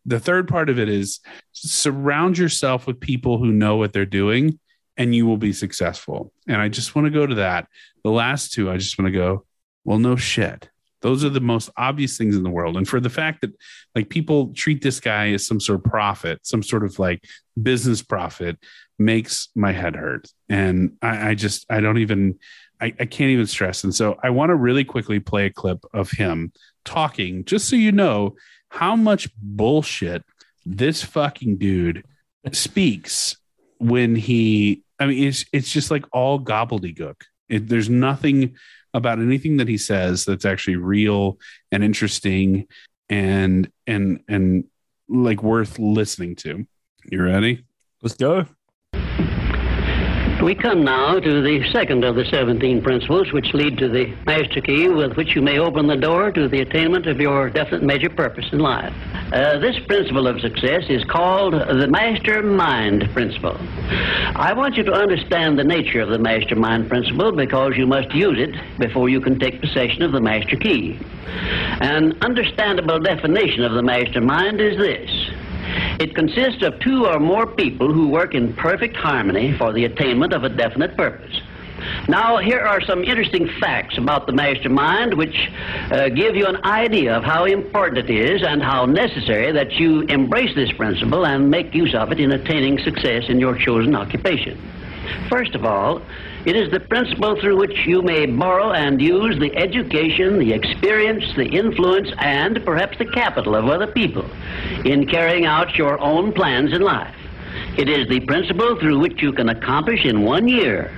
The 0.09 0.19
third 0.19 0.49
part 0.49 0.71
of 0.71 0.79
it 0.79 0.89
is 0.89 1.21
surround 1.53 2.39
yourself 2.39 2.87
with 2.87 2.99
people 2.99 3.39
who 3.39 3.53
know 3.53 3.77
what 3.77 3.93
they're 3.93 4.07
doing 4.07 4.59
and 4.97 5.15
you 5.15 5.27
will 5.27 5.37
be 5.37 5.53
successful. 5.53 6.33
And 6.47 6.61
I 6.61 6.69
just 6.69 6.95
want 6.95 7.05
to 7.05 7.11
go 7.11 7.27
to 7.27 7.37
that. 7.37 7.69
The 8.05 8.11
last 8.11 8.53
two, 8.53 8.71
I 8.71 8.79
just 8.79 8.99
want 8.99 9.13
to 9.13 9.19
go, 9.19 9.45
well, 9.85 9.99
no 9.99 10.17
shit. 10.17 10.71
Those 11.03 11.25
are 11.25 11.29
the 11.29 11.41
most 11.41 11.71
obvious 11.77 12.17
things 12.17 12.37
in 12.37 12.43
the 12.43 12.51
world. 12.51 12.77
And 12.77 12.89
for 12.89 13.01
the 13.01 13.11
fact 13.11 13.43
that 13.43 13.53
like 13.95 14.09
people 14.09 14.53
treat 14.55 14.83
this 14.83 14.99
guy 14.99 15.33
as 15.33 15.47
some 15.47 15.61
sort 15.61 15.79
of 15.79 15.85
prophet, 15.85 16.41
some 16.43 16.63
sort 16.63 16.85
of 16.85 16.99
like 16.99 17.23
business 17.63 18.03
prophet 18.03 18.59
makes 18.99 19.49
my 19.55 19.73
head 19.73 19.95
hurt. 19.95 20.27
And 20.49 20.97
I, 21.03 21.31
I 21.31 21.35
just, 21.35 21.67
I 21.71 21.81
don't 21.81 21.99
even, 21.99 22.39
I, 22.81 22.87
I 22.87 23.05
can't 23.05 23.31
even 23.31 23.47
stress. 23.47 23.85
And 23.85 23.95
so 23.95 24.19
I 24.23 24.31
want 24.31 24.51
to 24.51 24.57
really 24.57 24.85
quickly 24.85 25.21
play 25.21 25.47
a 25.47 25.51
clip 25.51 25.85
of 25.93 26.11
him 26.11 26.53
talking, 26.85 27.45
just 27.45 27.69
so 27.69 27.77
you 27.77 27.93
know 27.93 28.35
how 28.71 28.97
much 28.97 29.29
bullshit 29.37 30.25
this 30.65 31.03
fucking 31.03 31.59
dude 31.59 32.05
speaks 32.53 33.37
when 33.79 34.17
he, 34.17 34.83
I 34.99 35.07
mean, 35.07 35.29
it's, 35.29 35.45
it's 35.53 35.71
just 35.71 35.91
like 35.91 36.05
all 36.13 36.41
gobbledygook. 36.41 37.23
It, 37.49 37.69
there's 37.69 37.89
nothing 37.89 38.57
about 38.95 39.19
anything 39.19 39.59
that 39.59 39.69
he 39.69 39.79
says 39.79 40.25
that's 40.25 40.45
actually 40.45 40.77
real 40.77 41.39
and 41.71 41.85
interesting 41.85 42.67
and 43.09 43.71
and 43.87 44.21
and 44.29 44.65
like 45.09 45.43
worth 45.43 45.79
listening 45.79 46.37
to. 46.37 46.67
You 47.11 47.23
ready? 47.23 47.65
Let's 48.03 48.17
go. 48.17 48.47
We 50.49 50.55
come 50.55 50.83
now 50.83 51.21
to 51.21 51.43
the 51.43 51.71
second 51.73 52.05
of 52.05 52.17
the 52.17 52.25
17 52.25 52.81
principles 52.81 53.31
which 53.35 53.53
lead 53.53 53.77
to 53.81 53.89
the 53.91 54.07
master 54.25 54.63
key 54.63 54.89
with 54.89 55.15
which 55.15 55.37
you 55.37 55.43
may 55.43 55.59
open 55.59 55.89
the 55.89 55.97
door 55.99 56.33
to 56.33 56.49
the 56.49 56.61
attainment 56.63 57.07
of 57.07 57.21
your 57.21 57.51
definite 57.51 57.83
major 57.83 58.09
purpose 58.09 58.47
in 58.51 58.59
life. 58.59 58.95
Uh, 59.31 59.59
this 59.59 59.79
principle 59.81 60.27
of 60.27 60.41
success 60.41 60.85
is 60.89 61.05
called 61.05 61.53
the 61.53 61.87
master 61.89 62.43
mind 62.43 63.11
principle. 63.13 63.59
I 64.37 64.55
want 64.55 64.77
you 64.77 64.85
to 64.85 64.93
understand 64.95 65.59
the 65.59 65.65
nature 65.65 66.01
of 66.01 66.09
the 66.09 66.19
master 66.19 66.57
mind 66.57 66.89
principle 66.89 67.31
because 67.31 67.75
you 67.77 67.87
must 67.87 68.15
use 68.15 68.39
it 68.39 68.57
before 68.79 69.11
you 69.11 69.21
can 69.21 69.39
take 69.39 69.61
possession 69.61 70.01
of 70.01 70.13
the 70.13 70.21
master 70.23 70.57
key. 70.57 70.99
An 71.83 72.17
understandable 72.23 73.01
definition 73.01 73.65
of 73.65 73.73
the 73.73 73.83
master 73.83 74.23
mind 74.23 74.63
is 74.63 74.79
this. 74.79 75.11
It 76.01 76.15
consists 76.15 76.63
of 76.63 76.79
two 76.81 77.07
or 77.07 77.19
more 77.19 77.47
people 77.47 77.93
who 77.93 78.09
work 78.09 78.35
in 78.35 78.55
perfect 78.55 78.97
harmony 78.97 79.57
for 79.57 79.73
the 79.73 79.85
attainment 79.85 80.33
of 80.33 80.45
a 80.45 80.49
definite 80.49 80.97
purpose. 80.97 81.41
Now, 82.09 82.39
here 82.39 82.61
are 82.61 82.81
some 82.81 83.05
interesting 83.05 83.49
facts 83.61 83.99
about 83.99 84.27
the 84.27 84.33
mastermind 84.33 85.15
which 85.15 85.51
uh, 85.91 86.09
give 86.09 86.35
you 86.35 86.47
an 86.47 86.65
idea 86.65 87.17
of 87.17 87.23
how 87.23 87.45
important 87.45 88.09
it 88.09 88.11
is 88.11 88.43
and 88.43 88.63
how 88.63 88.87
necessary 88.87 89.53
that 89.53 89.73
you 89.73 90.03
embrace 90.03 90.55
this 90.55 90.73
principle 90.73 91.27
and 91.27 91.51
make 91.51 91.75
use 91.75 91.95
of 91.95 92.11
it 92.11 92.19
in 92.19 92.33
attaining 92.33 92.79
success 92.79 93.25
in 93.29 93.39
your 93.39 93.57
chosen 93.57 93.95
occupation. 93.95 94.59
First 95.29 95.55
of 95.55 95.65
all, 95.65 96.03
it 96.47 96.57
is 96.57 96.71
the 96.71 96.81
principle 96.81 97.39
through 97.41 97.59
which 97.59 97.87
you 97.87 98.03
may 98.03 98.27
borrow 98.27 98.73
and 98.73 99.01
use 99.01 99.39
the 99.39 99.55
education, 99.57 100.39
the 100.39 100.53
experience, 100.53 101.25
the 101.37 101.47
influence, 101.47 102.09
and 102.19 102.65
perhaps 102.65 102.97
the 102.99 103.07
capital 103.07 103.55
of 103.55 103.67
other 103.67 103.87
people 103.87 104.31
in 104.85 105.07
carrying 105.07 105.47
out 105.47 105.77
your 105.77 106.01
own 106.01 106.33
plans 106.33 106.73
in 106.73 106.83
life. 106.83 107.15
It 107.77 107.89
is 107.89 108.09
the 108.09 108.21
principle 108.21 108.79
through 108.81 108.99
which 108.99 109.21
you 109.21 109.33
can 109.33 109.49
accomplish 109.49 110.05
in 110.05 110.23
one 110.23 110.49
year 110.49 110.95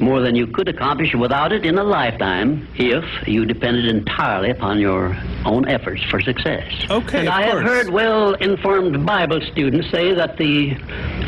more 0.00 0.20
than 0.20 0.34
you 0.34 0.46
could 0.46 0.68
accomplish 0.68 1.14
without 1.14 1.52
it 1.52 1.64
in 1.64 1.78
a 1.78 1.84
lifetime 1.84 2.66
if 2.74 3.04
you 3.28 3.44
depended 3.44 3.86
entirely 3.86 4.50
upon 4.50 4.78
your 4.78 5.16
own 5.44 5.68
efforts 5.68 6.02
for 6.10 6.20
success. 6.20 6.70
Okay, 6.90 7.20
And 7.20 7.28
I 7.28 7.42
have 7.42 7.62
course. 7.62 7.66
heard 7.68 7.90
well 7.90 8.34
informed 8.34 9.04
Bible 9.06 9.40
students 9.52 9.90
say 9.90 10.12
that 10.14 10.36
the 10.36 10.74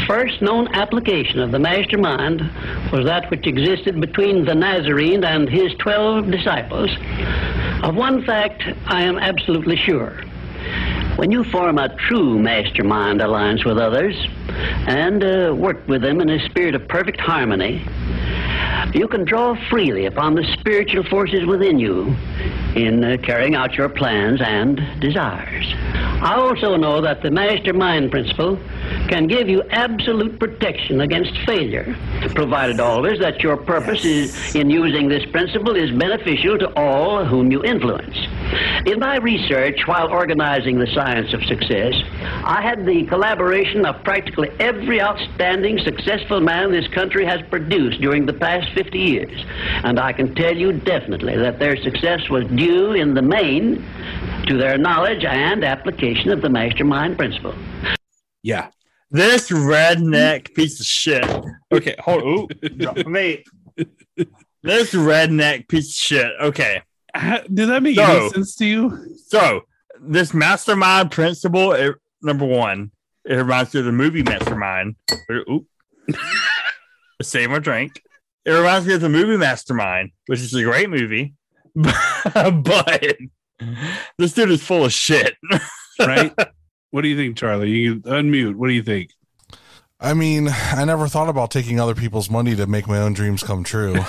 first 0.07 0.43
known 0.43 0.69
application 0.75 1.41
of 1.41 1.53
the 1.53 1.59
mastermind 1.59 2.41
was 2.93 3.05
that 3.07 3.31
which 3.31 3.47
existed 3.47 4.01
between 4.01 4.45
the 4.45 4.55
Nazarene 4.55 5.25
and 5.25 5.49
his 5.49 5.73
twelve 5.79 6.31
disciples. 6.31 6.91
Of 7.83 7.95
one 7.95 8.25
fact, 8.25 8.63
I 8.87 9.03
am 9.03 9.19
absolutely 9.19 9.77
sure. 9.77 10.23
When 11.17 11.31
you 11.31 11.45
form 11.45 11.79
a 11.79 11.95
true 11.97 12.39
mastermind 12.39 13.23
alliance 13.23 13.65
with 13.65 13.79
others 13.79 14.15
and 14.87 15.23
uh, 15.25 15.55
work 15.55 15.87
with 15.89 16.03
them 16.03 16.21
in 16.21 16.29
a 16.29 16.45
spirit 16.47 16.75
of 16.75 16.87
perfect 16.89 17.21
harmony, 17.21 17.87
you 18.95 19.09
can 19.09 19.24
draw 19.24 19.55
freely 19.69 20.07
upon 20.07 20.35
the 20.35 20.45
spiritual 20.59 21.05
forces 21.05 21.45
within 21.47 21.78
you 21.78 22.16
in 22.74 23.05
uh, 23.05 23.16
carrying 23.23 23.55
out 23.55 23.74
your 23.74 23.89
plans 23.89 24.41
and 24.41 24.81
desires. 25.01 25.66
I 26.23 26.35
also 26.37 26.77
know 26.77 27.01
that 27.01 27.23
the 27.23 27.31
mastermind 27.31 28.11
principle 28.11 28.59
can 29.07 29.27
give 29.27 29.49
you 29.49 29.62
absolute 29.70 30.39
protection 30.39 31.01
against 31.01 31.37
failure, 31.47 31.97
provided 32.35 32.81
always 32.81 33.19
that 33.20 33.43
your 33.43 33.57
purpose 33.57 34.05
is, 34.05 34.55
in 34.55 34.70
using 34.70 35.09
this 35.09 35.24
principle 35.27 35.77
is 35.77 35.91
beneficial 35.93 36.59
to 36.59 36.73
all 36.74 37.24
whom 37.24 37.51
you 37.51 37.62
influence. 37.65 38.16
In 38.87 39.01
my 39.01 39.16
research 39.16 39.87
while 39.87 40.09
organizing 40.09 40.78
the 40.78 40.87
science 40.89 41.33
of 41.33 41.43
success, 41.45 41.95
I 42.45 42.62
had 42.62 42.87
the 42.87 43.05
collaboration 43.07 43.85
of 43.85 44.03
practically 44.05 44.51
every 44.61 45.01
outstanding 45.01 45.78
successful 45.78 46.41
man 46.41 46.70
this 46.70 46.89
country 46.89 47.24
has 47.27 47.41
produced 47.51 48.01
during 48.01 48.27
the 48.27 48.33
past 48.33 48.73
50 48.74 48.99
years. 48.99 49.45
And 49.85 49.99
I 49.99 50.12
can 50.12 50.35
tell 50.35 50.57
you 50.57 50.73
definitely 50.73 51.37
that 51.37 51.59
their 51.59 51.77
success 51.77 52.28
was 52.31 52.45
due 52.47 52.93
in 52.93 53.15
the 53.15 53.23
main 53.23 53.85
to 54.47 54.57
their 54.57 54.78
knowledge 54.78 55.24
and 55.24 55.65
application 55.65 56.31
of 56.31 56.41
the 56.43 56.49
mastermind 56.49 57.16
principle. 57.16 57.55
Yeah. 58.43 58.69
This 59.11 59.51
redneck 59.51 60.55
piece 60.55 60.81
of 60.81 60.87
shit. 60.87 61.24
Okay, 61.73 61.95
hold 61.99 62.53
on. 62.87 63.12
Wait. 63.12 63.47
This 64.62 64.93
redneck 64.95 65.69
piece 65.69 65.89
of 65.91 65.95
shit. 65.95 66.33
Okay. 66.41 66.83
How- 67.15 67.41
Did 67.43 67.69
that 67.69 67.83
make 67.83 67.97
So- 67.97 68.05
any 68.05 68.31
sense 68.31 68.57
to 68.57 68.66
you? 68.66 69.07
So 69.28 69.62
this 70.01 70.35
mastermind 70.35 71.11
principle, 71.12 71.73
it, 71.73 71.95
number 72.23 72.45
one, 72.45 72.91
it 73.24 73.35
reminds 73.37 73.73
me 73.74 73.81
of 73.81 73.87
the 73.87 73.93
movie 73.93 74.23
Mastermind. 74.23 74.97
Oop. 75.31 75.66
Save 77.23 77.51
or 77.53 77.61
drink. 77.61 78.03
It 78.45 78.51
reminds 78.51 78.87
me 78.87 78.95
of 78.95 79.01
the 79.01 79.09
movie 79.09 79.37
Mastermind, 79.37 80.11
which 80.27 80.41
is 80.41 80.55
a 80.55 80.62
great 80.62 80.89
movie, 80.91 81.35
but 81.74 83.16
this 84.19 84.33
dude 84.35 84.51
is 84.51 84.62
full 84.62 84.85
of 84.85 84.93
shit. 84.93 85.35
Right? 85.99 86.33
what 86.91 87.03
do 87.03 87.09
you 87.09 87.17
think, 87.17 87.37
Charlie? 87.37 87.71
You 87.71 88.01
can 88.01 88.13
unmute. 88.13 88.57
What 88.57 88.69
do 88.69 88.75
you 88.75 88.83
think? 88.83 89.11
I 89.99 90.13
mean, 90.15 90.49
I 90.51 90.85
never 90.85 91.09
thought 91.09 91.29
about 91.31 91.51
taking 91.51 91.81
other 91.81 91.95
people's 91.95 92.29
money 92.29 92.55
to 92.57 92.67
make 92.67 92.87
my 92.87 92.99
own 92.99 93.15
dreams 93.15 93.43
come 93.43 93.65
true. 93.65 93.95
and 93.95 94.05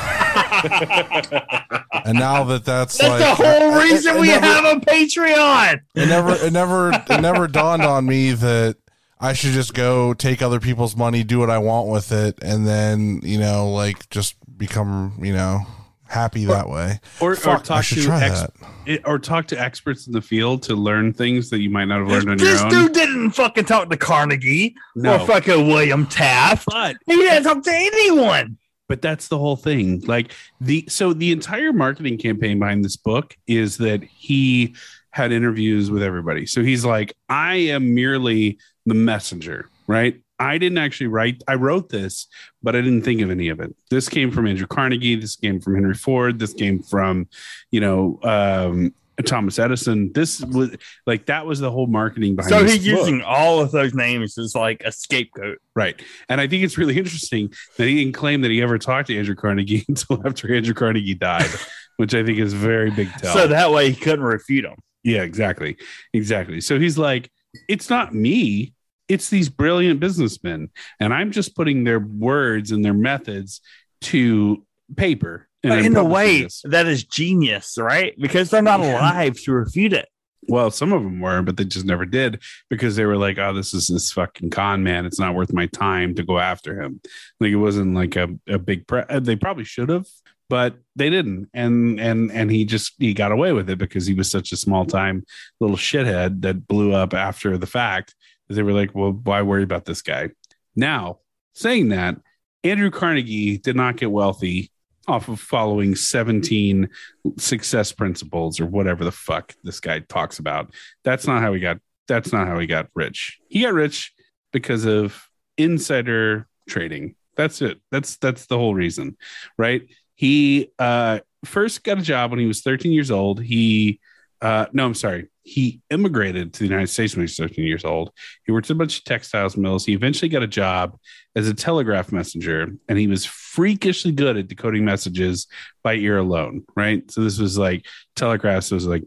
now 2.20 2.44
that 2.46 2.64
that's, 2.66 2.98
That's 2.98 3.10
like 3.10 3.20
the 3.20 3.36
whole 3.36 3.78
it- 3.78 3.84
reason 3.84 4.18
it 4.18 4.20
we 4.20 4.28
never- 4.28 4.46
have 4.46 4.66
a 4.66 4.80
Patreon. 4.82 5.80
it 5.96 6.08
never 6.08 6.32
it 6.34 6.54
never 6.54 6.92
it 6.92 7.22
never 7.22 7.48
dawned 7.48 7.84
on 7.84 8.06
me 8.06 8.32
that 8.34 8.78
I 9.20 9.34
should 9.34 9.54
just 9.54 9.74
go 9.74 10.14
take 10.14 10.42
other 10.42 10.60
people's 10.60 10.96
money, 10.96 11.24
do 11.24 11.40
what 11.40 11.50
I 11.50 11.58
want 11.58 11.88
with 11.88 12.12
it, 12.12 12.38
and 12.44 12.68
then 12.68 13.22
you 13.24 13.40
know, 13.40 13.72
like 13.72 14.10
just 14.10 14.36
become 14.58 15.18
you 15.22 15.34
know 15.34 15.62
happy 16.10 16.46
that 16.46 16.70
way. 16.70 17.00
Or, 17.20 17.34
or 17.34 17.36
Fuck, 17.36 17.60
I 17.62 17.64
talk 17.64 17.84
should 17.84 17.98
to 18.00 18.04
try 18.06 18.24
ex- 18.24 18.42
that. 18.42 18.52
it- 18.86 19.02
or 19.06 19.20
talk 19.20 19.48
to 19.48 19.60
experts 19.60 20.08
in 20.08 20.14
the 20.14 20.22
field 20.22 20.64
to 20.64 20.76
learn 20.76 21.14
things 21.14 21.50
that 21.50 21.60
you 21.60 21.70
might 21.70 21.86
not 21.86 22.00
have 22.00 22.08
learned 22.08 22.30
on 22.30 22.38
This 22.38 22.60
your 22.60 22.66
own. 22.66 22.70
This 22.70 22.80
dude 22.86 22.94
didn't 22.94 23.32
fucking 23.32 23.66
talk 23.66 23.90
to 23.90 23.98
Carnegie 23.98 24.76
No. 24.96 25.16
or 25.16 25.28
fucking 25.28 25.68
William 25.68 26.06
Taft. 26.08 26.66
but 26.68 26.96
He 27.06 27.16
didn't 27.16 27.44
talk 27.44 27.64
to 27.64 27.72
anyone. 27.74 28.58
but 28.88 29.02
that's 29.02 29.28
the 29.28 29.38
whole 29.38 29.58
thing 29.58 30.00
like 30.08 30.32
the 30.62 30.86
so 30.88 31.12
the 31.14 31.32
entire 31.34 31.74
marketing 31.74 32.18
campaign 32.18 32.58
behind 32.60 32.86
this 32.86 32.96
book 32.96 33.36
is 33.46 33.76
that 33.78 34.02
he 34.04 34.74
had 35.12 35.32
interviews 35.34 35.92
with 35.92 36.02
everybody 36.04 36.46
so 36.46 36.64
he's 36.64 36.86
like 36.86 37.12
i 37.28 37.56
am 37.56 37.94
merely 37.94 38.58
the 38.86 38.94
messenger 38.94 39.68
right 39.88 40.22
i 40.40 40.58
didn't 40.58 40.78
actually 40.78 41.08
write 41.08 41.44
i 41.48 41.56
wrote 41.56 41.90
this 41.90 42.28
but 42.64 42.76
i 42.76 42.82
didn't 42.82 43.02
think 43.04 43.22
of 43.22 43.30
any 43.30 43.50
of 43.50 43.60
it 43.60 43.76
this 43.90 44.08
came 44.10 44.32
from 44.32 44.48
andrew 44.48 44.68
carnegie 44.68 45.16
this 45.16 45.36
came 45.36 45.60
from 45.60 45.76
henry 45.76 45.94
ford 45.94 46.40
this 46.40 46.54
came 46.54 46.82
from 46.82 47.28
you 47.72 47.80
know 47.80 48.20
um 48.24 48.94
thomas 49.26 49.58
edison 49.58 50.12
this 50.14 50.42
was 50.42 50.76
like 51.08 51.26
that 51.26 51.44
was 51.44 51.60
the 51.60 51.72
whole 51.72 51.88
marketing 51.88 52.36
behind 52.36 52.52
So 52.52 52.64
he's 52.64 52.78
book. 52.78 52.86
using 52.86 53.24
all 53.24 53.60
of 53.60 53.72
those 53.72 53.96
names 53.96 54.38
as 54.38 54.54
like 54.54 54.84
a 54.86 54.92
scapegoat. 54.92 55.58
Right. 55.76 56.00
And 56.30 56.40
I 56.40 56.46
think 56.48 56.64
it's 56.64 56.78
really 56.78 56.98
interesting 57.00 57.52
that 57.78 57.88
he 57.88 57.96
didn't 57.96 58.14
claim 58.14 58.42
that 58.42 58.52
he 58.52 58.62
ever 58.62 58.78
talked 58.78 59.08
to 59.08 59.18
Andrew 59.18 59.34
Carnegie 59.34 59.84
until 59.90 60.22
after 60.28 60.54
Andrew 60.54 60.76
Carnegie 60.76 61.16
died, 61.16 61.50
which 61.98 62.14
I 62.14 62.24
think 62.24 62.38
is 62.38 62.54
very 62.54 62.92
big 62.92 63.12
tell. 63.14 63.34
So 63.34 63.48
that 63.48 63.72
way 63.72 63.90
he 63.90 63.96
couldn't 64.00 64.24
refute 64.24 64.66
him. 64.66 64.76
yeah, 65.04 65.24
exactly. 65.24 65.78
Exactly. 66.14 66.62
So 66.62 66.78
he's 66.80 67.00
like, 67.00 67.32
it's 67.68 67.90
not 67.90 68.14
me, 68.14 68.74
it's 69.08 69.30
these 69.30 69.50
brilliant 69.50 70.00
businessmen. 70.00 70.70
And 71.00 71.14
I'm 71.14 71.32
just 71.32 71.56
putting 71.56 71.84
their 71.84 72.00
words 72.00 72.72
and 72.72 72.84
their 72.84 72.94
methods 72.94 73.62
to 74.02 74.66
paper. 74.96 75.48
in 75.64 75.96
a 75.98 76.04
way, 76.04 76.44
this. 76.44 76.62
that 76.66 76.86
is 76.88 77.04
genius, 77.04 77.78
right? 77.78 78.14
Because 78.20 78.50
they're 78.50 78.62
not 78.62 78.80
Yeah. 78.80 79.00
alive 79.00 79.42
to 79.42 79.52
refute 79.52 79.92
it. 79.94 80.08
Well, 80.50 80.72
some 80.72 80.94
of 80.94 81.04
them 81.04 81.20
were, 81.20 81.42
but 81.42 81.58
they 81.58 81.66
just 81.66 81.86
never 81.86 82.06
did 82.06 82.42
because 82.70 82.96
they 82.96 83.04
were 83.06 83.18
like, 83.18 83.38
"Oh, 83.38 83.54
this 83.54 83.74
is 83.74 83.88
this 83.88 84.12
fucking 84.14 84.50
con 84.52 84.82
man. 84.82 85.06
It's 85.06 85.20
not 85.20 85.36
worth 85.36 85.52
my 85.52 85.66
time 85.68 86.16
to 86.16 86.24
go 86.24 86.40
after 86.40 86.82
him." 86.82 87.02
Like 87.42 87.52
it 87.52 87.58
wasn't 87.58 87.96
like 87.96 88.16
a, 88.16 88.30
a 88.48 88.58
big. 88.58 88.88
Pre- 88.88 89.02
uh, 89.10 89.20
they 89.20 89.36
probably 89.36 89.66
should 89.66 89.90
have, 89.90 90.06
but 90.50 90.78
they 90.96 91.10
didn't. 91.10 91.50
And 91.54 92.00
and 92.00 92.32
and 92.32 92.50
he 92.50 92.64
just 92.64 92.94
he 92.98 93.14
got 93.14 93.34
away 93.34 93.52
with 93.52 93.70
it 93.70 93.78
because 93.78 94.06
he 94.06 94.14
was 94.14 94.32
such 94.32 94.54
a 94.54 94.58
small 94.58 94.86
time 94.86 95.26
little 95.60 95.76
shithead 95.76 96.42
that 96.44 96.66
blew 96.66 96.94
up 96.94 97.14
after 97.14 97.58
the 97.58 97.68
fact. 97.68 98.16
They 98.50 98.64
were 98.64 98.74
like, 98.74 98.96
"Well, 98.96 99.12
why 99.12 99.42
worry 99.42 99.64
about 99.64 99.86
this 99.86 100.02
guy?" 100.02 100.30
Now, 100.76 101.20
saying 101.54 101.90
that, 101.90 102.18
Andrew 102.64 102.92
Carnegie 102.92 103.58
did 103.58 103.76
not 103.76 103.98
get 103.98 104.12
wealthy 104.12 104.72
off 105.08 105.30
of 105.30 105.40
following 105.40 105.96
17 105.96 106.90
success 107.38 107.92
principles 107.92 108.60
or 108.60 108.66
whatever 108.66 109.04
the 109.04 109.12
fuck 109.12 109.56
this 109.64 109.80
guy 109.80 110.00
talks 110.00 110.40
about. 110.40 110.74
That's 111.04 111.26
not 111.26 111.42
how 111.42 111.54
he 111.54 111.60
got 111.60 111.80
that's 112.08 112.32
not 112.32 112.48
how 112.48 112.58
he 112.60 112.68
got 112.68 112.88
rich. 112.96 113.40
He 113.50 113.62
got 113.62 113.74
rich 113.74 114.14
because 114.54 114.86
of 114.86 115.28
insider 115.58 116.48
trading. 116.70 117.16
That's 117.36 117.62
it. 117.62 117.80
That's 117.92 118.18
that's 118.18 118.48
the 118.48 118.58
whole 118.58 118.74
reason, 118.74 119.18
right? 119.58 119.84
He 120.16 120.72
uh 120.80 121.20
first 121.46 121.84
got 121.84 122.00
a 122.00 122.02
job 122.02 122.32
when 122.32 122.40
he 122.40 122.46
was 122.46 122.62
13 122.62 122.92
years 122.92 123.12
old. 123.12 123.42
He 123.42 124.00
uh 124.42 124.66
no, 124.74 124.86
I'm 124.86 124.94
sorry. 124.94 125.28
He 125.48 125.82
immigrated 125.90 126.54
to 126.54 126.60
the 126.60 126.66
United 126.66 126.88
States 126.88 127.16
when 127.16 127.22
he 127.22 127.24
was 127.24 127.38
13 127.38 127.66
years 127.66 127.86
old. 127.86 128.12
He 128.46 128.52
worked 128.52 128.68
at 128.68 128.72
a 128.72 128.76
bunch 128.76 128.98
of 128.98 129.06
textiles 129.06 129.56
mills. 129.56 129.86
He 129.86 129.94
eventually 129.94 130.28
got 130.28 130.44
a 130.44 130.48
job 130.48 130.98
as 131.38 131.48
a 131.48 131.54
telegraph 131.54 132.12
messenger, 132.12 132.68
and 132.90 132.98
he 132.98 133.08
was 133.08 133.26
freakishly 133.26 134.12
good 134.12 134.36
at 134.36 134.50
decoding 134.50 134.84
messages 134.84 135.48
by 135.84 135.94
ear 135.94 136.18
alone, 136.18 136.64
right? 136.76 137.10
So 137.10 137.24
this 137.24 137.40
was 137.40 137.58
like 137.58 137.86
telegraphs 138.16 138.72
was 138.72 138.86
like 138.86 139.04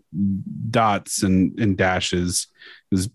dots 0.71 1.23
and, 1.23 1.59
and 1.61 1.77
dashes. 1.77 2.47
It 2.91 2.95
was 2.95 3.11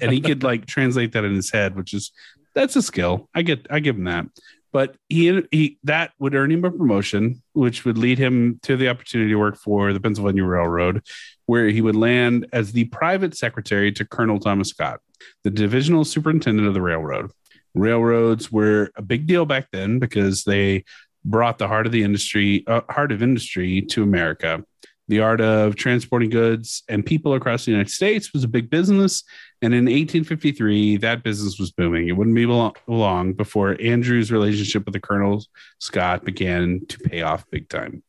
and 0.00 0.12
he 0.12 0.20
could 0.20 0.42
like 0.42 0.64
translate 0.64 1.12
that 1.12 1.24
in 1.24 1.34
his 1.34 1.50
head, 1.50 1.76
which 1.76 1.92
is 1.92 2.10
that's 2.54 2.76
a 2.76 2.82
skill. 2.82 3.28
I 3.34 3.42
get 3.42 3.66
I 3.68 3.80
give 3.80 3.96
him 3.96 4.04
that. 4.04 4.26
But 4.74 4.96
he 5.08 5.40
he 5.52 5.78
that 5.84 6.10
would 6.18 6.34
earn 6.34 6.50
him 6.50 6.64
a 6.64 6.70
promotion, 6.70 7.40
which 7.52 7.84
would 7.84 7.96
lead 7.96 8.18
him 8.18 8.58
to 8.64 8.76
the 8.76 8.88
opportunity 8.88 9.30
to 9.30 9.38
work 9.38 9.56
for 9.56 9.92
the 9.92 10.00
Pennsylvania 10.00 10.44
Railroad, 10.44 11.06
where 11.46 11.68
he 11.68 11.80
would 11.80 11.94
land 11.94 12.48
as 12.52 12.72
the 12.72 12.86
private 12.86 13.36
secretary 13.36 13.92
to 13.92 14.04
Colonel 14.04 14.40
Thomas 14.40 14.70
Scott, 14.70 14.98
the 15.44 15.50
divisional 15.50 16.04
superintendent 16.04 16.66
of 16.66 16.74
the 16.74 16.82
railroad. 16.82 17.30
Railroads 17.76 18.50
were 18.50 18.90
a 18.96 19.02
big 19.02 19.28
deal 19.28 19.46
back 19.46 19.68
then 19.70 20.00
because 20.00 20.42
they 20.42 20.84
brought 21.24 21.58
the 21.58 21.68
heart 21.68 21.86
of 21.86 21.92
the 21.92 22.02
industry, 22.02 22.64
uh, 22.66 22.80
heart 22.90 23.12
of 23.12 23.22
industry 23.22 23.80
to 23.80 24.02
America. 24.02 24.64
The 25.08 25.20
art 25.20 25.40
of 25.40 25.76
transporting 25.76 26.30
goods 26.30 26.82
and 26.88 27.04
people 27.04 27.34
across 27.34 27.64
the 27.64 27.72
United 27.72 27.90
States 27.90 28.32
was 28.32 28.44
a 28.44 28.48
big 28.48 28.70
business. 28.70 29.22
And 29.60 29.74
in 29.74 29.84
1853, 29.84 30.98
that 30.98 31.22
business 31.22 31.58
was 31.58 31.72
booming. 31.72 32.08
It 32.08 32.12
wouldn't 32.12 32.36
be 32.36 32.46
long 32.46 33.32
before 33.34 33.76
Andrew's 33.80 34.32
relationship 34.32 34.84
with 34.86 34.94
the 34.94 35.00
Colonel 35.00 35.44
Scott 35.78 36.24
began 36.24 36.86
to 36.88 36.98
pay 36.98 37.22
off 37.22 37.44
big 37.50 37.68
time. 37.68 38.02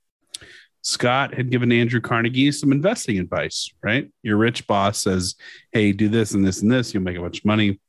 Scott 0.81 1.33
had 1.33 1.49
given 1.49 1.71
Andrew 1.71 1.99
Carnegie 1.99 2.51
some 2.51 2.71
investing 2.71 3.17
advice, 3.17 3.71
right? 3.81 4.11
Your 4.21 4.37
rich 4.37 4.67
boss 4.67 4.99
says, 4.99 5.35
Hey, 5.71 5.91
do 5.91 6.09
this 6.09 6.33
and 6.33 6.45
this 6.45 6.61
and 6.61 6.71
this, 6.71 6.93
you'll 6.93 7.03
make 7.03 7.17
a 7.17 7.21
bunch 7.21 7.39
of 7.39 7.45
money. 7.45 7.79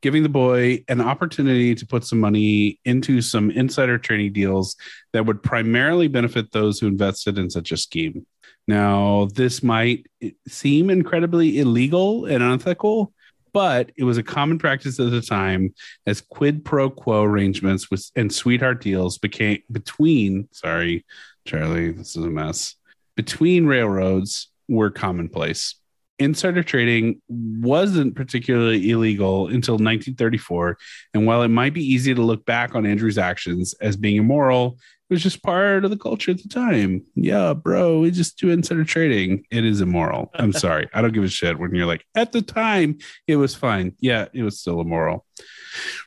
Giving 0.00 0.22
the 0.22 0.28
boy 0.28 0.84
an 0.88 1.00
opportunity 1.00 1.74
to 1.74 1.86
put 1.86 2.04
some 2.04 2.20
money 2.20 2.80
into 2.84 3.20
some 3.20 3.50
insider 3.50 3.98
trading 3.98 4.32
deals 4.32 4.76
that 5.12 5.26
would 5.26 5.42
primarily 5.42 6.08
benefit 6.08 6.52
those 6.52 6.78
who 6.78 6.86
invested 6.86 7.38
in 7.38 7.50
such 7.50 7.72
a 7.72 7.76
scheme. 7.76 8.26
Now, 8.68 9.28
this 9.34 9.62
might 9.62 10.06
seem 10.46 10.90
incredibly 10.90 11.58
illegal 11.58 12.26
and 12.26 12.42
unethical, 12.42 13.12
but 13.52 13.90
it 13.96 14.04
was 14.04 14.18
a 14.18 14.22
common 14.22 14.58
practice 14.58 14.98
at 14.98 15.10
the 15.10 15.20
time 15.20 15.74
as 16.06 16.20
quid 16.20 16.64
pro 16.64 16.90
quo 16.90 17.22
arrangements 17.22 17.90
with 17.90 18.10
and 18.16 18.32
sweetheart 18.32 18.80
deals 18.80 19.18
became 19.18 19.58
between 19.70 20.48
sorry 20.52 21.04
charlie 21.44 21.92
this 21.92 22.16
is 22.16 22.24
a 22.24 22.30
mess 22.30 22.76
between 23.16 23.66
railroads 23.66 24.50
were 24.68 24.90
commonplace 24.90 25.74
insider 26.18 26.62
trading 26.62 27.20
wasn't 27.28 28.14
particularly 28.14 28.90
illegal 28.90 29.46
until 29.46 29.74
1934 29.74 30.76
and 31.14 31.26
while 31.26 31.42
it 31.42 31.48
might 31.48 31.74
be 31.74 31.84
easy 31.84 32.14
to 32.14 32.22
look 32.22 32.44
back 32.44 32.74
on 32.74 32.86
andrew's 32.86 33.18
actions 33.18 33.74
as 33.80 33.96
being 33.96 34.16
immoral 34.16 34.78
it 35.12 35.16
was 35.16 35.22
just 35.22 35.42
part 35.42 35.84
of 35.84 35.90
the 35.90 35.98
culture 35.98 36.30
at 36.30 36.42
the 36.42 36.48
time. 36.48 37.04
Yeah, 37.14 37.52
bro, 37.52 38.00
we 38.00 38.10
just 38.10 38.38
do 38.38 38.48
insider 38.48 38.82
trading. 38.82 39.44
It 39.50 39.62
is 39.62 39.82
immoral. 39.82 40.30
I'm 40.32 40.54
sorry. 40.54 40.88
I 40.94 41.02
don't 41.02 41.12
give 41.12 41.22
a 41.22 41.28
shit 41.28 41.58
when 41.58 41.74
you're 41.74 41.84
like, 41.84 42.06
at 42.14 42.32
the 42.32 42.40
time, 42.40 42.96
it 43.26 43.36
was 43.36 43.54
fine. 43.54 43.94
Yeah, 44.00 44.28
it 44.32 44.42
was 44.42 44.58
still 44.58 44.80
immoral. 44.80 45.26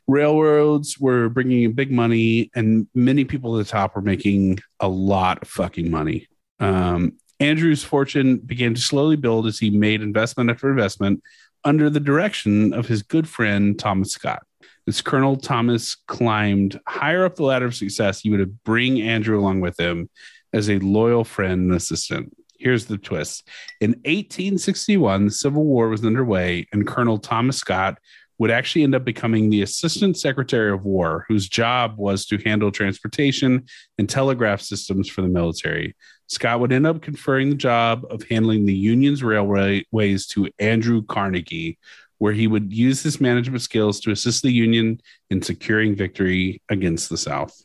Railroads 0.07 0.97
were 0.97 1.29
bringing 1.29 1.61
in 1.61 1.73
big 1.73 1.91
money, 1.91 2.49
and 2.55 2.87
many 2.95 3.25
people 3.25 3.59
at 3.59 3.67
the 3.67 3.71
top 3.71 3.95
were 3.95 4.01
making 4.01 4.57
a 4.79 4.87
lot 4.87 5.43
of 5.43 5.49
fucking 5.49 5.91
money. 5.91 6.27
Um, 6.59 7.17
Andrew's 7.39 7.83
fortune 7.83 8.37
began 8.37 8.73
to 8.73 8.81
slowly 8.81 9.15
build 9.15 9.45
as 9.47 9.59
he 9.59 9.69
made 9.69 10.01
investment 10.01 10.49
after 10.49 10.69
investment 10.69 11.21
under 11.63 11.89
the 11.89 11.99
direction 11.99 12.73
of 12.73 12.87
his 12.87 13.01
good 13.01 13.27
friend 13.27 13.77
Thomas 13.77 14.11
Scott. 14.11 14.43
As 14.87 15.01
Colonel 15.01 15.35
Thomas 15.35 15.95
climbed 16.07 16.79
higher 16.87 17.25
up 17.25 17.35
the 17.35 17.43
ladder 17.43 17.65
of 17.65 17.75
success, 17.75 18.21
he 18.21 18.29
would 18.29 18.63
bring 18.63 19.01
Andrew 19.01 19.39
along 19.39 19.61
with 19.61 19.79
him 19.79 20.09
as 20.53 20.69
a 20.69 20.79
loyal 20.79 21.23
friend 21.23 21.69
and 21.69 21.73
assistant. 21.73 22.35
Here's 22.57 22.85
the 22.85 22.97
twist. 22.97 23.47
In 23.81 23.91
1861, 24.05 25.25
the 25.25 25.31
Civil 25.31 25.65
War 25.65 25.89
was 25.89 26.05
underway, 26.05 26.67
and 26.71 26.87
Colonel 26.87 27.17
Thomas 27.17 27.57
Scott 27.57 27.97
would 28.37 28.51
actually 28.51 28.83
end 28.83 28.95
up 28.95 29.03
becoming 29.03 29.49
the 29.49 29.61
Assistant 29.61 30.17
Secretary 30.17 30.71
of 30.71 30.83
War, 30.83 31.25
whose 31.27 31.47
job 31.47 31.97
was 31.97 32.25
to 32.27 32.37
handle 32.37 32.71
transportation 32.71 33.65
and 33.97 34.09
telegraph 34.09 34.61
systems 34.61 35.09
for 35.09 35.21
the 35.21 35.27
military. 35.27 35.95
Scott 36.27 36.59
would 36.59 36.71
end 36.71 36.87
up 36.87 37.01
conferring 37.01 37.49
the 37.49 37.55
job 37.55 38.05
of 38.09 38.23
handling 38.23 38.65
the 38.65 38.75
Union's 38.75 39.23
railways 39.23 40.27
to 40.27 40.49
Andrew 40.59 41.03
Carnegie, 41.03 41.77
where 42.17 42.33
he 42.33 42.47
would 42.47 42.73
use 42.73 43.03
his 43.03 43.21
management 43.21 43.61
skills 43.61 43.99
to 44.01 44.11
assist 44.11 44.41
the 44.41 44.51
Union 44.51 44.99
in 45.29 45.41
securing 45.41 45.95
victory 45.95 46.61
against 46.69 47.09
the 47.09 47.17
South. 47.17 47.61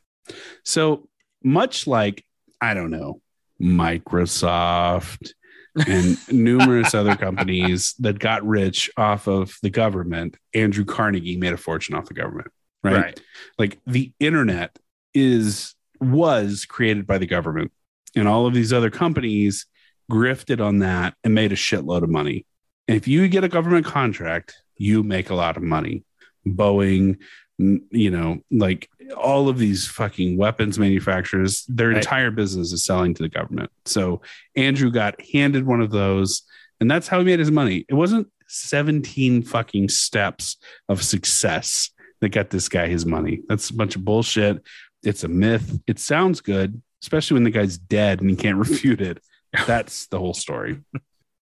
So, 0.65 1.09
much 1.43 1.87
like, 1.87 2.25
I 2.61 2.75
don't 2.75 2.91
know, 2.91 3.23
Microsoft 3.61 5.33
and 5.87 6.19
numerous 6.33 6.95
other 6.95 7.17
companies 7.17 7.95
that 8.01 8.19
got 8.19 8.47
rich 8.47 8.91
off 8.97 9.27
of 9.27 9.57
the 9.63 9.71
government, 9.71 10.37
Andrew 10.55 10.85
Carnegie 10.85 11.37
made 11.37 11.53
a 11.53 11.57
fortune 11.57 11.95
off 11.95 12.07
the 12.07 12.15
government, 12.15 12.49
right? 12.83 12.97
Right. 12.97 13.23
Like 13.59 13.79
the 13.87 14.13
internet 14.21 14.79
is 15.15 15.75
was 16.01 16.65
created 16.65 17.07
by 17.07 17.19
the 17.19 17.27
government 17.27 17.73
and 18.17 18.27
all 18.29 18.47
of 18.47 18.55
these 18.55 18.73
other 18.73 18.91
companies 18.91 19.67
grifted 20.11 20.65
on 20.65 20.81
that 20.81 21.15
and 21.25 21.35
made 21.35 21.53
a 21.53 21.57
shitload 21.57 22.03
of 22.03 22.11
money. 22.11 22.47
And 22.89 22.97
if 22.97 23.07
you 23.07 23.29
get 23.29 23.45
a 23.45 23.49
government 23.49 23.87
contract, 23.87 24.57
you 24.77 25.03
make 25.03 25.31
a 25.31 25.35
lot 25.35 25.57
of 25.57 25.63
money. 25.63 26.05
Boeing, 26.47 27.19
you 27.59 28.11
know, 28.11 28.41
like 28.51 28.89
all 29.17 29.49
of 29.49 29.59
these 29.59 29.87
fucking 29.87 30.37
weapons 30.37 30.79
manufacturers, 30.79 31.65
their 31.69 31.89
Right. 31.89 31.99
entire 31.99 32.31
business 32.31 32.73
is 32.73 32.85
selling 32.85 33.15
to 33.15 33.23
the 33.23 33.29
government. 33.29 33.71
So 33.85 34.23
Andrew 34.57 34.91
got 34.91 35.21
handed 35.33 35.67
one 35.67 35.81
of 35.81 35.91
those, 35.91 36.43
and 36.81 36.91
that's 36.91 37.07
how 37.09 37.19
he 37.19 37.25
made 37.25 37.39
his 37.39 37.51
money. 37.51 37.85
It 37.89 37.95
wasn't 37.95 38.29
17 38.49 39.43
fucking 39.43 39.89
steps 39.91 40.57
of 40.89 41.03
success 41.05 41.91
that 42.21 42.31
got 42.31 42.51
this 42.51 42.69
guy 42.69 42.89
his 42.89 43.07
money. 43.07 43.43
That's 43.49 43.71
a 43.71 43.75
bunch 43.75 43.95
of 43.97 44.05
bullshit. 44.05 44.63
It's 45.03 45.25
a 45.25 45.29
myth. 45.29 45.79
It 45.87 45.99
sounds 45.99 46.41
good, 46.41 46.81
especially 47.03 47.35
when 47.35 47.45
the 47.45 47.51
guy's 47.51 47.79
dead 47.79 48.21
and 48.21 48.31
he 48.31 48.37
can't 48.37 48.59
refute 48.69 49.01
it. 49.01 49.23
That's 49.67 50.07
the 50.07 50.19
whole 50.19 50.35
story. 50.35 50.81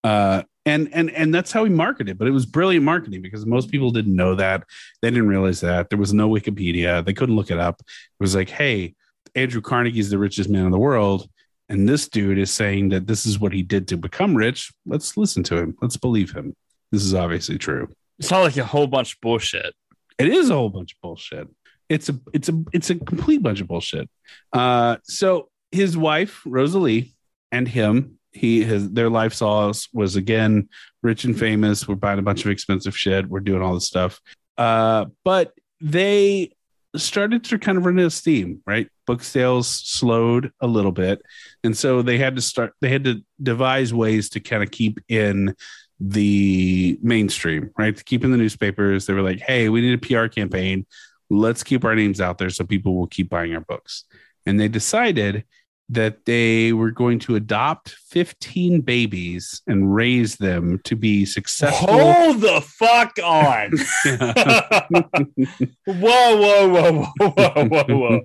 Uh, 0.03 0.43
and 0.65 0.89
and 0.93 1.09
and 1.11 1.33
that's 1.33 1.51
how 1.51 1.63
he 1.63 1.69
marketed. 1.69 2.17
But 2.17 2.27
it 2.27 2.31
was 2.31 2.45
brilliant 2.45 2.85
marketing 2.85 3.21
because 3.21 3.45
most 3.45 3.71
people 3.71 3.91
didn't 3.91 4.15
know 4.15 4.35
that. 4.35 4.63
They 5.01 5.09
didn't 5.09 5.27
realize 5.27 5.61
that 5.61 5.89
there 5.89 5.99
was 5.99 6.13
no 6.13 6.29
Wikipedia. 6.29 7.03
They 7.03 7.13
couldn't 7.13 7.35
look 7.35 7.51
it 7.51 7.59
up. 7.59 7.79
It 7.79 8.19
was 8.19 8.35
like, 8.35 8.49
hey, 8.49 8.95
Andrew 9.35 9.61
Carnegie's 9.61 10.09
the 10.09 10.17
richest 10.17 10.49
man 10.49 10.65
in 10.65 10.71
the 10.71 10.77
world, 10.77 11.29
and 11.69 11.87
this 11.87 12.07
dude 12.07 12.37
is 12.37 12.51
saying 12.51 12.89
that 12.89 13.07
this 13.07 13.25
is 13.25 13.39
what 13.39 13.53
he 13.53 13.63
did 13.63 13.87
to 13.89 13.97
become 13.97 14.35
rich. 14.35 14.71
Let's 14.85 15.17
listen 15.17 15.43
to 15.43 15.57
him. 15.57 15.77
Let's 15.81 15.97
believe 15.97 16.31
him. 16.31 16.55
This 16.91 17.03
is 17.03 17.13
obviously 17.13 17.57
true. 17.57 17.89
It's 18.19 18.31
not 18.31 18.41
like 18.41 18.57
a 18.57 18.65
whole 18.65 18.87
bunch 18.87 19.13
of 19.13 19.21
bullshit. 19.21 19.73
It 20.17 20.29
is 20.29 20.49
a 20.49 20.55
whole 20.55 20.69
bunch 20.69 20.93
of 20.93 21.01
bullshit. 21.01 21.47
It's 21.89 22.09
a 22.09 22.19
it's 22.33 22.49
a 22.49 22.63
it's 22.73 22.89
a 22.89 22.95
complete 22.95 23.41
bunch 23.41 23.61
of 23.61 23.67
bullshit. 23.67 24.09
Uh, 24.51 24.97
so 25.03 25.49
his 25.71 25.97
wife 25.97 26.41
Rosalie 26.45 27.13
and 27.51 27.67
him, 27.67 28.19
he 28.31 28.63
his 28.63 28.91
their 28.91 29.09
life 29.09 29.33
sauce 29.33 29.87
was 29.93 30.15
again 30.15 30.69
rich 31.01 31.23
and 31.23 31.37
famous. 31.37 31.87
We're 31.87 31.95
buying 31.95 32.19
a 32.19 32.23
bunch 32.23 32.45
of 32.45 32.51
expensive 32.51 32.97
shit. 32.97 33.27
We're 33.27 33.39
doing 33.39 33.61
all 33.61 33.73
this 33.73 33.87
stuff. 33.87 34.19
Uh, 34.57 35.05
but 35.23 35.53
they 35.79 36.51
started 36.95 37.43
to 37.45 37.59
kind 37.59 37.77
of 37.77 37.85
run 37.85 37.99
out 37.99 38.05
of 38.05 38.13
steam, 38.13 38.61
right? 38.65 38.87
Book 39.05 39.23
sales 39.23 39.67
slowed 39.67 40.51
a 40.59 40.67
little 40.67 40.91
bit, 40.91 41.21
and 41.63 41.77
so 41.77 42.01
they 42.01 42.17
had 42.17 42.35
to 42.35 42.41
start. 42.41 42.73
They 42.81 42.89
had 42.89 43.03
to 43.05 43.23
devise 43.41 43.93
ways 43.93 44.29
to 44.31 44.39
kind 44.39 44.63
of 44.63 44.71
keep 44.71 44.99
in 45.07 45.55
the 45.99 46.99
mainstream, 47.01 47.71
right? 47.77 47.95
To 47.95 48.03
keep 48.03 48.23
in 48.23 48.31
the 48.31 48.37
newspapers. 48.37 49.05
They 49.05 49.13
were 49.13 49.21
like, 49.21 49.39
"Hey, 49.39 49.69
we 49.69 49.81
need 49.81 49.93
a 49.93 49.97
PR 49.97 50.27
campaign. 50.27 50.85
Let's 51.29 51.63
keep 51.63 51.83
our 51.83 51.95
names 51.95 52.21
out 52.21 52.37
there 52.37 52.49
so 52.49 52.63
people 52.65 52.95
will 52.95 53.07
keep 53.07 53.29
buying 53.29 53.53
our 53.53 53.61
books." 53.61 54.03
And 54.45 54.59
they 54.59 54.67
decided 54.67 55.43
that 55.89 56.25
they 56.25 56.73
were 56.73 56.91
going 56.91 57.17
to 57.17 57.35
adopt 57.35 57.91
15 58.09 58.81
babies 58.81 59.61
and 59.67 59.93
raise 59.95 60.35
them 60.35 60.79
to 60.83 60.97
be 60.97 61.23
successful. 61.25 61.87
Hold 61.87 62.41
the 62.41 62.59
fuck 62.61 63.17
on. 63.23 63.71
whoa, 65.85 66.37
whoa, 66.37 66.67
whoa, 66.67 67.05
whoa, 67.17 67.29
whoa, 67.29 67.65
whoa, 67.65 67.97
whoa. 67.97 68.21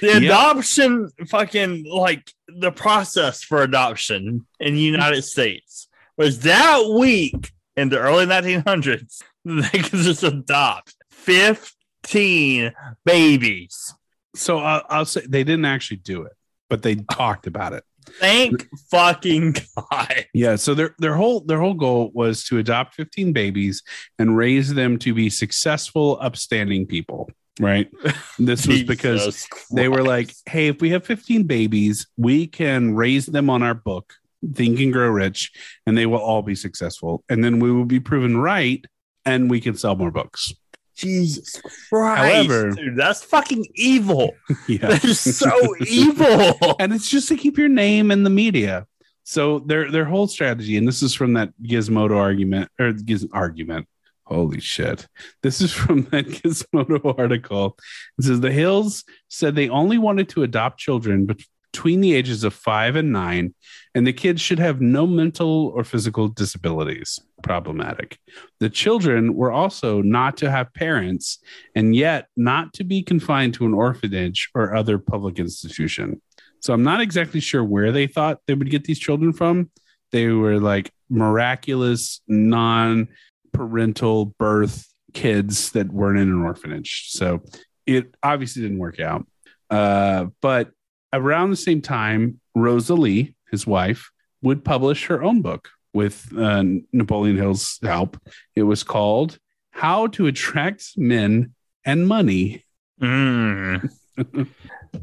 The 0.00 0.02
Yep. 0.02 0.22
adoption 0.22 1.10
fucking 1.28 1.84
like 1.84 2.32
the 2.48 2.72
process 2.72 3.42
for 3.42 3.62
adoption 3.62 4.46
in 4.60 4.74
the 4.74 4.80
United 4.80 5.22
States 5.22 5.88
was 6.16 6.40
that 6.40 6.84
weak 6.98 7.52
in 7.76 7.88
the 7.88 7.98
early 7.98 8.26
1900s. 8.26 9.22
They 9.44 9.78
could 9.78 10.00
just 10.00 10.24
adopt 10.24 10.94
15 11.28 12.72
babies. 13.04 13.94
so 14.34 14.58
I'll, 14.60 14.82
I'll 14.88 15.04
say 15.04 15.20
they 15.28 15.44
didn't 15.44 15.66
actually 15.66 15.98
do 15.98 16.22
it, 16.22 16.32
but 16.70 16.82
they 16.82 16.94
talked 16.96 17.46
about 17.46 17.74
it. 17.74 17.84
Thank 18.18 18.66
fucking 18.90 19.56
God. 19.76 20.24
Yeah. 20.32 20.56
So 20.56 20.72
their 20.72 20.94
their 20.98 21.14
whole 21.14 21.40
their 21.40 21.60
whole 21.60 21.74
goal 21.74 22.10
was 22.14 22.44
to 22.44 22.56
adopt 22.56 22.94
15 22.94 23.34
babies 23.34 23.82
and 24.18 24.38
raise 24.38 24.72
them 24.72 24.98
to 25.00 25.12
be 25.12 25.28
successful, 25.28 26.18
upstanding 26.22 26.86
people. 26.86 27.30
Right. 27.60 27.90
This 28.38 28.66
was 28.66 28.84
because 28.84 29.46
they 29.70 29.88
were 29.88 30.02
like, 30.04 30.32
hey, 30.46 30.68
if 30.68 30.80
we 30.80 30.90
have 30.90 31.04
15 31.04 31.42
babies, 31.42 32.06
we 32.16 32.46
can 32.46 32.94
raise 32.94 33.26
them 33.26 33.50
on 33.50 33.62
our 33.62 33.74
book, 33.74 34.14
Think 34.54 34.80
and 34.80 34.92
Grow 34.92 35.08
Rich, 35.08 35.52
and 35.84 35.98
they 35.98 36.06
will 36.06 36.20
all 36.20 36.40
be 36.42 36.54
successful. 36.54 37.24
And 37.28 37.44
then 37.44 37.58
we 37.58 37.70
will 37.70 37.84
be 37.84 38.00
proven 38.00 38.38
right 38.38 38.82
and 39.26 39.50
we 39.50 39.60
can 39.60 39.76
sell 39.76 39.96
more 39.96 40.12
books. 40.12 40.54
Jesus 40.98 41.60
Christ. 41.88 42.48
However- 42.48 42.70
dude, 42.72 42.96
that's 42.96 43.22
fucking 43.22 43.66
evil. 43.74 44.34
Yeah. 44.66 44.88
That 44.88 45.04
is 45.04 45.38
so 45.38 45.74
evil. 45.86 46.76
and 46.80 46.92
it's 46.92 47.08
just 47.08 47.28
to 47.28 47.36
keep 47.36 47.56
your 47.56 47.68
name 47.68 48.10
in 48.10 48.22
the 48.24 48.30
media. 48.30 48.86
So 49.24 49.60
their 49.60 49.90
their 49.90 50.04
whole 50.04 50.26
strategy, 50.26 50.76
and 50.76 50.88
this 50.88 51.02
is 51.02 51.14
from 51.14 51.34
that 51.34 51.50
Gizmodo 51.62 52.16
argument 52.16 52.70
or 52.78 52.92
Giz 52.92 53.26
argument. 53.32 53.86
Holy 54.24 54.60
shit! 54.60 55.06
This 55.42 55.60
is 55.60 55.72
from 55.72 56.04
that 56.10 56.26
Gizmodo 56.38 57.18
article. 57.18 57.78
It 58.18 58.24
says 58.24 58.40
the 58.40 58.52
Hills 58.52 59.04
said 59.28 59.54
they 59.54 59.68
only 59.68 59.98
wanted 59.98 60.28
to 60.30 60.42
adopt 60.42 60.78
children 60.78 61.26
between 61.26 62.00
the 62.00 62.14
ages 62.14 62.42
of 62.42 62.54
five 62.54 62.96
and 62.96 63.12
nine, 63.12 63.54
and 63.94 64.06
the 64.06 64.12
kids 64.12 64.40
should 64.40 64.58
have 64.58 64.80
no 64.80 65.06
mental 65.06 65.72
or 65.74 65.84
physical 65.84 66.28
disabilities. 66.28 67.20
Problematic. 67.42 68.18
The 68.60 68.68
children 68.70 69.34
were 69.34 69.52
also 69.52 70.02
not 70.02 70.36
to 70.38 70.50
have 70.50 70.74
parents, 70.74 71.38
and 71.74 71.94
yet 71.94 72.26
not 72.36 72.72
to 72.74 72.84
be 72.84 73.02
confined 73.02 73.54
to 73.54 73.66
an 73.66 73.74
orphanage 73.74 74.50
or 74.54 74.74
other 74.74 74.98
public 74.98 75.38
institution. 75.38 76.20
So 76.60 76.72
I'm 76.72 76.82
not 76.82 77.00
exactly 77.00 77.40
sure 77.40 77.64
where 77.64 77.92
they 77.92 78.06
thought 78.06 78.40
they 78.46 78.54
would 78.54 78.70
get 78.70 78.84
these 78.84 78.98
children 78.98 79.32
from. 79.32 79.70
They 80.10 80.28
were 80.28 80.58
like 80.58 80.90
miraculous, 81.08 82.20
non 82.26 83.08
parental 83.52 84.26
birth 84.38 84.86
kids 85.14 85.72
that 85.72 85.92
weren't 85.92 86.18
in 86.18 86.28
an 86.28 86.42
orphanage. 86.42 87.06
So 87.10 87.42
it 87.86 88.14
obviously 88.22 88.62
didn't 88.62 88.78
work 88.78 89.00
out. 89.00 89.26
Uh, 89.70 90.26
but 90.40 90.70
around 91.12 91.50
the 91.50 91.56
same 91.56 91.82
time, 91.82 92.40
Rosalie, 92.54 93.34
his 93.50 93.66
wife, 93.66 94.10
would 94.42 94.64
publish 94.64 95.06
her 95.06 95.22
own 95.22 95.42
book 95.42 95.70
with 95.92 96.26
uh, 96.36 96.64
Napoleon 96.92 97.36
Hill's 97.36 97.78
help. 97.82 98.16
It 98.54 98.62
was 98.64 98.82
called 98.82 99.38
How 99.70 100.06
to 100.08 100.26
Attract 100.26 100.84
Men 100.96 101.54
and 101.84 102.06
Money. 102.06 102.64
Mm. 103.00 103.90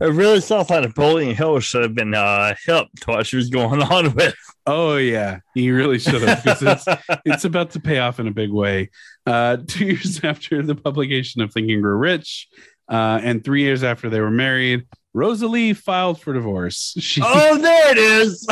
I 0.02 0.06
really 0.06 0.41
thought 0.41 0.68
that 0.70 0.82
Napoleon 0.84 1.36
Hill 1.36 1.60
should 1.60 1.84
have 1.84 1.95
been 1.95 2.14
uh, 2.14 2.56
hip 2.66 2.88
to 3.02 3.12
what 3.12 3.28
she 3.28 3.38
was 3.38 3.49
going 3.49 3.82
on 3.91 4.14
with. 4.14 4.36
Oh 4.66 4.98
yeah, 4.98 5.40
he 5.53 5.70
really 5.72 5.99
should 5.99 6.22
have 6.24 6.44
because 6.44 6.62
it's 6.64 6.86
it's 7.26 7.45
about 7.45 7.70
to 7.72 7.80
pay 7.80 7.99
off 7.99 8.20
in 8.20 8.28
a 8.28 8.32
big 8.32 8.52
way. 8.52 8.90
Uh, 9.26 9.57
two 9.68 9.86
years 9.86 10.24
after 10.24 10.62
the 10.64 10.76
publication 10.76 11.41
of 11.41 11.53
Think 11.53 11.70
and 11.70 11.82
Grow 11.84 11.95
Rich, 11.98 12.48
Uh, 12.90 13.20
and 13.24 13.44
three 13.44 13.62
years 13.62 13.84
after 13.84 14.10
they 14.10 14.20
were 14.20 14.32
married, 14.32 14.86
Rosalie 15.14 15.74
filed 15.74 16.20
for 16.20 16.34
divorce. 16.34 16.95
She 16.99 17.22
Oh, 17.24 17.57
there 17.57 17.91
it 17.91 17.98
is. 17.98 18.45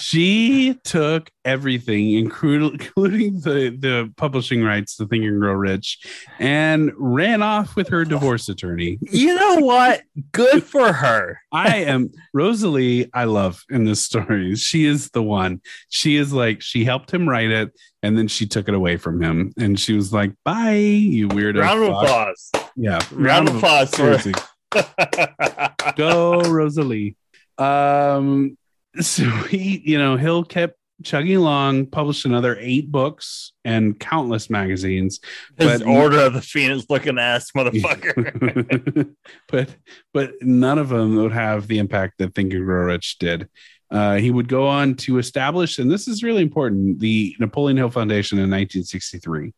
She 0.00 0.78
took 0.84 1.30
everything, 1.44 2.12
including 2.12 2.80
including 2.80 3.40
the 3.40 3.76
the 3.78 4.12
publishing 4.16 4.62
rights 4.62 4.96
to 4.96 5.06
Think 5.06 5.24
and 5.24 5.40
Grow 5.40 5.52
Rich, 5.52 6.06
and 6.38 6.92
ran 6.96 7.42
off 7.42 7.76
with 7.76 7.88
her 7.88 8.04
divorce 8.04 8.48
attorney. 8.48 8.98
you 9.00 9.34
know 9.34 9.56
what? 9.56 10.02
Good 10.32 10.62
for 10.62 10.92
her. 10.92 11.40
I 11.52 11.78
am 11.78 12.10
Rosalie. 12.32 13.10
I 13.12 13.24
love 13.24 13.62
in 13.70 13.84
this 13.84 14.04
story. 14.04 14.56
She 14.56 14.86
is 14.86 15.10
the 15.10 15.22
one. 15.22 15.60
She 15.88 16.16
is 16.16 16.32
like 16.32 16.62
she 16.62 16.84
helped 16.84 17.12
him 17.12 17.28
write 17.28 17.50
it, 17.50 17.72
and 18.02 18.16
then 18.16 18.28
she 18.28 18.46
took 18.46 18.68
it 18.68 18.74
away 18.74 18.96
from 18.96 19.22
him, 19.22 19.52
and 19.58 19.78
she 19.78 19.94
was 19.94 20.12
like, 20.12 20.32
"Bye, 20.44 20.72
you 20.72 21.28
weirdo." 21.28 21.60
Round 21.60 21.82
of 21.82 21.88
fuck." 21.88 22.02
applause. 22.04 22.50
Yeah, 22.76 23.00
Round 23.12 23.48
of 23.48 23.56
applause 23.56 23.90
for 23.90 24.18
Seriously. 24.18 24.34
Go 25.96 26.40
Rosalie. 26.42 27.16
Um, 27.58 28.56
so 28.98 29.24
he, 29.24 29.82
you 29.84 29.98
know, 29.98 30.16
Hill 30.16 30.44
kept 30.44 30.76
chugging 31.02 31.36
along, 31.36 31.86
published 31.86 32.24
another 32.24 32.56
eight 32.60 32.90
books 32.90 33.52
and 33.64 33.98
countless 33.98 34.50
magazines. 34.50 35.20
His 35.56 35.80
But- 35.80 35.86
Order 35.88 36.20
of 36.20 36.34
the 36.34 36.42
Phoenix 36.42 36.86
looking 36.88 37.18
ass 37.18 37.52
motherfucker. 37.52 39.14
but 39.48 39.74
but 40.12 40.32
none 40.42 40.78
of 40.78 40.88
them 40.88 41.16
would 41.16 41.32
have 41.32 41.68
the 41.68 41.78
impact 41.78 42.18
that 42.18 42.34
Think 42.34 42.52
and 42.52 42.64
Grow 42.64 42.84
Rich 42.86 43.18
did. 43.18 43.48
Uh, 43.90 44.16
he 44.16 44.30
would 44.30 44.46
go 44.46 44.68
on 44.68 44.94
to 44.94 45.18
establish, 45.18 45.80
and 45.80 45.90
this 45.90 46.06
is 46.06 46.22
really 46.22 46.42
important, 46.42 47.00
the 47.00 47.34
Napoleon 47.40 47.76
Hill 47.76 47.90
Foundation 47.90 48.38
in 48.38 48.42
1963. 48.42 49.52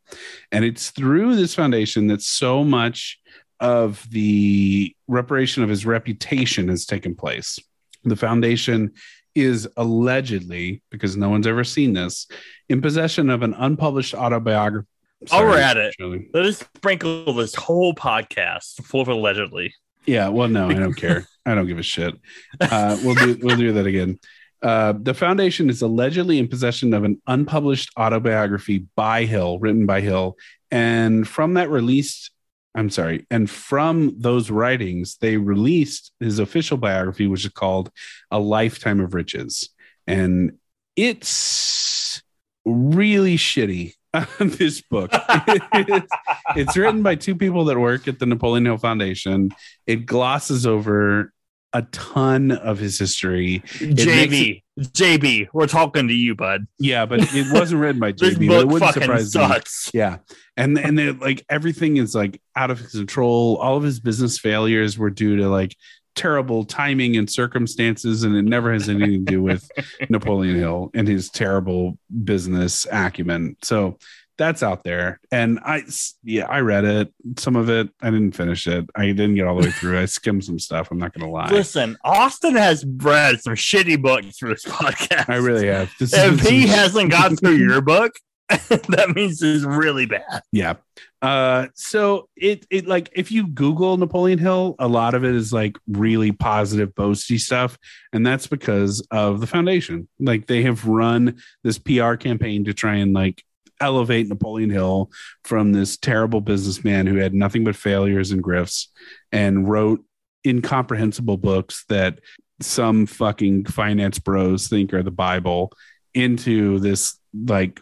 And 0.53 0.65
it's 0.65 0.89
through 0.91 1.37
this 1.37 1.55
foundation 1.55 2.07
that 2.07 2.23
so 2.23 2.65
much 2.65 3.19
of 3.61 4.09
the 4.11 4.97
reparation 5.07 5.63
of 5.63 5.69
his 5.69 5.85
reputation 5.85 6.69
has 6.69 6.87
taken 6.87 7.15
place. 7.15 7.59
The 8.05 8.17
foundation 8.17 8.93
is 9.35 9.69
allegedly, 9.77 10.83
because 10.91 11.17
no 11.17 11.31
one's 11.31 11.47
ever 11.47 11.65
seen 11.65 11.93
this, 11.93 12.27
in 12.69 12.83
possession 12.83 13.31
of 13.31 13.43
an 13.43 13.55
unpublished 13.55 14.15
autobiography. 14.15 14.89
Oh, 15.31 15.45
we're 15.45 15.59
at 15.59 15.77
it. 15.77 15.95
Shirley. 15.99 16.29
Let 16.35 16.47
us 16.47 16.59
sprinkle 16.59 17.33
this 17.33 17.55
whole 17.55 17.95
podcast 17.95 18.85
full 18.85 19.03
of 19.03 19.09
allegedly. 19.09 19.75
Yeah, 20.05 20.29
well, 20.29 20.49
no, 20.49 20.69
I 20.69 20.75
don't 20.75 20.95
care. 20.95 21.27
I 21.47 21.55
don't 21.55 21.67
give 21.67 21.79
a 21.79 21.83
shit. 21.83 22.15
Uh, 22.61 22.99
we'll 23.05 23.15
do 23.15 23.39
we'll 23.41 23.57
do 23.57 23.73
that 23.75 23.87
again. 23.87 24.19
Uh, 24.61 24.95
the 24.97 25.15
foundation 25.15 25.71
is 25.71 25.83
allegedly 25.83 26.39
in 26.39 26.49
possession 26.49 26.93
of 26.95 27.05
an 27.05 27.21
unpublished 27.27 27.91
autobiography 27.97 28.87
by 28.97 29.25
Hill, 29.25 29.59
written 29.59 29.87
by 29.87 30.01
Hill, 30.01 30.37
and 30.71 31.27
from 31.27 31.55
that 31.55 31.71
released, 31.71 32.32
I'm 32.75 32.91
sorry, 32.91 33.27
and 33.31 33.51
from 33.51 34.15
those 34.19 34.51
writings, 34.51 35.19
they 35.21 35.37
released 35.37 36.13
his 36.21 36.39
official 36.39 36.79
biography, 36.79 37.27
which 37.27 37.45
is 37.45 37.53
called 37.53 37.91
"A 38.31 38.39
Lifetime 38.39 39.01
of 39.01 39.15
Riches," 39.15 39.69
and 40.07 40.59
it's 40.97 42.23
really 42.65 43.37
shitty. 43.37 43.95
this 44.39 44.83
book, 44.83 45.11
it's, 45.13 46.13
it's 46.55 46.77
written 46.77 47.03
by 47.03 47.15
two 47.15 47.35
people 47.35 47.65
that 47.65 47.79
work 47.79 48.07
at 48.09 48.19
the 48.19 48.27
Napoleon 48.27 48.67
Hill 48.67 48.77
Foundation. 48.77 49.51
It 49.87 50.05
glosses 50.05 50.67
over 50.67 51.33
a 51.73 51.83
ton 51.93 52.53
of 52.53 52.79
his 52.79 52.99
history. 52.99 53.63
JB, 53.65 54.62
JB, 54.81 55.49
we're 55.53 55.67
talking 55.67 56.09
to 56.09 56.15
you, 56.15 56.35
bud. 56.35 56.67
Yeah, 56.79 57.05
but 57.05 57.21
it 57.35 57.53
wasn't 57.53 57.81
written 57.83 58.01
by 58.01 58.13
This 58.17 58.35
JB. 58.35 58.45
it 58.45 58.49
book 58.49 58.71
wouldn't 58.71 58.95
fucking 58.95 59.03
surprise 59.27 59.91
me. 59.93 59.99
Yeah, 59.99 60.19
and 60.57 60.79
and 60.79 60.99
they, 60.99 61.11
like 61.11 61.45
everything 61.49 61.99
is 61.99 62.15
like 62.15 62.41
out 62.57 62.71
of 62.71 62.89
control. 62.91 63.57
All 63.57 63.77
of 63.77 63.83
his 63.83 64.01
business 64.01 64.39
failures 64.39 64.97
were 64.97 65.11
due 65.11 65.37
to 65.37 65.49
like 65.49 65.77
terrible 66.15 66.65
timing 66.65 67.17
and 67.17 67.29
circumstances, 67.29 68.23
and 68.23 68.35
it 68.35 68.43
never 68.45 68.73
has 68.73 68.89
anything 68.89 69.27
to 69.27 69.33
do 69.33 69.43
with 69.43 69.71
Napoleon 70.09 70.57
Hill 70.57 70.91
and 70.95 71.07
his 71.07 71.29
terrible 71.29 71.99
business 72.25 72.87
acumen. 72.91 73.57
So 73.63 73.99
that's 74.43 74.63
out 74.63 74.83
there, 74.83 75.21
and 75.31 75.61
I 75.65 75.85
yeah 76.25 76.47
I 76.47 76.61
read 76.61 76.85
it. 76.85 77.13
Some 77.39 77.55
of 77.55 77.71
it 77.71 77.89
I 78.01 78.11
didn't 78.11 78.33
finish 78.33 78.67
it. 78.67 78.91
I 78.97 79.07
didn't 79.07 79.37
get 79.37 79.47
all 79.47 79.55
the 79.55 79.67
way 79.67 79.71
through. 79.71 80.01
I 80.01 80.07
skimmed 80.07 80.45
some 80.45 80.59
stuff. 80.59 80.91
I'm 80.91 80.99
not 80.99 81.15
gonna 81.15 81.31
lie. 81.31 81.49
Listen, 81.51 81.97
Austin 82.03 82.57
has 82.57 82.85
read 82.85 83.41
some 83.41 83.55
shitty 83.55 84.03
books 84.03 84.39
for 84.39 84.49
this 84.49 84.65
podcast. 84.65 85.29
I 85.29 85.37
really 85.37 85.69
have. 85.69 85.93
This 86.01 86.13
If 86.13 86.43
is 86.43 86.49
he 86.49 86.67
hasn't 86.67 87.13
got 87.13 87.39
through 87.39 87.55
your 87.55 87.81
book, 87.81 88.13
that 88.49 89.13
means 89.15 89.41
it's 89.43 89.65
really 89.65 90.07
bad. 90.07 90.43
Yeah. 90.51 90.75
Uh 91.21 91.69
so 91.75 92.29
it 92.35 92.67
it 92.69 92.89
like 92.89 93.11
if 93.13 93.31
you 93.31 93.47
Google 93.47 93.97
Napoleon 93.97 94.41
Hill, 94.41 94.75
a 94.81 94.89
lot 94.89 95.15
of 95.15 95.25
it 95.25 95.37
is 95.37 95.53
like 95.53 95.77
really 95.87 96.33
positive, 96.33 96.93
boasty 96.97 97.39
stuff. 97.39 97.79
And 98.13 98.27
that's 98.27 98.49
because 98.49 99.07
of 99.13 99.41
the 99.41 99.47
foundation. 99.47 100.09
Like 100.19 100.49
they 100.49 100.63
have 100.63 100.85
run 100.85 101.41
this 101.63 101.79
PR 101.79 102.15
campaign 102.15 102.65
to 102.65 102.75
try 102.75 102.97
and 102.97 103.13
like 103.13 103.45
elevate 103.83 104.29
Napoleon 104.29 104.71
Hill 104.71 105.11
from 105.45 105.73
this 105.73 105.97
terrible 105.97 106.41
businessman 106.41 107.07
who 107.07 107.17
had 107.17 107.35
nothing 107.35 107.65
but 107.65 107.77
failures 107.77 108.31
and 108.31 108.43
grifts 108.43 108.87
and 109.33 109.69
wrote 109.69 110.05
incomprehensible 110.47 111.37
books 111.37 111.85
that 111.89 112.21
some 112.61 113.07
fucking 113.07 113.65
finance 113.67 114.19
bros 114.19 114.69
think 114.69 114.95
are 114.95 115.03
the 115.03 115.11
Bible 115.11 115.73
into 116.15 116.79
this 116.79 117.19
like 117.47 117.81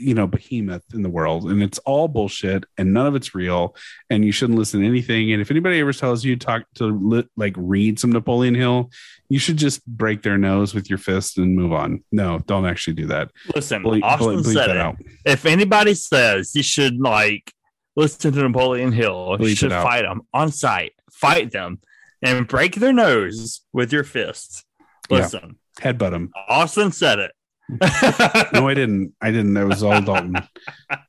you 0.00 0.14
know 0.14 0.26
behemoth 0.26 0.82
in 0.94 1.02
the 1.02 1.08
world 1.10 1.50
and 1.50 1.62
it's 1.62 1.78
all 1.80 2.08
bullshit 2.08 2.64
and 2.78 2.92
none 2.92 3.06
of 3.06 3.14
it's 3.14 3.34
real 3.34 3.76
and 4.08 4.24
you 4.24 4.32
shouldn't 4.32 4.58
listen 4.58 4.80
to 4.80 4.86
anything 4.86 5.32
and 5.32 5.42
if 5.42 5.50
anybody 5.50 5.78
ever 5.78 5.92
tells 5.92 6.24
you 6.24 6.36
to 6.36 6.46
talk 6.46 6.62
to 6.74 6.86
li- 6.86 7.28
like 7.36 7.54
read 7.56 7.98
some 7.98 8.10
napoleon 8.10 8.54
hill 8.54 8.90
you 9.28 9.38
should 9.38 9.56
just 9.56 9.86
break 9.86 10.22
their 10.22 10.38
nose 10.38 10.74
with 10.74 10.88
your 10.88 10.98
fist 10.98 11.38
and 11.38 11.54
move 11.54 11.72
on 11.72 12.02
no 12.10 12.38
don't 12.46 12.66
actually 12.66 12.94
do 12.94 13.06
that 13.06 13.30
Listen, 13.54 13.82
Bleep- 13.82 14.02
Austin 14.02 14.40
bleep 14.42 14.52
said 14.54 14.76
it. 14.76 15.06
If 15.24 15.46
anybody 15.46 15.94
says 15.94 16.54
you 16.54 16.62
should 16.62 16.98
like 17.00 17.52
listen 17.96 18.32
to 18.32 18.42
Napoleon 18.42 18.92
Hill, 18.92 19.36
Bleep 19.38 19.50
you 19.50 19.54
should 19.54 19.72
fight 19.72 20.02
them 20.02 20.22
on 20.32 20.50
sight, 20.52 20.92
fight 21.10 21.50
them, 21.52 21.80
and 22.22 22.46
break 22.46 22.76
their 22.76 22.92
nose 22.92 23.60
with 23.72 23.92
your 23.92 24.04
fists. 24.04 24.64
Yeah. 25.10 25.18
Listen, 25.18 25.56
headbutt 25.80 26.12
them 26.12 26.30
Austin 26.48 26.92
said 26.92 27.18
it. 27.18 27.32
no 28.52 28.68
i 28.68 28.74
didn't 28.74 29.14
i 29.20 29.30
didn't 29.30 29.54
that 29.54 29.66
was 29.66 29.82
all 29.82 30.00
dalton 30.00 30.36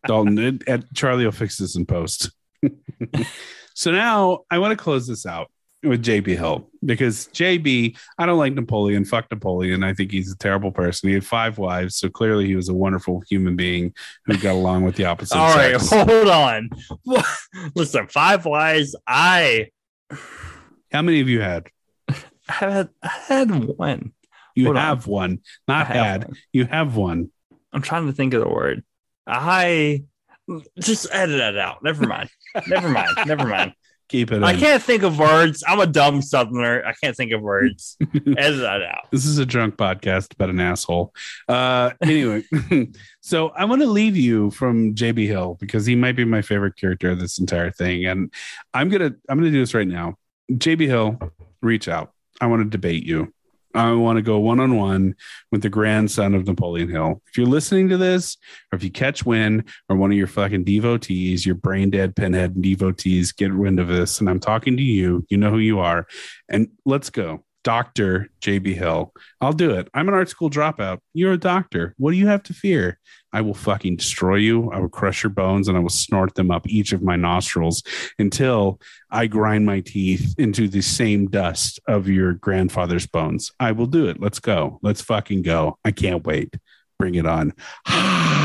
dalton 0.07 0.37
it, 0.37 0.67
at 0.67 0.93
charlie 0.93 1.25
will 1.25 1.31
fix 1.31 1.57
this 1.57 1.75
in 1.75 1.85
post 1.85 2.31
so 3.73 3.91
now 3.91 4.39
i 4.49 4.57
want 4.57 4.71
to 4.71 4.81
close 4.81 5.07
this 5.07 5.25
out 5.25 5.49
with 5.83 6.03
JB 6.03 6.37
Hill 6.37 6.69
because 6.85 7.27
JB, 7.29 7.97
I 8.17 8.25
don't 8.25 8.37
like 8.37 8.53
Napoleon. 8.53 9.05
Fuck 9.05 9.31
Napoleon. 9.31 9.83
I 9.83 9.93
think 9.93 10.11
he's 10.11 10.31
a 10.31 10.37
terrible 10.37 10.71
person. 10.71 11.09
He 11.09 11.15
had 11.15 11.25
five 11.25 11.57
wives, 11.57 11.97
so 11.97 12.09
clearly 12.09 12.45
he 12.45 12.55
was 12.55 12.69
a 12.69 12.73
wonderful 12.73 13.23
human 13.27 13.55
being 13.55 13.93
who 14.25 14.37
got 14.37 14.53
along 14.53 14.83
with 14.83 14.95
the 14.95 15.05
opposite 15.05 15.37
All 15.37 15.55
right, 15.55 15.79
sex. 15.79 15.89
hold 15.89 16.27
on. 16.27 16.69
Listen, 17.75 18.07
Five 18.07 18.45
wives. 18.45 18.95
I 19.07 19.69
How 20.91 21.01
many 21.01 21.21
of 21.21 21.29
you 21.29 21.41
had? 21.41 21.69
I 22.09 22.15
had 22.47 22.89
I 23.01 23.07
had 23.27 23.77
one. 23.77 24.13
You 24.55 24.65
Hold 24.65 24.77
on. 24.77 24.83
have 24.83 25.07
one, 25.07 25.39
not 25.67 25.87
had. 25.87 26.25
one. 26.25 26.37
You 26.53 26.65
have 26.65 26.95
one. 26.95 27.31
I'm 27.73 27.81
trying 27.81 28.07
to 28.07 28.13
think 28.13 28.33
of 28.33 28.41
the 28.41 28.49
word. 28.49 28.83
I 29.25 30.03
just 30.79 31.07
edit 31.11 31.37
that 31.37 31.57
out. 31.57 31.83
Never 31.83 32.05
mind. 32.05 32.29
Never 32.67 32.89
mind. 32.89 33.09
Never 33.25 33.47
mind. 33.47 33.73
Keep 34.09 34.33
it. 34.33 34.43
I 34.43 34.51
in. 34.51 34.59
can't 34.59 34.83
think 34.83 35.03
of 35.03 35.17
words. 35.17 35.63
I'm 35.65 35.79
a 35.79 35.87
dumb 35.87 36.21
southerner. 36.21 36.83
I 36.85 36.91
can't 37.01 37.15
think 37.15 37.31
of 37.31 37.41
words. 37.41 37.95
edit 38.01 38.59
that 38.59 38.81
out. 38.81 39.09
This 39.09 39.25
is 39.25 39.37
a 39.37 39.45
drunk 39.45 39.77
podcast 39.77 40.33
about 40.33 40.49
an 40.49 40.59
asshole. 40.59 41.13
Uh, 41.47 41.91
anyway, 42.01 42.43
so 43.21 43.49
I 43.49 43.63
want 43.63 43.81
to 43.83 43.87
leave 43.87 44.17
you 44.17 44.51
from 44.51 44.95
JB 44.95 45.27
Hill 45.27 45.55
because 45.61 45.85
he 45.85 45.95
might 45.95 46.17
be 46.17 46.25
my 46.25 46.41
favorite 46.41 46.75
character 46.75 47.11
of 47.11 47.21
this 47.21 47.39
entire 47.39 47.71
thing, 47.71 48.05
and 48.05 48.33
I'm 48.73 48.89
gonna 48.89 49.13
I'm 49.29 49.37
gonna 49.37 49.49
do 49.49 49.61
this 49.61 49.73
right 49.73 49.87
now. 49.87 50.15
JB 50.51 50.87
Hill, 50.87 51.17
reach 51.61 51.87
out. 51.87 52.11
I 52.41 52.47
want 52.47 52.63
to 52.63 52.69
debate 52.69 53.05
you. 53.05 53.33
I 53.73 53.91
want 53.93 54.17
to 54.17 54.21
go 54.21 54.39
one 54.39 54.59
on 54.59 54.75
one 54.75 55.15
with 55.51 55.61
the 55.61 55.69
grandson 55.69 56.33
of 56.33 56.45
Napoleon 56.45 56.89
Hill. 56.89 57.21
If 57.27 57.37
you're 57.37 57.47
listening 57.47 57.89
to 57.89 57.97
this, 57.97 58.37
or 58.71 58.75
if 58.75 58.83
you 58.83 58.91
catch 58.91 59.25
wind, 59.25 59.65
or 59.89 59.95
one 59.95 60.11
of 60.11 60.17
your 60.17 60.27
fucking 60.27 60.63
devotees, 60.63 61.45
your 61.45 61.55
brain 61.55 61.89
dead 61.89 62.15
pinhead 62.15 62.61
devotees, 62.61 63.31
get 63.31 63.53
wind 63.53 63.79
of 63.79 63.87
this, 63.87 64.19
and 64.19 64.29
I'm 64.29 64.39
talking 64.39 64.77
to 64.77 64.83
you. 64.83 65.25
You 65.29 65.37
know 65.37 65.51
who 65.51 65.59
you 65.59 65.79
are, 65.79 66.07
and 66.49 66.69
let's 66.85 67.09
go. 67.09 67.43
Dr. 67.63 68.29
JB 68.41 68.75
Hill. 68.75 69.13
I'll 69.39 69.53
do 69.53 69.71
it. 69.71 69.87
I'm 69.93 70.07
an 70.07 70.13
art 70.13 70.29
school 70.29 70.49
dropout. 70.49 70.99
You're 71.13 71.33
a 71.33 71.37
doctor. 71.37 71.93
What 71.97 72.11
do 72.11 72.17
you 72.17 72.27
have 72.27 72.43
to 72.43 72.53
fear? 72.53 72.99
I 73.33 73.41
will 73.41 73.53
fucking 73.53 73.95
destroy 73.95 74.35
you. 74.35 74.71
I 74.71 74.79
will 74.79 74.89
crush 74.89 75.23
your 75.23 75.29
bones 75.29 75.67
and 75.67 75.77
I 75.77 75.81
will 75.81 75.89
snort 75.89 76.35
them 76.35 76.51
up 76.51 76.67
each 76.67 76.91
of 76.91 77.01
my 77.01 77.15
nostrils 77.15 77.83
until 78.19 78.79
I 79.09 79.27
grind 79.27 79.65
my 79.65 79.79
teeth 79.79 80.35
into 80.37 80.67
the 80.67 80.81
same 80.81 81.27
dust 81.27 81.79
of 81.87 82.07
your 82.07 82.33
grandfather's 82.33 83.07
bones. 83.07 83.51
I 83.59 83.71
will 83.71 83.85
do 83.85 84.07
it. 84.07 84.19
Let's 84.19 84.39
go. 84.39 84.79
Let's 84.81 85.01
fucking 85.01 85.43
go. 85.43 85.77
I 85.85 85.91
can't 85.91 86.25
wait. 86.25 86.55
Bring 86.99 87.15
it 87.15 87.25
on. 87.25 87.53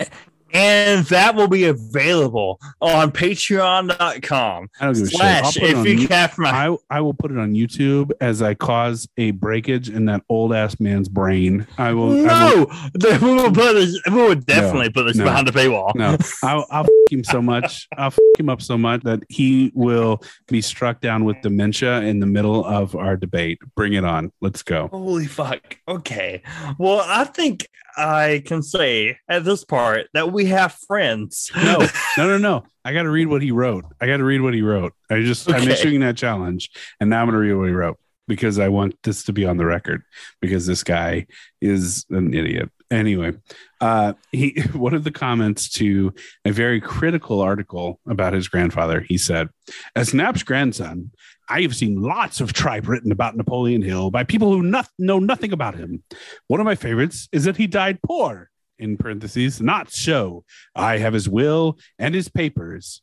Eh, 0.00 0.04
and 0.52 1.04
that 1.06 1.34
will 1.34 1.48
be 1.48 1.64
available 1.64 2.60
on 2.80 3.10
patreon.com 3.12 4.68
I 4.80 4.84
don't 4.84 4.94
give 4.94 5.02
a. 5.02 5.08
I'll 5.08 5.52
slash 5.52 5.56
if 5.56 5.86
you 5.86 6.08
have 6.08 6.38
my 6.38 6.50
I, 6.50 6.76
I 6.90 7.00
will 7.00 7.14
put 7.14 7.30
it 7.30 7.38
on 7.38 7.52
YouTube 7.52 8.12
as 8.20 8.42
I 8.42 8.54
cause 8.54 9.08
a 9.16 9.32
breakage 9.32 9.88
in 9.90 10.06
that 10.06 10.22
old 10.28 10.54
ass 10.54 10.80
man's 10.80 11.08
brain. 11.08 11.66
I 11.76 11.92
will. 11.92 12.28
I 12.28 12.54
will 12.54 12.66
no, 13.02 13.18
we 13.22 13.34
will 13.34 13.52
put 13.52 13.74
this, 13.74 14.00
we 14.06 14.14
will 14.14 14.34
definitely 14.34 14.90
put 14.90 15.04
this 15.04 15.16
no. 15.16 15.24
behind 15.24 15.48
the 15.48 15.52
paywall. 15.52 15.94
no, 15.94 16.16
I'll, 16.42 16.66
I'll 16.70 16.86
him 17.10 17.24
so 17.24 17.42
much. 17.42 17.88
I'll 17.96 18.06
f- 18.06 18.18
him 18.38 18.48
up 18.48 18.62
so 18.62 18.78
much 18.78 19.02
that 19.02 19.22
he 19.28 19.72
will 19.74 20.22
be 20.46 20.60
struck 20.60 21.00
down 21.00 21.24
with 21.24 21.40
dementia 21.42 22.00
in 22.02 22.20
the 22.20 22.26
middle 22.26 22.64
of 22.64 22.94
our 22.94 23.16
debate. 23.16 23.58
Bring 23.74 23.94
it 23.94 24.04
on. 24.04 24.32
Let's 24.40 24.62
go. 24.62 24.88
Holy 24.88 25.26
fuck. 25.26 25.78
Okay. 25.86 26.42
Well, 26.78 27.02
I 27.04 27.24
think 27.24 27.68
I 27.96 28.42
can 28.46 28.62
say 28.62 29.18
at 29.28 29.44
this 29.44 29.64
part 29.64 30.08
that 30.14 30.32
we 30.32 30.46
have 30.46 30.72
friends. 30.86 31.50
No, 31.56 31.78
no, 32.16 32.28
no, 32.28 32.38
no. 32.38 32.64
I 32.84 32.92
got 32.92 33.02
to 33.02 33.10
read 33.10 33.26
what 33.26 33.42
he 33.42 33.50
wrote. 33.50 33.84
I 34.00 34.06
got 34.06 34.18
to 34.18 34.24
read 34.24 34.40
what 34.40 34.54
he 34.54 34.62
wrote. 34.62 34.94
I 35.10 35.22
just, 35.22 35.50
I'm 35.50 35.68
issuing 35.68 36.00
that 36.00 36.16
challenge. 36.16 36.70
And 37.00 37.10
now 37.10 37.20
I'm 37.20 37.26
going 37.28 37.34
to 37.34 37.40
read 37.40 37.54
what 37.54 37.68
he 37.68 37.74
wrote 37.74 37.98
because 38.28 38.58
I 38.58 38.68
want 38.68 38.96
this 39.02 39.24
to 39.24 39.32
be 39.32 39.46
on 39.46 39.56
the 39.56 39.66
record 39.66 40.02
because 40.40 40.66
this 40.66 40.84
guy 40.84 41.26
is 41.60 42.06
an 42.10 42.34
idiot. 42.34 42.70
Anyway, 42.90 43.34
uh, 43.80 44.14
he, 44.32 44.60
one 44.72 44.94
of 44.94 45.04
the 45.04 45.10
comments 45.10 45.68
to 45.68 46.14
a 46.44 46.50
very 46.50 46.80
critical 46.80 47.40
article 47.40 48.00
about 48.06 48.32
his 48.32 48.48
grandfather, 48.48 49.00
he 49.00 49.18
said, 49.18 49.48
as 49.94 50.14
Nap's 50.14 50.42
grandson, 50.42 51.10
I 51.48 51.62
have 51.62 51.76
seen 51.76 52.00
lots 52.00 52.40
of 52.40 52.52
tripe 52.52 52.88
written 52.88 53.12
about 53.12 53.36
Napoleon 53.36 53.82
Hill 53.82 54.10
by 54.10 54.24
people 54.24 54.52
who 54.52 54.62
not, 54.62 54.88
know 54.98 55.18
nothing 55.18 55.52
about 55.52 55.76
him. 55.76 56.02
One 56.46 56.60
of 56.60 56.66
my 56.66 56.74
favorites 56.74 57.28
is 57.32 57.44
that 57.44 57.56
he 57.56 57.66
died 57.66 58.00
poor, 58.02 58.50
in 58.78 58.96
parentheses, 58.96 59.60
not 59.60 59.90
so. 59.90 60.44
I 60.74 60.98
have 60.98 61.12
his 61.12 61.28
will 61.28 61.78
and 61.98 62.14
his 62.14 62.28
papers. 62.28 63.02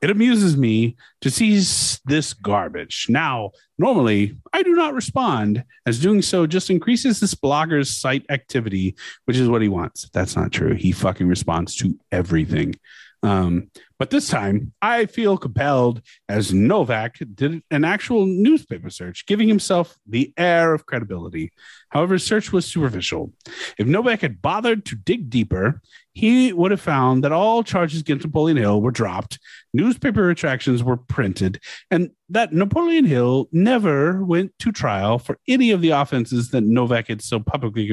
It 0.00 0.10
amuses 0.10 0.56
me 0.56 0.96
to 1.22 1.30
see 1.30 1.56
this 2.04 2.32
garbage. 2.32 3.06
Now, 3.08 3.50
normally 3.78 4.36
I 4.52 4.62
do 4.62 4.74
not 4.74 4.94
respond, 4.94 5.64
as 5.86 6.00
doing 6.00 6.22
so 6.22 6.46
just 6.46 6.70
increases 6.70 7.18
this 7.18 7.34
blogger's 7.34 7.96
site 7.96 8.24
activity, 8.30 8.94
which 9.24 9.36
is 9.36 9.48
what 9.48 9.62
he 9.62 9.68
wants. 9.68 10.08
That's 10.12 10.36
not 10.36 10.52
true. 10.52 10.74
He 10.74 10.92
fucking 10.92 11.26
responds 11.26 11.74
to 11.76 11.98
everything. 12.12 12.76
Um, 13.24 13.70
but 13.98 14.10
this 14.10 14.28
time 14.28 14.72
I 14.80 15.06
feel 15.06 15.36
compelled, 15.36 16.02
as 16.28 16.52
Novak 16.54 17.18
did 17.34 17.62
an 17.70 17.84
actual 17.84 18.26
newspaper 18.26 18.90
search, 18.90 19.26
giving 19.26 19.48
himself 19.48 19.98
the 20.06 20.32
air 20.36 20.72
of 20.72 20.86
credibility. 20.86 21.52
However, 21.88 22.14
his 22.14 22.24
search 22.24 22.52
was 22.52 22.64
superficial. 22.64 23.32
If 23.76 23.88
Novak 23.88 24.20
had 24.20 24.40
bothered 24.40 24.84
to 24.86 24.94
dig 24.94 25.30
deeper, 25.30 25.82
he 26.18 26.52
would 26.52 26.72
have 26.72 26.80
found 26.80 27.22
that 27.22 27.30
all 27.30 27.62
charges 27.62 28.00
against 28.00 28.24
Napoleon 28.24 28.56
Hill 28.56 28.82
were 28.82 28.90
dropped, 28.90 29.38
newspaper 29.72 30.22
retractions 30.22 30.82
were 30.82 30.96
printed, 30.96 31.60
and 31.92 32.10
that 32.28 32.52
Napoleon 32.52 33.04
Hill 33.04 33.48
never 33.52 34.24
went 34.24 34.50
to 34.58 34.72
trial 34.72 35.20
for 35.20 35.38
any 35.46 35.70
of 35.70 35.80
the 35.80 35.90
offenses 35.90 36.50
that 36.50 36.62
Novak 36.62 37.06
had 37.06 37.22
so 37.22 37.38
publicly 37.38 37.86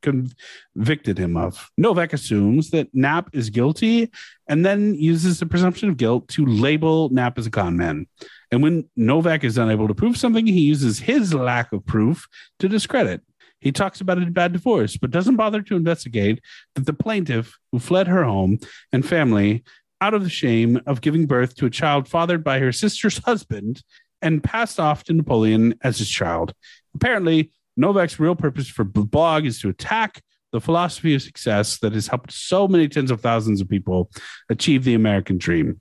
convicted 0.00 1.18
him 1.18 1.36
of. 1.36 1.70
Novak 1.76 2.14
assumes 2.14 2.70
that 2.70 2.88
Nap 2.94 3.28
is 3.34 3.50
guilty 3.50 4.10
and 4.48 4.64
then 4.64 4.94
uses 4.94 5.38
the 5.38 5.44
presumption 5.44 5.90
of 5.90 5.98
guilt 5.98 6.28
to 6.28 6.46
label 6.46 7.10
Nap 7.10 7.38
as 7.38 7.46
a 7.46 7.50
con 7.50 7.76
man. 7.76 8.06
And 8.50 8.62
when 8.62 8.88
Novak 8.96 9.44
is 9.44 9.58
unable 9.58 9.88
to 9.88 9.94
prove 9.94 10.16
something, 10.16 10.46
he 10.46 10.60
uses 10.60 11.00
his 11.00 11.34
lack 11.34 11.70
of 11.74 11.84
proof 11.84 12.26
to 12.60 12.68
discredit. 12.68 13.20
He 13.62 13.72
talks 13.72 14.00
about 14.00 14.20
a 14.20 14.26
bad 14.26 14.52
divorce, 14.52 14.96
but 14.96 15.12
doesn't 15.12 15.36
bother 15.36 15.62
to 15.62 15.76
investigate 15.76 16.40
that 16.74 16.84
the 16.84 16.92
plaintiff, 16.92 17.56
who 17.70 17.78
fled 17.78 18.08
her 18.08 18.24
home 18.24 18.58
and 18.92 19.06
family 19.06 19.62
out 20.00 20.14
of 20.14 20.24
the 20.24 20.30
shame 20.30 20.80
of 20.84 21.00
giving 21.00 21.26
birth 21.26 21.54
to 21.54 21.66
a 21.66 21.70
child 21.70 22.08
fathered 22.08 22.42
by 22.42 22.58
her 22.58 22.72
sister's 22.72 23.18
husband 23.24 23.82
and 24.20 24.42
passed 24.42 24.80
off 24.80 25.04
to 25.04 25.12
Napoleon 25.12 25.74
as 25.82 25.98
his 25.98 26.10
child. 26.10 26.52
Apparently, 26.94 27.52
Novak's 27.76 28.18
real 28.18 28.34
purpose 28.34 28.68
for 28.68 28.84
the 28.84 29.04
blog 29.04 29.46
is 29.46 29.60
to 29.60 29.68
attack 29.68 30.20
the 30.50 30.60
philosophy 30.60 31.14
of 31.14 31.22
success 31.22 31.78
that 31.78 31.92
has 31.92 32.08
helped 32.08 32.32
so 32.32 32.68
many 32.68 32.88
tens 32.88 33.10
of 33.10 33.20
thousands 33.20 33.60
of 33.60 33.68
people 33.68 34.10
achieve 34.50 34.84
the 34.84 34.94
American 34.94 35.38
dream. 35.38 35.80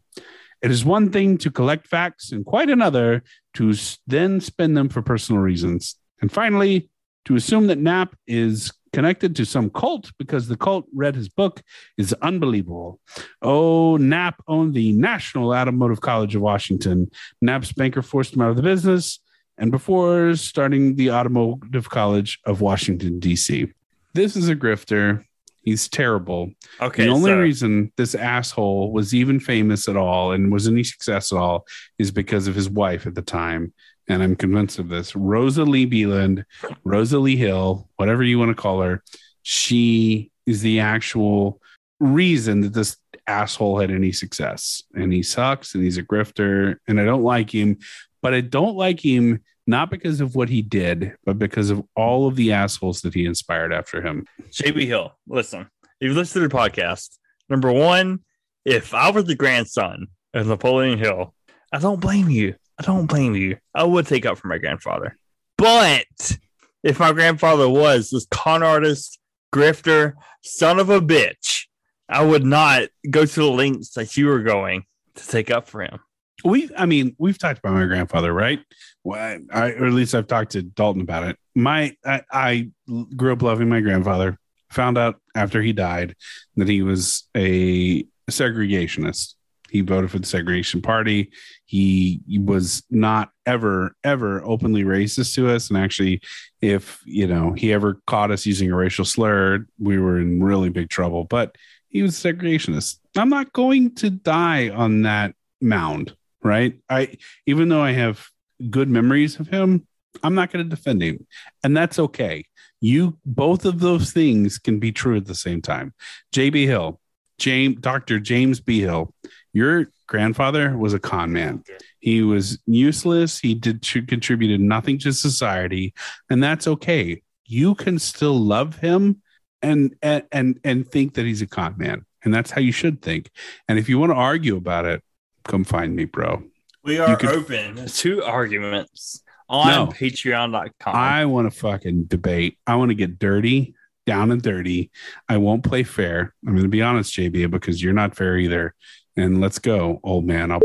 It 0.62 0.70
is 0.70 0.86
one 0.86 1.12
thing 1.12 1.40
to 1.40 1.50
collect 1.50 1.88
facts 1.88 2.32
and 2.32 2.46
quite 2.46 2.70
another 2.70 3.24
to 3.56 3.74
then 4.06 4.40
spend 4.40 4.78
them 4.78 4.88
for 4.88 5.02
personal 5.02 5.42
reasons. 5.42 5.96
And 6.22 6.32
finally, 6.32 6.91
to 7.26 7.36
assume 7.36 7.68
that 7.68 7.78
Nap 7.78 8.16
is 8.28 8.72
connected 8.94 9.36
to 9.36 9.46
some 9.46 9.70
cult 9.70 10.12
because 10.18 10.48
the 10.48 10.58
cult 10.58 10.86
read 10.94 11.16
his 11.16 11.30
book 11.30 11.62
is 11.98 12.14
unbelievable. 12.22 13.00
Oh, 13.42 13.98
Nap 13.98 14.42
owned 14.48 14.74
the 14.74 14.92
National 14.94 15.54
Automotive 15.54 16.02
College 16.02 16.36
of 16.36 16.42
Washington. 16.42 17.10
Nap's 17.42 17.72
banker 17.72 18.02
forced 18.02 18.36
him 18.36 18.42
out 18.42 18.50
of 18.50 18.58
the 18.58 18.64
business. 18.64 19.20
And 19.58 19.72
before 19.72 20.36
starting 20.36 20.96
the 20.96 21.12
Automotive 21.12 21.90
College 21.90 22.40
of 22.46 22.62
Washington, 22.62 23.20
D.C., 23.20 23.72
this 24.14 24.36
is 24.36 24.50
a 24.50 24.56
grifter. 24.56 25.24
He's 25.64 25.88
terrible. 25.88 26.52
Okay. 26.82 27.06
the 27.06 27.12
only 27.12 27.32
so- 27.32 27.38
reason 27.40 27.92
this 27.96 28.16
asshole 28.16 28.92
was 28.92 29.14
even 29.14 29.40
famous 29.40 29.88
at 29.88 29.96
all 29.96 30.32
and 30.32 30.52
was 30.52 30.68
any 30.68 30.84
success 30.84 31.32
at 31.32 31.38
all 31.38 31.68
is 32.00 32.12
because 32.12 32.48
of 32.48 32.56
his 32.56 32.70
wife 32.70 33.06
at 33.06 33.14
the 33.14 33.22
time. 33.22 33.72
And 34.08 34.22
I'm 34.22 34.36
convinced 34.36 34.80
of 34.80 34.90
this. 34.90 35.16
Rosa 35.16 35.64
Lee 35.64 35.90
Beeland, 35.90 36.44
Rosa 36.84 37.20
Lee 37.20 37.38
Hill, 37.38 37.88
whatever 37.96 38.24
you 38.24 38.40
want 38.40 38.50
to 38.50 38.62
call 38.62 38.82
her, 38.82 39.04
she 39.42 40.32
is 40.46 40.62
the 40.62 40.80
actual 40.80 41.62
reason 42.00 42.62
that 42.62 42.74
this 42.74 42.98
asshole 43.28 43.80
had 43.80 43.92
any 43.92 44.12
success. 44.12 44.84
And 44.94 45.14
he 45.14 45.24
sucks 45.24 45.76
and 45.76 45.84
he's 45.84 45.98
a 45.98 46.04
grifter. 46.04 46.78
And 46.88 47.00
I 47.00 47.06
don't 47.06 47.24
like 47.24 47.54
him, 47.54 47.78
but 48.22 48.34
I 48.34 48.42
don't 48.42 48.76
like 48.76 49.00
him 49.00 49.42
not 49.68 49.90
because 49.90 50.22
of 50.22 50.36
what 50.36 50.50
he 50.50 50.62
did, 50.62 51.16
but 51.26 51.38
because 51.38 51.70
of 51.70 51.84
all 51.96 52.28
of 52.28 52.36
the 52.36 52.52
assholes 52.52 53.02
that 53.02 53.14
he 53.14 53.26
inspired 53.26 53.72
after 53.72 54.02
him. 54.02 54.26
JB 54.50 54.88
Hill, 54.88 55.14
listen, 55.28 55.70
if 56.00 56.10
you 56.10 56.14
listen 56.14 56.42
to 56.42 56.48
the 56.48 56.56
podcast, 56.56 57.18
number 57.48 57.72
one, 57.72 58.20
if 58.66 58.94
I 58.94 59.12
were 59.12 59.22
the 59.22 59.36
grandson 59.36 60.08
of 60.34 60.48
Napoleon 60.48 60.98
Hill, 60.98 61.34
I 61.72 61.80
don't 61.80 62.02
blame 62.02 62.30
you. 62.30 62.56
I 62.82 62.84
don't 62.84 63.06
blame 63.06 63.36
you. 63.36 63.58
I 63.76 63.84
would 63.84 64.08
take 64.08 64.26
up 64.26 64.40
for 64.40 64.48
my 64.48 64.58
grandfather. 64.58 65.16
But 65.56 66.38
if 66.84 67.00
my 67.00 67.12
grandfather 67.12 67.70
was 67.70 68.10
this 68.10 68.26
con 68.32 68.64
artist, 68.64 69.20
grifter, 69.54 70.14
son 70.42 70.80
of 70.80 70.90
a 70.90 71.00
bitch, 71.00 71.68
I 72.10 72.26
would 72.26 72.44
not 72.44 72.90
go 73.08 73.24
to 73.24 73.40
the 73.40 73.46
lengths 73.46 73.94
that 73.94 74.18
you 74.18 74.26
were 74.26 74.42
going 74.42 74.86
to 75.14 75.28
take 75.28 75.52
up 75.52 75.68
for 75.68 75.84
him. 75.84 76.00
we 76.44 76.70
i 76.76 76.88
mean 76.88 77.16
we've 77.20 77.38
talked 77.38 77.60
about 77.60 77.74
my 77.74 77.86
grandfather 77.86 78.34
right 78.34 78.62
well, 79.04 79.40
I, 79.52 79.72
or 79.74 79.86
at 79.86 79.94
least 79.94 80.16
i've 80.16 80.26
talked 80.26 80.54
to 80.54 80.64
dalton 80.64 81.02
about 81.02 81.24
it 81.24 81.38
my 81.54 81.96
I, 82.04 82.22
I 82.32 82.70
grew 83.16 83.34
up 83.34 83.42
loving 83.44 83.70
my 83.70 83.82
grandfather 83.82 84.40
found 84.72 84.98
out 84.98 85.22
after 85.36 85.62
he 85.62 85.74
died 85.74 86.16
that 86.56 86.68
he 86.70 86.82
was 86.82 87.28
a 87.36 88.04
segregationist 88.30 89.36
he 89.72 89.82
voted 89.82 90.12
for 90.12 90.20
the 90.20 90.28
segregation 90.28 90.82
party 90.82 91.32
he, 91.66 92.22
was 92.46 92.84
not 92.90 93.30
ever 93.46 93.96
ever 94.04 94.44
openly 94.46 94.84
racist 94.84 95.34
to 95.36 95.50
us 95.50 95.70
and 95.70 95.78
actually 95.78 96.22
if 96.62 97.02
you 97.06 97.26
know 97.26 97.54
he 97.54 97.72
ever 97.72 98.02
caught 98.08 98.32
us 98.32 98.46
using 98.46 98.72
a 98.72 98.76
racial 98.76 99.06
slur 99.06 99.66
we 99.80 99.98
were 99.98 100.20
in 100.20 100.44
really 100.44 100.70
big 100.70 100.90
trouble 100.90 101.24
but 101.24 101.56
he 101.90 102.02
was 102.02 102.16
segregationist 102.16 103.00
i'm 103.18 103.30
not 103.30 103.54
going 103.54 103.94
to 103.96 104.10
die 104.10 104.70
on 104.70 105.04
that 105.04 105.34
mound 105.62 106.14
right? 106.44 106.78
I 106.90 107.18
even 107.46 107.70
though 107.70 107.82
I 107.82 107.92
have 107.92 108.28
good 108.70 108.90
memories 108.90 109.40
of 109.40 109.48
him, 109.48 109.88
I'm 110.24 110.36
not 110.36 110.52
going 110.52 110.68
to 110.68 110.76
defend 110.76 111.02
him, 111.02 111.26
and 111.64 111.76
that's 111.76 112.00
okay. 112.00 112.46
You 112.80 113.18
both 113.26 113.66
of 113.66 113.80
those 113.80 114.12
things 114.12 114.58
can 114.58 114.80
be 114.80 114.92
true 114.92 115.18
at 115.18 115.26
the 115.26 115.36
same 115.36 115.62
time. 115.62 115.94
JB 116.34 116.66
Hill, 116.66 117.00
James, 117.38 117.78
Dr. 117.80 118.20
James 118.20 118.60
B. 118.60 118.82
Hill, 118.82 119.14
your 119.54 119.88
grandfather 120.08 120.78
was 120.78 120.94
a 120.94 121.00
con 121.00 121.32
man. 121.32 121.64
He 122.00 122.22
was 122.22 122.60
useless. 122.66 123.40
He 123.40 123.54
did 123.54 123.82
contributed 124.08 124.60
nothing 124.62 124.98
to 125.00 125.12
society, 125.14 125.94
and 126.30 126.44
that's 126.44 126.68
okay. 126.68 127.22
You 127.46 127.76
can 127.76 128.00
still 128.00 128.38
love 128.40 128.78
him 128.78 129.22
and 129.62 129.96
and 130.02 130.24
and, 130.32 130.60
and 130.64 130.88
think 130.90 131.16
that 131.16 131.26
he's 131.26 131.42
a 131.42 131.48
con 131.48 131.76
man, 131.78 132.06
and 132.24 132.34
that's 132.34 132.52
how 132.52 132.62
you 132.62 132.72
should 132.72 133.02
think. 133.02 133.30
And 133.68 133.78
if 133.78 133.90
you 133.90 134.00
want 134.00 134.12
to 134.12 134.16
argue 134.16 134.56
about 134.56 134.86
it, 134.86 135.04
come 135.46 135.64
find 135.64 135.96
me, 135.96 136.06
bro. 136.06 136.44
We 136.84 136.98
are 137.00 137.16
could- 137.16 137.30
open 137.30 137.86
to 137.88 138.24
arguments 138.24 139.24
on 139.48 139.68
No. 139.68 139.88
patreon.com. 139.88 140.96
I 140.96 141.26
want 141.26 141.52
to 141.52 141.60
fucking 141.60 142.06
debate. 142.06 142.58
I 142.66 142.76
want 142.76 142.90
to 142.90 142.96
get 142.96 143.20
dirty, 143.20 143.76
down 144.08 144.32
and 144.32 144.42
dirty. 144.42 144.90
I 145.30 145.38
won't 145.38 145.64
play 145.64 145.84
fair. 145.84 146.34
I'm 146.46 146.54
going 146.54 146.64
to 146.64 146.70
be 146.70 146.82
honest, 146.82 147.14
JB, 147.16 147.52
because 147.52 147.84
you're 147.84 147.94
not 147.94 148.16
fair 148.16 148.38
either. 148.38 148.74
And 149.18 149.42
let's 149.42 149.60
go, 149.60 150.00
old 150.04 150.26
man. 150.26 150.52
I'll 150.52 150.62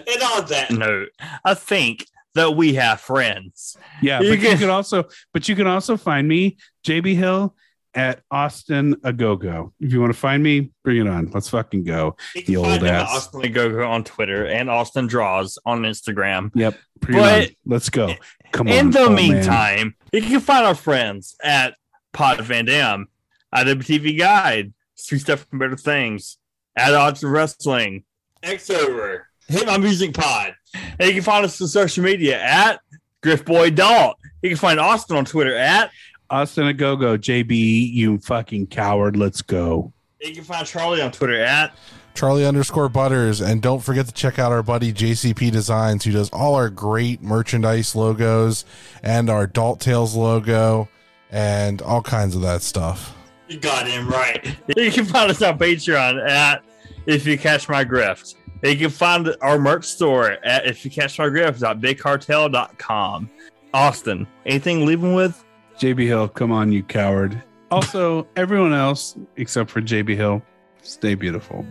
and 0.08 0.22
on 0.24 0.46
that 0.48 0.72
note, 0.72 1.10
I 1.44 1.54
think 1.54 2.06
that 2.36 2.52
we 2.56 2.76
have 2.76 3.02
friends. 3.02 3.78
Yeah, 4.02 4.22
You 4.22 4.30
but 4.32 4.40
you 4.40 4.58
can- 4.58 4.70
also, 4.70 5.06
but 5.34 5.48
you 5.50 5.56
can 5.56 5.68
also 5.68 5.98
find 5.98 6.28
me, 6.28 6.58
JB 6.86 7.16
Hill, 7.16 7.56
at 7.94 8.22
Austin 8.30 8.96
Agogo. 8.98 9.72
If 9.80 9.94
you 9.94 10.02
want 10.02 10.12
to 10.14 10.20
find 10.20 10.44
me, 10.44 10.72
bring 10.84 10.98
it 10.98 11.08
on. 11.08 11.32
Let's 11.34 11.48
fucking 11.50 11.86
go. 11.86 12.18
You 12.36 12.42
The 12.42 12.46
can 12.46 12.56
old 12.58 12.68
find 12.68 12.88
ass. 12.88 13.10
Austin 13.10 13.52
Go 13.54 13.88
on 13.90 14.04
Twitter 14.04 14.46
and 14.46 14.70
Austin 14.70 15.08
Draws 15.08 15.58
on 15.66 15.84
Instagram. 15.84 16.52
Yep. 16.56 16.78
Bring 17.00 17.18
But-. 17.20 17.52
Let's 17.66 17.90
go. 17.90 18.14
Come 18.52 18.68
on. 18.68 18.74
In 18.74 18.92
the 18.92 19.10
man. 19.10 19.16
meantime, 19.16 19.96
you 20.12 20.22
can 20.22 20.42
find 20.42 20.66
our 20.66 20.76
friends 20.76 21.36
at 21.42 21.76
Pod 22.12 22.42
Van 22.42 22.66
Dam, 22.66 23.08
IWTV 23.54 24.20
Guide, 24.20 24.74
Street 24.96 25.20
Stuff 25.20 25.46
from 25.50 25.60
Better 25.60 25.78
Things, 25.78 26.38
At 26.76 26.94
Odds 26.94 27.24
of 27.24 27.32
Wrestling, 27.32 28.04
X 28.42 28.70
Over, 28.70 29.28
Hit 29.48 29.66
My 29.68 29.78
Music 29.78 30.14
Pod. 30.14 30.56
And 31.00 31.08
you 31.08 31.14
can 31.14 31.24
find 31.24 31.46
us 31.46 31.62
on 31.62 31.68
social 31.68 32.04
media 32.04 32.42
at 32.42 32.80
Griffboy 33.22 33.70
Dalt. 33.72 34.18
You 34.42 34.50
can 34.50 34.58
find 34.58 34.80
Austin 34.80 35.18
on 35.18 35.26
Twitter 35.26 35.56
at. 35.56 35.92
Austin 36.30 36.66
Agogo, 36.66 37.18
JB, 37.18 37.94
you 37.94 38.18
fucking 38.20 38.68
coward. 38.68 39.16
Let's 39.16 39.42
go. 39.42 39.94
You 40.22 40.34
can 40.34 40.44
find 40.44 40.66
Charlie 40.66 41.02
on 41.02 41.12
Twitter 41.12 41.40
at. 41.40 41.78
Charlie 42.16 42.46
underscore 42.46 42.88
Butters, 42.88 43.42
and 43.42 43.62
don't 43.62 43.84
forget 43.84 44.08
to 44.08 44.14
check 44.14 44.40
out 44.40 44.52
our 44.52 44.64
buddy 44.64 44.94
JCP 44.94 45.52
Designs, 45.52 46.06
who 46.06 46.12
does 46.12 46.30
all 46.30 46.56
our 46.56 46.70
great 46.70 47.22
merchandise 47.22 47.94
logos 47.94 48.64
and 49.04 49.30
our 49.30 49.46
Dalt 49.46 49.82
Tales 49.82 50.16
logo 50.16 50.88
and 51.30 51.82
all 51.82 52.02
kinds 52.02 52.36
of 52.36 52.42
that 52.42 52.62
stuff. 52.62 53.15
You 53.48 53.60
got 53.60 53.88
him 53.88 54.10
right. 54.10 54.56
You 54.76 54.92
can 54.92 55.06
find 55.06 55.32
us 55.32 55.42
on 55.42 55.58
Patreon 55.58 56.28
at 56.28 56.62
If 57.06 57.26
You 57.26 57.38
Catch 57.38 57.70
My 57.70 57.86
Grift. 57.86 58.36
You 58.64 58.76
can 58.76 58.90
find 58.90 59.34
our 59.42 59.58
merch 59.60 59.86
store 59.86 60.32
at 60.44 60.66
If 60.66 60.84
You 60.84 60.92
Catch 60.92 61.20
My 61.20 61.26
Grift.bigcartel.com. 61.26 63.30
Austin, 63.74 64.28
anything 64.46 64.86
leaving 64.86 65.16
with? 65.16 65.44
JB 65.78 66.08
Hill, 66.08 66.28
come 66.30 66.52
on, 66.52 66.72
you 66.72 66.82
coward. 66.84 67.42
Also, 67.70 68.26
everyone 68.36 68.74
else 68.74 69.16
except 69.36 69.70
for 69.70 69.82
JB 69.82 70.16
Hill, 70.16 70.42
stay 70.82 71.14
beautiful. 71.16 71.66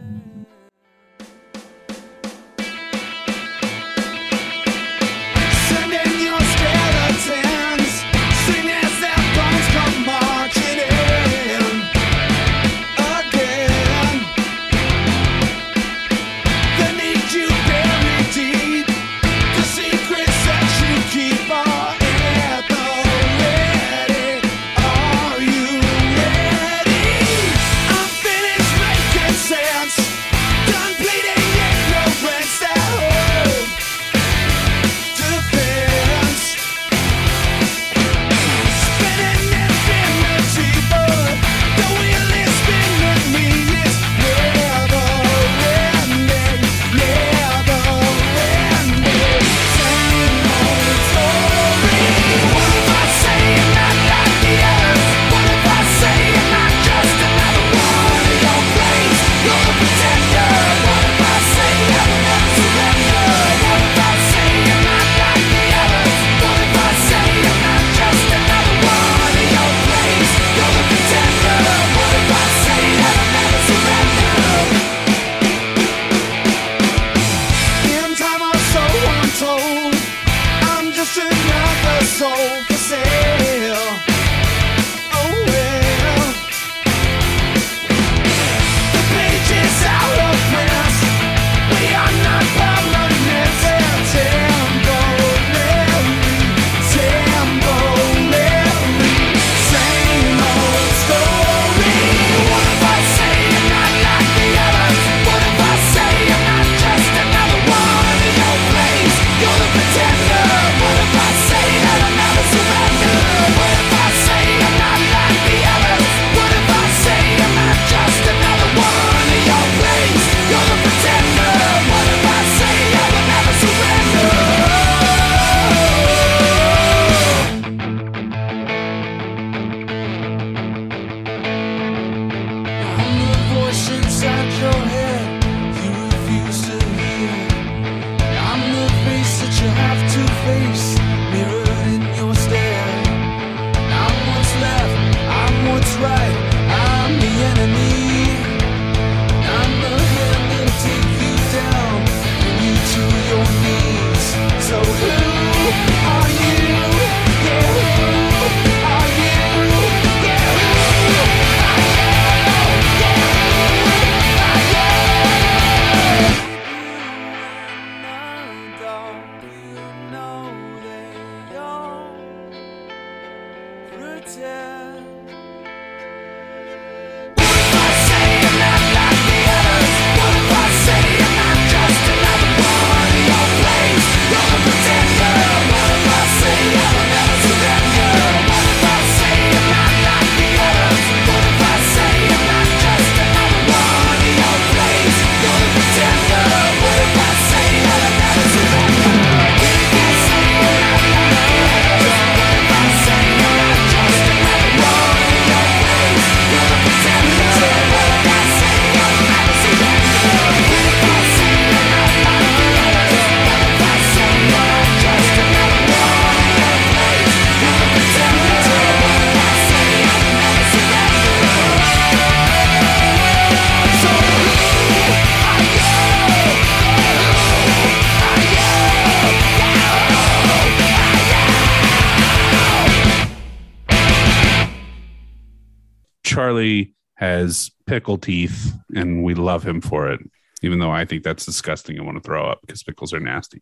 Pickle 237.95 238.19
teeth, 238.19 238.73
and 238.97 239.23
we 239.23 239.35
love 239.35 239.63
him 239.67 239.81
for 239.81 240.11
it. 240.11 240.21
Even 240.63 240.79
though 240.81 240.91
I 240.91 241.05
think 241.05 241.23
that's 241.23 241.45
disgusting, 241.47 241.99
I 242.01 242.03
want 242.03 242.17
to 242.17 242.23
throw 242.23 242.45
up 242.47 242.61
because 242.63 242.83
pickles 242.83 243.13
are 243.13 243.21
nasty. 243.21 243.61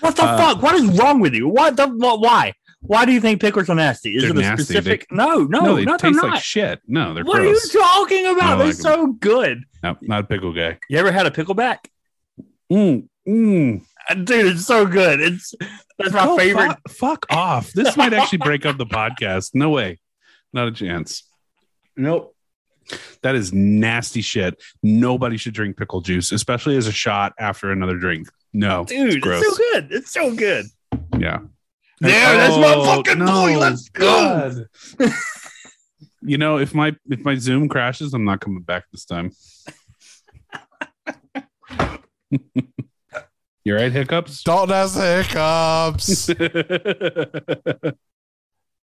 What 0.00 0.14
the 0.16 0.22
Uh, 0.24 0.36
fuck? 0.36 0.62
What 0.62 0.74
is 0.76 0.84
wrong 0.98 1.18
with 1.20 1.34
you? 1.34 1.48
What 1.48 1.76
the 1.76 1.88
what, 1.88 2.20
why? 2.20 2.52
Why 2.82 3.04
do 3.04 3.12
you 3.12 3.20
think 3.20 3.40
pickles 3.40 3.68
are 3.70 3.74
nasty? 3.74 4.16
Is 4.16 4.24
it 4.24 4.30
a 4.30 4.34
nasty. 4.34 4.64
specific? 4.64 5.06
no, 5.10 5.38
no, 5.44 5.44
no, 5.44 5.60
no, 5.60 5.76
they 5.76 5.84
they're 5.84 5.96
taste 5.98 6.16
not. 6.16 6.30
like 6.34 6.42
shit. 6.42 6.80
No, 6.86 7.14
they're 7.14 7.24
what 7.24 7.36
gross. 7.40 7.74
are 7.74 7.78
you 7.78 7.84
talking 7.84 8.26
about? 8.26 8.56
They're 8.58 8.66
like 8.68 8.74
'em. 8.76 8.80
so 8.80 9.06
good. 9.14 9.64
no, 9.82 9.96
not 10.02 10.24
a 10.24 10.26
pickle 10.26 10.52
guy. 10.52 10.78
You 10.88 10.98
ever 10.98 11.10
had 11.12 11.26
a 11.26 11.30
pickleback? 11.30 11.78
Mm, 12.72 13.08
mm. 13.26 13.82
Uh, 14.10 14.14
Dude, 14.14 14.46
it's 14.52 14.66
so 14.66 14.84
good. 14.86 15.20
It's 15.20 15.54
that's 15.98 16.12
my 16.12 16.26
Oh, 16.26 16.36
favorite. 16.36 16.76
Fuck, 16.88 16.90
fuck 16.90 17.26
off. 17.30 17.72
This 17.72 17.96
might 17.96 18.12
actually 18.12 18.38
break 18.38 18.66
up 18.66 18.76
the 18.78 18.86
podcast. 19.00 19.50
No 19.54 19.70
way. 19.70 19.98
Not 20.52 20.68
a 20.68 20.72
chance. 20.72 21.22
Nope. 21.96 22.31
That 23.22 23.34
is 23.34 23.52
nasty 23.52 24.20
shit. 24.20 24.60
Nobody 24.82 25.36
should 25.36 25.54
drink 25.54 25.76
pickle 25.76 26.00
juice, 26.00 26.32
especially 26.32 26.76
as 26.76 26.86
a 26.86 26.92
shot 26.92 27.32
after 27.38 27.70
another 27.70 27.96
drink. 27.96 28.28
No, 28.52 28.84
Dude, 28.84 29.08
it's, 29.14 29.16
gross. 29.16 29.44
so 29.44 29.56
good. 29.56 29.88
It's 29.92 30.12
so 30.12 30.34
good. 30.34 30.66
yeah. 31.18 31.38
There, 32.00 32.36
that's 32.36 32.54
oh, 32.54 32.60
my 32.60 32.74
Oh, 32.74 32.96
fucking 32.96 33.18
no, 33.18 33.26
boy. 33.26 33.58
Let's 33.58 33.88
go. 33.88 34.64
You 36.24 36.38
know, 36.38 36.58
if 36.58 36.72
my 36.72 36.94
if 37.10 37.24
my 37.24 37.34
Zoom 37.34 37.68
crashes, 37.68 38.14
I'm 38.14 38.24
not 38.24 38.40
coming 38.40 38.62
back 38.62 38.84
this 38.92 39.04
time. 39.04 39.32
You're 43.64 43.78
right, 43.78 43.90
hiccups? 43.92 44.44
Dalton 44.44 44.72
has 44.74 44.94
the 44.94 45.22
hiccups. 45.22 46.30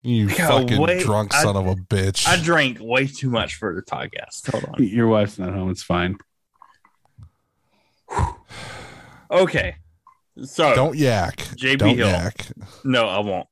you 0.03 0.29
fucking 0.29 0.81
wait, 0.81 1.03
drunk 1.03 1.35
I- 1.35 1.43
son 1.43 1.57
of 1.57 1.67
a 1.67 1.75
bitch. 1.75 2.27
I 2.29 2.37
drank 2.41 2.79
way 2.81 3.07
too 3.07 3.31
much 3.31 3.57
for 3.57 3.75
the 3.75 3.83
podcast. 3.83 4.51
Hold 4.51 4.65
on. 4.65 4.83
Your 4.83 5.09
wife's 5.09 5.39
not 5.39 5.53
home. 5.53 5.71
It's 5.71 5.83
fine. 5.83 6.17
Okay. 9.31 9.77
So 10.45 10.75
Don't 10.75 10.97
yak. 10.97 11.37
JB 11.37 11.79
Don't 11.79 11.97
Hill. 11.97 12.09
yak. 12.09 12.47
no, 12.85 13.09
I 13.09 13.19
won't. 13.19 13.49